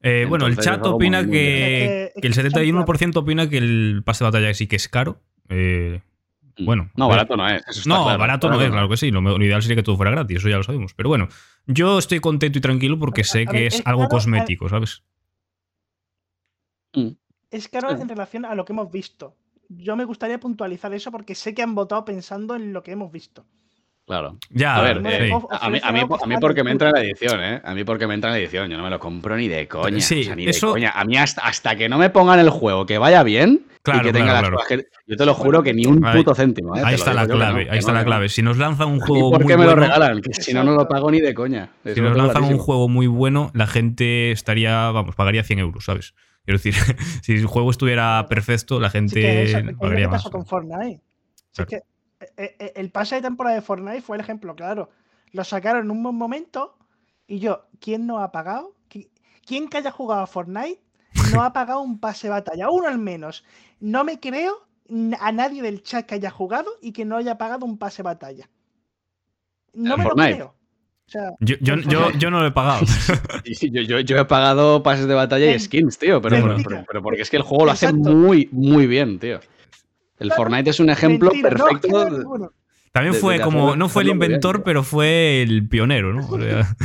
Eh, 0.06 0.26
bueno, 0.28 0.46
el 0.46 0.56
chat 0.58 0.84
opina 0.84 1.26
que, 1.28 2.04
el 2.04 2.08
Es 2.08 2.12
que- 2.14 2.28
es 2.28 2.34
que 2.34 2.42
71% 2.50 3.16
opina 3.20 3.48
que 3.48 3.56
el 3.58 4.02
pase 4.04 4.22
de 4.22 4.30
batalla 4.30 4.52
sí 4.54 4.66
que 4.66 4.76
es 4.76 4.88
caro. 4.88 5.20
Eh, 5.48 6.00
Bueno, 6.58 6.90
No, 6.94 7.08
barato 7.08 7.36
no 7.36 7.48
es. 7.48 7.62
eso 7.66 7.80
está 7.80 7.88
no, 7.88 8.04
claro. 8.04 8.18
barato 8.18 8.48
no 8.48 8.60
es, 8.60 8.70
claro 8.70 8.88
que 8.88 8.96
sí. 8.96 9.10
Lo, 9.10 9.20
lo 9.22 9.44
ideal 9.44 9.60
sería 9.62 9.74
que 9.76 9.82
todo 9.82 9.96
fuera 9.96 10.12
gratis, 10.12 10.36
eso 10.36 10.48
ya 10.48 10.56
lo 10.58 10.62
sabemos. 10.62 10.94
Pero 10.94 11.08
bueno, 11.08 11.26
yo 11.66 11.98
estoy 11.98 12.20
contento 12.20 12.58
y 12.58 12.60
tranquilo 12.60 12.96
porque 12.98 13.24
sé 13.24 13.42
a 13.42 13.46
que 13.46 13.52
ver, 13.56 13.66
es 13.66 13.74
es 13.80 13.86
algo 13.86 14.02
caro, 14.02 14.10
cosmético, 14.10 14.68
¿sabes? 14.68 15.02
Mm. 16.94 17.08
Es 17.50 17.68
caro 17.68 17.90
en 17.90 18.08
relación 18.08 18.44
a 18.44 18.54
lo 18.54 18.64
que 18.64 18.72
hemos 18.72 18.90
visto. 18.90 19.36
Yo 19.68 19.96
me 19.96 20.04
gustaría 20.04 20.38
puntualizar 20.38 20.92
eso 20.94 21.10
porque 21.10 21.34
sé 21.34 21.54
que 21.54 21.62
han 21.62 21.74
votado 21.74 22.04
pensando 22.04 22.54
en 22.54 22.72
lo 22.72 22.82
que 22.82 22.92
hemos 22.92 23.10
visto. 23.10 23.46
Claro. 24.06 24.36
Ya, 24.50 24.76
A 24.76 24.82
ver, 24.82 25.02
eh, 25.06 25.28
sí. 25.30 25.46
a, 25.50 25.70
mí, 25.70 25.80
a, 25.82 25.92
mí, 25.92 26.00
ofrece 26.00 26.02
algo 26.02 26.22
a 26.22 26.26
mí 26.26 26.34
que 26.34 26.40
porque 26.40 26.62
me 26.62 26.70
en 26.70 26.74
entra 26.74 26.88
en 26.88 26.94
la 26.94 27.00
edición, 27.00 27.40
¿eh? 27.42 27.60
A 27.64 27.74
mí 27.74 27.84
porque 27.84 28.06
me 28.06 28.12
entra 28.14 28.28
en 28.30 28.34
la 28.34 28.38
edición. 28.40 28.68
Yo 28.70 28.76
no 28.76 28.82
me 28.84 28.90
lo 28.90 28.98
compro 28.98 29.34
ni 29.36 29.48
de 29.48 29.66
coña. 29.66 29.98
Sí, 30.00 30.20
o 30.20 30.24
sea, 30.24 30.36
ni 30.36 30.46
eso- 30.46 30.66
de 30.66 30.72
coña. 30.74 30.90
A 30.90 31.04
mí 31.06 31.16
hasta, 31.16 31.40
hasta 31.42 31.74
que 31.74 31.88
no 31.88 31.96
me 31.96 32.10
pongan 32.10 32.38
el 32.38 32.50
juego 32.50 32.84
que 32.84 32.98
vaya 32.98 33.22
bien 33.22 33.64
Claro, 33.82 34.00
y 34.00 34.02
que 34.04 34.12
tenga 34.12 34.26
claro, 34.26 34.34
las 34.34 34.50
claro. 34.50 34.56
cosas 34.56 34.68
que- 34.68 34.84
Yo 35.06 35.16
te 35.16 35.24
lo 35.24 35.32
juro 35.34 35.62
que 35.62 35.72
ni 35.72 35.86
un 35.86 36.04
Ahí- 36.04 36.18
puto 36.18 36.34
céntimo. 36.34 36.76
¿eh? 36.76 36.82
Ahí 36.84 36.94
está 36.96 37.14
la 37.14 37.26
clave, 37.26 37.66
ahí 37.70 37.78
está 37.78 37.92
no, 37.92 37.98
la 37.98 38.04
clave. 38.04 38.28
Si 38.28 38.42
nos 38.42 38.58
lanzan 38.58 38.88
un 38.88 38.96
¿Y 38.96 39.00
juego 39.00 39.30
por 39.30 39.40
muy 39.40 39.48
qué 39.50 39.56
me 39.56 39.64
bueno, 39.64 39.80
lo 39.80 39.86
regalan? 39.86 40.20
Que 40.20 40.34
si 40.34 40.52
no, 40.52 40.64
no 40.64 40.72
lo 40.74 40.86
pago 40.86 41.10
ni 41.10 41.20
de 41.22 41.32
coña. 41.32 41.70
Eso 41.84 41.94
si 41.94 42.00
nos 42.02 42.14
lanzan 42.16 42.44
un 42.44 42.58
juego 42.58 42.88
muy 42.90 43.06
bueno, 43.06 43.50
la 43.54 43.66
gente 43.66 44.32
estaría, 44.32 44.90
vamos, 44.90 45.14
pagaría 45.14 45.44
100 45.44 45.60
euros, 45.60 45.84
¿sabes? 45.86 46.14
Quiero 46.44 46.58
decir, 46.58 46.74
si 47.22 47.32
el 47.36 47.46
juego 47.46 47.70
estuviera 47.70 48.26
perfecto, 48.28 48.80
la 48.80 48.88
Sí, 48.90 48.92
que 48.92 48.98
gente 48.98 49.42
eso, 49.44 49.62
que 49.62 49.70
es 49.70 49.76
pagaría 49.78 50.04
que 50.04 50.08
más. 50.10 50.22
pasó 50.22 50.30
con 50.30 50.44
Fortnite. 50.44 51.00
Claro. 51.54 51.68
que 51.70 51.80
el 52.36 52.90
pase 52.90 53.16
de 53.16 53.22
temporada 53.22 53.54
de 53.56 53.62
Fortnite 53.62 54.02
fue 54.02 54.16
el 54.16 54.20
ejemplo, 54.22 54.54
claro. 54.54 54.90
Lo 55.32 55.44
sacaron 55.44 55.84
en 55.86 55.90
un 55.90 56.02
buen 56.02 56.14
momento 56.16 56.76
y 57.26 57.38
yo, 57.38 57.66
¿quién 57.80 58.06
no 58.06 58.18
ha 58.20 58.30
pagado? 58.32 58.74
¿Qui- 58.90 59.08
¿Quién 59.46 59.68
que 59.68 59.78
haya 59.78 59.90
jugado 59.90 60.22
a 60.22 60.26
Fortnite 60.26 60.80
no 61.32 61.42
ha 61.42 61.52
pagado 61.52 61.80
un 61.80 61.98
pase 61.98 62.26
de 62.28 62.32
batalla? 62.32 62.70
Uno 62.70 62.88
al 62.88 62.98
menos. 62.98 63.44
No 63.80 64.04
me 64.04 64.20
creo 64.20 64.66
a 65.20 65.32
nadie 65.32 65.62
del 65.62 65.82
chat 65.82 66.06
que 66.06 66.14
haya 66.16 66.30
jugado 66.30 66.70
y 66.82 66.92
que 66.92 67.04
no 67.04 67.16
haya 67.16 67.36
pagado 67.38 67.64
un 67.66 67.78
pase 67.78 68.02
batalla. 68.02 68.48
No 69.72 69.94
¿En 69.94 69.98
me 69.98 70.04
Fortnite? 70.04 70.30
lo 70.30 70.36
creo. 70.36 70.54
O 71.06 71.10
sea, 71.10 71.30
Yo, 71.40 71.56
yo, 71.60 71.74
en 71.74 71.82
yo, 71.82 71.98
Fortnite. 72.00 72.18
yo 72.18 72.30
no 72.30 72.40
lo 72.40 72.46
he 72.46 72.50
pagado. 72.52 72.86
Yo, 73.44 73.80
yo- 73.82 74.00
yo 74.00 74.16
he 74.18 74.24
pagado 74.24 74.82
pases 74.82 75.06
de 75.06 75.14
batalla 75.14 75.54
y 75.54 75.58
skins, 75.58 75.98
tío, 75.98 76.22
pero, 76.22 76.36
pero, 76.36 76.46
mentira. 76.48 76.68
pero- 76.70 76.84
pero 76.86 77.02
porque 77.02 77.22
es 77.22 77.30
que 77.30 77.36
el 77.36 77.42
juego 77.42 77.66
lo 77.66 77.72
hace 77.72 77.86
Exacto. 77.86 78.10
muy, 78.14 78.48
muy 78.52 78.86
bien, 78.86 79.18
tío. 79.18 79.40
El 80.18 80.32
Fortnite 80.32 80.70
es 80.70 80.80
un 80.80 80.90
ejemplo 80.90 81.30
Mentira, 81.30 81.50
perfecto. 81.50 82.10
no. 82.10 82.50
También 82.92 83.14
fue 83.14 83.38
de 83.38 83.40
como, 83.40 83.74
no 83.74 83.88
fue 83.88 84.04
el 84.04 84.10
inventor, 84.10 84.62
pero 84.62 84.84
fue 84.84 85.42
el 85.42 85.68
pionero, 85.68 86.12
¿no? 86.12 86.26
O 86.30 86.40
sea, 86.40 86.76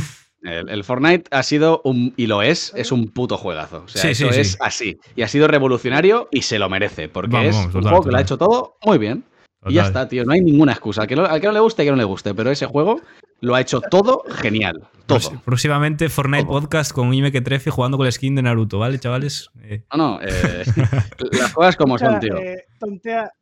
El, 0.42 0.70
el 0.70 0.84
Fortnite 0.84 1.24
ha 1.32 1.42
sido 1.42 1.82
un, 1.84 2.14
y 2.16 2.26
lo 2.26 2.40
es, 2.42 2.72
es 2.74 2.92
un 2.92 3.08
puto 3.10 3.36
juegazo. 3.36 3.82
O 3.84 3.88
sea, 3.88 4.00
Sí, 4.02 4.08
eso 4.08 4.32
sí, 4.32 4.40
es 4.40 4.52
sí. 4.52 4.56
así. 4.60 4.98
Y 5.14 5.20
ha 5.20 5.28
sido 5.28 5.46
revolucionario 5.48 6.28
y 6.30 6.40
se 6.42 6.58
lo 6.58 6.70
merece, 6.70 7.08
porque 7.10 7.30
Vamos, 7.36 7.48
es 7.50 7.56
vamos, 7.56 7.66
un 7.66 7.72
total, 7.72 7.90
juego 7.90 8.04
que 8.06 8.10
lo 8.10 8.16
ha 8.16 8.20
hecho 8.22 8.38
todo 8.38 8.76
muy 8.82 8.96
bien. 8.96 9.22
Y 9.66 9.74
ya 9.74 9.86
está, 9.86 10.08
tío. 10.08 10.24
No 10.24 10.32
hay 10.32 10.40
ninguna 10.40 10.72
excusa. 10.72 11.02
Al 11.02 11.08
que, 11.08 11.16
no, 11.16 11.24
al 11.24 11.40
que 11.40 11.46
no 11.46 11.52
le 11.52 11.60
guste, 11.60 11.84
que 11.84 11.90
no 11.90 11.96
le 11.96 12.04
guste. 12.04 12.34
Pero 12.34 12.50
ese 12.50 12.66
juego 12.66 13.00
lo 13.40 13.54
ha 13.54 13.60
hecho 13.60 13.80
todo 13.80 14.24
genial. 14.28 14.82
Todo. 15.06 15.18
Próximamente 15.44 16.08
Fortnite 16.08 16.44
Todo. 16.44 16.60
Podcast 16.60 16.92
con 16.92 17.12
Ime 17.12 17.30
que 17.32 17.40
trefe 17.40 17.70
jugando 17.70 17.96
con 17.96 18.06
la 18.06 18.12
skin 18.12 18.34
de 18.36 18.42
Naruto, 18.42 18.78
¿vale, 18.78 18.98
chavales? 18.98 19.50
Eh, 19.62 19.84
No, 19.92 19.98
no. 19.98 20.20
eh, 20.22 20.64
las 21.32 21.52
cosas 21.52 21.76
como 21.76 21.98
son, 21.98 22.20
tío. 22.20 22.36
eh, 22.38 22.64
tontea, 22.78 23.32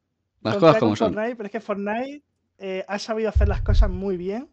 Las 0.41 0.55
tontea 0.55 0.61
cosas 0.61 0.77
como 0.81 0.97
son. 0.97 1.13
Fortnite, 1.15 1.37
pero 1.37 1.47
es 1.47 1.53
que 1.53 1.61
Fortnite 1.61 2.23
eh, 2.59 2.85
ha 2.89 2.99
sabido 2.99 3.29
hacer 3.29 3.49
las 3.49 3.63
cosas 3.63 3.91
muy 3.91 4.17
bien. 4.17 4.49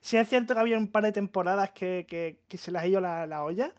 Sí 0.00 0.16
es 0.16 0.28
cierto 0.28 0.54
que 0.54 0.60
había 0.60 0.78
un 0.78 0.88
par 0.88 1.02
de 1.04 1.12
temporadas 1.12 1.70
que, 1.70 2.06
que- 2.08 2.38
que 2.48 2.56
se 2.58 2.70
les 2.70 2.80
ha 2.82 2.86
ido 2.86 3.00
la, 3.00 3.26
la 3.26 3.42
olla, 3.42 3.72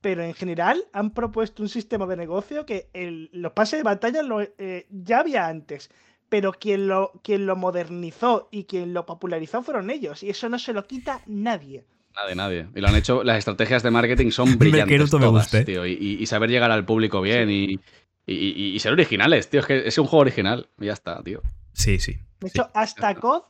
pero 0.00 0.22
en 0.22 0.34
general 0.34 0.82
han 0.92 1.10
propuesto 1.10 1.62
un 1.62 1.68
sistema 1.68 2.06
de 2.06 2.16
negocio 2.16 2.64
que 2.66 2.88
el- 2.94 3.28
los 3.32 3.52
pases 3.52 3.80
de 3.80 3.84
batalla 3.84 4.22
lo, 4.22 4.40
eh, 4.40 4.86
ya 4.90 5.20
había 5.20 5.46
antes, 5.46 5.90
pero 6.30 6.52
quien 6.52 6.88
lo, 6.88 7.12
quien 7.22 7.44
lo 7.44 7.56
modernizó 7.56 8.48
y 8.50 8.64
quien 8.64 8.94
lo 8.94 9.04
popularizó 9.04 9.62
fueron 9.62 9.90
ellos, 9.90 10.22
y 10.22 10.30
eso 10.30 10.48
no 10.48 10.58
se 10.58 10.72
lo 10.72 10.86
quita 10.86 11.20
nadie. 11.26 11.84
Nadie, 12.14 12.34
nadie. 12.34 12.66
Y 12.74 12.80
lo 12.80 12.88
han 12.88 12.96
hecho. 12.96 13.22
Las 13.22 13.38
estrategias 13.38 13.82
de 13.82 13.90
marketing 13.90 14.30
son 14.30 14.46
brillantes. 14.58 15.12
Me 15.12 15.20
todas, 15.20 15.52
¿eh? 15.54 15.64
tío. 15.64 15.86
Y, 15.86 16.24
saber 16.26 16.50
llegar 16.50 16.70
al 16.70 16.84
público 16.84 17.20
bien 17.20 17.50
y, 17.50 17.64
y- 17.74 17.78
y- 18.34 18.74
y 18.74 18.78
ser 18.80 18.92
originales, 18.92 19.48
tío. 19.50 19.60
Es 19.60 19.66
que 19.66 19.86
es 19.86 19.96
un 19.98 20.06
juego 20.06 20.22
original. 20.22 20.68
Y 20.80 20.86
ya 20.86 20.92
está, 20.94 21.22
tío. 21.22 21.42
sí, 21.72 21.98
sí. 22.00 22.14
De 22.40 22.48
sí. 22.48 22.58
hecho, 22.58 22.70
hasta 22.74 23.14
COD, 23.14 23.42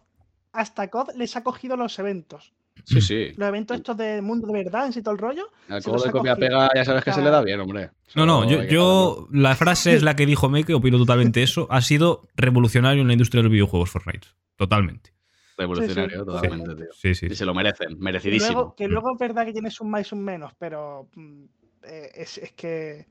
hasta 0.52 0.88
COD 0.90 1.14
les 1.16 1.36
ha 1.36 1.42
cogido 1.42 1.76
los 1.76 1.98
eventos. 1.98 2.52
Sí, 2.84 3.00
sí. 3.00 3.32
Los 3.36 3.48
eventos 3.48 3.76
estos 3.78 3.96
de 3.96 4.20
mundo 4.22 4.46
de 4.46 4.52
verdad 4.64 4.90
y 4.94 5.02
todo 5.02 5.12
el 5.14 5.18
rollo. 5.18 5.48
Juego 5.68 5.92
los 5.92 6.04
de 6.04 6.10
copia 6.10 6.34
cogido. 6.34 6.48
pega, 6.48 6.70
ya 6.74 6.84
sabes 6.84 7.04
que 7.04 7.12
se 7.12 7.22
le 7.22 7.30
da 7.30 7.42
bien, 7.42 7.60
hombre. 7.60 7.90
No, 8.14 8.26
no, 8.26 8.48
yo, 8.48 8.62
yo- 8.64 9.28
la 9.32 9.54
frase 9.56 9.94
es 9.94 10.02
la 10.02 10.16
que 10.16 10.26
dijo 10.26 10.48
Meke, 10.48 10.74
opino 10.74 10.98
totalmente 10.98 11.42
eso. 11.42 11.66
Ha 11.70 11.80
sido 11.80 12.22
revolucionario 12.36 13.00
en 13.02 13.06
la 13.08 13.12
industria 13.14 13.38
de 13.40 13.44
los 13.44 13.52
videojuegos 13.52 13.90
Fortnite. 13.90 14.28
Totalmente. 14.56 15.12
Revolucionario, 15.56 16.10
Sí, 16.10 16.24
sí. 16.24 16.24
totalmente, 16.26 16.74
tío. 16.74 16.86
Sí, 16.92 17.14
sí. 17.14 17.26
Y 17.30 17.34
se 17.34 17.44
lo 17.44 17.54
merecen, 17.54 17.88
Que 17.88 17.96
merecidísimo. 17.96 18.52
luego, 18.52 18.74
que 18.76 18.88
luego 18.88 19.12
es 19.12 19.18
verdad 19.18 19.44
que 19.44 19.52
tienes 19.52 19.80
un 19.80 19.90
más 19.90 20.10
y 20.10 20.14
un 20.14 20.24
menos, 20.24 20.52
pero 20.58 21.08
mm, 21.14 21.44
eh, 21.84 22.10
es, 22.14 22.38
es 22.38 22.52
que 22.52 23.06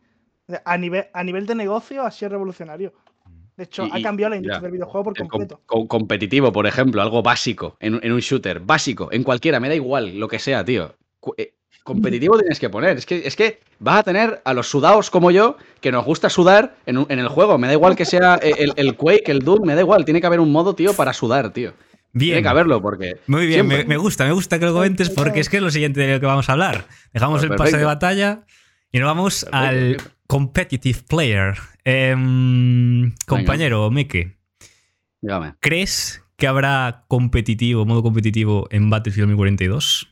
a 0.66 0.78
nivel, 0.78 1.06
a 1.14 1.24
nivel 1.24 1.46
de 1.46 1.54
negocio 1.56 2.02
ha 2.04 2.10
sido 2.12 2.30
revolucionario. 2.30 2.94
De 3.60 3.66
hecho, 3.66 3.86
Y- 3.86 3.90
ha 3.92 4.02
cambiado 4.02 4.30
la 4.30 4.38
industria 4.38 4.60
ya. 4.60 4.64
del 4.64 4.72
videojuego 4.72 5.04
por 5.04 5.18
completo. 5.18 5.60
com- 5.66 5.86
competitivo, 5.86 6.50
por 6.54 6.66
ejemplo, 6.66 7.02
algo 7.02 7.22
básico 7.22 7.76
en, 7.82 8.00
en 8.02 8.14
un 8.14 8.22
shooter, 8.22 8.62
básico, 8.62 9.10
en 9.12 9.22
cualquiera, 9.24 9.60
me 9.60 9.68
da 9.68 9.76
igual, 9.76 10.18
lo 10.18 10.30
que 10.30 10.40
sea, 10.40 10.64
tío. 10.64 10.96
Cu- 11.20 11.34
eh, 11.38 11.52
competitivo 11.84 12.38
tienes 12.40 12.58
que 12.58 12.70
poner. 12.70 12.96
Es 12.98 13.06
que, 13.06 13.22
es 13.28 13.36
que 13.36 13.60
vas 13.80 13.98
a 14.00 14.04
tener 14.04 14.42
a 14.46 14.54
los 14.54 14.70
sudados 14.70 15.10
como 15.10 15.30
yo, 15.30 15.58
que 15.82 15.92
nos 15.92 16.06
gusta 16.06 16.30
sudar 16.30 16.78
en, 16.86 17.00
un- 17.00 17.06
en 17.10 17.20
el 17.20 17.28
juego. 17.28 17.58
Me 17.58 17.68
da 17.68 17.74
igual 17.74 17.98
que 17.98 18.06
sea 18.06 18.36
el, 18.36 18.72
el 18.78 18.96
Quake, 18.96 19.30
el 19.30 19.40
Doom, 19.40 19.66
me 19.66 19.76
da 19.76 19.82
igual. 19.82 20.06
Tiene 20.06 20.22
que 20.22 20.28
haber 20.28 20.40
un 20.40 20.54
modo, 20.54 20.74
tío, 20.74 20.94
para 20.94 21.12
sudar, 21.12 21.52
tío. 21.52 21.74
Tiene 22.18 22.42
que 22.42 22.48
haberlo, 22.48 22.82
porque. 22.82 23.18
Muy 23.28 23.46
bien, 23.46 23.68
me, 23.68 23.76
siempre- 23.76 23.90
me 23.90 23.98
gusta, 23.98 24.24
me 24.26 24.32
gusta 24.32 24.58
que 24.58 24.66
lo 24.68 24.74
comentes 24.74 25.10
porque 25.10 25.42
es 25.42 25.50
que 25.50 25.58
es 25.58 25.64
lo 25.64 25.70
siguiente 25.70 26.00
de 26.00 26.14
lo 26.14 26.20
que 26.22 26.26
vamos 26.26 26.48
a 26.48 26.54
hablar. 26.54 26.86
Dejamos 27.14 27.42
Pues 27.42 27.52
el 27.52 27.58
pase 27.58 27.78
de 27.78 27.84
batalla 27.84 28.46
y 28.92 29.00
nos 29.00 29.06
vamos 29.08 29.44
Perfecto, 29.44 29.58
al 29.58 29.98
competitive 30.26 31.00
player. 31.08 31.56
Em, 31.90 33.16
compañero 33.26 33.90
Meke, 33.90 34.38
Dígame. 35.22 35.56
¿crees 35.60 36.24
que 36.38 36.46
habrá 36.46 37.06
competitivo, 37.08 37.86
modo 37.86 38.04
competitivo 38.04 38.68
en 38.70 38.90
Battlefield 38.90 39.30
2042? 39.30 40.08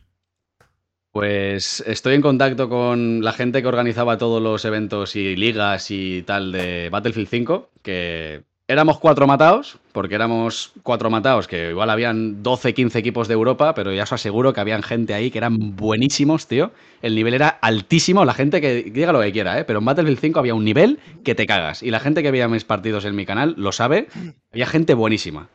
Pues 1.12 1.82
estoy 1.86 2.16
en 2.16 2.22
contacto 2.22 2.68
con 2.68 3.22
la 3.22 3.32
gente 3.32 3.62
que 3.62 3.68
organizaba 3.68 4.18
todos 4.18 4.42
los 4.42 4.64
eventos 4.64 5.14
y 5.14 5.36
ligas 5.36 5.90
y 5.90 6.22
tal 6.22 6.52
de 6.52 6.90
Battlefield 6.90 7.28
5, 7.28 7.70
que 7.82 8.42
éramos 8.66 8.98
cuatro 8.98 9.26
matados, 9.26 9.78
porque 9.98 10.14
éramos 10.14 10.70
cuatro 10.84 11.10
matados, 11.10 11.48
que 11.48 11.70
igual 11.70 11.90
habían 11.90 12.40
12, 12.44 12.72
15 12.72 13.00
equipos 13.00 13.26
de 13.26 13.34
Europa, 13.34 13.74
pero 13.74 13.92
ya 13.92 14.04
os 14.04 14.12
aseguro 14.12 14.52
que 14.52 14.60
habían 14.60 14.84
gente 14.84 15.12
ahí 15.12 15.32
que 15.32 15.38
eran 15.38 15.74
buenísimos, 15.74 16.46
tío. 16.46 16.70
El 17.02 17.16
nivel 17.16 17.34
era 17.34 17.48
altísimo, 17.48 18.24
la 18.24 18.32
gente 18.32 18.60
que 18.60 18.84
diga 18.84 19.10
lo 19.10 19.20
que 19.20 19.32
quiera, 19.32 19.58
¿eh? 19.58 19.64
pero 19.64 19.80
en 19.80 19.86
Battlefield 19.86 20.20
5 20.20 20.38
había 20.38 20.54
un 20.54 20.64
nivel 20.64 21.00
que 21.24 21.34
te 21.34 21.48
cagas. 21.48 21.82
Y 21.82 21.90
la 21.90 21.98
gente 21.98 22.22
que 22.22 22.30
veía 22.30 22.46
mis 22.46 22.62
partidos 22.62 23.06
en 23.06 23.16
mi 23.16 23.26
canal 23.26 23.56
lo 23.58 23.72
sabe, 23.72 24.06
había 24.52 24.66
gente 24.66 24.94
buenísima. 24.94 25.48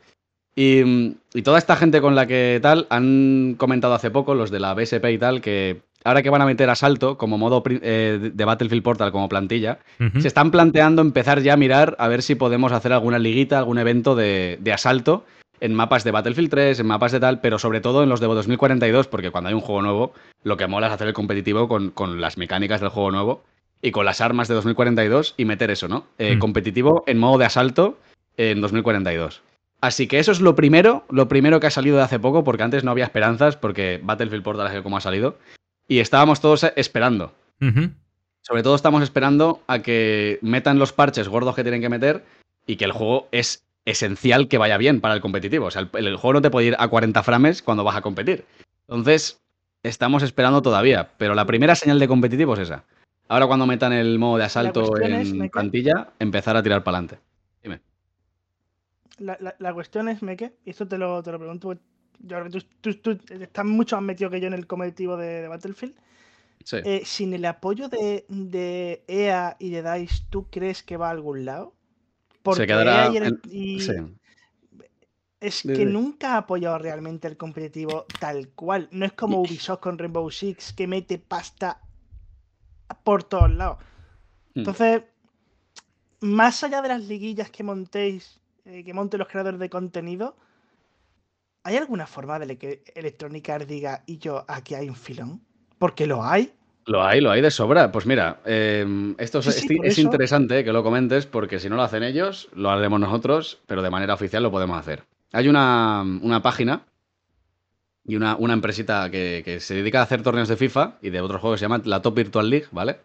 Y, 0.57 1.15
y 1.33 1.41
toda 1.41 1.57
esta 1.57 1.77
gente 1.77 2.01
con 2.01 2.13
la 2.13 2.27
que 2.27 2.59
tal 2.61 2.85
han 2.89 3.55
comentado 3.57 3.93
hace 3.93 4.11
poco, 4.11 4.35
los 4.35 4.51
de 4.51 4.59
la 4.59 4.73
BSP 4.73 5.05
y 5.05 5.17
tal, 5.19 5.39
que 5.39 5.83
ahora 6.03 6.21
que 6.21 6.29
van 6.29 6.41
a 6.41 6.45
meter 6.45 6.69
asalto 6.69 7.17
como 7.17 7.37
modo 7.37 7.63
eh, 7.67 8.31
de- 8.33 8.45
Battlefield 8.45 8.83
Portal 8.83 9.11
como 9.11 9.29
plantilla, 9.29 9.79
se 10.19 10.27
están 10.27 10.51
planteando 10.51 11.01
empezar 11.01 11.41
ya 11.41 11.53
a 11.53 11.57
mirar 11.57 11.95
a 11.99 12.07
ver 12.07 12.21
si 12.21 12.35
podemos 12.35 12.71
hacer 12.71 12.93
alguna 12.93 13.19
liguita, 13.19 13.57
algún 13.59 13.77
evento 13.77 14.15
de, 14.15 14.57
de 14.61 14.73
asalto 14.73 15.25
en 15.59 15.73
mapas 15.73 16.03
de 16.03 16.11
Battlefield 16.11 16.49
3, 16.49 16.79
en 16.81 16.87
mapas 16.87 17.11
de 17.13 17.19
tal, 17.21 17.39
pero 17.39 17.57
sobre 17.57 17.79
todo 17.79 18.03
en 18.03 18.09
los 18.09 18.19
de 18.19 18.27
2042, 18.27 19.07
porque 19.07 19.31
cuando 19.31 19.47
hay 19.47 19.53
un 19.53 19.61
juego 19.61 19.81
nuevo, 19.81 20.13
lo 20.43 20.57
que 20.57 20.67
mola 20.67 20.87
es 20.87 20.93
hacer 20.93 21.07
el 21.07 21.13
competitivo 21.13 21.67
con, 21.69 21.91
con 21.91 22.19
las 22.19 22.37
mecánicas 22.37 22.81
del 22.81 22.89
juego 22.89 23.11
nuevo 23.11 23.43
y 23.81 23.91
con 23.91 24.03
las 24.05 24.19
armas 24.19 24.47
de 24.49 24.55
2042 24.55 25.35
y 25.37 25.45
meter 25.45 25.71
eso, 25.71 25.87
¿no? 25.87 26.05
Eh, 26.17 26.35
Mm. 26.35 26.39
Competitivo 26.39 27.03
en 27.07 27.17
modo 27.17 27.37
de 27.37 27.45
asalto 27.45 27.97
en 28.35 28.59
2042. 28.59 29.41
Así 29.79 30.07
que 30.07 30.19
eso 30.19 30.31
es 30.31 30.41
lo 30.41 30.55
primero, 30.55 31.03
lo 31.09 31.27
primero 31.27 31.59
que 31.59 31.67
ha 31.67 31.71
salido 31.71 31.97
de 31.97 32.03
hace 32.03 32.19
poco, 32.19 32.43
porque 32.43 32.63
antes 32.63 32.83
no 32.83 32.91
había 32.91 33.03
esperanzas, 33.05 33.55
porque 33.57 33.99
Battlefield 34.03 34.43
Portal 34.43 34.73
es 34.75 34.81
como 34.81 34.97
ha 34.97 35.01
salido. 35.01 35.37
Y 35.87 35.99
estábamos 35.99 36.39
todos 36.41 36.63
esperando. 36.75 37.33
Sobre 38.41 38.63
todo 38.63 38.75
estamos 38.75 39.03
esperando 39.03 39.61
a 39.67 39.79
que 39.79 40.39
metan 40.41 40.79
los 40.79 40.91
parches 40.93 41.29
gordos 41.29 41.55
que 41.55 41.63
tienen 41.63 41.81
que 41.81 41.89
meter 41.89 42.23
y 42.65 42.75
que 42.75 42.85
el 42.85 42.91
juego 42.91 43.27
es 43.31 43.63
esencial 43.85 44.47
que 44.47 44.57
vaya 44.57 44.77
bien 44.77 45.01
para 45.01 45.13
el 45.13 45.21
competitivo. 45.21 45.67
O 45.67 45.71
sea, 45.71 45.81
el, 45.93 46.07
el 46.07 46.15
juego 46.17 46.33
no 46.35 46.41
te 46.41 46.49
puede 46.51 46.67
ir 46.67 46.75
a 46.79 46.87
40 46.87 47.23
frames 47.23 47.61
cuando 47.61 47.83
vas 47.83 47.95
a 47.95 48.01
competir. 48.01 48.45
Entonces, 48.87 49.39
estamos 49.81 50.23
esperando 50.23 50.61
todavía. 50.61 51.09
Pero 51.17 51.35
la 51.35 51.45
primera 51.45 51.75
señal 51.75 51.99
de 51.99 52.07
competitivo 52.07 52.53
es 52.55 52.61
esa. 52.61 52.83
Ahora 53.29 53.47
cuando 53.47 53.65
metan 53.65 53.93
el 53.93 54.19
modo 54.19 54.37
de 54.37 54.43
asalto 54.43 54.81
en 55.21 55.49
plantilla, 55.49 56.09
empezar 56.19 56.57
a 56.57 56.63
tirar 56.63 56.83
para 56.83 56.97
adelante. 56.97 57.19
La, 59.19 59.37
la- 59.39 59.55
la 59.59 59.73
cuestión 59.73 60.09
es, 60.09 60.23
Meke, 60.23 60.53
y 60.65 60.71
esto 60.71 60.87
te 60.87 60.97
lo, 60.97 61.21
te 61.21 61.31
lo 61.31 61.37
pregunto, 61.39 61.77
yo 62.23 62.39
creo 62.39 62.43
que 62.49 62.61
tú, 62.81 62.93
tú- 62.93 63.15
tú 63.15 63.33
estás 63.33 63.65
mucho 63.65 63.95
más 63.97 64.03
metido 64.05 64.29
que 64.29 64.39
yo 64.41 64.47
en 64.47 64.53
el 64.53 64.65
competitivo 64.67 65.15
de, 65.17 65.41
de 65.43 65.47
Battlefield. 65.47 65.93
Sí. 66.63 66.77
Eh, 66.85 67.03
sin 67.05 67.33
el 67.33 67.43
apoyo 67.45 67.89
de, 67.89 68.25
de 68.29 69.03
EA 69.07 69.55
y 69.59 69.69
de 69.69 69.83
DICE, 69.83 70.23
¿tú 70.29 70.47
crees 70.49 70.81
que 70.81 70.95
va 70.97 71.09
a 71.09 71.11
algún 71.11 71.43
lado? 71.45 71.73
Porque 72.41 72.65
quedará 72.65 73.07
EA 73.07 73.11
y 73.11 73.17
el- 73.17 73.23
en- 73.25 73.41
y 73.51 73.79
sí. 73.81 73.91
es 75.41 75.61
que 75.61 75.85
nunca 75.85 76.33
ha 76.33 76.37
apoyado 76.37 76.77
realmente 76.77 77.27
el 77.27 77.35
competitivo 77.35 78.05
tal 78.19 78.47
cual. 78.49 78.87
No 78.91 79.05
es 79.05 79.11
como 79.13 79.41
Ubisoft 79.41 79.81
con 79.81 79.97
Rainbow 79.97 80.31
Six, 80.31 80.71
que 80.73 80.87
mete 80.87 81.17
pasta 81.17 81.81
por 83.03 83.23
todos 83.23 83.51
lados. 83.51 83.79
Hmm. 84.53 84.59
Entonces, 84.59 85.03
más 86.21 86.63
allá 86.63 86.81
de 86.81 86.87
las 86.87 87.03
liguillas 87.03 87.49
que 87.49 87.63
montéis, 87.63 88.39
eh, 88.63 88.83
que 88.85 88.93
monten 88.93 89.19
los 89.19 89.27
creadores 89.27 89.59
de 89.59 89.69
contenido, 89.69 90.37
¿hay 91.63 91.77
alguna 91.77 92.05
forma 92.07 92.39
de 92.39 92.57
que 92.57 92.83
Electronic 92.95 93.49
Arts 93.49 93.67
diga, 93.67 94.03
y 94.05 94.17
yo, 94.17 94.45
aquí 94.47 94.75
hay 94.75 94.89
un 94.89 94.95
filón? 94.95 95.41
Porque 95.77 96.05
lo 96.07 96.23
hay. 96.23 96.51
Lo 96.85 97.03
hay, 97.03 97.21
lo 97.21 97.31
hay 97.31 97.41
de 97.41 97.49
sobra. 97.51 97.91
Pues 97.91 98.05
mira, 98.05 98.41
eh, 98.45 98.85
esto 99.17 99.39
es, 99.39 99.45
Sí, 99.45 99.51
sí, 99.51 99.67
es- 99.73 99.77
por 99.77 99.85
es 99.87 99.91
eso. 99.93 100.01
interesante 100.01 100.63
que 100.63 100.73
lo 100.73 100.83
comentes 100.83 101.25
porque 101.25 101.59
si 101.59 101.69
no 101.69 101.75
lo 101.77 101.83
hacen 101.83 102.03
ellos, 102.03 102.49
lo 102.53 102.69
haremos 102.69 102.99
nosotros, 102.99 103.61
pero 103.67 103.81
de 103.81 103.89
manera 103.89 104.13
oficial 104.13 104.43
lo 104.43 104.51
podemos 104.51 104.77
hacer. 104.77 105.03
Hay 105.31 105.47
una, 105.47 106.01
una 106.21 106.41
página 106.41 106.83
y 108.05 108.17
una, 108.17 108.35
una 108.35 108.53
empresita 108.53 109.09
que, 109.09 109.41
que 109.45 109.59
se 109.61 109.75
dedica 109.75 110.01
a 110.01 110.03
hacer 110.03 110.21
torneos 110.23 110.49
de 110.49 110.57
FIFA 110.57 110.97
y 111.01 111.09
de 111.09 111.21
otros 111.21 111.39
juegos, 111.39 111.59
se 111.59 111.65
llama 111.65 111.81
la 111.85 112.01
Top 112.01 112.15
Virtual 112.15 112.49
League, 112.49 112.67
¿vale? 112.71 112.99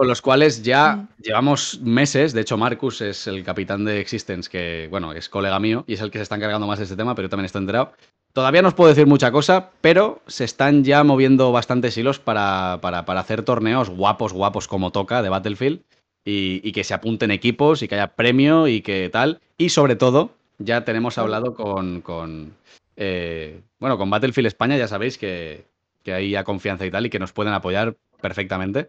Con 0.00 0.08
los 0.08 0.22
cuales 0.22 0.62
ya 0.62 0.96
Mm. 0.96 1.08
llevamos 1.22 1.78
meses, 1.82 2.32
de 2.32 2.40
hecho 2.40 2.56
Marcus 2.56 3.02
es 3.02 3.26
el 3.26 3.44
capitán 3.44 3.84
de 3.84 4.00
Existence, 4.00 4.48
que 4.48 4.88
bueno, 4.90 5.12
es 5.12 5.28
colega 5.28 5.60
mío 5.60 5.84
y 5.86 5.92
es 5.92 6.00
el 6.00 6.10
que 6.10 6.16
se 6.16 6.22
está 6.22 6.36
encargando 6.36 6.66
más 6.66 6.78
de 6.78 6.84
este 6.84 6.96
tema, 6.96 7.14
pero 7.14 7.26
yo 7.26 7.28
también 7.28 7.44
estoy 7.44 7.60
enterado. 7.60 7.92
Todavía 8.32 8.62
no 8.62 8.68
os 8.68 8.74
puedo 8.74 8.88
decir 8.88 9.06
mucha 9.06 9.30
cosa, 9.30 9.72
pero 9.82 10.22
se 10.26 10.44
están 10.44 10.84
ya 10.84 11.04
moviendo 11.04 11.52
bastantes 11.52 11.98
hilos 11.98 12.18
para, 12.18 12.78
para, 12.80 13.04
para 13.04 13.20
hacer 13.20 13.42
torneos 13.42 13.90
guapos, 13.90 14.32
guapos 14.32 14.68
como 14.68 14.90
toca 14.90 15.20
de 15.20 15.28
Battlefield. 15.28 15.82
y, 16.24 16.62
y 16.66 16.72
que 16.72 16.82
se 16.84 16.94
apunten 16.94 17.30
equipos 17.30 17.82
y 17.82 17.88
que 17.88 17.96
haya 17.96 18.14
premio 18.14 18.68
y 18.68 18.80
que 18.80 19.10
tal. 19.10 19.42
Y 19.58 19.68
sobre 19.68 19.96
todo, 19.96 20.30
ya 20.58 20.82
tenemos 20.86 21.18
hablado 21.18 21.54
con, 21.54 22.00
con, 22.00 22.54
eh, 22.96 23.60
bueno, 23.78 23.98
con 23.98 24.08
Battlefield 24.08 24.46
España, 24.46 24.78
ya 24.78 24.88
sabéis 24.88 25.18
que, 25.18 25.66
que 26.02 26.14
hay 26.14 26.30
ya 26.30 26.42
confianza 26.44 26.86
y 26.86 26.90
tal 26.90 27.04
y 27.04 27.10
que 27.10 27.18
nos 27.18 27.32
pueden 27.32 27.52
apoyar 27.52 27.96
perfectamente. 28.22 28.88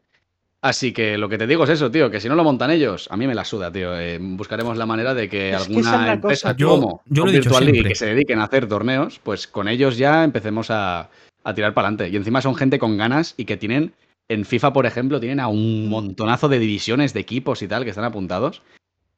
Así 0.63 0.93
que 0.93 1.17
lo 1.17 1.27
que 1.27 1.39
te 1.39 1.47
digo 1.47 1.63
es 1.63 1.71
eso, 1.71 1.89
tío, 1.89 2.11
que 2.11 2.19
si 2.19 2.29
no 2.29 2.35
lo 2.35 2.43
montan 2.43 2.69
ellos, 2.69 3.07
a 3.09 3.17
mí 3.17 3.25
me 3.25 3.33
la 3.33 3.43
suda, 3.45 3.71
tío. 3.71 3.97
Eh, 3.99 4.19
buscaremos 4.21 4.77
la 4.77 4.85
manera 4.85 5.15
de 5.15 5.27
que 5.27 5.49
Es 5.49 5.55
alguna 5.67 6.13
empresa 6.13 6.49
cosa. 6.49 6.55
Yo- 6.57 6.69
como 6.69 7.01
yo 7.07 7.25
lo 7.25 7.31
Virtual 7.31 7.63
League 7.65 7.71
siempre. 7.73 7.89
que 7.89 7.95
se 7.95 8.05
dediquen 8.05 8.39
a 8.39 8.43
hacer 8.43 8.67
torneos, 8.67 9.19
pues 9.23 9.47
con 9.47 9.67
ellos 9.67 9.97
ya 9.97 10.23
empecemos 10.23 10.69
a, 10.69 11.09
a 11.43 11.53
tirar 11.55 11.73
para 11.73 11.87
adelante. 11.87 12.09
Y 12.13 12.15
encima 12.15 12.41
son 12.41 12.53
gente 12.55 12.77
con 12.77 12.95
ganas 12.95 13.33
y 13.37 13.45
que 13.45 13.57
tienen, 13.57 13.93
en 14.29 14.45
FIFA, 14.45 14.71
por 14.71 14.85
ejemplo, 14.85 15.19
tienen 15.19 15.39
a 15.39 15.47
un 15.47 15.89
montonazo 15.89 16.47
de 16.47 16.59
divisiones 16.59 17.13
de 17.15 17.21
equipos 17.21 17.63
y 17.63 17.67
tal 17.67 17.83
que 17.83 17.89
están 17.89 18.05
apuntados. 18.05 18.61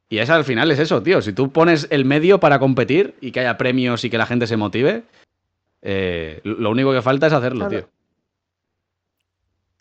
Y 0.09 0.19
eso 0.19 0.33
al 0.33 0.45
final 0.45 0.71
es 0.71 0.79
eso, 0.79 1.03
tío. 1.03 1.21
Si 1.21 1.33
tú 1.33 1.51
pones 1.51 1.87
el 1.89 2.05
medio 2.05 2.39
para 2.39 2.57
competir 2.59 3.15
y 3.19 3.31
que 3.31 3.41
haya 3.41 3.57
premios 3.57 4.05
y 4.05 4.09
que 4.09 4.17
la 4.17 4.25
gente 4.27 4.47
se 4.47 4.55
motive, 4.55 5.03
eh, 5.81 6.39
lo 6.45 6.69
único 6.69 6.93
que 6.93 7.01
falta 7.01 7.27
es 7.27 7.33
hacerlo, 7.33 7.67
Claro. 7.67 7.85
tío. 7.85 7.89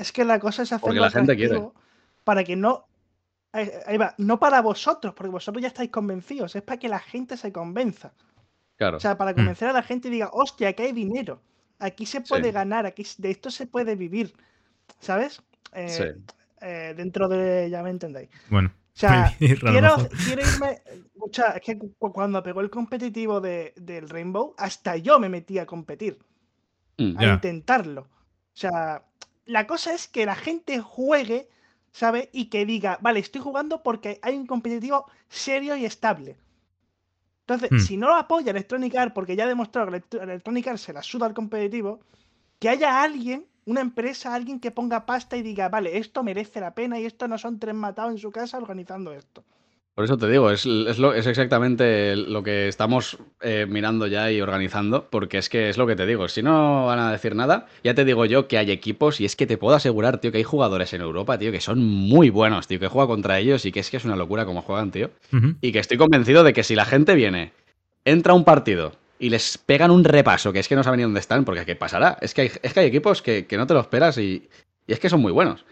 Es 0.02 0.12
que 0.12 0.24
la 0.24 0.38
cosa 0.38 0.62
es 0.62 0.68
Porque 0.70 0.98
hacerlo 0.98 1.02
la 1.02 1.10
gente 1.10 1.36
quiere. 1.36 1.62
para 2.24 2.44
que 2.44 2.56
no. 2.56 2.86
Ahí 3.52 3.98
va, 3.98 4.14
no 4.18 4.38
para 4.40 4.62
vosotros, 4.62 5.12
porque 5.14 5.30
vosotros 5.30 5.60
ya 5.60 5.68
estáis 5.68 5.90
convencidos, 5.90 6.56
es 6.56 6.62
para 6.62 6.78
que 6.78 6.88
la 6.88 6.98
gente 6.98 7.36
se 7.36 7.52
convenza. 7.52 8.12
Claro. 8.76 8.96
O 8.96 9.00
sea, 9.00 9.16
para 9.18 9.34
convencer 9.34 9.68
a 9.68 9.72
la 9.74 9.82
gente 9.82 10.08
y 10.08 10.10
diga, 10.12 10.30
hostia, 10.32 10.68
aquí 10.70 10.82
hay 10.84 10.92
dinero, 10.92 11.40
aquí 11.78 12.06
se 12.06 12.22
puede 12.22 12.44
Sí. 12.46 12.52
ganar, 12.52 12.86
aquí 12.86 13.06
de 13.18 13.30
esto 13.30 13.50
se 13.50 13.66
puede 13.66 13.94
vivir, 13.94 14.34
¿sabes? 15.00 15.42
Eh, 15.74 15.88
Sí. 15.88 16.04
eh, 16.62 16.94
dentro 16.96 17.28
de, 17.28 17.68
ya 17.70 17.82
me 17.82 17.90
entendéis. 17.90 18.30
Bueno, 18.48 18.72
O 18.74 18.98
sea, 18.98 19.34
quiero, 19.38 19.60
quiero 20.24 20.42
irme. 20.42 20.82
Escucha, 21.14 21.52
es 21.52 21.60
que 21.60 21.78
cu- 21.78 21.94
cuando 22.12 22.42
pegó 22.42 22.62
el 22.62 22.70
competitivo 22.70 23.40
de- 23.42 23.74
del 23.76 24.08
Rainbow, 24.08 24.54
hasta 24.56 24.96
yo 24.96 25.18
me 25.20 25.28
metí 25.28 25.58
a 25.58 25.66
competir, 25.66 26.18
Mm. 26.98 27.18
a 27.18 27.22
Ya. 27.22 27.34
intentarlo. 27.34 28.00
O 28.02 28.54
sea, 28.56 29.02
la 29.46 29.66
cosa 29.66 29.94
es 29.94 30.08
que 30.08 30.26
la 30.26 30.34
gente 30.36 30.80
juegue, 30.80 31.48
¿sabe? 31.92 32.30
Y 32.32 32.46
que 32.46 32.66
diga, 32.66 32.98
vale, 33.00 33.20
estoy 33.20 33.40
jugando 33.40 33.82
porque 33.82 34.18
hay 34.22 34.36
un 34.36 34.46
competitivo 34.46 35.06
serio 35.28 35.76
y 35.76 35.84
estable. 35.84 36.38
Entonces, 37.46 37.70
Hmm. 37.70 37.78
si 37.78 37.96
no 37.96 38.08
lo 38.08 38.14
apoya 38.16 38.50
Electronic 38.50 38.94
Arts, 38.96 39.12
porque 39.14 39.36
ya 39.36 39.44
ha 39.44 39.48
demostrado 39.48 39.86
que 39.90 39.96
Electro- 39.96 40.22
Electronic 40.22 40.66
Arts 40.68 40.82
se 40.82 40.92
la 40.92 41.02
suda 41.02 41.26
al 41.26 41.34
competitivo, 41.34 42.00
que 42.60 42.68
haya 42.70 43.02
alguien, 43.02 43.46
una 43.66 43.80
empresa, 43.82 44.34
alguien 44.34 44.60
que 44.60 44.70
ponga 44.72 45.06
pasta 45.06 45.36
y 45.36 45.42
diga, 45.42 45.68
vale, 45.68 45.98
esto 45.98 46.22
merece 46.24 46.60
la 46.60 46.74
pena 46.74 46.98
y 47.00 47.06
esto 47.06 47.28
no 47.28 47.38
son 47.38 47.58
tres 47.60 47.74
matados 47.74 48.12
en 48.12 48.18
su 48.18 48.30
casa 48.32 48.58
organizando 48.58 49.12
esto. 49.12 49.44
Por 49.94 50.04
eso 50.06 50.16
te 50.16 50.26
digo, 50.28 50.50
es, 50.50 50.64
es, 50.64 50.98
lo- 50.98 51.12
es 51.12 51.26
exactamente 51.26 52.16
lo 52.16 52.42
que 52.42 52.66
estamos 52.66 53.18
eh, 53.42 53.66
mirando 53.68 54.06
ya 54.06 54.32
y 54.32 54.40
organizando, 54.40 55.06
porque 55.10 55.36
es 55.36 55.50
que 55.50 55.68
es 55.68 55.76
lo 55.76 55.86
que 55.86 55.96
te 55.96 56.06
digo, 56.06 56.28
si 56.28 56.42
no 56.42 56.86
van 56.86 56.98
a 56.98 57.12
decir 57.12 57.34
nada, 57.36 57.66
ya 57.84 57.92
te 57.92 58.06
digo 58.06 58.24
yo 58.24 58.48
que 58.48 58.56
hay 58.56 58.70
equipos 58.70 59.20
y 59.20 59.26
es 59.26 59.36
que 59.36 59.46
te 59.46 59.58
puedo 59.58 59.76
asegurar, 59.76 60.16
tío, 60.18 60.32
que 60.32 60.38
hay 60.38 60.44
jugadores 60.44 60.94
en 60.94 61.02
Europa, 61.02 61.36
tío, 61.38 61.52
que 61.52 61.60
son 61.60 61.84
muy 61.84 62.30
buenos, 62.30 62.66
tío, 62.68 62.80
que 62.80 62.88
juega 62.88 63.06
contra 63.06 63.38
ellos 63.38 63.66
y 63.66 63.72
que 63.72 63.80
es 63.80 63.90
que 63.90 63.98
es 63.98 64.04
una 64.06 64.16
locura 64.16 64.46
como 64.46 64.62
juegan, 64.62 64.90
tío. 64.92 65.10
Y 65.60 65.72
que 65.72 65.78
estoy 65.80 65.98
convencido 65.98 66.42
de 66.42 66.54
que 66.54 66.62
si 66.64 66.74
la 66.74 66.86
gente 66.86 67.14
viene, 67.14 67.52
entra 68.06 68.32
a 68.32 68.36
un 68.36 68.44
partido 68.44 68.92
y 69.18 69.28
les 69.28 69.58
pegan 69.58 69.90
un 69.90 70.04
repaso, 70.04 70.54
que 70.54 70.58
es 70.60 70.68
que 70.68 70.74
no 70.74 70.82
saben 70.84 70.98
ni 70.98 71.04
dónde 71.04 71.20
están, 71.20 71.44
porque 71.44 71.66
¿qué 71.66 71.76
pasará? 71.76 72.16
Es 72.22 72.32
que 72.32 72.40
hay, 72.40 72.50
es 72.62 72.72
que 72.72 72.80
hay 72.80 72.86
equipos 72.86 73.20
que, 73.20 73.46
que 73.46 73.58
no 73.58 73.66
te 73.66 73.74
lo 73.74 73.80
esperas 73.80 74.16
y, 74.16 74.48
y 74.86 74.92
es 74.94 74.98
que 74.98 75.10
son 75.10 75.20
muy 75.20 75.32
buenos. 75.32 75.66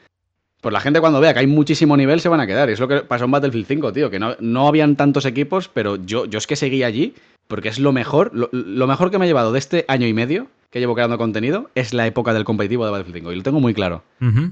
Pues 0.61 0.73
la 0.73 0.81
gente 0.81 1.01
cuando 1.01 1.21
vea 1.21 1.33
que 1.33 1.41
hay 1.41 1.47
muchísimo 1.47 1.97
nivel 1.97 2.21
se 2.21 2.29
van 2.29 2.41
a 2.41 2.47
quedar. 2.47 2.69
Y 2.69 2.73
es 2.73 2.81
lo 2.81 2.89
que 2.89 3.01
pasó 3.01 3.25
en 3.25 3.31
Battlefield 3.31 3.67
5, 3.67 3.93
tío, 3.93 4.11
que 4.11 4.19
no, 4.19 4.37
no 4.41 4.69
habían 4.69 4.97
tantos 4.97 5.25
equipos, 5.25 5.69
pero 5.69 5.97
yo, 5.97 6.27
yo 6.27 6.39
es 6.39 6.47
que 6.47 6.57
seguí 6.57 6.83
allí 6.83 7.15
porque 7.49 7.69
es 7.69 7.79
lo 7.79 7.93
mejor, 7.93 8.31
lo, 8.33 8.49
lo 8.53 8.87
mejor 8.87 9.11
que 9.11 9.19
me 9.19 9.25
he 9.25 9.29
llevado 9.29 9.53
de 9.53 9.59
este 9.59 9.85
año 9.89 10.07
y 10.07 10.13
medio 10.13 10.49
que 10.71 10.79
llevo 10.79 10.95
creando 10.95 11.19
contenido 11.19 11.69
es 11.75 11.93
la 11.93 12.07
época 12.07 12.33
del 12.33 12.45
competitivo 12.45 12.85
de 12.85 12.93
Battlefield 12.93 13.17
5. 13.17 13.33
Y 13.33 13.37
lo 13.37 13.43
tengo 13.43 13.61
muy 13.61 13.75
claro 13.75 14.03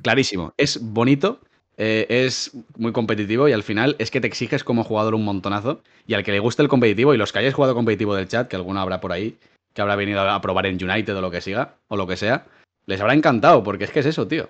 clarísimo. 0.03 0.53
Es 0.57 0.81
bonito, 0.83 1.41
eh, 1.77 2.07
es 2.09 2.51
muy 2.77 2.93
competitivo 2.93 3.49
y 3.49 3.53
al 3.53 3.63
final 3.63 3.95
es 3.99 4.11
que 4.11 4.21
te 4.21 4.27
exiges 4.27 4.65
como 4.65 4.83
jugador 4.83 5.15
un 5.15 5.25
montonazo. 5.25 5.81
Y 6.07 6.15
al 6.15 6.25
que 6.25 6.33
le 6.33 6.41
guste 6.41 6.63
el 6.63 6.69
competitivo 6.69 7.15
y 7.15 7.19
los 7.19 7.33
que 7.33 7.39
hayáis 7.39 7.55
jugado 7.55 7.75
competitivo 7.75 8.15
del 8.15 8.27
chat, 8.29 8.49
que 8.49 8.57
alguno 8.57 8.81
habrá 8.81 9.01
por 9.01 9.13
ahí, 9.13 9.37
que 9.75 9.81
habrá 9.81 9.95
venido 9.95 10.21
a 10.21 10.41
probar 10.41 10.67
en 10.67 10.83
United 10.83 11.17
o 11.17 11.21
lo 11.21 11.31
que 11.31 11.41
siga, 11.41 11.77
o 11.87 11.97
lo 11.97 12.07
que 12.07 12.17
sea, 12.17 12.47
les 12.87 13.01
habrá 13.01 13.15
encantado, 13.15 13.63
porque 13.63 13.85
es 13.85 13.91
que 13.91 14.01
es 14.01 14.07
eso, 14.07 14.27
tío. 14.27 14.49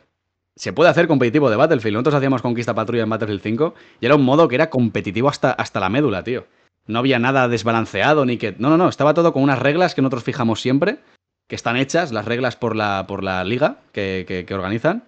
Se 0.59 0.72
puede 0.72 0.90
hacer 0.90 1.06
competitivo 1.06 1.48
de 1.50 1.56
Battlefield. 1.56 1.94
Nosotros 1.94 2.16
hacíamos 2.16 2.42
Conquista 2.42 2.74
Patrulla 2.74 3.04
en 3.04 3.11
Battlefield 3.11 3.40
5 3.42 3.74
y 4.00 4.06
era 4.06 4.16
un 4.16 4.24
modo 4.24 4.48
que 4.48 4.56
era 4.56 4.70
competitivo 4.70 5.28
hasta, 5.28 5.52
hasta 5.52 5.78
la 5.78 5.88
médula, 5.88 6.24
tío. 6.24 6.46
No 6.88 6.98
había 6.98 7.18
nada 7.18 7.46
desbalanceado 7.48 8.24
ni 8.24 8.38
que. 8.38 8.56
No, 8.59 8.68
no, 8.70 8.76
no. 8.76 8.88
Estaba 8.88 9.14
todo 9.14 9.32
con 9.32 9.42
unas 9.44 9.59
reglas 9.61 9.94
que 9.94 10.02
nosotros 10.02 10.24
fijamos 10.24 10.61
siempre, 10.61 10.98
que 11.46 11.54
están 11.54 11.76
hechas, 11.76 12.11
las 12.12 12.24
reglas 12.24 12.56
por 12.56 12.74
la, 12.74 13.06
por 13.06 13.22
la 13.22 13.44
liga 13.44 13.76
que, 13.92 14.44
que- 14.46 14.54
organizan. 14.54 15.04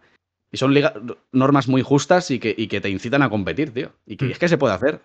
Y 0.52 0.56
son 0.56 0.74
normas 1.32 1.68
muy 1.68 1.82
justas 1.82 2.30
y 2.30 2.38
que, 2.38 2.54
y 2.56 2.66
que 2.68 2.80
te 2.80 2.90
incitan 2.90 3.22
a 3.22 3.30
competir, 3.30 3.72
tío. 3.74 3.90
Y 4.06 4.16
que 4.16 4.26
Mm. 4.26 4.30
es 4.32 4.38
que 4.38 4.48
se 4.48 4.58
puede 4.58 4.74
hacer. 4.74 5.00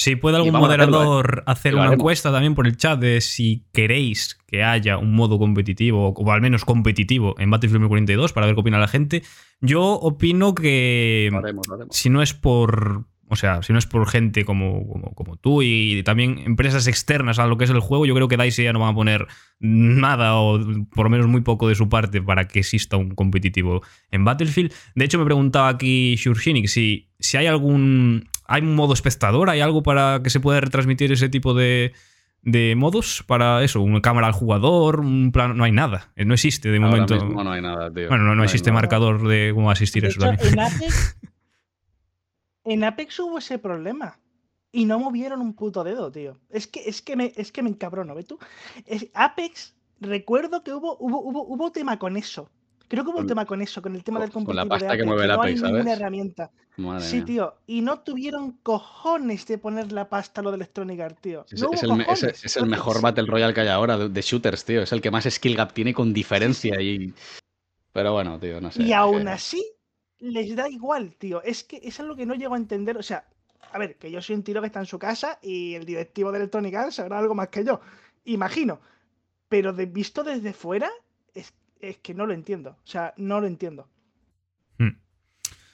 Si 0.00 0.14
puede 0.14 0.36
algún 0.36 0.54
a 0.54 0.58
hacerlo, 0.60 0.76
¿eh? 0.76 0.78
moderador 0.78 1.42
hacer 1.46 1.74
una 1.74 1.92
encuesta 1.92 2.30
también 2.30 2.54
por 2.54 2.68
el 2.68 2.76
chat 2.76 3.00
de 3.00 3.20
si 3.20 3.64
queréis 3.72 4.38
que 4.46 4.62
haya 4.62 4.96
un 4.96 5.12
modo 5.12 5.40
competitivo, 5.40 6.10
o 6.10 6.32
al 6.32 6.40
menos 6.40 6.64
competitivo, 6.64 7.34
en 7.38 7.50
Battlefield 7.50 7.82
2042 7.82 8.32
para 8.32 8.46
ver 8.46 8.54
qué 8.54 8.60
opina 8.60 8.78
la 8.78 8.86
gente. 8.86 9.24
Yo 9.60 9.82
opino 9.82 10.54
que 10.54 11.28
Lo 11.32 11.38
haremos, 11.38 11.66
lo 11.66 11.74
haremos. 11.74 11.96
si 11.96 12.10
no 12.10 12.22
es 12.22 12.32
por. 12.32 13.06
O 13.30 13.36
sea, 13.36 13.62
si 13.62 13.72
no 13.72 13.78
es 13.78 13.86
por 13.86 14.08
gente 14.08 14.44
como, 14.44 14.86
como, 14.88 15.14
como 15.14 15.36
tú 15.36 15.62
y 15.62 16.02
también 16.04 16.38
empresas 16.46 16.86
externas 16.86 17.38
a 17.40 17.46
lo 17.46 17.58
que 17.58 17.64
es 17.64 17.70
el 17.70 17.80
juego, 17.80 18.06
yo 18.06 18.14
creo 18.14 18.28
que 18.28 18.38
DICE 18.38 18.64
ya 18.64 18.72
no 18.72 18.78
van 18.78 18.92
a 18.92 18.94
poner 18.94 19.26
nada 19.58 20.36
o 20.36 20.58
por 20.94 21.04
lo 21.06 21.10
menos 21.10 21.26
muy 21.26 21.42
poco 21.42 21.68
de 21.68 21.74
su 21.74 21.90
parte 21.90 22.22
para 22.22 22.46
que 22.46 22.60
exista 22.60 22.96
un 22.96 23.10
competitivo 23.10 23.82
en 24.12 24.24
Battlefield. 24.24 24.72
De 24.94 25.04
hecho, 25.04 25.18
me 25.18 25.26
preguntaba 25.26 25.68
aquí 25.68 26.14
Shurshinik 26.14 26.68
si, 26.68 27.10
si 27.18 27.36
hay 27.36 27.48
algún. 27.48 28.28
¿Hay 28.48 28.62
un 28.62 28.74
modo 28.74 28.92
espectador? 28.94 29.50
¿Hay 29.50 29.60
algo 29.60 29.82
para 29.82 30.20
que 30.22 30.30
se 30.30 30.40
pueda 30.40 30.60
retransmitir 30.60 31.12
ese 31.12 31.28
tipo 31.28 31.54
de, 31.54 31.92
de 32.42 32.74
modos? 32.74 33.22
Para 33.26 33.62
eso, 33.62 33.80
una 33.82 34.00
cámara 34.00 34.26
al 34.26 34.32
jugador, 34.32 35.00
un 35.00 35.30
plano. 35.32 35.54
No 35.54 35.64
hay 35.64 35.72
nada. 35.72 36.10
No 36.16 36.34
existe 36.34 36.70
de 36.70 36.78
Ahora 36.78 36.90
momento. 36.90 37.14
mismo 37.14 37.44
no 37.44 37.52
hay 37.52 37.62
nada, 37.62 37.92
tío. 37.92 38.08
Bueno, 38.08 38.34
no, 38.34 38.42
existe 38.42 38.70
nada. 38.70 38.80
marcador 38.82 39.28
de 39.28 39.52
cómo 39.54 39.70
asistir 39.70 40.02
De 40.02 40.08
eso 40.08 40.18
hecho, 40.20 40.30
también. 40.36 40.54
en 40.54 40.60
Apex, 40.60 41.16
en 42.64 42.84
Apex 42.84 43.20
hubo 43.20 43.38
ese 43.38 43.58
problema. 43.58 44.18
Y 44.70 44.84
no 44.84 44.98
movieron 44.98 45.40
un 45.40 45.54
puto 45.54 45.82
dedo, 45.82 46.10
tío. 46.12 46.38
Es 46.50 46.66
que, 46.66 46.80
es 46.88 47.00
que 47.00 47.16
me, 47.16 47.32
es 47.36 47.52
que 47.52 47.62
me 47.62 47.70
encabrono, 47.70 48.14
¿ves 48.14 48.26
tú? 48.26 48.38
Es- 48.86 49.08
Apex, 49.14 49.74
recuerdo 50.00 50.62
que 50.62 50.74
hubo, 50.74 50.96
hubo, 51.00 51.20
hubo, 51.22 51.42
hubo 51.46 51.72
tema 51.72 51.98
con 51.98 52.16
eso. 52.18 52.50
Creo 52.88 53.04
que 53.04 53.10
hubo 53.10 53.18
un 53.18 53.26
tema 53.26 53.44
con 53.44 53.60
eso, 53.60 53.82
con 53.82 53.94
el 53.94 54.02
tema 54.02 54.18
del 54.20 54.30
con- 54.30 54.44
con 54.44 54.56
la 54.56 54.64
de 54.64 54.70
pasta 54.70 54.96
que 54.96 55.04
mueve 55.04 55.22
el 55.22 55.28
no 55.28 55.34
hay 55.34 55.38
Apex, 55.52 55.62
ninguna 55.62 55.82
¿sabes? 55.82 55.98
herramienta. 55.98 56.50
Madre 56.78 57.04
Sí, 57.04 57.16
mía. 57.16 57.24
tío. 57.26 57.54
Y 57.66 57.80
no 57.82 58.00
tuvieron 58.00 58.52
cojones 58.62 59.46
de 59.46 59.58
poner 59.58 59.92
la 59.92 60.08
pasta 60.08 60.40
a 60.40 60.44
lo 60.44 60.50
de 60.50 60.56
Electronic 60.56 60.98
Arts, 61.00 61.20
tío. 61.20 61.44
Es, 61.50 61.60
No 61.60 61.70
es 61.72 61.82
hubo 61.82 61.94
el, 61.94 62.30
es- 62.30 62.56
el 62.56 62.66
mejor 62.66 63.02
Battle 63.02 63.26
Royale 63.26 63.52
que 63.52 63.60
hay 63.60 63.68
ahora 63.68 63.98
de, 63.98 64.08
de 64.08 64.22
shooters, 64.22 64.64
tío. 64.64 64.82
Es 64.82 64.92
el 64.92 65.00
que 65.02 65.10
más 65.10 65.24
skill 65.24 65.54
gap 65.56 65.72
tiene 65.72 65.92
con 65.92 66.14
diferencia. 66.14 66.80
Y... 66.80 67.12
Pero 67.92 68.12
bueno, 68.14 68.38
tío, 68.40 68.60
no 68.60 68.70
sé. 68.70 68.82
Y 68.82 68.92
aún 68.92 69.24
que- 69.24 69.28
así, 69.30 69.64
les 70.20 70.56
da 70.56 70.68
igual, 70.68 71.14
tío. 71.16 71.42
Es 71.42 71.64
que 71.64 71.80
es 71.82 71.98
lo 71.98 72.16
que 72.16 72.24
no 72.26 72.34
llego 72.34 72.54
a 72.54 72.58
entender. 72.58 72.96
O 72.96 73.02
sea, 73.02 73.24
a 73.70 73.78
ver, 73.78 73.96
que 73.96 74.10
yo 74.10 74.22
soy 74.22 74.34
un 74.36 74.42
tiro 74.44 74.60
que 74.62 74.68
está 74.68 74.80
en 74.80 74.86
su 74.86 74.98
casa 74.98 75.38
y 75.42 75.74
el 75.74 75.84
directivo 75.84 76.32
de 76.32 76.38
Electronic 76.38 76.74
Arts 76.74 76.94
sabrá 76.94 77.18
algo 77.18 77.34
más 77.34 77.48
que 77.48 77.64
yo. 77.64 77.80
Imagino. 78.24 78.80
Pero 79.50 79.72
de, 79.72 79.86
visto 79.86 80.22
desde 80.24 80.52
fuera, 80.52 80.90
es, 81.34 81.52
es 81.80 81.98
que 81.98 82.14
no 82.14 82.26
lo 82.26 82.32
entiendo. 82.34 82.70
O 82.70 82.86
sea, 82.86 83.14
no 83.16 83.40
lo 83.40 83.46
entiendo. 83.46 83.86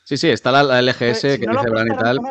Sí, 0.07 0.19
sí, 0.19 0.29
está 0.29 0.53
la, 0.53 0.63
la 0.63 0.83
LGS 0.83 1.33
si 1.33 1.41
que 1.41 1.47
no 1.47 1.53
dice 1.55 1.71
Bran 1.71 1.87
y 1.87 1.97
tal. 1.97 2.19
O 2.19 2.25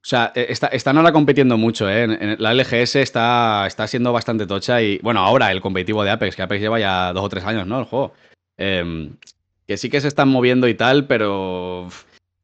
sea, 0.00 0.32
eh, 0.34 0.46
está, 0.48 0.68
están 0.68 0.96
ahora 0.96 1.12
compitiendo 1.12 1.58
mucho, 1.58 1.86
¿eh? 1.86 2.04
En- 2.04 2.12
en- 2.22 2.36
la 2.42 2.52
LGS 2.54 3.02
está, 3.02 3.66
está 3.66 3.86
siendo 3.86 4.14
bastante 4.14 4.46
tocha 4.46 4.80
y, 4.80 4.98
bueno, 5.02 5.20
ahora 5.20 5.52
el 5.52 5.60
competitivo 5.60 6.02
de 6.04 6.10
Apex, 6.10 6.34
que 6.36 6.40
Apex 6.42 6.58
lleva 6.62 6.80
ya 6.80 7.12
dos 7.12 7.22
o 7.22 7.28
tres 7.28 7.44
años, 7.44 7.66
¿no? 7.66 7.80
El 7.80 7.84
juego. 7.84 8.14
Em, 8.56 9.14
que 9.66 9.76
sí 9.76 9.90
que 9.90 10.00
se 10.00 10.08
están 10.08 10.30
moviendo 10.30 10.68
y 10.68 10.74
tal, 10.74 11.06
pero 11.06 11.90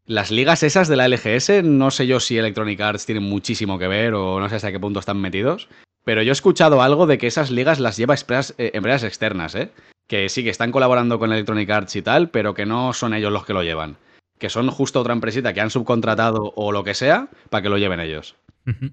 las 0.05 0.31
ligas 0.31 0.63
esas 0.63 0.87
de 0.87 0.97
la 0.97 1.07
LGS, 1.09 1.63
no 1.63 1.91
sé 1.91 2.07
yo 2.07 2.21
si 2.21 2.37
Electronic 2.37 2.79
Arts 2.83 3.07
tienen 3.07 3.25
muchísimo 3.25 3.79
que 3.79 3.89
ver 3.89 4.13
o 4.13 4.39
no 4.39 4.51
sé 4.51 4.57
hasta 4.57 4.71
qué 4.71 4.79
punto 4.79 5.01
están 5.01 5.19
metidos, 5.19 5.67
pero 6.05 6.21
yo 6.21 6.31
he 6.31 6.33
escuchado 6.35 6.83
algo 6.83 7.07
de 7.07 7.17
que 7.17 7.27
esas 7.27 7.51
ligas 7.51 7.81
las 7.81 7.97
lleva 7.97 8.15
empresas, 8.17 8.55
eh, 8.59 8.73
empresas 8.75 9.05
externas, 9.05 9.55
¿eh? 9.55 9.71
Que 10.07 10.29
sí, 10.29 10.45
que 10.45 10.51
están 10.51 10.71
colaborando 10.73 11.19
con 11.19 11.33
Electronic 11.33 11.71
Arts 11.71 11.97
y 11.97 12.03
tal, 12.03 12.31
pero 12.31 12.53
que 12.55 12.67
no 12.67 12.93
son 12.93 13.15
ellos 13.15 13.33
los 13.33 13.45
que 13.47 13.55
lo 13.55 13.63
llevan. 13.63 13.97
Que 14.39 14.51
son 14.51 14.69
justo 14.71 15.01
otra 15.01 15.13
empresita 15.15 15.55
que 15.55 15.61
han 15.61 15.71
subcontratado 15.71 16.53
o 16.57 16.73
lo 16.73 16.85
que 16.85 16.95
sea 16.95 17.29
para 17.51 17.63
que 17.63 17.69
lo 17.69 17.79
lleven 17.79 18.01
ellos. 18.01 18.37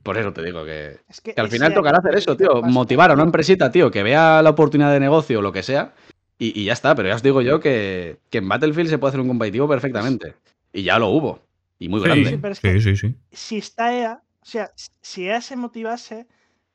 Por 0.03 0.17
eso 0.17 0.33
te 0.33 0.43
digo 0.43 0.65
que, 0.65 0.97
es 1.09 1.21
que, 1.21 1.33
que 1.33 1.39
al 1.41 1.49
final 1.49 1.73
tocará 1.73 1.97
hacer 1.99 2.15
eso, 2.15 2.35
tío. 2.35 2.61
Motivar 2.61 3.09
a 3.11 3.13
una 3.13 3.23
empresita, 3.23 3.71
tío, 3.71 3.89
que 3.89 4.03
vea 4.03 4.41
la 4.41 4.49
oportunidad 4.49 4.91
de 4.91 4.99
negocio 4.99 5.39
o 5.39 5.41
lo 5.41 5.51
que 5.53 5.63
sea. 5.63 5.93
Y, 6.37 6.59
y 6.59 6.65
ya 6.65 6.73
está, 6.73 6.93
pero 6.95 7.07
ya 7.09 7.15
os 7.15 7.23
digo 7.23 7.41
yo 7.41 7.59
que, 7.59 8.17
que 8.29 8.39
en 8.39 8.49
Battlefield 8.49 8.89
se 8.89 8.97
puede 8.97 9.09
hacer 9.09 9.21
un 9.21 9.27
competitivo 9.29 9.67
perfectamente. 9.69 10.35
Y 10.73 10.83
ya 10.83 10.99
lo 10.99 11.07
hubo. 11.09 11.41
Y 11.79 11.87
muy 11.89 11.99
Sí, 12.01 12.05
grande. 12.05 12.29
Sí, 12.31 12.37
pero 12.41 12.51
es 12.53 12.59
que- 12.59 12.73
sí, 12.73 12.81
sí, 12.81 12.95
sí. 12.97 13.15
si 13.31 13.57
está 13.57 13.95
EA, 13.97 14.21
o 14.41 14.45
sea, 14.45 14.71
si 15.01 15.27
EA 15.27 15.39
se 15.41 15.55
motivase, 15.55 16.27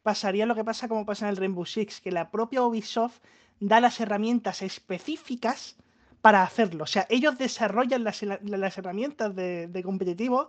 pasaría 0.02 0.46
lo 0.46 0.54
que 0.54 0.64
pasa 0.64 0.88
como 0.88 1.04
pasa 1.04 1.26
en 1.26 1.30
el 1.30 1.36
Rainbow 1.36 1.66
Six, 1.66 2.00
que 2.00 2.10
la 2.12 2.30
propia 2.30 2.62
Ubisoft 2.62 3.18
da 3.60 3.80
las 3.80 4.00
herramientas 4.00 4.62
específicas 4.62 5.76
para 6.20 6.42
hacerlo. 6.42 6.84
O 6.84 6.86
sea, 6.86 7.06
ellos 7.08 7.38
desarrollan 7.38 8.04
las, 8.04 8.22
las 8.22 8.78
herramientas 8.78 9.34
de, 9.34 9.68
de 9.68 9.82
competitivo 9.82 10.48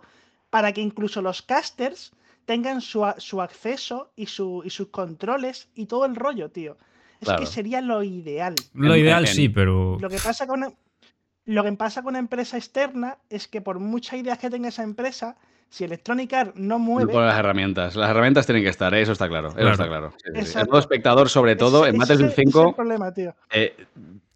para 0.50 0.72
que 0.72 0.80
incluso 0.80 1.22
los 1.22 1.42
casters 1.42 2.12
tengan 2.46 2.80
su, 2.80 3.06
su 3.18 3.40
acceso 3.42 4.10
y, 4.16 4.26
su, 4.26 4.62
y 4.64 4.70
sus 4.70 4.88
controles 4.88 5.68
y 5.74 5.86
todo 5.86 6.04
el 6.06 6.16
rollo, 6.16 6.50
tío. 6.50 6.76
Es 7.20 7.26
Claro. 7.26 7.40
que 7.40 7.46
sería 7.46 7.80
lo 7.80 8.02
ideal. 8.02 8.54
Lo 8.74 8.96
ideal 8.96 9.26
en- 9.26 9.34
sí, 9.34 9.48
pero. 9.48 9.98
Lo 10.00 10.08
que 10.08 10.18
pasa 10.18 10.46
con 10.46 10.60
una, 10.62 10.72
lo 11.44 11.64
que 11.64 11.72
pasa 11.72 12.02
con 12.02 12.10
una 12.12 12.18
empresa 12.20 12.56
externa 12.56 13.18
es 13.28 13.48
que 13.48 13.60
por 13.60 13.78
muchas 13.80 14.20
ideas 14.20 14.38
que 14.38 14.50
tenga 14.50 14.68
esa 14.68 14.82
empresa, 14.84 15.36
si 15.70 15.84
Electronic 15.84 16.32
Arts 16.32 16.52
no 16.58 16.78
mueve, 16.78 17.12
por 17.12 17.22
las 17.24 17.38
herramientas. 17.38 17.94
Las 17.96 18.10
herramientas 18.10 18.46
tienen 18.46 18.62
que 18.64 18.70
estar, 18.70 18.92
¿eh? 18.94 19.02
eso 19.02 19.12
está 19.12 19.28
claro. 19.28 19.48
Eso 19.48 19.56
Claro. 19.58 19.72
está 19.72 19.86
claro. 19.86 20.12
Sí, 20.24 20.30
sí, 20.44 20.52
sí. 20.52 20.58
El 20.58 20.66
modo 20.68 20.78
espectador, 20.78 21.28
sobre 21.28 21.56
todo, 21.56 21.84
ese- 21.84 21.90
en 21.94 21.98
Battlefield 21.98 22.30
es 22.32 22.38
el- 22.38 22.42
ese 22.42 22.50
es 22.50 22.56
el 22.56 22.62
5, 22.62 22.76
problema, 22.76 23.12
tío. 23.12 23.34
eh, 23.52 23.74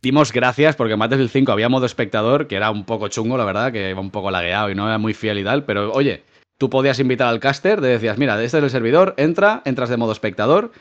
dimos 0.02 0.32
gracias 0.32 0.76
porque 0.76 0.92
en 0.94 0.98
Battlefield 0.98 1.30
5 1.30 1.52
había 1.52 1.68
modo 1.68 1.86
espectador, 1.86 2.46
que 2.48 2.56
era 2.56 2.70
un 2.70 2.84
poco 2.84 3.08
chungo, 3.08 3.36
la 3.38 3.44
verdad, 3.44 3.72
que 3.72 3.90
iba 3.90 4.00
un 4.00 4.10
poco 4.10 4.30
lagueado 4.30 4.70
y 4.70 4.74
no 4.74 4.86
era 4.86 4.98
muy 4.98 5.14
fiel 5.14 5.38
y 5.38 5.44
tal, 5.44 5.64
pero 5.64 5.92
oye, 5.92 6.22
tú 6.58 6.68
podías 6.70 6.98
invitar 7.00 7.28
al 7.28 7.40
caster, 7.40 7.80
te 7.80 7.86
decías, 7.86 8.18
mira, 8.18 8.34
este 8.42 8.58
es 8.58 8.64
el 8.64 8.70
servidor, 8.70 9.14
entra, 9.16 9.62
entras 9.64 9.88
de 9.88 9.96
modo 9.96 10.12
espectador. 10.12 10.72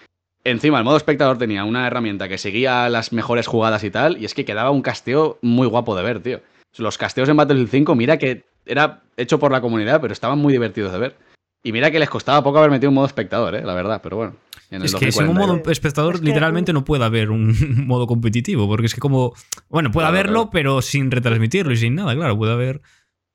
Encima, 0.43 0.79
el 0.79 0.83
modo 0.83 0.97
espectador 0.97 1.37
tenía 1.37 1.63
una 1.65 1.85
herramienta 1.85 2.27
que 2.27 2.39
seguía 2.39 2.89
las 2.89 3.13
mejores 3.13 3.45
jugadas 3.47 3.83
y 3.83 3.91
tal, 3.91 4.17
y 4.17 4.25
es 4.25 4.33
que 4.33 4.43
quedaba 4.43 4.71
un 4.71 4.81
casteo 4.81 5.37
muy 5.43 5.67
guapo 5.67 5.95
de 5.95 6.01
ver, 6.03 6.19
tío. 6.21 6.41
Los 6.77 6.97
casteos 6.97 7.29
en 7.29 7.37
Battlefield 7.37 7.69
5, 7.69 7.95
mira 7.95 8.17
que 8.17 8.43
era 8.65 9.01
hecho 9.21 9.39
por 9.39 9.51
la 9.51 9.61
comunidad, 9.61 10.01
pero 10.01 10.13
estaban 10.13 10.39
muy 10.39 10.53
divertidos 10.53 10.91
de 10.91 10.97
ver. 10.99 11.17
Y 11.63 11.71
mira 11.71 11.91
que 11.91 11.99
les 11.99 12.09
costaba 12.09 12.43
poco 12.43 12.57
haber 12.57 12.71
metido 12.71 12.89
un 12.89 12.95
modo 12.95 13.05
espectador, 13.05 13.55
eh, 13.55 13.61
la 13.63 13.73
verdad, 13.75 13.99
pero 14.01 14.17
bueno. 14.17 14.35
en 14.71 14.81
el 14.81 14.85
Es 14.85 14.95
que 14.95 15.11
sin 15.11 15.23
un 15.23 15.27
2040. 15.35 15.63
modo 15.63 15.71
espectador, 15.71 16.15
Es 16.15 16.21
que 16.21 16.27
literalmente 16.27 16.73
no 16.73 16.83
puede 16.83 17.03
haber 17.05 17.29
un 17.29 17.53
modo 17.87 18.07
competitivo, 18.07 18.67
porque 18.67 18.87
es 18.87 18.95
que 18.95 19.01
como. 19.01 19.33
Bueno, 19.69 19.91
puede 19.91 20.05
Claro, 20.05 20.17
haberlo, 20.17 20.33
claro. 20.43 20.49
pero 20.51 20.81
sin 20.81 21.11
retransmitirlo 21.11 21.71
y 21.73 21.77
sin 21.77 21.95
nada, 21.95 22.15
claro, 22.15 22.37
puede 22.37 22.53
haber. 22.53 22.81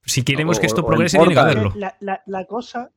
Si 0.04 0.22
queremos 0.22 0.58
O- 0.58 0.60
que 0.60 0.66
esto 0.66 0.80
o 0.82 0.86
progrese, 0.86 1.18
tiene 1.18 1.34
que 1.34 1.40
haberlo. 1.40 1.72
La, 1.76 1.96
la- 2.00 2.22
la 2.26 2.44
cosa, 2.46 2.90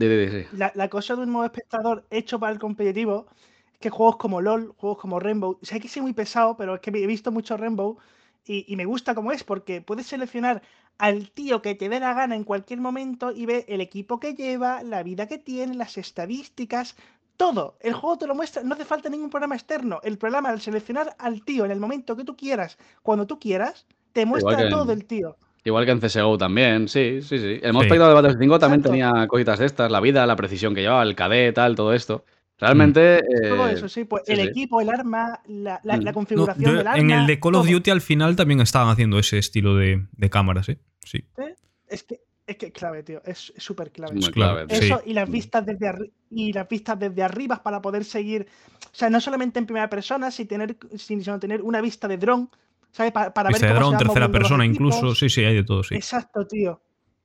Sí, 0.00 0.08
sí, 0.08 0.28
sí. 0.42 0.56
la, 0.56 0.72
la 0.74 0.88
cosa 0.88 1.14
de 1.16 1.22
un 1.22 1.30
modo 1.30 1.44
espectador 1.44 2.06
hecho 2.10 2.40
para 2.40 2.52
el 2.52 2.58
competitivo 2.58 3.26
es 3.72 3.78
que 3.78 3.90
juegos 3.90 4.16
como 4.16 4.40
LOL, 4.40 4.72
juegos 4.76 4.98
como 4.98 5.20
Rainbow, 5.20 5.58
sé 5.62 5.80
que 5.80 5.88
soy 5.88 6.02
muy 6.02 6.12
pesado, 6.12 6.56
pero 6.56 6.74
es 6.76 6.80
que 6.80 6.90
he 6.90 7.06
visto 7.06 7.30
mucho 7.30 7.56
Rainbow 7.56 7.98
y, 8.46 8.64
y 8.72 8.76
me 8.76 8.84
gusta 8.84 9.14
como 9.14 9.32
es, 9.32 9.44
porque 9.44 9.80
puedes 9.80 10.06
seleccionar 10.06 10.62
al 10.98 11.30
tío 11.30 11.62
que 11.62 11.74
te 11.74 11.88
dé 11.88 12.00
la 12.00 12.14
gana 12.14 12.36
en 12.36 12.44
cualquier 12.44 12.80
momento 12.80 13.32
y 13.32 13.46
ve 13.46 13.64
el 13.68 13.80
equipo 13.80 14.20
que 14.20 14.34
lleva, 14.34 14.82
la 14.82 15.02
vida 15.02 15.26
que 15.26 15.38
tiene, 15.38 15.74
las 15.74 15.98
estadísticas, 15.98 16.96
todo. 17.36 17.76
El 17.80 17.94
juego 17.94 18.18
te 18.18 18.26
lo 18.26 18.34
muestra, 18.34 18.62
no 18.62 18.74
hace 18.74 18.84
falta 18.84 19.08
ningún 19.08 19.30
programa 19.30 19.54
externo. 19.54 20.00
El 20.02 20.18
programa, 20.18 20.50
al 20.50 20.60
seleccionar 20.60 21.14
al 21.18 21.44
tío 21.44 21.64
en 21.64 21.70
el 21.70 21.80
momento 21.80 22.16
que 22.16 22.24
tú 22.24 22.36
quieras, 22.36 22.78
cuando 23.02 23.26
tú 23.26 23.38
quieras, 23.38 23.86
te 24.12 24.26
muestra 24.26 24.56
que 24.56 24.68
todo 24.68 24.92
el 24.92 25.04
tío. 25.06 25.36
Igual 25.64 25.84
que 25.84 25.92
en 25.92 26.00
CSGO 26.00 26.38
también, 26.38 26.88
sí, 26.88 27.22
sí, 27.22 27.38
sí. 27.38 27.60
El 27.62 27.72
Sí. 27.72 27.88
de 27.88 27.98
Battlefield 27.98 28.40
5 28.40 28.58
también 28.58 28.80
Exacto. 28.80 28.90
tenía 28.90 29.26
cositas 29.28 29.58
de 29.60 29.66
estas, 29.66 29.90
la 29.90 30.00
vida, 30.00 30.26
la 30.26 30.36
precisión 30.36 30.74
que 30.74 30.82
llevaba, 30.82 31.02
el 31.02 31.14
KD, 31.14 31.52
tal, 31.54 31.76
todo 31.76 31.92
esto. 31.92 32.24
Realmente. 32.62 33.22
Todo 33.48 33.68
eh, 33.68 33.72
eso, 33.74 33.88
sí, 33.88 34.04
pues 34.04 34.22
sí, 34.26 34.32
el 34.32 34.40
sí. 34.40 34.46
equipo, 34.48 34.80
el 34.80 34.88
arma, 34.88 35.40
la, 35.46 35.80
la- 35.84 35.96
la 35.96 35.96
Mm. 35.98 36.04
No, 36.04 36.12
configuración 36.12 36.70
yo- 36.70 36.78
del 36.78 36.86
arma. 36.86 36.98
en 37.00 37.10
el 37.10 37.26
de 37.26 37.40
Call 37.40 37.54
of 37.56 37.66
todo. 37.66 37.72
Duty 37.74 37.90
al 37.90 38.00
final 38.00 38.36
también 38.36 38.60
estaban 38.60 38.88
haciendo 38.88 39.18
ese 39.18 39.38
estilo 39.38 39.74
de, 39.76 40.06
de 40.12 40.30
cámaras, 40.30 40.68
¿eh? 40.68 40.78
Sí. 41.04 41.24
Es 41.88 42.02
que 42.04 42.20
es 42.46 42.56
que 42.56 42.66
es 42.66 42.72
clave, 42.72 43.02
tío. 43.02 43.22
Es 43.24 43.52
es 43.56 43.62
súper 43.62 43.90
clave. 43.92 44.14
Muy 44.14 44.30
clave, 44.32 44.66
tío. 44.66 44.78
sí. 44.78 44.86
Eso 44.86 45.00
y 45.06 45.12
las 45.12 45.30
vistas 45.30 45.64
desde 45.64 45.86
arri- 45.86 46.10
y 46.30 46.52
las 46.52 46.68
vistas 46.68 46.98
desde 46.98 47.22
arriba 47.22 47.62
para 47.62 47.80
poder 47.80 48.04
seguir. 48.04 48.46
O 48.86 48.88
sea, 48.94 49.08
no 49.10 49.20
solamente 49.20 49.58
en 49.58 49.66
primera 49.66 49.88
persona, 49.88 50.30
sino 50.30 50.48
tener, 50.48 50.76
sino 50.96 51.38
tener 51.38 51.62
una 51.62 51.80
vista 51.80 52.08
de 52.08 52.16
dron, 52.18 52.50
¿sabes? 52.90 53.12
Pa- 53.12 53.32
Para, 53.32 53.48
Vista 53.48 53.66
de 53.66 53.72
ver 53.72 53.82
cómo 53.82 53.90
dron, 53.92 53.98
se 54.00 54.04
van 54.04 54.12
tercera 54.14 54.32
persona, 54.32 54.66
incluso. 54.66 55.14
Sí, 55.14 55.28
sí, 55.30 55.44
hay 55.44 55.54
de 55.54 55.64
todo, 55.64 55.82
sí. 55.82 55.94
Exacto, 55.94 56.46
tío. 56.46 56.80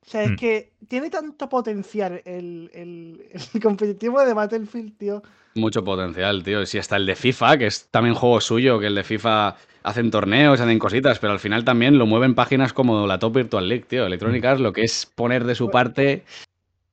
O 0.08 0.10
sea, 0.10 0.24
es 0.24 0.32
Mm. 0.32 0.36
que 0.38 0.72
tiene 0.88 1.10
tanto 1.10 1.50
potencial 1.50 2.22
el, 2.24 2.72
el- 2.74 3.26
el 3.54 3.62
competitivo 3.62 4.24
de 4.26 4.34
Battlefield, 4.34 4.98
tío. 4.98 5.22
Mucho 5.56 5.84
potencial, 5.84 6.44
tío. 6.44 6.66
Si 6.66 6.78
hasta 6.78 6.96
el 6.96 7.06
de 7.06 7.16
FIFA, 7.16 7.58
que 7.58 7.66
es 7.68 7.88
también 7.92 8.16
juego 8.16 8.40
suyo, 8.40 8.80
que 8.80 8.88
el 8.88 8.96
de 8.96 9.04
FIFA 9.04 9.56
hacen 9.84 10.10
torneos, 10.12 10.62
hacen 10.62 10.80
cositas, 10.80 11.20
pero 11.20 11.34
al 11.34 11.40
final 11.40 11.66
también 11.66 11.98
lo 11.98 12.06
mueven 12.06 12.36
páginas 12.36 12.72
como 12.74 13.06
la 13.08 13.20
Top 13.20 13.36
Virtual 13.36 13.68
League, 13.68 13.86
tío. 13.88 14.06
Electronic 14.06 14.46
Arts 14.46 14.62
lo 14.62 14.72
que 14.72 14.84
es 14.84 15.06
poner 15.06 15.44
de 15.46 15.56
su 15.56 15.70
parte, 15.70 16.24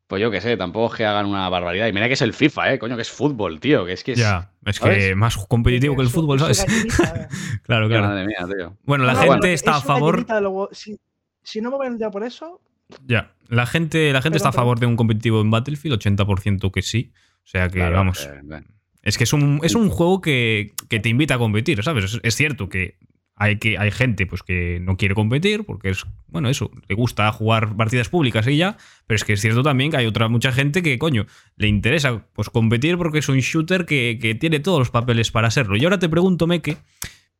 pues 0.09 0.21
yo 0.23 0.31
qué 0.31 0.41
sé, 0.41 0.57
tampoco 0.57 0.93
es 0.95 0.99
que 0.99 1.05
hagan 1.05 1.27
una 1.27 1.49
barbaridad. 1.49 1.87
Y 1.89 1.93
mira 1.93 2.09
que 2.09 2.15
es 2.15 2.23
el 2.23 2.33
FIFA, 2.33 2.73
eh, 2.73 2.79
coño, 2.79 2.97
que 2.97 3.03
es 3.03 3.11
fútbol, 3.11 3.61
tío, 3.61 3.85
que 3.85 3.93
es 3.93 4.03
que 4.03 4.13
es... 4.13 4.19
Ya, 4.19 4.51
es 4.67 4.79
que 4.81 4.87
¿sabes? 4.87 5.17
más 5.17 5.37
competitivo 5.37 5.95
que 5.97 6.03
el 6.03 6.09
fútbol, 6.09 6.41
¿sabes? 6.41 6.65
gallinita, 6.65 7.29
claro, 7.65 7.89
claro. 7.89 8.09
Madre 8.09 8.27
mía, 8.27 8.47
tío. 8.57 8.77
Bueno, 8.85 9.05
la 9.05 9.13
No, 9.13 9.19
gente 9.21 9.29
bueno, 9.37 9.47
está 9.47 9.77
a 9.77 9.79
es 9.79 9.85
favor. 9.85 10.27
Si, 10.73 10.97
si 11.43 11.61
no 11.61 11.71
me 11.71 11.79
ven 11.79 11.99
ya 11.99 12.11
por 12.11 12.25
eso, 12.25 12.61
Ya, 13.07 13.35
la 13.49 13.67
gente, 13.67 14.13
la 14.13 14.23
gente 14.23 14.37
está 14.37 14.51
a 14.51 14.53
favor 14.53 14.81
de 14.81 14.87
un 14.87 14.97
competitivo 14.97 15.41
en 15.41 15.51
Battlefield, 15.51 15.99
80% 15.99 16.71
que 16.71 16.83
sí. 16.83 17.13
O 17.45 17.47
sea 17.47 17.69
que, 17.69 17.79
Claro, 17.79 17.97
vamos, 17.97 18.27
eh, 18.27 18.63
es 19.03 19.19
que 19.19 19.25
es 19.25 19.33
un, 19.33 19.61
es 19.63 19.75
un 19.75 19.91
juego 19.91 20.21
que, 20.21 20.73
que 20.89 20.99
te 21.01 21.11
invita 21.11 21.35
a 21.35 21.39
competir, 21.39 21.83
¿sabes? 21.83 22.05
Es, 22.05 22.21
es 22.23 22.35
cierto 22.35 22.69
que 22.69 22.97
hay, 23.37 23.59
que 23.59 23.79
hay 23.79 23.91
gente 23.91 24.27
pues, 24.27 24.43
que 24.43 24.79
no 24.81 24.97
quiere 24.97 25.15
competir 25.15 25.65
porque 25.65 25.91
es, 25.91 26.05
bueno, 26.29 26.49
eso, 26.49 26.71
le 26.89 26.95
gusta 26.95 27.31
jugar 27.33 27.77
partidas 27.77 28.09
públicas 28.09 28.47
y 28.47 28.57
ya, 28.57 28.77
pero 29.07 29.17
es 29.17 29.25
que 29.25 29.35
es 29.35 29.41
cierto 29.41 29.63
también 29.63 29.91
que 29.91 29.97
hay 29.97 30.07
otra 30.07 30.29
mucha 30.29 30.53
gente 30.53 30.83
que, 30.83 30.99
coño, 30.99 31.27
le 31.57 31.69
interesa 31.69 32.27
pues, 32.33 32.49
competir 32.49 32.97
porque 32.97 33.19
es 33.19 33.29
un 33.29 33.39
shooter 33.39 33.87
que, 33.87 34.19
que 34.21 34.35
tiene 34.35 34.61
todos 34.61 34.79
los 34.79 34.91
papeles 34.91 35.31
para 35.31 35.51
serlo. 35.51 35.77
Y 35.77 35.85
ahora 35.85 35.99
te 35.99 36.09
pregunto, 36.09 36.47
Meke, 36.47 36.77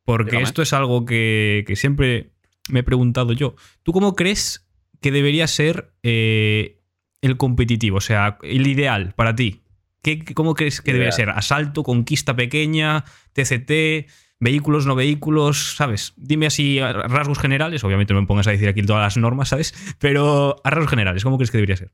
porque 0.05 0.33
Dígame. 0.33 0.45
esto 0.45 0.63
es 0.63 0.73
algo 0.73 1.05
que, 1.05 1.65
que 1.67 1.77
siempre 1.77 2.33
me 2.69 2.81
he 2.81 2.83
preguntado 2.83 3.33
yo. 3.33 3.55
¿Tú 3.83 3.93
cómo 3.93 4.15
crees 4.17 4.64
que 5.05 5.13
debería 5.13 5.47
ser 5.47 5.93
eh, 6.03 6.81
el 7.21 7.37
competitivo? 7.37 7.99
O 7.99 8.01
sea, 8.01 8.39
el 8.41 8.67
ideal 8.67 9.13
para 9.15 9.35
ti. 9.35 9.61
¿Qué, 10.01 10.25
¿Cómo 10.25 10.55
crees 10.55 10.81
que 10.81 10.95
debería 10.95 11.13
ser? 11.13 11.29
¿Asalto, 11.29 11.83
conquista 11.83 12.35
pequeña, 12.35 13.05
TCT, 13.35 14.09
vehículos, 14.41 14.87
no 14.87 14.95
vehículos? 14.95 15.77
¿Sabes? 15.77 16.15
Dime 16.17 16.47
así 16.47 16.79
a 16.79 16.91
rasgos 16.95 17.39
generales. 17.39 17.85
Obviamente 17.85 18.15
no 18.15 18.23
me 18.23 18.27
pongas 18.27 18.47
a 18.47 18.53
decir 18.53 18.67
aquí 18.67 18.81
todas 18.81 19.03
las 19.03 19.19
normas, 19.19 19.51
¿sabes? 19.51 19.75
Pero 19.99 20.57
a 20.65 20.71
rasgos 20.71 20.89
generales, 20.89 21.23
¿cómo 21.23 21.37
crees 21.37 21.51
que 21.51 21.59
debería 21.59 21.77
ser? 21.77 21.91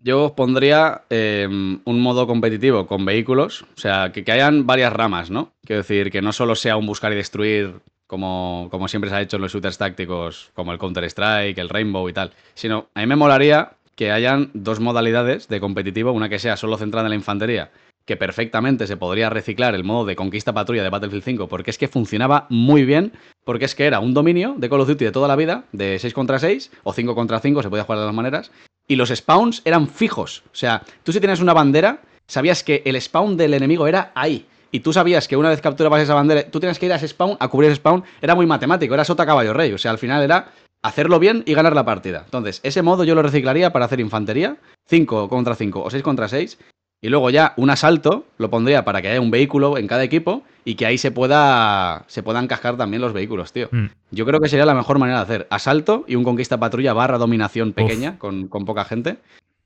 Yo 0.00 0.34
pondría 0.34 1.02
eh, 1.10 1.46
un 1.48 2.00
modo 2.00 2.26
competitivo 2.26 2.88
con 2.88 3.04
vehículos, 3.04 3.62
o 3.62 3.80
sea, 3.80 4.10
que, 4.10 4.24
que 4.24 4.32
hayan 4.32 4.66
varias 4.66 4.92
ramas, 4.92 5.30
¿no? 5.30 5.52
Quiero 5.64 5.82
decir, 5.82 6.10
que 6.10 6.20
no 6.20 6.32
solo 6.32 6.56
sea 6.56 6.76
un 6.76 6.86
buscar 6.86 7.12
y 7.12 7.16
destruir 7.16 7.76
como, 8.14 8.68
como 8.70 8.86
siempre 8.86 9.10
se 9.10 9.16
ha 9.16 9.22
hecho 9.22 9.34
en 9.34 9.42
los 9.42 9.52
shooters 9.52 9.76
tácticos, 9.76 10.52
como 10.54 10.70
el 10.70 10.78
Counter-Strike, 10.78 11.58
el 11.58 11.68
Rainbow 11.68 12.08
y 12.08 12.12
tal, 12.12 12.30
sino 12.54 12.86
a 12.94 13.00
mí 13.00 13.08
me 13.08 13.16
molaría 13.16 13.72
que 13.96 14.12
hayan 14.12 14.50
dos 14.54 14.78
modalidades 14.78 15.48
de 15.48 15.58
competitivo, 15.58 16.12
una 16.12 16.28
que 16.28 16.38
sea 16.38 16.56
solo 16.56 16.76
centrada 16.76 17.08
en 17.08 17.10
la 17.10 17.16
infantería, 17.16 17.72
que 18.04 18.16
perfectamente 18.16 18.86
se 18.86 18.96
podría 18.96 19.30
reciclar 19.30 19.74
el 19.74 19.82
modo 19.82 20.04
de 20.04 20.14
conquista 20.14 20.52
patrulla 20.52 20.84
de 20.84 20.90
Battlefield 20.90 21.24
5, 21.24 21.48
porque 21.48 21.72
es 21.72 21.78
que 21.78 21.88
funcionaba 21.88 22.46
muy 22.50 22.84
bien, 22.84 23.10
porque 23.44 23.64
es 23.64 23.74
que 23.74 23.86
era 23.86 23.98
un 23.98 24.14
dominio 24.14 24.54
de 24.58 24.68
Call 24.68 24.82
of 24.82 24.86
Duty 24.86 25.06
de 25.06 25.10
toda 25.10 25.26
la 25.26 25.34
vida, 25.34 25.64
de 25.72 25.98
6 25.98 26.14
contra 26.14 26.38
6 26.38 26.70
o 26.84 26.92
5 26.92 27.16
contra 27.16 27.40
5, 27.40 27.64
se 27.64 27.68
podía 27.68 27.82
jugar 27.82 27.98
de 27.98 28.06
las 28.06 28.14
maneras, 28.14 28.52
y 28.86 28.94
los 28.94 29.08
spawns 29.08 29.60
eran 29.64 29.88
fijos. 29.88 30.44
O 30.52 30.54
sea, 30.54 30.84
tú 31.02 31.12
si 31.12 31.18
tienes 31.18 31.40
una 31.40 31.52
bandera, 31.52 32.02
sabías 32.28 32.62
que 32.62 32.80
el 32.84 33.00
spawn 33.00 33.36
del 33.36 33.54
enemigo 33.54 33.88
era 33.88 34.12
ahí. 34.14 34.46
Y 34.74 34.80
tú 34.80 34.92
sabías 34.92 35.28
que 35.28 35.36
una 35.36 35.50
vez 35.50 35.60
capturabas 35.60 36.02
esa 36.02 36.14
bandera, 36.14 36.50
tú 36.50 36.58
tienes 36.58 36.80
que 36.80 36.86
ir 36.86 36.92
a 36.92 36.96
ese 36.96 37.06
spawn, 37.06 37.36
a 37.38 37.46
cubrir 37.46 37.70
ese 37.70 37.76
spawn. 37.76 38.02
Era 38.20 38.34
muy 38.34 38.44
matemático, 38.44 38.92
era 38.92 39.04
sota 39.04 39.24
caballo 39.24 39.52
rey. 39.52 39.72
O 39.72 39.78
sea, 39.78 39.92
al 39.92 39.98
final 39.98 40.20
era 40.20 40.48
hacerlo 40.82 41.20
bien 41.20 41.44
y 41.46 41.54
ganar 41.54 41.76
la 41.76 41.84
partida. 41.84 42.22
Entonces, 42.24 42.58
ese 42.64 42.82
modo 42.82 43.04
yo 43.04 43.14
lo 43.14 43.22
reciclaría 43.22 43.72
para 43.72 43.84
hacer 43.84 44.00
infantería, 44.00 44.56
5 44.86 45.28
contra 45.28 45.54
5 45.54 45.80
o 45.80 45.90
6 45.90 46.02
contra 46.02 46.26
6. 46.26 46.58
Y 47.02 47.08
luego 47.08 47.30
ya 47.30 47.54
un 47.56 47.70
asalto 47.70 48.24
lo 48.36 48.50
pondría 48.50 48.84
para 48.84 49.00
que 49.00 49.10
haya 49.10 49.20
un 49.20 49.30
vehículo 49.30 49.78
en 49.78 49.86
cada 49.86 50.02
equipo 50.02 50.42
y 50.64 50.74
que 50.74 50.86
ahí 50.86 50.98
se 50.98 51.12
pueda 51.12 52.02
se 52.08 52.24
puedan 52.24 52.48
cascar 52.48 52.76
también 52.76 53.00
los 53.00 53.12
vehículos, 53.12 53.52
tío. 53.52 53.68
Mm. 53.70 53.90
Yo 54.10 54.26
creo 54.26 54.40
que 54.40 54.48
sería 54.48 54.66
la 54.66 54.74
mejor 54.74 54.98
manera 54.98 55.18
de 55.18 55.22
hacer 55.22 55.46
asalto 55.50 56.04
y 56.08 56.16
un 56.16 56.24
conquista 56.24 56.58
patrulla 56.58 56.94
barra 56.94 57.18
dominación 57.18 57.74
pequeña 57.74 58.18
con, 58.18 58.48
con 58.48 58.64
poca 58.64 58.84
gente. 58.84 59.18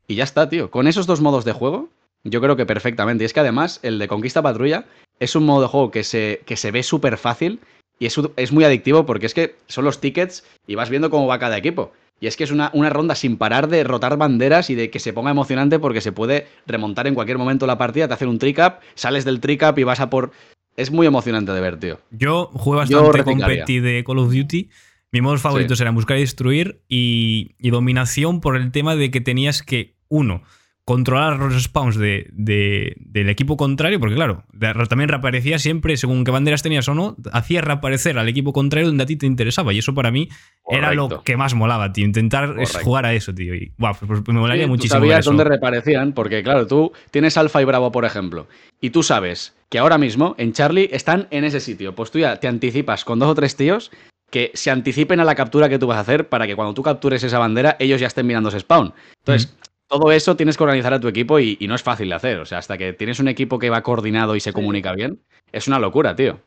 Y 0.06 0.16
ya 0.16 0.24
está, 0.24 0.50
tío. 0.50 0.70
Con 0.70 0.86
esos 0.86 1.06
dos 1.06 1.22
modos 1.22 1.46
de 1.46 1.52
juego, 1.52 1.88
yo 2.24 2.40
creo 2.40 2.56
que 2.56 2.66
perfectamente. 2.66 3.24
Y 3.24 3.26
es 3.26 3.32
que 3.32 3.40
además 3.40 3.80
el 3.82 3.98
de 3.98 4.08
conquista 4.08 4.42
patrulla 4.42 4.84
es 5.20 5.34
un 5.36 5.44
modo 5.44 5.62
de 5.62 5.68
juego 5.68 5.90
que 5.90 6.04
se, 6.04 6.42
que 6.46 6.56
se 6.56 6.70
ve 6.70 6.82
súper 6.82 7.16
fácil 7.18 7.60
y 7.98 8.06
es, 8.06 8.16
es 8.36 8.52
muy 8.52 8.64
adictivo 8.64 9.04
porque 9.06 9.26
es 9.26 9.34
que 9.34 9.56
son 9.66 9.84
los 9.84 10.00
tickets 10.00 10.44
y 10.66 10.74
vas 10.76 10.90
viendo 10.90 11.10
cómo 11.10 11.26
va 11.26 11.38
cada 11.38 11.56
equipo. 11.56 11.92
Y 12.20 12.26
es 12.26 12.36
que 12.36 12.44
es 12.44 12.50
una, 12.50 12.70
una 12.74 12.90
ronda 12.90 13.14
sin 13.14 13.36
parar 13.36 13.68
de 13.68 13.84
rotar 13.84 14.16
banderas 14.16 14.70
y 14.70 14.74
de 14.74 14.90
que 14.90 14.98
se 14.98 15.12
ponga 15.12 15.30
emocionante 15.30 15.78
porque 15.78 16.00
se 16.00 16.10
puede 16.12 16.48
remontar 16.66 17.06
en 17.06 17.14
cualquier 17.14 17.38
momento 17.38 17.66
la 17.66 17.78
partida, 17.78 18.08
te 18.08 18.14
hacen 18.14 18.28
un 18.28 18.38
trick-up, 18.40 18.74
sales 18.96 19.24
del 19.24 19.40
trick-up 19.40 19.78
y 19.78 19.84
vas 19.84 20.00
a 20.00 20.10
por... 20.10 20.32
Es 20.76 20.90
muy 20.92 21.06
emocionante 21.06 21.52
de 21.52 21.60
ver, 21.60 21.78
tío. 21.78 22.00
Yo 22.10 22.50
jugué 22.52 22.84
Yo 22.88 23.02
bastante 23.02 23.22
reciclaría. 23.22 23.62
competi 23.64 23.80
de 23.80 24.04
Call 24.04 24.18
of 24.18 24.32
Duty 24.32 24.68
Mi 25.10 25.20
modos 25.20 25.40
favoritos 25.40 25.78
Sí. 25.78 25.82
eran 25.84 25.94
buscar 25.94 26.16
y 26.16 26.20
destruir 26.20 26.80
y, 26.88 27.54
y 27.58 27.70
dominación 27.70 28.40
por 28.40 28.56
el 28.56 28.70
tema 28.72 28.94
de 28.94 29.10
que 29.10 29.20
tenías 29.20 29.62
que, 29.62 29.94
uno, 30.08 30.42
controlar 30.88 31.38
los 31.38 31.62
spawns 31.62 31.96
de, 31.98 32.28
de- 32.32 32.96
del 32.98 33.28
equipo 33.28 33.58
contrario, 33.58 34.00
porque 34.00 34.14
claro, 34.14 34.44
también 34.88 35.08
reaparecía 35.10 35.58
siempre, 35.58 35.98
según 35.98 36.24
qué 36.24 36.30
banderas 36.30 36.62
tenías 36.62 36.88
o 36.88 36.94
no, 36.94 37.14
hacía 37.30 37.60
reaparecer 37.60 38.18
al 38.18 38.26
equipo 38.26 38.54
contrario 38.54 38.88
donde 38.88 39.02
a 39.02 39.06
ti 39.06 39.16
te 39.16 39.26
interesaba. 39.26 39.74
Y 39.74 39.78
eso 39.80 39.92
para 39.92 40.10
mí 40.10 40.30
era 40.70 40.94
lo 40.94 41.22
que 41.22 41.36
más 41.36 41.52
molaba, 41.54 41.92
tío. 41.92 42.06
Intentar 42.06 42.54
Correcto. 42.54 42.78
jugar 42.84 43.04
a 43.04 43.12
eso, 43.12 43.34
tío. 43.34 43.54
Y 43.54 43.70
guau, 43.76 43.94
pues, 44.00 44.22
pues 44.22 44.34
me 44.34 44.40
molaría 44.40 44.62
Sí, 44.64 44.66
tú 44.66 44.70
muchísimo. 44.70 45.00
ver 45.00 45.08
sabías 45.10 45.20
eso. 45.20 45.30
dónde 45.30 45.44
reaparecían, 45.44 46.12
porque 46.14 46.42
claro, 46.42 46.66
tú 46.66 46.90
tienes 47.10 47.36
Alfa 47.36 47.60
y 47.60 47.66
Bravo, 47.66 47.92
por 47.92 48.06
ejemplo, 48.06 48.46
y 48.80 48.88
tú 48.88 49.02
sabes 49.02 49.54
que 49.68 49.78
ahora 49.78 49.98
mismo 49.98 50.34
en 50.38 50.54
Charlie 50.54 50.88
están 50.90 51.28
en 51.30 51.44
ese 51.44 51.60
sitio. 51.60 51.94
Pues 51.94 52.10
tú 52.10 52.18
ya 52.18 52.40
te 52.40 52.48
anticipas 52.48 53.04
con 53.04 53.18
dos 53.18 53.28
o 53.28 53.34
tres 53.34 53.56
tíos 53.56 53.90
que 54.30 54.50
se 54.54 54.70
anticipen 54.70 55.20
a 55.20 55.24
la 55.24 55.34
captura 55.34 55.68
que 55.68 55.78
tú 55.78 55.86
vas 55.86 55.98
a 55.98 56.00
hacer 56.00 56.28
para 56.30 56.46
que 56.46 56.56
cuando 56.56 56.72
tú 56.72 56.82
captures 56.82 57.22
esa 57.22 57.38
bandera, 57.38 57.76
ellos 57.78 58.00
ya 58.00 58.06
estén 58.06 58.26
mirando 58.26 58.48
ese 58.48 58.60
spawn. 58.60 58.94
Entonces, 59.20 59.54
todo 59.88 60.12
eso 60.12 60.36
tienes 60.36 60.56
que 60.56 60.64
organizar 60.64 60.92
a 60.94 61.00
tu 61.00 61.08
equipo 61.08 61.40
y, 61.40 61.56
y 61.60 61.66
no 61.66 61.74
es 61.74 61.82
fácil 61.82 62.08
de 62.10 62.14
hacer. 62.14 62.38
O 62.40 62.46
sea, 62.46 62.58
hasta 62.58 62.78
que 62.78 62.92
tienes 62.92 63.18
un 63.20 63.28
equipo 63.28 63.58
que 63.58 63.70
va 63.70 63.82
coordinado 63.82 64.36
y 64.36 64.40
se 64.40 64.52
comunica 64.52 64.92
bien, 64.92 65.20
es 65.52 65.66
una 65.66 65.78
locura, 65.78 66.14
tío. 66.14 66.40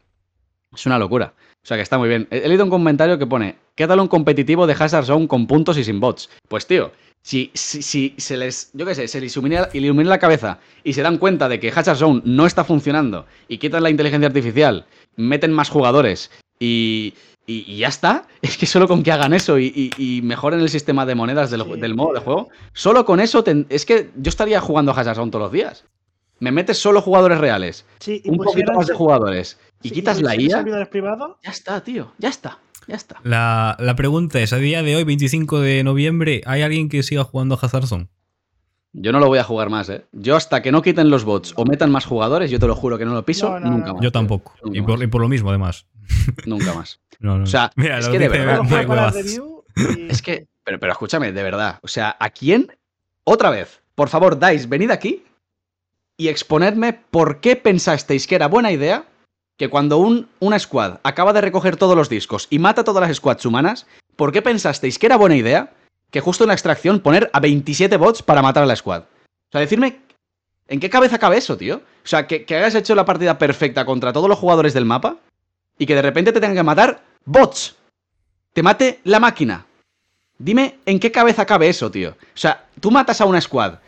Es 0.73 0.85
una 0.85 0.97
locura. 0.97 1.34
O 1.63 1.68
sea 1.68 1.77
que 1.77 1.84
está 1.84 1.97
muy 1.97 2.07
bien. 2.07 2.27
He 2.31 2.38
he 2.45 2.47
leído 2.47 2.63
un 2.63 2.69
comentario 2.69 3.18
que 3.18 3.27
pone: 3.27 3.57
¿Qué 3.76 3.88
tal 3.88 3.99
un 3.99 4.07
competitivo 4.07 4.68
de 4.68 4.73
Hazard 4.73 5.05
Zone 5.05 5.27
con 5.27 5.47
puntos 5.47 5.77
y 5.77 5.84
sin 5.84 5.99
bots? 5.99 6.30
Pues 6.47 6.65
tío, 6.65 6.91
si, 7.22 7.51
si, 7.53 7.81
si 7.81 8.15
se 8.18 8.38
les, 8.38 8.72
yo 8.73 8.85
qué 8.85 8.95
sé, 8.95 9.07
se 9.07 9.22
les 9.22 9.35
ilumina, 9.35 9.69
ilumina 9.73 10.09
la 10.09 10.19
cabeza 10.19 10.59
y 10.84 10.93
se 10.93 11.01
dan 11.01 11.18
cuenta 11.18 11.49
de 11.49 11.59
que 11.59 11.69
Hazard 11.69 11.97
Zone 11.97 12.22
no 12.26 12.45
está 12.45 12.63
funcionando 12.63 13.26
y 13.47 13.57
quitan 13.57 13.84
la 13.84 13.89
inteligencia 13.89 14.27
artificial, 14.27 14.85
meten 15.18 15.51
más 15.51 15.69
jugadores 15.69 16.31
y, 16.59 17.13
y- 17.47 17.65
y 17.72 17.77
ya 17.77 17.88
está, 17.88 18.27
es 18.41 18.57
que 18.57 18.65
solo 18.65 18.88
con 18.88 19.03
que 19.03 19.11
hagan 19.11 19.34
eso 19.34 19.57
y, 19.59 19.65
y- 19.97 20.18
y 20.18 20.22
mejoren 20.22 20.59
el 20.59 20.69
sistema 20.69 21.05
de 21.05 21.15
monedas 21.15 21.51
del, 21.51 21.63
Sí, 21.63 21.80
del 21.80 21.95
modo 21.95 22.13
de 22.13 22.19
juego, 22.19 22.49
solo 22.73 23.05
con 23.05 23.19
eso, 23.19 23.43
ten- 23.43 23.65
es 23.69 23.85
que 23.85 24.09
yo 24.15 24.30
estaría 24.30 24.61
jugando 24.61 24.91
a 24.91 24.95
Hazard 24.99 25.15
Zone 25.15 25.31
todos 25.31 25.43
los 25.43 25.51
días. 25.51 25.85
Me 26.39 26.51
metes 26.51 26.80
solo 26.80 27.01
jugadores 27.01 27.38
reales, 27.38 27.85
Sí, 27.99 28.22
y 28.23 28.30
un 28.30 28.38
poquito 28.38 28.51
pusieron 28.53 28.76
más 28.77 28.88
de 28.88 28.93
jugadores 28.95 29.59
y 29.84 29.89
sí, 29.89 29.93
quitas 29.95 30.22
la 30.22 30.35
IA, 30.35 30.57
servidores 30.57 30.88
privados. 30.88 31.38
ya 31.43 31.51
está, 31.51 31.81
tío, 31.84 32.13
ya 32.18 32.30
está, 32.30 32.57
ya 32.88 32.95
está. 32.95 33.18
La, 33.23 33.76
la 33.80 33.95
pregunta 33.95 34.39
es: 34.39 34.51
a 34.51 34.57
día 34.57 34.81
de 34.81 34.95
hoy, 34.95 35.03
25 35.03 35.59
de 35.59 35.84
noviembre, 35.84 36.41
¿hay 36.47 36.63
alguien 36.63 36.89
que 36.89 37.03
siga 37.03 37.23
jugando 37.23 37.53
a 37.55 37.59
Hazard 37.63 37.85
Zone? 37.85 38.07
Yo 38.93 39.11
no 39.13 39.19
lo 39.19 39.27
voy 39.27 39.38
a 39.39 39.43
jugar 39.43 39.69
más, 39.69 39.88
¿eh? 39.89 40.05
Yo 40.11 40.35
hasta 40.35 40.61
que 40.61 40.72
no 40.72 40.81
quiten 40.81 41.09
los 41.11 41.23
bots 41.23 41.53
o 41.55 41.63
metan 41.63 41.91
más 41.91 42.05
jugadores, 42.05 42.49
yo 42.51 42.59
te 42.59 42.68
lo 42.68 42.76
juro 42.76 42.97
que 42.97 43.05
no 43.05 43.13
lo 43.13 43.23
piso 43.23 43.49
No, 43.51 43.59
no, 43.59 43.69
nunca 43.72 43.88
no. 43.89 43.93
más. 43.93 44.03
Yo 44.03 44.11
tampoco. 44.11 44.53
Nunca 44.63 44.77
Y 44.80 44.81
por, 44.81 44.97
más. 44.97 45.03
y 45.03 45.07
por 45.07 45.22
lo 45.22 45.30
mismo, 45.30 45.49
además. 45.49 45.85
Nunca 46.45 46.73
más. 46.73 46.99
No, 47.19 47.38
no. 47.38 47.44
O 47.44 47.48
sea, 47.48 47.69
Mira, 47.76 47.99
es 47.99 48.07
que 48.07 48.18
de 48.18 48.30
verdad. 48.30 48.61
Y- 49.76 50.07
Es 50.10 50.23
que, 50.23 50.48
pero, 50.64 50.80
pero 50.80 50.91
escúchame, 50.91 51.32
de 51.32 51.44
verdad. 51.44 51.78
O 51.84 51.88
sea, 51.88 52.18
¿a 52.19 52.32
quién? 52.32 52.76
Otra 53.23 53.52
vez, 53.52 53.80
por 53.94 54.10
favor, 54.10 54.40
Dice, 54.40 54.65
venid 54.65 54.90
aquí 54.90 55.23
y 56.18 56.30
exponedme 56.30 56.94
por 56.94 57.40
qué 57.40 57.56
pensasteis 57.56 58.26
que 58.26 58.34
era 58.36 58.48
buena 58.48 58.72
idea 58.72 59.06
que 59.57 59.69
cuando 59.69 59.99
un, 59.99 60.30
una 60.40 60.57
squad 60.57 60.99
acaba 61.03 61.32
de 61.32 61.41
recoger 61.41 61.78
todos 61.78 61.95
los 61.95 62.10
discos 62.10 62.48
y 62.49 62.57
mata 62.57 62.82
a 62.82 62.84
todas 62.84 63.07
las 63.07 63.15
squads 63.18 63.45
humanas, 63.45 63.86
¿por 64.15 64.32
qué 64.32 64.41
pensasteis 64.41 64.98
que 64.98 65.06
era 65.06 65.18
buena 65.18 65.36
idea 65.36 65.73
que 66.10 66.22
justo 66.22 66.44
en 66.44 66.48
la 66.48 66.53
extracción 66.56 67.02
poner 67.02 67.30
a 67.34 67.40
27 67.40 67.98
bots 67.98 68.23
para 68.23 68.41
matar 68.41 68.64
a 68.64 68.65
la 68.65 68.76
squad? 68.76 69.03
O 69.03 69.52
sea, 69.52 69.61
decirme, 69.61 69.99
¿en 70.68 70.80
qué 70.80 70.90
cabeza 70.90 71.19
cabe 71.19 71.38
eso, 71.38 71.56
tío? 71.56 71.76
O 72.03 72.07
sea, 72.07 72.26
que, 72.26 72.45
que 72.45 72.56
hayas 72.56 72.73
hecho 72.73 72.95
la 72.95 73.06
partida 73.06 73.38
perfecta 73.38 73.86
contra 73.86 74.11
todos 74.11 74.28
los 74.28 74.40
jugadores 74.40 74.73
del 74.73 74.86
mapa 74.86 75.18
y 75.81 75.87
que 75.87 75.95
de 75.95 76.03
repente 76.03 76.31
te 76.31 76.39
tengan 76.39 76.57
que 76.57 76.61
matar 76.61 77.01
bots. 77.25 77.75
Te 78.53 78.61
mate 78.61 78.99
la 79.03 79.19
máquina. 79.19 79.65
Dime 80.37 80.77
en 80.85 80.99
qué 80.99 81.11
cabeza 81.11 81.47
cabe 81.47 81.69
eso, 81.69 81.89
tío. 81.89 82.11
O 82.11 82.37
sea, 82.37 82.67
tú 82.79 82.91
matas 82.91 83.19
a 83.19 83.25
una 83.25 83.41
squad 83.41 83.79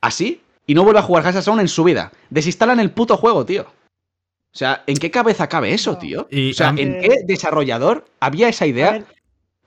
así 0.00 0.40
y 0.66 0.74
no 0.74 0.82
vuelve 0.82 0.98
a 0.98 1.04
jugar 1.04 1.24
Hazard 1.24 1.44
Zone 1.44 1.62
en 1.62 1.68
su 1.68 1.84
vida. 1.84 2.10
Desinstalan 2.30 2.80
el 2.80 2.90
puto 2.90 3.16
juego, 3.16 3.46
tío. 3.46 3.62
O 3.62 4.58
sea, 4.58 4.82
¿en 4.88 4.96
qué 4.96 5.12
cabeza 5.12 5.48
cabe 5.48 5.72
eso, 5.72 5.96
tío? 5.96 6.26
Y 6.28 6.50
O 6.50 6.54
sea, 6.54 6.74
¿en 6.76 7.00
qué 7.00 7.18
desarrollador 7.24 8.06
había 8.18 8.48
esa 8.48 8.66
idea? 8.66 9.04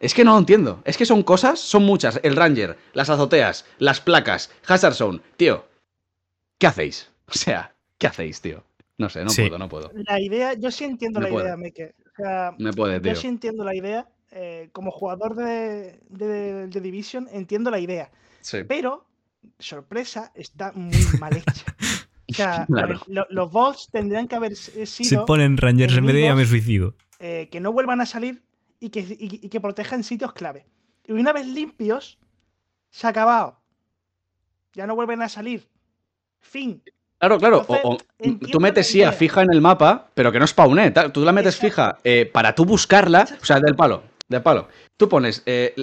Es 0.01 0.13
que 0.13 0.25
no 0.25 0.33
lo 0.33 0.39
entiendo. 0.39 0.81
Es 0.83 0.97
que 0.97 1.05
son 1.05 1.23
cosas, 1.23 1.57
son 1.61 1.83
muchas. 1.83 2.19
El 2.23 2.35
Ranger, 2.35 2.77
las 2.91 3.09
azoteas, 3.09 3.63
las 3.77 4.01
placas, 4.01 4.51
Hazard 4.67 4.95
Zone. 4.95 5.21
Tío, 5.37 5.65
¿qué 6.57 6.67
hacéis? 6.67 7.07
O 7.27 7.33
sea, 7.33 7.73
¿qué 7.97 8.07
hacéis, 8.07 8.41
tío? 8.41 8.65
No 9.01 9.09
sé, 9.09 9.23
no 9.23 9.29
Sí. 9.31 9.41
puedo, 9.43 9.57
no 9.57 9.67
puedo. 9.67 9.91
la 9.93 10.19
idea, 10.21 10.53
yo 10.53 10.71
sí 10.71 10.83
entiendo 10.85 11.19
Me 11.19 11.25
la 11.25 11.31
puede. 11.31 11.45
idea, 11.45 11.57
Meke. 11.57 11.95
O 12.05 12.15
sea, 12.15 12.55
Me 12.59 12.71
puede, 12.71 12.99
tío. 12.99 13.13
yo 13.13 13.19
sí 13.19 13.27
entiendo 13.27 13.63
la 13.63 13.75
idea. 13.75 14.07
eh, 14.33 14.69
como 14.71 14.91
jugador 14.91 15.35
de, 15.35 15.99
de, 16.07 16.67
de 16.67 16.79
Division, 16.81 17.27
entiendo 17.33 17.69
la 17.69 17.79
idea. 17.79 18.09
Sí. 18.39 18.59
Pero, 18.65 19.05
sorpresa, 19.59 20.31
está 20.35 20.71
muy 20.71 20.95
mal 21.19 21.35
hecha. 21.35 21.65
O 22.29 22.33
sea, 22.33 22.65
Claro. 22.65 23.01
lo- 23.07 23.27
los 23.29 23.51
bots 23.51 23.89
tendrían 23.91 24.29
que 24.29 24.35
haber 24.37 24.55
sido 24.55 25.25
ponen 25.25 25.57
Rangers 25.57 25.97
en 25.97 26.05
de 26.05 26.21
ya 26.21 26.33
me 26.33 26.45
suicido. 26.45 26.95
eh, 27.19 27.49
que 27.51 27.59
no 27.59 27.73
vuelvan 27.73 27.99
a 27.99 28.05
salir 28.05 28.41
y 28.79 28.89
que, 28.89 29.01
y- 29.01 29.39
y 29.43 29.49
que 29.49 29.59
protejan 29.59 30.01
sitios 30.05 30.31
clave. 30.31 30.65
Y 31.05 31.11
una 31.11 31.33
vez 31.33 31.45
limpios, 31.45 32.17
se 32.89 33.07
ha 33.07 33.09
acabado. 33.09 33.59
Ya 34.73 34.87
no 34.87 34.95
vuelven 34.95 35.21
a 35.21 35.27
salir. 35.27 35.67
Fin. 36.39 36.81
Claro, 37.21 37.37
claro. 37.37 37.57
o- 37.67 37.75
Entonces, 37.75 37.81
o- 37.85 37.97
entiendo 38.23 38.47
tú 38.51 38.59
metes 38.59 38.87
la 38.87 38.91
sí 38.91 38.99
a 38.99 39.05
idea. 39.05 39.11
fija 39.13 39.41
en 39.43 39.53
el 39.53 39.61
mapa, 39.61 40.07
pero 40.15 40.31
que 40.31 40.39
no 40.39 40.47
spawne. 40.47 40.89
tal. 40.91 41.11
Tú 41.11 41.23
la 41.23 41.31
metes 41.31 41.53
Exacto. 41.55 41.67
fija 41.75 41.97
eh, 42.03 42.25
para 42.31 42.55
tú 42.55 42.65
buscarla, 42.65 43.27
o 43.41 43.45
sea, 43.45 43.59
del 43.59 43.75
palo. 43.75 44.03
Del 44.27 44.41
palo. 44.41 44.67
Tú 44.97 45.09
pones. 45.09 45.43
eh, 45.45 45.73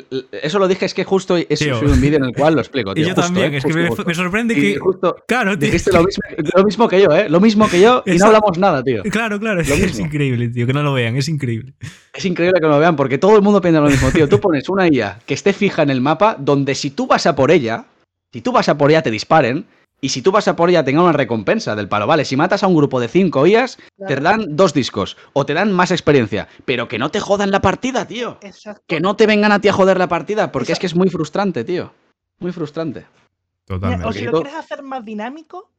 eso 0.42 0.58
lo 0.58 0.66
dije, 0.68 0.84
es 0.86 0.94
que 0.94 1.04
justo 1.04 1.36
subido 1.36 1.92
un 1.92 2.00
vídeo 2.00 2.18
en 2.18 2.24
el 2.24 2.32
cual 2.34 2.54
lo 2.54 2.60
explico. 2.60 2.92
Y 2.96 3.00
yo 3.02 3.06
justo, 3.08 3.20
también, 3.22 3.52
eh, 3.54 3.58
es 3.58 3.64
que 3.64 3.72
me, 3.74 3.86
justo. 3.88 4.04
me 4.04 4.14
sorprende 4.14 4.54
Y 4.58 4.74
que. 4.74 4.78
justo 4.78 5.16
Claro, 5.28 5.58
tío. 5.58 5.66
dijiste 5.66 5.92
lo 5.92 6.02
mismo, 6.02 6.22
lo 6.56 6.64
mismo 6.64 6.88
que 6.88 7.00
yo, 7.02 7.10
¿eh? 7.12 7.28
Lo 7.28 7.40
mismo 7.40 7.68
que 7.68 7.80
yo 7.80 8.02
y 8.06 8.16
no 8.16 8.26
hablamos 8.26 8.58
nada, 8.58 8.82
tío. 8.82 9.02
Claro, 9.04 9.38
claro, 9.38 9.60
es, 9.60 9.68
Lo 9.68 9.74
que 9.76 9.82
es 9.82 9.86
mismo. 9.88 10.06
increíble, 10.06 10.48
tío. 10.48 10.66
Que 10.66 10.72
no 10.72 10.82
lo 10.82 10.92
vean, 10.92 11.16
es 11.16 11.28
increíble. 11.28 11.74
Es 12.14 12.24
increíble 12.24 12.58
que 12.60 12.66
lo 12.66 12.78
vean 12.80 12.96
porque 12.96 13.18
todo 13.18 13.36
el 13.36 13.42
mundo 13.42 13.60
piensa 13.60 13.80
lo 13.80 13.88
mismo, 13.88 14.10
tío. 14.10 14.28
Tú 14.28 14.40
pones 14.40 14.68
una 14.68 14.88
IA 14.88 15.18
que 15.26 15.34
esté 15.34 15.52
fija 15.52 15.82
en 15.82 15.90
el 15.90 16.00
mapa 16.00 16.34
donde 16.38 16.74
si 16.74 16.90
tú 16.90 17.06
vas 17.06 17.26
a 17.26 17.36
por 17.36 17.50
ella, 17.52 17.84
si 18.32 18.40
tú 18.40 18.50
vas 18.50 18.68
a 18.68 18.76
por 18.78 18.90
ella 18.90 19.02
te 19.02 19.10
disparen 19.10 19.66
y 20.00 20.10
si 20.10 20.22
tú 20.22 20.30
vas 20.32 20.46
a 20.48 20.54
por 20.56 20.70
ella 20.70 20.84
tenga 20.84 21.02
una 21.02 21.12
recompensa 21.12 21.74
del 21.74 21.88
palo. 21.88 22.06
Vale, 22.06 22.24
si 22.24 22.36
matas 22.36 22.62
a 22.62 22.66
un 22.68 22.74
grupo 22.76 23.00
de 23.00 23.08
5 23.08 23.46
IAs, 23.46 23.78
te 24.06 24.16
dan 24.16 24.56
dos 24.56 24.72
discos 24.74 25.16
o 25.32 25.44
te 25.44 25.54
dan 25.54 25.72
más 25.72 25.90
experiencia, 25.90 26.48
pero 26.64 26.86
que 26.88 26.98
no 26.98 27.10
te 27.10 27.20
jodan 27.20 27.50
la 27.50 27.60
partida, 27.60 28.06
tío. 28.06 28.38
Exacto. 28.42 28.82
Que 28.86 29.00
no 29.00 29.16
te 29.16 29.26
vengan 29.26 29.52
a 29.52 29.60
ti 29.60 29.68
a 29.68 29.72
joder 29.72 29.98
la 29.98 30.08
partida 30.08 30.52
porque 30.52 30.72
es 30.72 30.78
que 30.78 30.86
es 30.86 30.94
muy 30.94 31.08
frustrante, 31.10 31.64
tío. 31.64 31.92
Muy 32.38 32.52
frustrante. 32.52 33.00
Mira, 33.00 33.80
Totalmente. 33.80 34.06
o 34.06 34.12
si 34.12 34.24
lo 34.24 34.32
quieres 34.32 34.54
hacer 34.54 34.82
más 34.82 35.04
dinámico, 35.04 35.70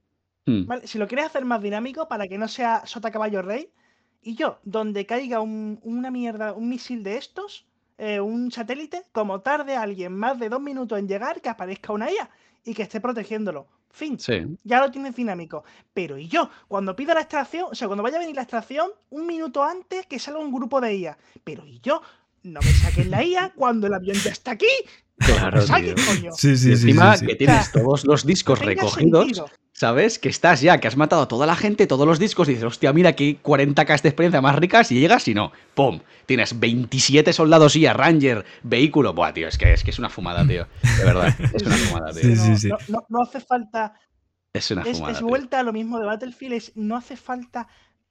Hmm. 0.46 0.66
¿vale? 0.66 0.88
Si 0.88 0.98
lo 0.98 1.08
quieres 1.08 1.26
hacer 1.28 1.44
más 1.46 1.62
dinámico 1.62 2.08
para 2.08 2.28
que 2.28 2.38
no 2.38 2.48
sea 2.48 2.82
sota 2.86 3.12
caballo 3.12 3.42
rey, 3.42 3.70
y 4.22 4.36
yo, 4.36 4.60
donde 4.64 5.06
caiga 5.06 5.40
un- 5.42 5.80
una 5.84 6.12
mierda, 6.12 6.54
un 6.54 6.68
misil 6.70 7.04
de 7.04 7.18
estos, 7.18 7.66
eh, 7.98 8.20
un 8.20 8.52
satélite, 8.52 9.04
como 9.12 9.42
tarde 9.42 9.76
alguien 9.76 10.14
más 10.16 10.40
de 10.40 10.50
dos 10.50 10.62
minutos 10.62 10.98
en 11.00 11.08
llegar, 11.08 11.42
que 11.42 11.50
aparezca 11.50 11.94
una 11.94 12.10
IA 12.12 12.30
y 12.66 12.74
que 12.74 12.84
esté 12.84 13.00
protegiéndolo. 13.02 13.68
Fin. 13.92 14.18
Sí. 14.20 14.58
Ya 14.64 14.80
lo 14.80 14.92
tienes 14.92 15.16
dinámico. 15.16 15.64
Pero 15.94 16.18
y 16.18 16.28
yo, 16.28 16.50
cuando 16.68 16.96
pida 16.96 17.14
la 17.14 17.22
extracción, 17.22 17.68
o 17.72 17.76
sea, 17.76 17.88
cuando 17.88 18.04
vaya 18.04 18.18
a 18.18 18.20
venir 18.20 18.36
la 18.36 18.44
extracción, 18.44 18.92
un 19.10 19.26
minuto 19.26 19.64
antes 19.64 20.06
que 20.06 20.20
salga 20.20 20.40
un 20.40 20.52
grupo 20.54 20.80
de 20.80 20.96
IA. 20.96 21.18
Pero 21.44 21.66
y 21.66 21.80
yo, 21.82 22.02
no 22.44 22.60
me 22.62 22.72
saquen 22.72 23.12
la 23.12 23.24
IA 23.24 23.52
cuando 23.56 23.88
el 23.88 23.94
avión 23.94 24.16
ya 24.18 24.32
está 24.32 24.52
aquí. 24.52 24.68
Claro, 25.18 25.60
Me 25.60 25.68
saquen, 25.68 25.96
tío. 25.96 26.06
coño. 26.06 26.32
Sí, 26.38 26.52
Y 26.52 26.58
sí, 26.58 26.64
sí. 26.66 26.72
encima 26.72 27.14
sí, 27.16 27.20
sí. 27.22 27.28
que 27.28 27.36
tienes 27.36 27.72
todos 27.72 28.06
los 28.06 28.26
discos 28.26 28.60
recogidos. 28.60 29.28
sentido. 29.28 29.50
¿Sabes? 29.74 30.20
Que 30.20 30.28
estás 30.28 30.60
ya, 30.60 30.78
que 30.80 30.90
has 30.90 30.98
matado 30.98 31.22
a 31.22 31.28
toda 31.30 31.46
la 31.46 31.56
gente, 31.56 31.88
todos 31.88 32.06
los 32.06 32.20
discos, 32.20 32.50
y 32.50 32.52
dices, 32.52 32.66
hostia, 32.66 32.92
mira 32.92 33.10
aquí 33.12 33.40
40k 33.42 34.02
de 34.02 34.10
experiencia 34.10 34.42
más 34.42 34.56
ricas, 34.58 34.92
y 34.92 35.00
llegas 35.00 35.26
y 35.30 35.34
no. 35.34 35.54
¡Pum! 35.74 36.02
Tienes 36.26 36.60
27 36.60 37.32
soldados 37.32 37.78
y 37.78 37.86
a 37.86 37.94
Ranger, 37.94 38.44
vehículo. 38.64 39.14
Buah, 39.14 39.34
tío, 39.34 39.48
es 39.48 39.58
que 39.58 39.72
es, 39.72 39.84
que 39.86 39.92
es 39.92 40.00
una 40.00 40.10
fumada, 40.10 40.46
tío. 40.46 40.68
De 40.98 41.06
verdad, 41.06 41.34
es 41.54 41.64
una 41.66 41.76
fumada, 41.78 42.12
tío. 42.12 42.22
Sí, 42.24 42.28
no, 42.36 42.46
sí, 42.46 42.58
sí. 42.58 42.68
No, 42.68 42.78
no- 42.90 43.06
no 43.08 43.22
hace 43.22 43.40
falta. 43.40 43.94
Es 44.52 44.70
una 44.72 44.82
Es, 44.82 44.98
fumada. 44.98 45.14
es 45.14 45.20
tío. 45.20 45.28
vuelta 45.28 45.60
a 45.60 45.64
lo 45.64 45.72
mismo 45.72 45.98
de 46.00 46.06
Battlefield. 46.08 46.54
es- 46.56 46.72
no 46.76 46.98
hace 46.98 47.16
falta 47.16 47.68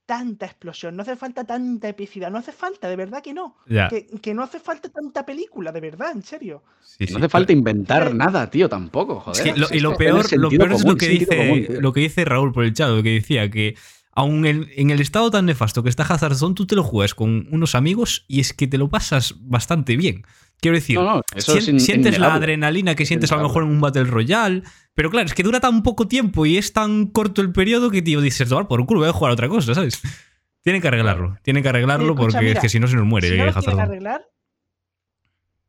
tanta 0.09 0.47
explosión, 0.47 0.95
no 0.95 1.03
hace 1.03 1.15
falta 1.15 1.43
tanta 1.43 1.87
epicidad, 1.87 2.31
no 2.31 2.39
hace 2.39 2.51
falta, 2.51 2.89
de 2.89 2.95
verdad 2.95 3.21
que 3.21 3.31
no. 3.31 3.57
Que, 3.67 4.07
que 4.19 4.33
no 4.33 4.41
hace 4.41 4.59
falta 4.59 4.89
tanta 4.89 5.23
película, 5.23 5.71
de 5.71 5.79
verdad, 5.81 6.11
en 6.15 6.23
serio. 6.23 6.63
Sí, 6.83 7.05
No 7.11 7.19
hace 7.19 7.29
falta 7.29 7.53
inventar 7.53 8.09
Sí. 8.09 8.17
nada, 8.17 8.49
tío, 8.49 8.67
tampoco, 8.67 9.19
joder. 9.19 9.55
Lo- 9.55 9.67
y 9.71 9.79
lo 9.81 9.95
peor, 9.95 10.25
lo 10.35 10.49
peor 10.49 10.71
es 10.73 10.83
lo 10.83 10.95
que, 10.95 11.07
dice, 11.09 11.37
común, 11.37 11.65
lo 11.79 11.93
que 11.93 11.99
dice 12.01 12.25
Raúl 12.25 12.51
por 12.51 12.63
el 12.63 12.73
chat, 12.73 12.89
que 13.03 13.11
decía 13.11 13.51
que 13.51 13.75
aun 14.13 14.45
en, 14.47 14.67
en 14.75 14.89
el 14.89 14.99
estado 14.99 15.29
tan 15.29 15.45
nefasto 15.45 15.83
que 15.83 15.89
está 15.89 16.01
Hazard 16.03 16.35
Zone, 16.35 16.55
tú 16.55 16.65
te 16.65 16.75
lo 16.75 16.81
juegas 16.83 17.13
con 17.13 17.47
unos 17.51 17.75
amigos 17.75 18.25
y 18.27 18.39
es 18.39 18.51
que 18.53 18.65
te 18.67 18.79
lo 18.79 18.89
pasas 18.89 19.35
bastante 19.41 19.95
bien. 19.95 20.23
Quiero 20.59 20.75
decir, 20.75 20.97
No, 20.97 21.03
no, 21.17 21.21
eso 21.35 21.53
sien- 21.53 21.59
es 21.61 21.67
in- 21.69 21.79
sientes 21.79 22.19
la 22.19 22.33
adrenalina 22.33 22.95
que 22.95 23.05
sientes 23.05 23.31
a 23.31 23.37
lo 23.37 23.43
mejor 23.43 23.63
en 23.63 23.69
un 23.69 23.79
Battle 23.79 24.03
Royale, 24.05 24.63
pero 24.99 25.09
claro, 25.09 25.27
es 25.27 25.33
que 25.33 25.43
dura 25.43 25.61
tan 25.61 25.81
poco 25.81 26.09
tiempo 26.09 26.45
y 26.45 26.57
es 26.57 26.73
tan 26.73 27.05
corto 27.05 27.39
el 27.41 27.53
periodo 27.53 27.89
que, 27.89 28.01
tío, 28.01 28.19
dices, 28.19 28.49
tomar 28.49 28.67
por 28.67 28.85
culo, 28.85 28.99
voy 28.99 29.07
a 29.07 29.13
jugar 29.13 29.29
a 29.29 29.33
otra 29.33 29.47
cosa, 29.47 29.73
¿sabes? 29.73 30.01
Tienen 30.61 30.81
que 30.81 30.89
arreglarlo, 30.89 31.37
tienen 31.41 31.63
que 31.63 31.69
arreglarlo 31.69 32.11
Escucha, 32.15 32.37
porque 32.39 32.51
es 32.51 32.59
que 32.59 32.67
si 32.67 32.81
no 32.81 32.87
se 32.89 32.97
nos 32.97 33.05
muere 33.05 33.29
si 33.29 33.37
no 33.37 33.43
eh, 33.43 33.45
lo 33.45 33.51
Hazard 33.51 33.63
quieren 33.63 33.79
arreglar, 33.79 34.27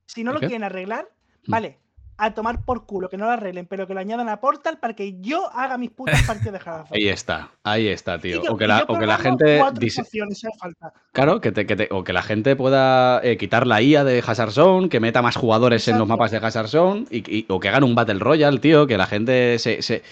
Si 0.07 0.25
no 0.25 0.31
¿El 0.33 0.35
lo 0.35 0.41
quieren 0.41 0.65
arreglar, 0.65 1.09
Mm. 1.47 1.51
vale, 1.53 1.79
a 2.23 2.33
tomar 2.35 2.65
por 2.65 2.85
culo, 2.87 3.09
que 3.09 3.17
no 3.17 3.25
lo 3.27 3.31
arreglen, 3.33 3.67
pero 3.67 3.87
que 3.87 3.95
lo 3.95 4.01
añadan 4.01 4.29
a 4.29 4.41
Portal 4.41 4.79
para 4.79 4.95
que 4.95 5.21
yo 5.21 5.51
haga 5.55 5.79
mis 5.79 5.91
putas 5.91 6.23
partidas 6.27 6.53
de 6.53 6.59
Hearthstone. 6.59 6.89
Ahí 7.01 7.09
está, 7.09 7.51
ahí 7.65 7.89
está, 7.89 8.19
tío. 8.19 8.43
yo- 8.45 8.53
O 8.53 8.57
que 8.57 8.67
la, 8.67 8.85
o 8.89 8.99
que 8.99 9.07
la 9.07 9.17
gente 9.19 9.59
hace 9.61 10.49
falta. 10.59 10.93
Claro, 11.13 11.41
que 11.41 11.53
te- 11.53 11.67
que 11.67 11.77
te- 11.77 11.89
o 11.91 12.05
que 12.05 12.13
la 12.13 12.23
gente 12.23 12.57
pueda 12.57 13.21
eh, 13.23 13.37
quitar 13.37 13.67
la 13.67 13.81
IA 13.83 14.05
de 14.05 14.23
Hazard 14.27 14.53
Zone, 14.53 14.89
que 14.89 15.01
meta 15.01 15.23
más 15.23 15.37
jugadores 15.37 15.87
en 15.89 15.99
los 15.99 16.07
mapas 16.09 16.31
de 16.31 16.37
Hazard 16.39 16.69
Zone, 16.69 17.07
y, 17.11 17.19
y- 17.39 17.47
o 17.49 17.59
que 17.61 17.69
hagan 17.69 17.85
un 17.85 17.95
Battle 17.95 18.19
Royale, 18.19 18.59
tío, 18.61 18.87
que 18.87 18.97
la 18.99 19.07
gente 19.07 19.59
se, 19.59 19.83
se- 19.83 20.03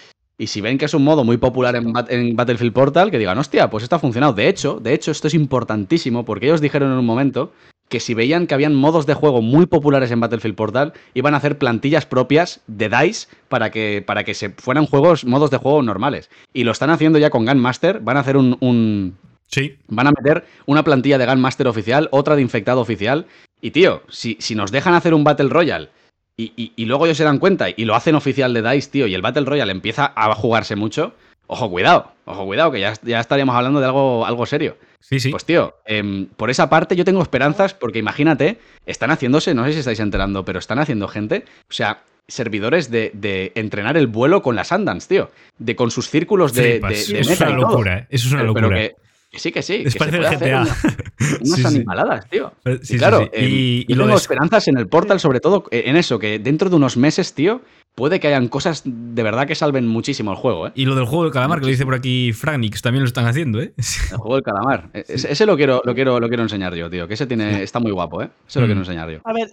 Y 0.41 0.47
si 0.47 0.61
ven 0.61 0.79
que 0.79 0.85
es 0.85 0.95
un 0.95 1.03
modo 1.03 1.25
muy 1.25 1.37
popular 1.37 1.75
en, 1.75 1.93
en 2.09 2.37
Battlefield 2.37 2.73
Portal, 2.73 3.11
que 3.11 3.19
digan, 3.19 3.37
hostia, 3.39 3.69
pues 3.71 3.83
esto 3.83 3.97
ha 3.97 3.99
funcionado. 3.99 4.33
De 4.35 4.49
hecho, 4.49 4.79
de 4.81 4.95
hecho, 4.95 5.11
esto 5.11 5.27
es 5.27 5.35
importantísimo, 5.35 6.25
porque 6.25 6.47
ellos 6.47 6.61
dijeron 6.61 6.93
en 6.93 6.99
un 6.99 7.05
momento 7.07 7.53
que 7.89 8.01
si 8.01 8.15
veían 8.15 8.47
que 8.47 8.55
habían 8.55 8.75
modos 8.75 9.07
de 9.07 9.15
juego 9.15 9.41
muy 9.43 9.67
populares 9.67 10.11
en 10.11 10.21
Battlefield 10.21 10.57
Portal, 10.57 10.93
iban 11.15 11.35
a 11.35 11.39
hacer 11.39 11.59
plantillas 11.59 12.07
propias 12.07 12.61
de 12.67 12.89
DICE 12.89 13.29
para 13.49 13.71
que, 13.71 14.03
para 14.07 14.25
que 14.25 14.35
se 14.35 14.51
fueran 14.51 14.87
juegos, 14.87 15.25
modos 15.25 15.51
de 15.51 15.57
juego 15.59 15.83
normales. 15.83 16.31
Y 16.53 16.65
lo 16.65 16.73
están 16.73 16.91
haciendo 16.91 17.19
ya 17.19 17.31
con 17.31 17.47
Gunmaster, 17.47 18.01
van 18.01 18.17
a 18.17 18.21
hacer 18.21 18.37
un- 18.37 18.57
un, 18.61 19.17
Sí. 19.51 19.77
Van 19.89 20.07
a 20.07 20.11
meter 20.13 20.45
una 20.67 20.85
plantilla 20.85 21.17
de 21.17 21.25
Gunmaster 21.25 21.67
oficial, 21.69 22.09
otra 22.13 22.37
de 22.37 22.43
infectado 22.43 22.83
oficial. 22.83 23.25
Y 23.63 23.71
tío, 23.71 24.03
si, 24.11 24.37
si 24.41 24.55
nos 24.55 24.71
dejan 24.71 24.93
hacer 24.93 25.15
un 25.15 25.25
Battle 25.25 25.49
Royale 25.49 25.89
y, 26.37 26.53
y- 26.55 26.73
y 26.77 26.85
luego 26.85 27.07
ellos 27.07 27.17
se 27.17 27.25
dan 27.25 27.39
cuenta 27.39 27.69
y 27.75 27.87
lo 27.87 27.95
hacen 27.95 28.15
oficial 28.15 28.53
de 28.53 28.61
DICE, 28.61 28.91
tío, 28.91 29.07
y 29.07 29.15
el 29.15 29.23
Battle 29.23 29.47
Royale 29.47 29.73
empieza 29.73 30.13
a 30.15 30.35
jugarse 30.35 30.77
mucho, 30.77 31.15
ojo, 31.47 31.71
cuidado, 31.71 32.13
ojo, 32.27 32.45
cuidado, 32.45 32.71
que 32.73 32.81
ya, 32.81 32.93
ya 33.03 33.21
estaríamos 33.21 33.57
hablando 33.57 33.81
de 33.81 33.87
algo, 33.87 34.27
algo 34.27 34.45
serio. 34.45 34.77
Sí, 35.01 35.21
sí. 35.21 35.31
Pues 35.31 35.45
tío, 35.45 35.75
em, 35.87 36.27
por 36.37 36.51
esa 36.51 36.69
parte 36.69 36.95
yo 36.97 37.05
tengo 37.05 37.23
esperanzas 37.23 37.73
porque 37.75 37.99
imagínate, 37.99 38.59
están 38.87 39.11
haciéndose, 39.11 39.55
no 39.55 39.65
sé 39.65 39.73
si 39.73 39.79
estáis 39.79 40.01
enterando, 40.01 40.45
pero 40.45 40.59
están 40.59 40.79
haciendo 40.79 41.09
gente, 41.09 41.45
o 41.63 41.73
sea, 41.73 42.03
servidores 42.27 42.91
de, 42.91 43.11
de 43.15 43.53
entrenar 43.55 43.97
el 43.97 44.07
vuelo 44.07 44.43
con 44.43 44.55
las 44.55 44.69
Sundance, 44.69 45.09
tío, 45.09 45.31
de 45.59 45.75
con 45.77 45.91
sus 45.91 46.11
círculos 46.11 46.53
de, 46.53 46.73
Flipas. 46.73 46.91
de- 47.09 47.15
de 47.15 47.21
Eso 47.21 47.33
es 47.33 47.41
una 47.41 47.51
y 47.51 47.53
todo. 47.55 47.71
locura, 47.71 47.99
¿eh? 48.01 48.07
Eso 48.11 48.27
es 48.27 48.33
una 48.33 48.41
Pero- 48.43 48.53
locura. 48.53 48.69
Pero 48.69 48.89
que, 48.89 48.95
que 49.31 49.39
sí, 49.39 49.53
que 49.53 49.63
sí. 49.63 49.75
Es 49.77 49.85
que 49.85 49.91
se 49.93 49.99
parece 49.99 50.17
el 50.19 50.23
puede 50.25 50.37
hacer 50.37 50.49
GTA. 50.49 50.61
una- 50.63 50.77
unas 51.41 51.49
Sí, 51.57 51.63
sí. 51.63 51.67
animaladas, 51.67 52.29
tío. 52.29 52.53
Sí, 52.83 52.95
Y 52.95 52.99
claro, 52.99 53.21
sí. 53.21 53.29
em, 53.33 53.45
Y- 53.51 53.79
y 53.81 53.87
yo 53.89 53.97
lo 53.97 54.05
tengo 54.05 54.17
esperanzas 54.19 54.69
en 54.69 54.77
el 54.77 54.89
Portal, 54.89 55.21
sobre 55.21 55.41
todo 55.41 55.65
eh, 55.71 55.85
en 55.87 55.97
eso, 55.97 56.19
que 56.19 56.39
dentro 56.39 56.69
de 56.69 56.77
unos 56.77 56.97
meses, 56.99 57.33
tío, 57.35 57.63
puede 57.99 58.21
que 58.21 58.29
hayan 58.29 58.47
cosas 58.49 58.83
de 58.87 59.23
verdad 59.23 59.47
que 59.47 59.55
salven 59.57 59.87
muchísimo 59.89 60.31
el 60.31 60.37
juego, 60.37 60.69
¿eh? 60.69 60.73
Y 60.77 60.85
lo 60.87 60.95
del 60.95 61.05
juego 61.05 61.25
del 61.25 61.33
calamar, 61.33 61.59
que 61.59 61.67
lo 61.67 61.71
dice 61.71 61.85
por 61.85 61.95
aquí 61.95 62.33
Franix, 62.33 62.81
también 62.81 63.03
lo 63.03 63.09
están 63.09 63.27
haciendo, 63.27 63.61
¿eh? 63.61 63.75
El 63.77 64.17
juego 64.17 64.37
del 64.37 64.45
calamar. 64.45 64.89
E- 64.95 65.05
Ese, 65.09 65.33
ese 65.33 65.45
lo 65.47 65.57
quiero, 65.57 65.83
lo 65.85 65.95
quiero, 65.95 66.21
lo 66.21 66.29
quiero 66.29 66.45
enseñar 66.45 66.75
yo, 66.75 66.89
tío. 66.89 67.09
Que 67.09 67.15
ese 67.15 67.27
tiene, 67.27 67.63
está 67.63 67.81
muy 67.81 67.91
guapo, 67.91 68.23
¿eh? 68.23 68.31
Ese 68.49 68.61
lo 68.61 68.67
Mm. 68.67 68.69
quiero 68.69 68.81
enseñar 68.83 69.11
yo. 69.11 69.21
A 69.25 69.33
ver, 69.33 69.51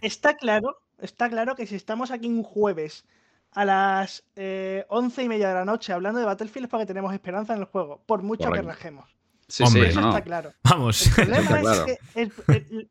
está 0.00 0.34
claro, 0.36 0.76
está 0.98 1.28
claro 1.30 1.54
que 1.54 1.66
si 1.66 1.76
estamos 1.76 2.10
aquí 2.10 2.26
un 2.26 2.42
jueves 2.42 3.04
a 3.52 3.64
las 3.64 4.24
eh, 4.36 4.84
once 4.88 5.22
y 5.22 5.28
media 5.28 5.48
de 5.48 5.54
la 5.54 5.64
noche 5.64 5.92
hablando 5.92 6.18
de 6.18 6.26
Battlefield 6.26 6.64
es 6.66 6.70
porque 6.70 6.86
tenemos 6.86 7.12
esperanza 7.14 7.54
en 7.54 7.60
el 7.60 7.66
juego, 7.66 8.02
por 8.06 8.22
mucho 8.22 8.44
Correcto. 8.48 8.66
que 8.66 8.72
rajemos. 8.74 9.16
Sí, 9.46 9.62
Hombre. 9.62 9.82
sí, 9.84 9.88
Eso 9.90 10.00
no, 10.00 10.08
está 10.08 10.22
claro. 10.22 10.52
Vamos. 10.64 11.06
El 11.18 11.26
problema 11.28 11.60
está 11.60 11.72
es 11.72 11.80
que. 11.84 12.20
el- 12.22 12.32
el- 12.48 12.90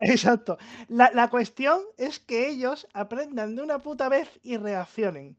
exacto. 0.00 0.58
La, 0.88 1.10
la 1.14 1.28
cuestión 1.28 1.80
es 1.98 2.18
que 2.18 2.48
ellos 2.48 2.86
aprendan 2.92 3.56
de 3.56 3.62
una 3.62 3.78
puta 3.78 4.08
vez 4.08 4.28
y 4.42 4.56
reaccionen. 4.56 5.36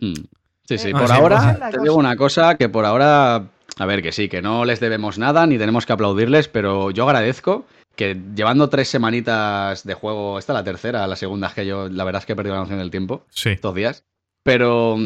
Mm. 0.00 0.14
Sí, 0.64 0.78
sí. 0.78 0.88
Eh, 0.88 0.92
Por 0.92 1.08
sí, 1.08 1.12
ahora, 1.12 1.54
te 1.54 1.58
cosa. 1.72 1.82
digo 1.82 1.96
una 1.96 2.16
cosa 2.16 2.54
que 2.56 2.68
por 2.68 2.84
ahora. 2.84 3.48
A 3.78 3.86
ver, 3.86 4.02
que 4.02 4.12
sí, 4.12 4.28
que 4.28 4.42
no 4.42 4.64
les 4.64 4.78
debemos 4.78 5.18
nada 5.18 5.46
ni 5.46 5.56
tenemos 5.56 5.86
que 5.86 5.92
aplaudirles, 5.92 6.48
pero 6.48 6.90
yo 6.90 7.04
agradezco 7.04 7.64
que 7.96 8.16
llevando 8.34 8.68
tres 8.68 8.88
semanitas 8.88 9.84
de 9.84 9.94
juego, 9.94 10.38
esta 10.38 10.52
es 10.52 10.58
la 10.58 10.64
tercera, 10.64 11.06
la 11.06 11.16
segunda 11.16 11.48
es 11.48 11.54
que 11.54 11.66
yo, 11.66 11.88
la 11.88 12.04
verdad 12.04 12.20
es 12.20 12.26
que 12.26 12.32
he 12.32 12.36
perdido 12.36 12.54
la 12.56 12.62
noción 12.62 12.78
del 12.78 12.90
tiempo. 12.90 13.24
Sí. 13.30 13.50
estos 13.50 13.74
días. 13.74 14.04
Pero, 14.42 14.96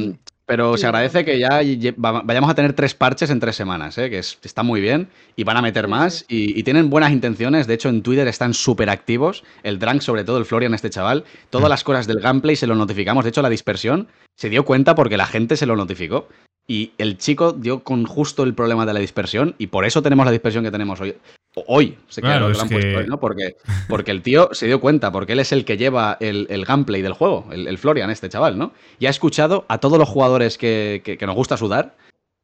pero 0.47 0.75
Sí, 0.77 0.83
se 0.83 0.87
agradece 0.87 1.25
que 1.25 1.39
ya 1.39 1.61
vayamos 1.97 2.51
a 2.51 2.55
tener 2.55 2.73
tres 2.75 2.95
parches 2.95 3.31
en 3.31 3.41
tres 3.41 3.57
semanas, 3.57 3.97
¿eh? 3.99 4.11
que 4.11 4.19
es- 4.19 4.39
está 4.43 4.62
muy 4.62 4.81
bien. 4.81 5.09
Y 5.37 5.45
van 5.45 5.57
a 5.57 5.62
meter 5.62 5.89
más. 5.89 6.25
Y, 6.29 6.59
y 6.59 6.62
tienen 6.62 6.91
buenas 6.91 7.12
intenciones. 7.12 7.66
De 7.66 7.75
hecho, 7.75 7.89
en 7.89 8.03
Twitter 8.03 8.29
están 8.29 8.53
súper 8.55 8.91
activos. 8.91 9.43
El 9.62 9.79
Drank, 9.79 10.01
sobre 10.03 10.25
todo, 10.25 10.39
el 10.39 10.45
Florian, 10.45 10.75
este 10.75 10.91
chaval. 10.91 11.25
Todas 11.51 11.69
las 11.71 11.83
cosas 11.85 12.07
del 12.07 12.21
gameplay 12.21 12.57
se 12.57 12.66
lo 12.66 12.75
notificamos. 12.75 13.25
De 13.25 13.31
hecho, 13.31 13.43
la 13.43 13.49
dispersión 13.51 14.09
se 14.37 14.51
dio 14.51 14.65
cuenta 14.65 14.95
porque 14.95 15.16
la 15.16 15.27
gente 15.27 15.57
se 15.57 15.66
lo 15.66 15.77
notificó. 15.77 16.29
Y 16.66 16.93
el 16.99 17.19
chico 17.19 17.53
dio 17.53 17.83
con 17.85 18.05
justo 18.07 18.43
el 18.43 18.55
problema 18.55 18.87
de 18.87 18.95
la 18.95 19.01
dispersión. 19.01 19.55
Y 19.59 19.66
por 19.69 19.85
eso 19.85 20.03
tenemos 20.03 20.25
la 20.27 20.33
dispersión 20.33 20.65
que 20.65 20.71
tenemos 20.71 21.01
hoy. 21.01 21.15
O- 21.57 21.65
Hoy, 21.69 21.97
se 22.09 22.21
Claro, 22.21 22.49
que 22.49 22.55
lo 22.55 22.61
han 22.63 22.69
puesto 22.69 22.89
que- 22.91 22.97
hoy, 22.97 23.07
¿no? 23.07 23.19
Porque, 23.21 23.57
porque 23.89 24.11
el 24.11 24.23
tío 24.23 24.49
se 24.53 24.67
dio 24.67 24.81
cuenta, 24.81 25.13
porque 25.13 25.33
él 25.35 25.41
es 25.41 25.53
el 25.53 25.65
que 25.65 25.77
lleva 25.77 26.17
el, 26.21 26.47
el 26.51 26.65
gameplay 26.65 27.01
del 27.03 27.13
juego, 27.13 27.47
el, 27.53 27.67
el 27.69 27.79
Florian, 27.79 28.11
este 28.11 28.29
chaval, 28.29 28.59
¿no? 28.59 28.73
Y 28.99 29.07
ha 29.07 29.11
escuchado 29.11 29.65
a 29.69 29.79
todos 29.79 29.99
los 29.99 30.09
jugadores 30.09 30.59
que, 30.59 31.03
que- 31.05 31.17
que 31.17 31.27
nos 31.27 31.37
gusta 31.37 31.57
sudar 31.57 31.95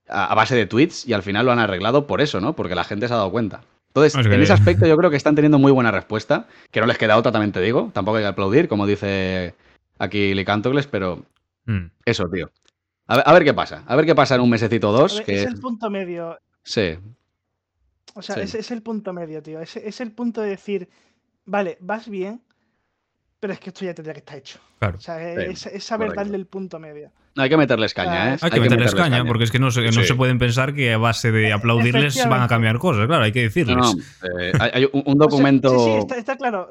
a, 0.09 0.27
a 0.27 0.35
base 0.35 0.55
de 0.57 0.67
tweets 0.67 1.07
y 1.09 1.13
al 1.13 1.23
final 1.23 1.47
lo 1.47 1.53
han 1.53 1.59
arreglado 1.59 2.07
por 2.07 2.21
eso, 2.21 2.41
¿no? 2.41 2.55
Porque 2.55 2.75
la 2.75 2.85
gente 2.85 3.09
se 3.09 3.15
ha 3.15 3.17
dado 3.17 3.31
cuenta. 3.33 3.63
Entonces, 3.89 4.15
Es 4.15 4.29
que- 4.29 4.35
en 4.35 4.43
ese 4.43 4.53
aspecto 4.53 4.87
yo 4.87 4.97
creo 4.97 5.11
que 5.11 5.17
están 5.17 5.35
teniendo 5.35 5.59
muy 5.59 5.73
buena 5.73 5.91
respuesta, 5.91 6.47
que 6.71 6.81
no 6.81 6.87
les 6.87 6.97
queda 6.99 7.17
otra, 7.17 7.33
también 7.33 7.51
te 7.53 7.61
digo, 7.61 7.91
tampoco 7.93 8.19
hay 8.19 8.23
que 8.23 8.29
aplaudir, 8.29 8.69
como 8.69 8.87
dice 8.87 9.55
aquí 9.99 10.33
Licantocles, 10.35 10.87
pero 10.87 11.25
Mm. 11.67 11.87
eso, 12.05 12.29
tío. 12.31 12.51
A 13.09 13.17
ver, 13.17 13.25
a 13.27 13.33
ver 13.33 13.43
qué 13.45 13.53
pasa, 13.55 13.83
a 13.89 13.97
ver 13.97 14.07
qué 14.07 14.15
pasa 14.15 14.37
en 14.37 14.41
un 14.43 14.51
mesecito 14.51 14.91
o 14.91 14.93
dos, 14.93 15.17
ver, 15.17 15.25
que 15.27 15.43
Es 15.43 15.47
el 15.47 15.59
punto 15.59 15.91
medio. 15.91 16.39
sí, 16.63 16.97
O 18.15 18.23
sea, 18.23 18.37
Sí. 18.37 18.43
ese 18.43 18.59
es 18.61 18.71
el 18.71 18.83
punto 18.83 19.13
medio, 19.13 19.43
tío. 19.43 19.61
Ese 19.61 19.87
es 19.89 20.01
el 20.01 20.13
punto 20.13 20.41
de 20.41 20.51
decir, 20.51 20.89
vale, 21.45 21.77
vas 21.81 22.09
bien, 22.09 22.43
pero 23.39 23.53
es 23.53 23.61
que 23.61 23.71
esto 23.71 23.85
ya 23.85 23.95
tendría 23.95 24.15
que 24.15 24.19
estar 24.21 24.37
hecho. 24.37 24.59
Claro. 24.79 24.99
O 24.99 25.01
sea, 25.01 25.33
es, 25.35 25.67
es 25.67 25.85
saber 25.85 26.13
darle 26.15 26.37
el 26.37 26.47
punto 26.47 26.79
medio. 26.79 27.11
no 27.37 27.43
hay 27.45 27.49
que 27.49 27.57
meterles 27.57 27.95
caña, 27.95 28.35
¿eh? 28.35 28.39
Hay 28.41 28.51
que 28.51 28.61
meterles 28.61 28.95
caña, 28.95 29.25
porque 29.25 29.45
es 29.45 29.51
que 29.51 29.59
no 29.61 29.71
se, 29.71 29.83
no 29.83 29.93
Sí. 29.93 30.05
se 30.05 30.15
pueden 30.15 30.39
pensar 30.39 30.75
que 30.75 30.93
a 30.93 30.99
base 30.99 31.31
de 31.31 31.53
aplaudirles 31.53 32.27
van 32.29 32.43
a 32.43 32.49
cambiar 32.49 32.79
cosas. 32.79 33.07
Claro, 33.07 33.23
hay 33.25 33.33
que 33.33 33.43
decirles. 33.43 33.77
no, 33.77 33.93
eh, 34.41 34.53
hay, 34.59 34.85
un, 34.87 34.91
un 34.93 35.01
O 35.03 35.05
sea, 35.05 35.15
documento. 35.15 35.71
sí, 35.71 35.85
sí, 35.93 35.99
está, 35.99 36.17
está 36.17 36.37
claro. 36.37 36.69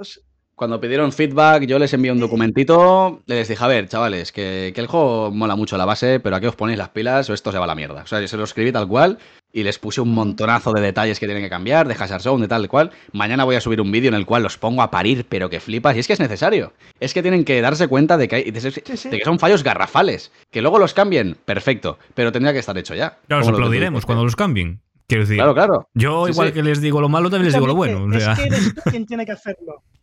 Cuando 0.56 0.82
pidieron 0.82 1.14
feedback, 1.14 1.64
yo 1.64 1.80
les 1.80 1.94
envié 1.94 2.11
un 2.11 2.18
Eh, 2.18 2.22
documentito. 2.22 3.22
Les 3.28 3.48
dije, 3.48 3.64
a 3.64 3.68
ver, 3.68 3.88
chavales, 3.88 4.34
que, 4.34 4.74
que 4.76 4.82
el 4.82 4.88
juego 4.88 5.32
mola 5.32 5.56
mucho 5.56 5.78
la 5.78 5.86
base, 5.86 6.20
pero 6.20 6.36
aquí 6.36 6.48
os 6.48 6.56
ponéis 6.57 6.78
las 6.78 6.90
pilas 6.90 7.30
o 7.30 7.34
esto 7.34 7.52
se 7.53 7.57
va 7.57 7.64
a 7.64 7.68
la 7.68 7.76
mierda. 7.76 8.02
O 8.03 8.07
sea, 8.07 8.20
yo 8.20 8.28
se 8.28 8.36
lo 8.36 8.44
escribí 8.44 8.72
tal 8.74 8.88
cual 8.90 9.18
y 9.51 9.63
les 9.63 9.80
puse 9.80 9.99
un 10.01 10.13
montonazo 10.13 10.73
de 10.73 10.81
detalles 10.81 11.19
que 11.19 11.26
tienen 11.26 11.43
que 11.43 11.49
cambiar, 11.49 11.88
de 11.88 11.95
Hazard 11.95 12.21
Zone, 12.21 12.41
de 12.43 12.47
tal 12.47 12.67
cual. 12.69 12.91
Mañana 13.13 13.43
voy 13.45 13.55
a 13.55 13.61
subir 13.61 13.81
un 13.81 13.91
vídeo 13.91 14.09
en 14.09 14.13
el 14.13 14.26
cual 14.26 14.43
los 14.43 14.57
pongo 14.57 14.81
a 14.84 14.91
parir, 14.91 15.26
pero 15.27 15.49
que 15.49 15.59
flipas. 15.59 15.95
Y 15.95 15.99
es 15.99 16.07
que 16.07 16.13
es 16.13 16.19
necesario. 16.19 16.73
Es 16.99 17.13
que 17.13 17.21
tienen 17.21 17.43
que 17.45 17.59
darse 17.61 17.88
cuenta 17.88 18.15
de 18.17 18.27
que, 18.27 18.35
hay- 18.35 18.51
de, 18.51 18.61
Sí, 18.61 18.71
sí. 18.95 19.09
de 19.09 19.17
que 19.17 19.26
son 19.26 19.39
fallos 19.39 19.63
garrafales. 19.63 20.31
Que 20.51 20.61
luego 20.61 20.77
los 20.77 20.93
cambien, 20.93 21.35
perfecto. 21.45 21.97
Pero 22.13 22.31
tendría 22.31 22.53
que 22.53 22.59
estar 22.59 22.77
hecho 22.77 22.93
ya. 22.93 23.17
Claro, 23.27 23.39
los 23.41 23.49
lo 23.49 23.55
aplaudiremos 23.55 24.05
cuando 24.05 24.23
los 24.23 24.35
cambien. 24.35 24.81
Quiero 25.07 25.23
decir, 25.23 25.38
Claro, 25.38 25.55
claro. 25.55 25.89
yo 25.95 26.26
Sí, 26.27 26.34
igual 26.34 26.49
sí. 26.49 26.53
que 26.53 26.61
les 26.63 26.81
digo 26.81 27.01
lo 27.01 27.09
malo, 27.09 27.31
también 27.31 27.45
les 27.45 27.53
digo 27.55 27.65
lo 27.65 27.73
bueno. 27.73 28.03
O 28.03 28.19
sea, 28.19 28.34
Es 28.34 28.39
que 28.39 28.45
eres 28.45 28.76
tú 28.76 28.81
quien 28.91 29.05
tiene 29.07 29.26
que 29.26 29.31
hacerlo. 29.31 29.81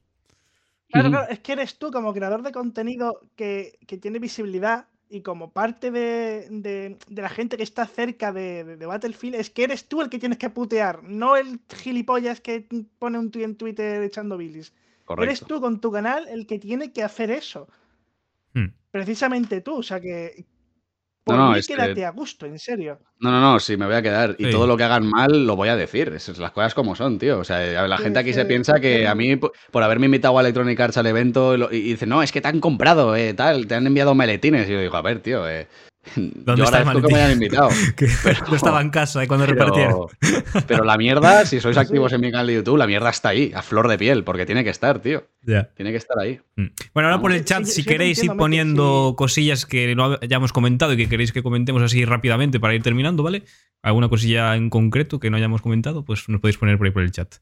Claro, 0.89 1.11
claro, 1.11 1.27
es 1.29 1.41
que 1.41 1.53
eres 1.53 1.79
tú 1.79 1.91
como 1.91 2.15
creador 2.15 2.43
de 2.43 2.53
contenido 2.53 3.21
que, 3.35 3.73
que 3.87 3.99
tiene 3.99 4.19
visibilidad 4.19 4.87
y 5.09 5.21
como 5.23 5.53
parte 5.53 5.91
de, 5.91 6.49
de- 6.51 6.97
de 7.09 7.23
la 7.23 7.29
gente 7.29 7.57
que 7.57 7.63
está 7.63 7.87
cerca 7.87 8.33
de, 8.33 8.65
de- 8.65 8.77
de 8.77 8.87
Battlefield, 8.87 9.37
es 9.37 9.51
que 9.51 9.65
eres 9.65 9.87
tú 9.89 10.03
el 10.03 10.09
que 10.11 10.19
tienes 10.19 10.39
que 10.39 10.51
putear, 10.51 11.03
no 11.05 11.37
el 11.37 11.61
gilipollas 11.75 12.41
que 12.41 12.67
pone 12.99 13.19
un 13.19 13.31
tuit 13.31 13.45
en 13.45 13.57
Twitter 13.57 14.03
echando 14.03 14.37
bilis. 14.37 14.73
Eres 15.19 15.41
tú 15.41 15.61
con 15.61 15.81
tu 15.81 15.93
canal 15.93 16.27
el 16.29 16.47
que 16.47 16.59
tiene 16.59 16.93
que 16.93 17.05
hacer 17.05 17.31
eso. 17.31 17.69
Hmm. 18.55 18.73
Precisamente 18.91 19.61
tú, 19.61 19.77
o 19.77 19.83
sea 19.83 20.01
que... 20.01 20.47
No, 21.29 21.33
Por 21.35 21.37
no, 21.39 21.53
mí 21.55 21.59
es 21.59 21.67
que- 21.67 21.75
quédate 21.75 22.05
a 22.05 22.11
gusto, 22.11 22.47
en 22.47 22.57
serio. 22.57 23.01
No, 23.19 23.33
no, 23.33 23.41
no, 23.41 23.59
sí, 23.59 23.77
me 23.77 23.85
voy 23.87 23.97
a 23.97 24.03
quedar. 24.03 24.37
Y 24.39 24.45
Sí. 24.45 24.51
todo 24.53 24.69
lo 24.69 24.77
que 24.77 24.85
hagan 24.85 25.05
mal 25.09 25.45
lo 25.45 25.57
voy 25.57 25.69
a 25.69 25.75
decir. 25.75 26.09
Esas 26.15 26.39
las 26.39 26.53
cosas 26.53 26.73
como 26.73 26.95
son, 26.95 27.19
tío. 27.19 27.41
O 27.41 27.45
sea, 27.45 27.89
la 27.89 27.97
Sí, 27.97 28.05
gente 28.05 28.21
aquí 28.21 28.33
se 28.33 28.45
piensa 28.45 28.79
que 28.79 29.09
a 29.09 29.15
mí, 29.17 29.35
por 29.35 29.83
haberme 29.83 30.07
invitado 30.07 30.39
a 30.39 30.41
Electronic 30.43 30.79
Arts 30.79 30.99
al 30.99 31.07
evento, 31.07 31.55
y, 31.55 31.59
lo- 31.59 31.73
y 31.73 31.81
dice, 31.81 32.07
no, 32.07 32.23
es 32.23 32.31
que 32.31 32.41
te 32.41 32.47
han 32.47 32.61
comprado, 32.61 33.17
eh, 33.17 33.35
tal, 33.35 33.67
te 33.67 33.75
han 33.75 33.87
enviado 33.89 34.15
maletines. 34.15 34.69
Y 34.69 34.73
yo 34.73 34.81
digo, 34.81 34.97
a 34.97 35.03
ver, 35.03 35.19
tío, 35.19 35.49
eh, 35.49 35.67
¿Dónde 36.17 36.61
yo 36.61 36.65
está 36.65 36.79
el 36.79 36.89
agradezco 36.89 37.09
que 37.09 37.15
me 37.15 37.21
hayan 37.21 37.39
maletín? 37.39 37.43
invitado. 37.43 37.69
que 37.97 38.09
pero- 38.23 38.47
yo 38.49 38.57
estaba 38.57 38.81
en 38.81 38.91
casa 38.91 39.25
y 39.25 39.27
cuando 39.27 39.47
repartieron. 39.47 40.07
Pero, 40.67 40.85
la 40.85 40.97
mierda, 40.97 41.45
si 41.47 41.61
sois 41.61 41.77
activos 41.77 42.13
en 42.13 42.21
mi 42.21 42.31
canal 42.31 42.47
de 42.47 42.55
YouTube, 42.55 42.77
la 42.77 42.87
mierda 42.87 43.11
está 43.11 43.31
ahí, 43.31 43.53
a 43.55 43.63
flor 43.63 43.89
de 43.89 43.99
piel, 43.99 44.25
porque 44.25 44.47
tiene 44.47 44.65
que 44.65 44.71
estar, 44.71 45.01
tío. 45.01 45.27
Ya. 45.43 45.71
Tiene 45.75 45.91
que 45.91 45.99
estar 45.99 46.19
ahí. 46.19 46.41
Mm. 46.57 46.67
Bueno, 46.95 47.09
ahora 47.09 47.21
por 47.21 47.33
el 47.33 47.45
chat, 47.45 47.65
sí, 47.65 47.83
si 47.83 47.85
queréis 47.85 48.23
ir 48.23 48.33
poniendo 48.37 49.11
sí. 49.11 49.17
cosillas 49.17 49.67
que 49.67 49.95
no 49.95 50.19
hayamos 50.21 50.53
comentado 50.53 50.93
y 50.93 50.97
que 50.97 51.09
queréis 51.09 51.33
que 51.33 51.43
comentemos 51.43 51.83
así 51.83 52.05
rápidamente 52.05 52.61
para 52.61 52.75
ir 52.75 52.83
terminando, 52.83 53.23
¿vale? 53.23 53.45
Alguna 53.83 54.09
cosilla 54.09 54.57
en 54.57 54.71
concreto 54.71 55.21
que 55.21 55.31
no 55.31 55.37
hayamos 55.37 55.63
comentado, 55.63 56.05
pues 56.05 56.29
nos 56.29 56.41
podéis 56.41 56.59
poner 56.59 56.79
por 56.79 56.87
ahí 56.87 56.93
por 56.93 57.03
el 57.03 57.13
chat. 57.13 57.37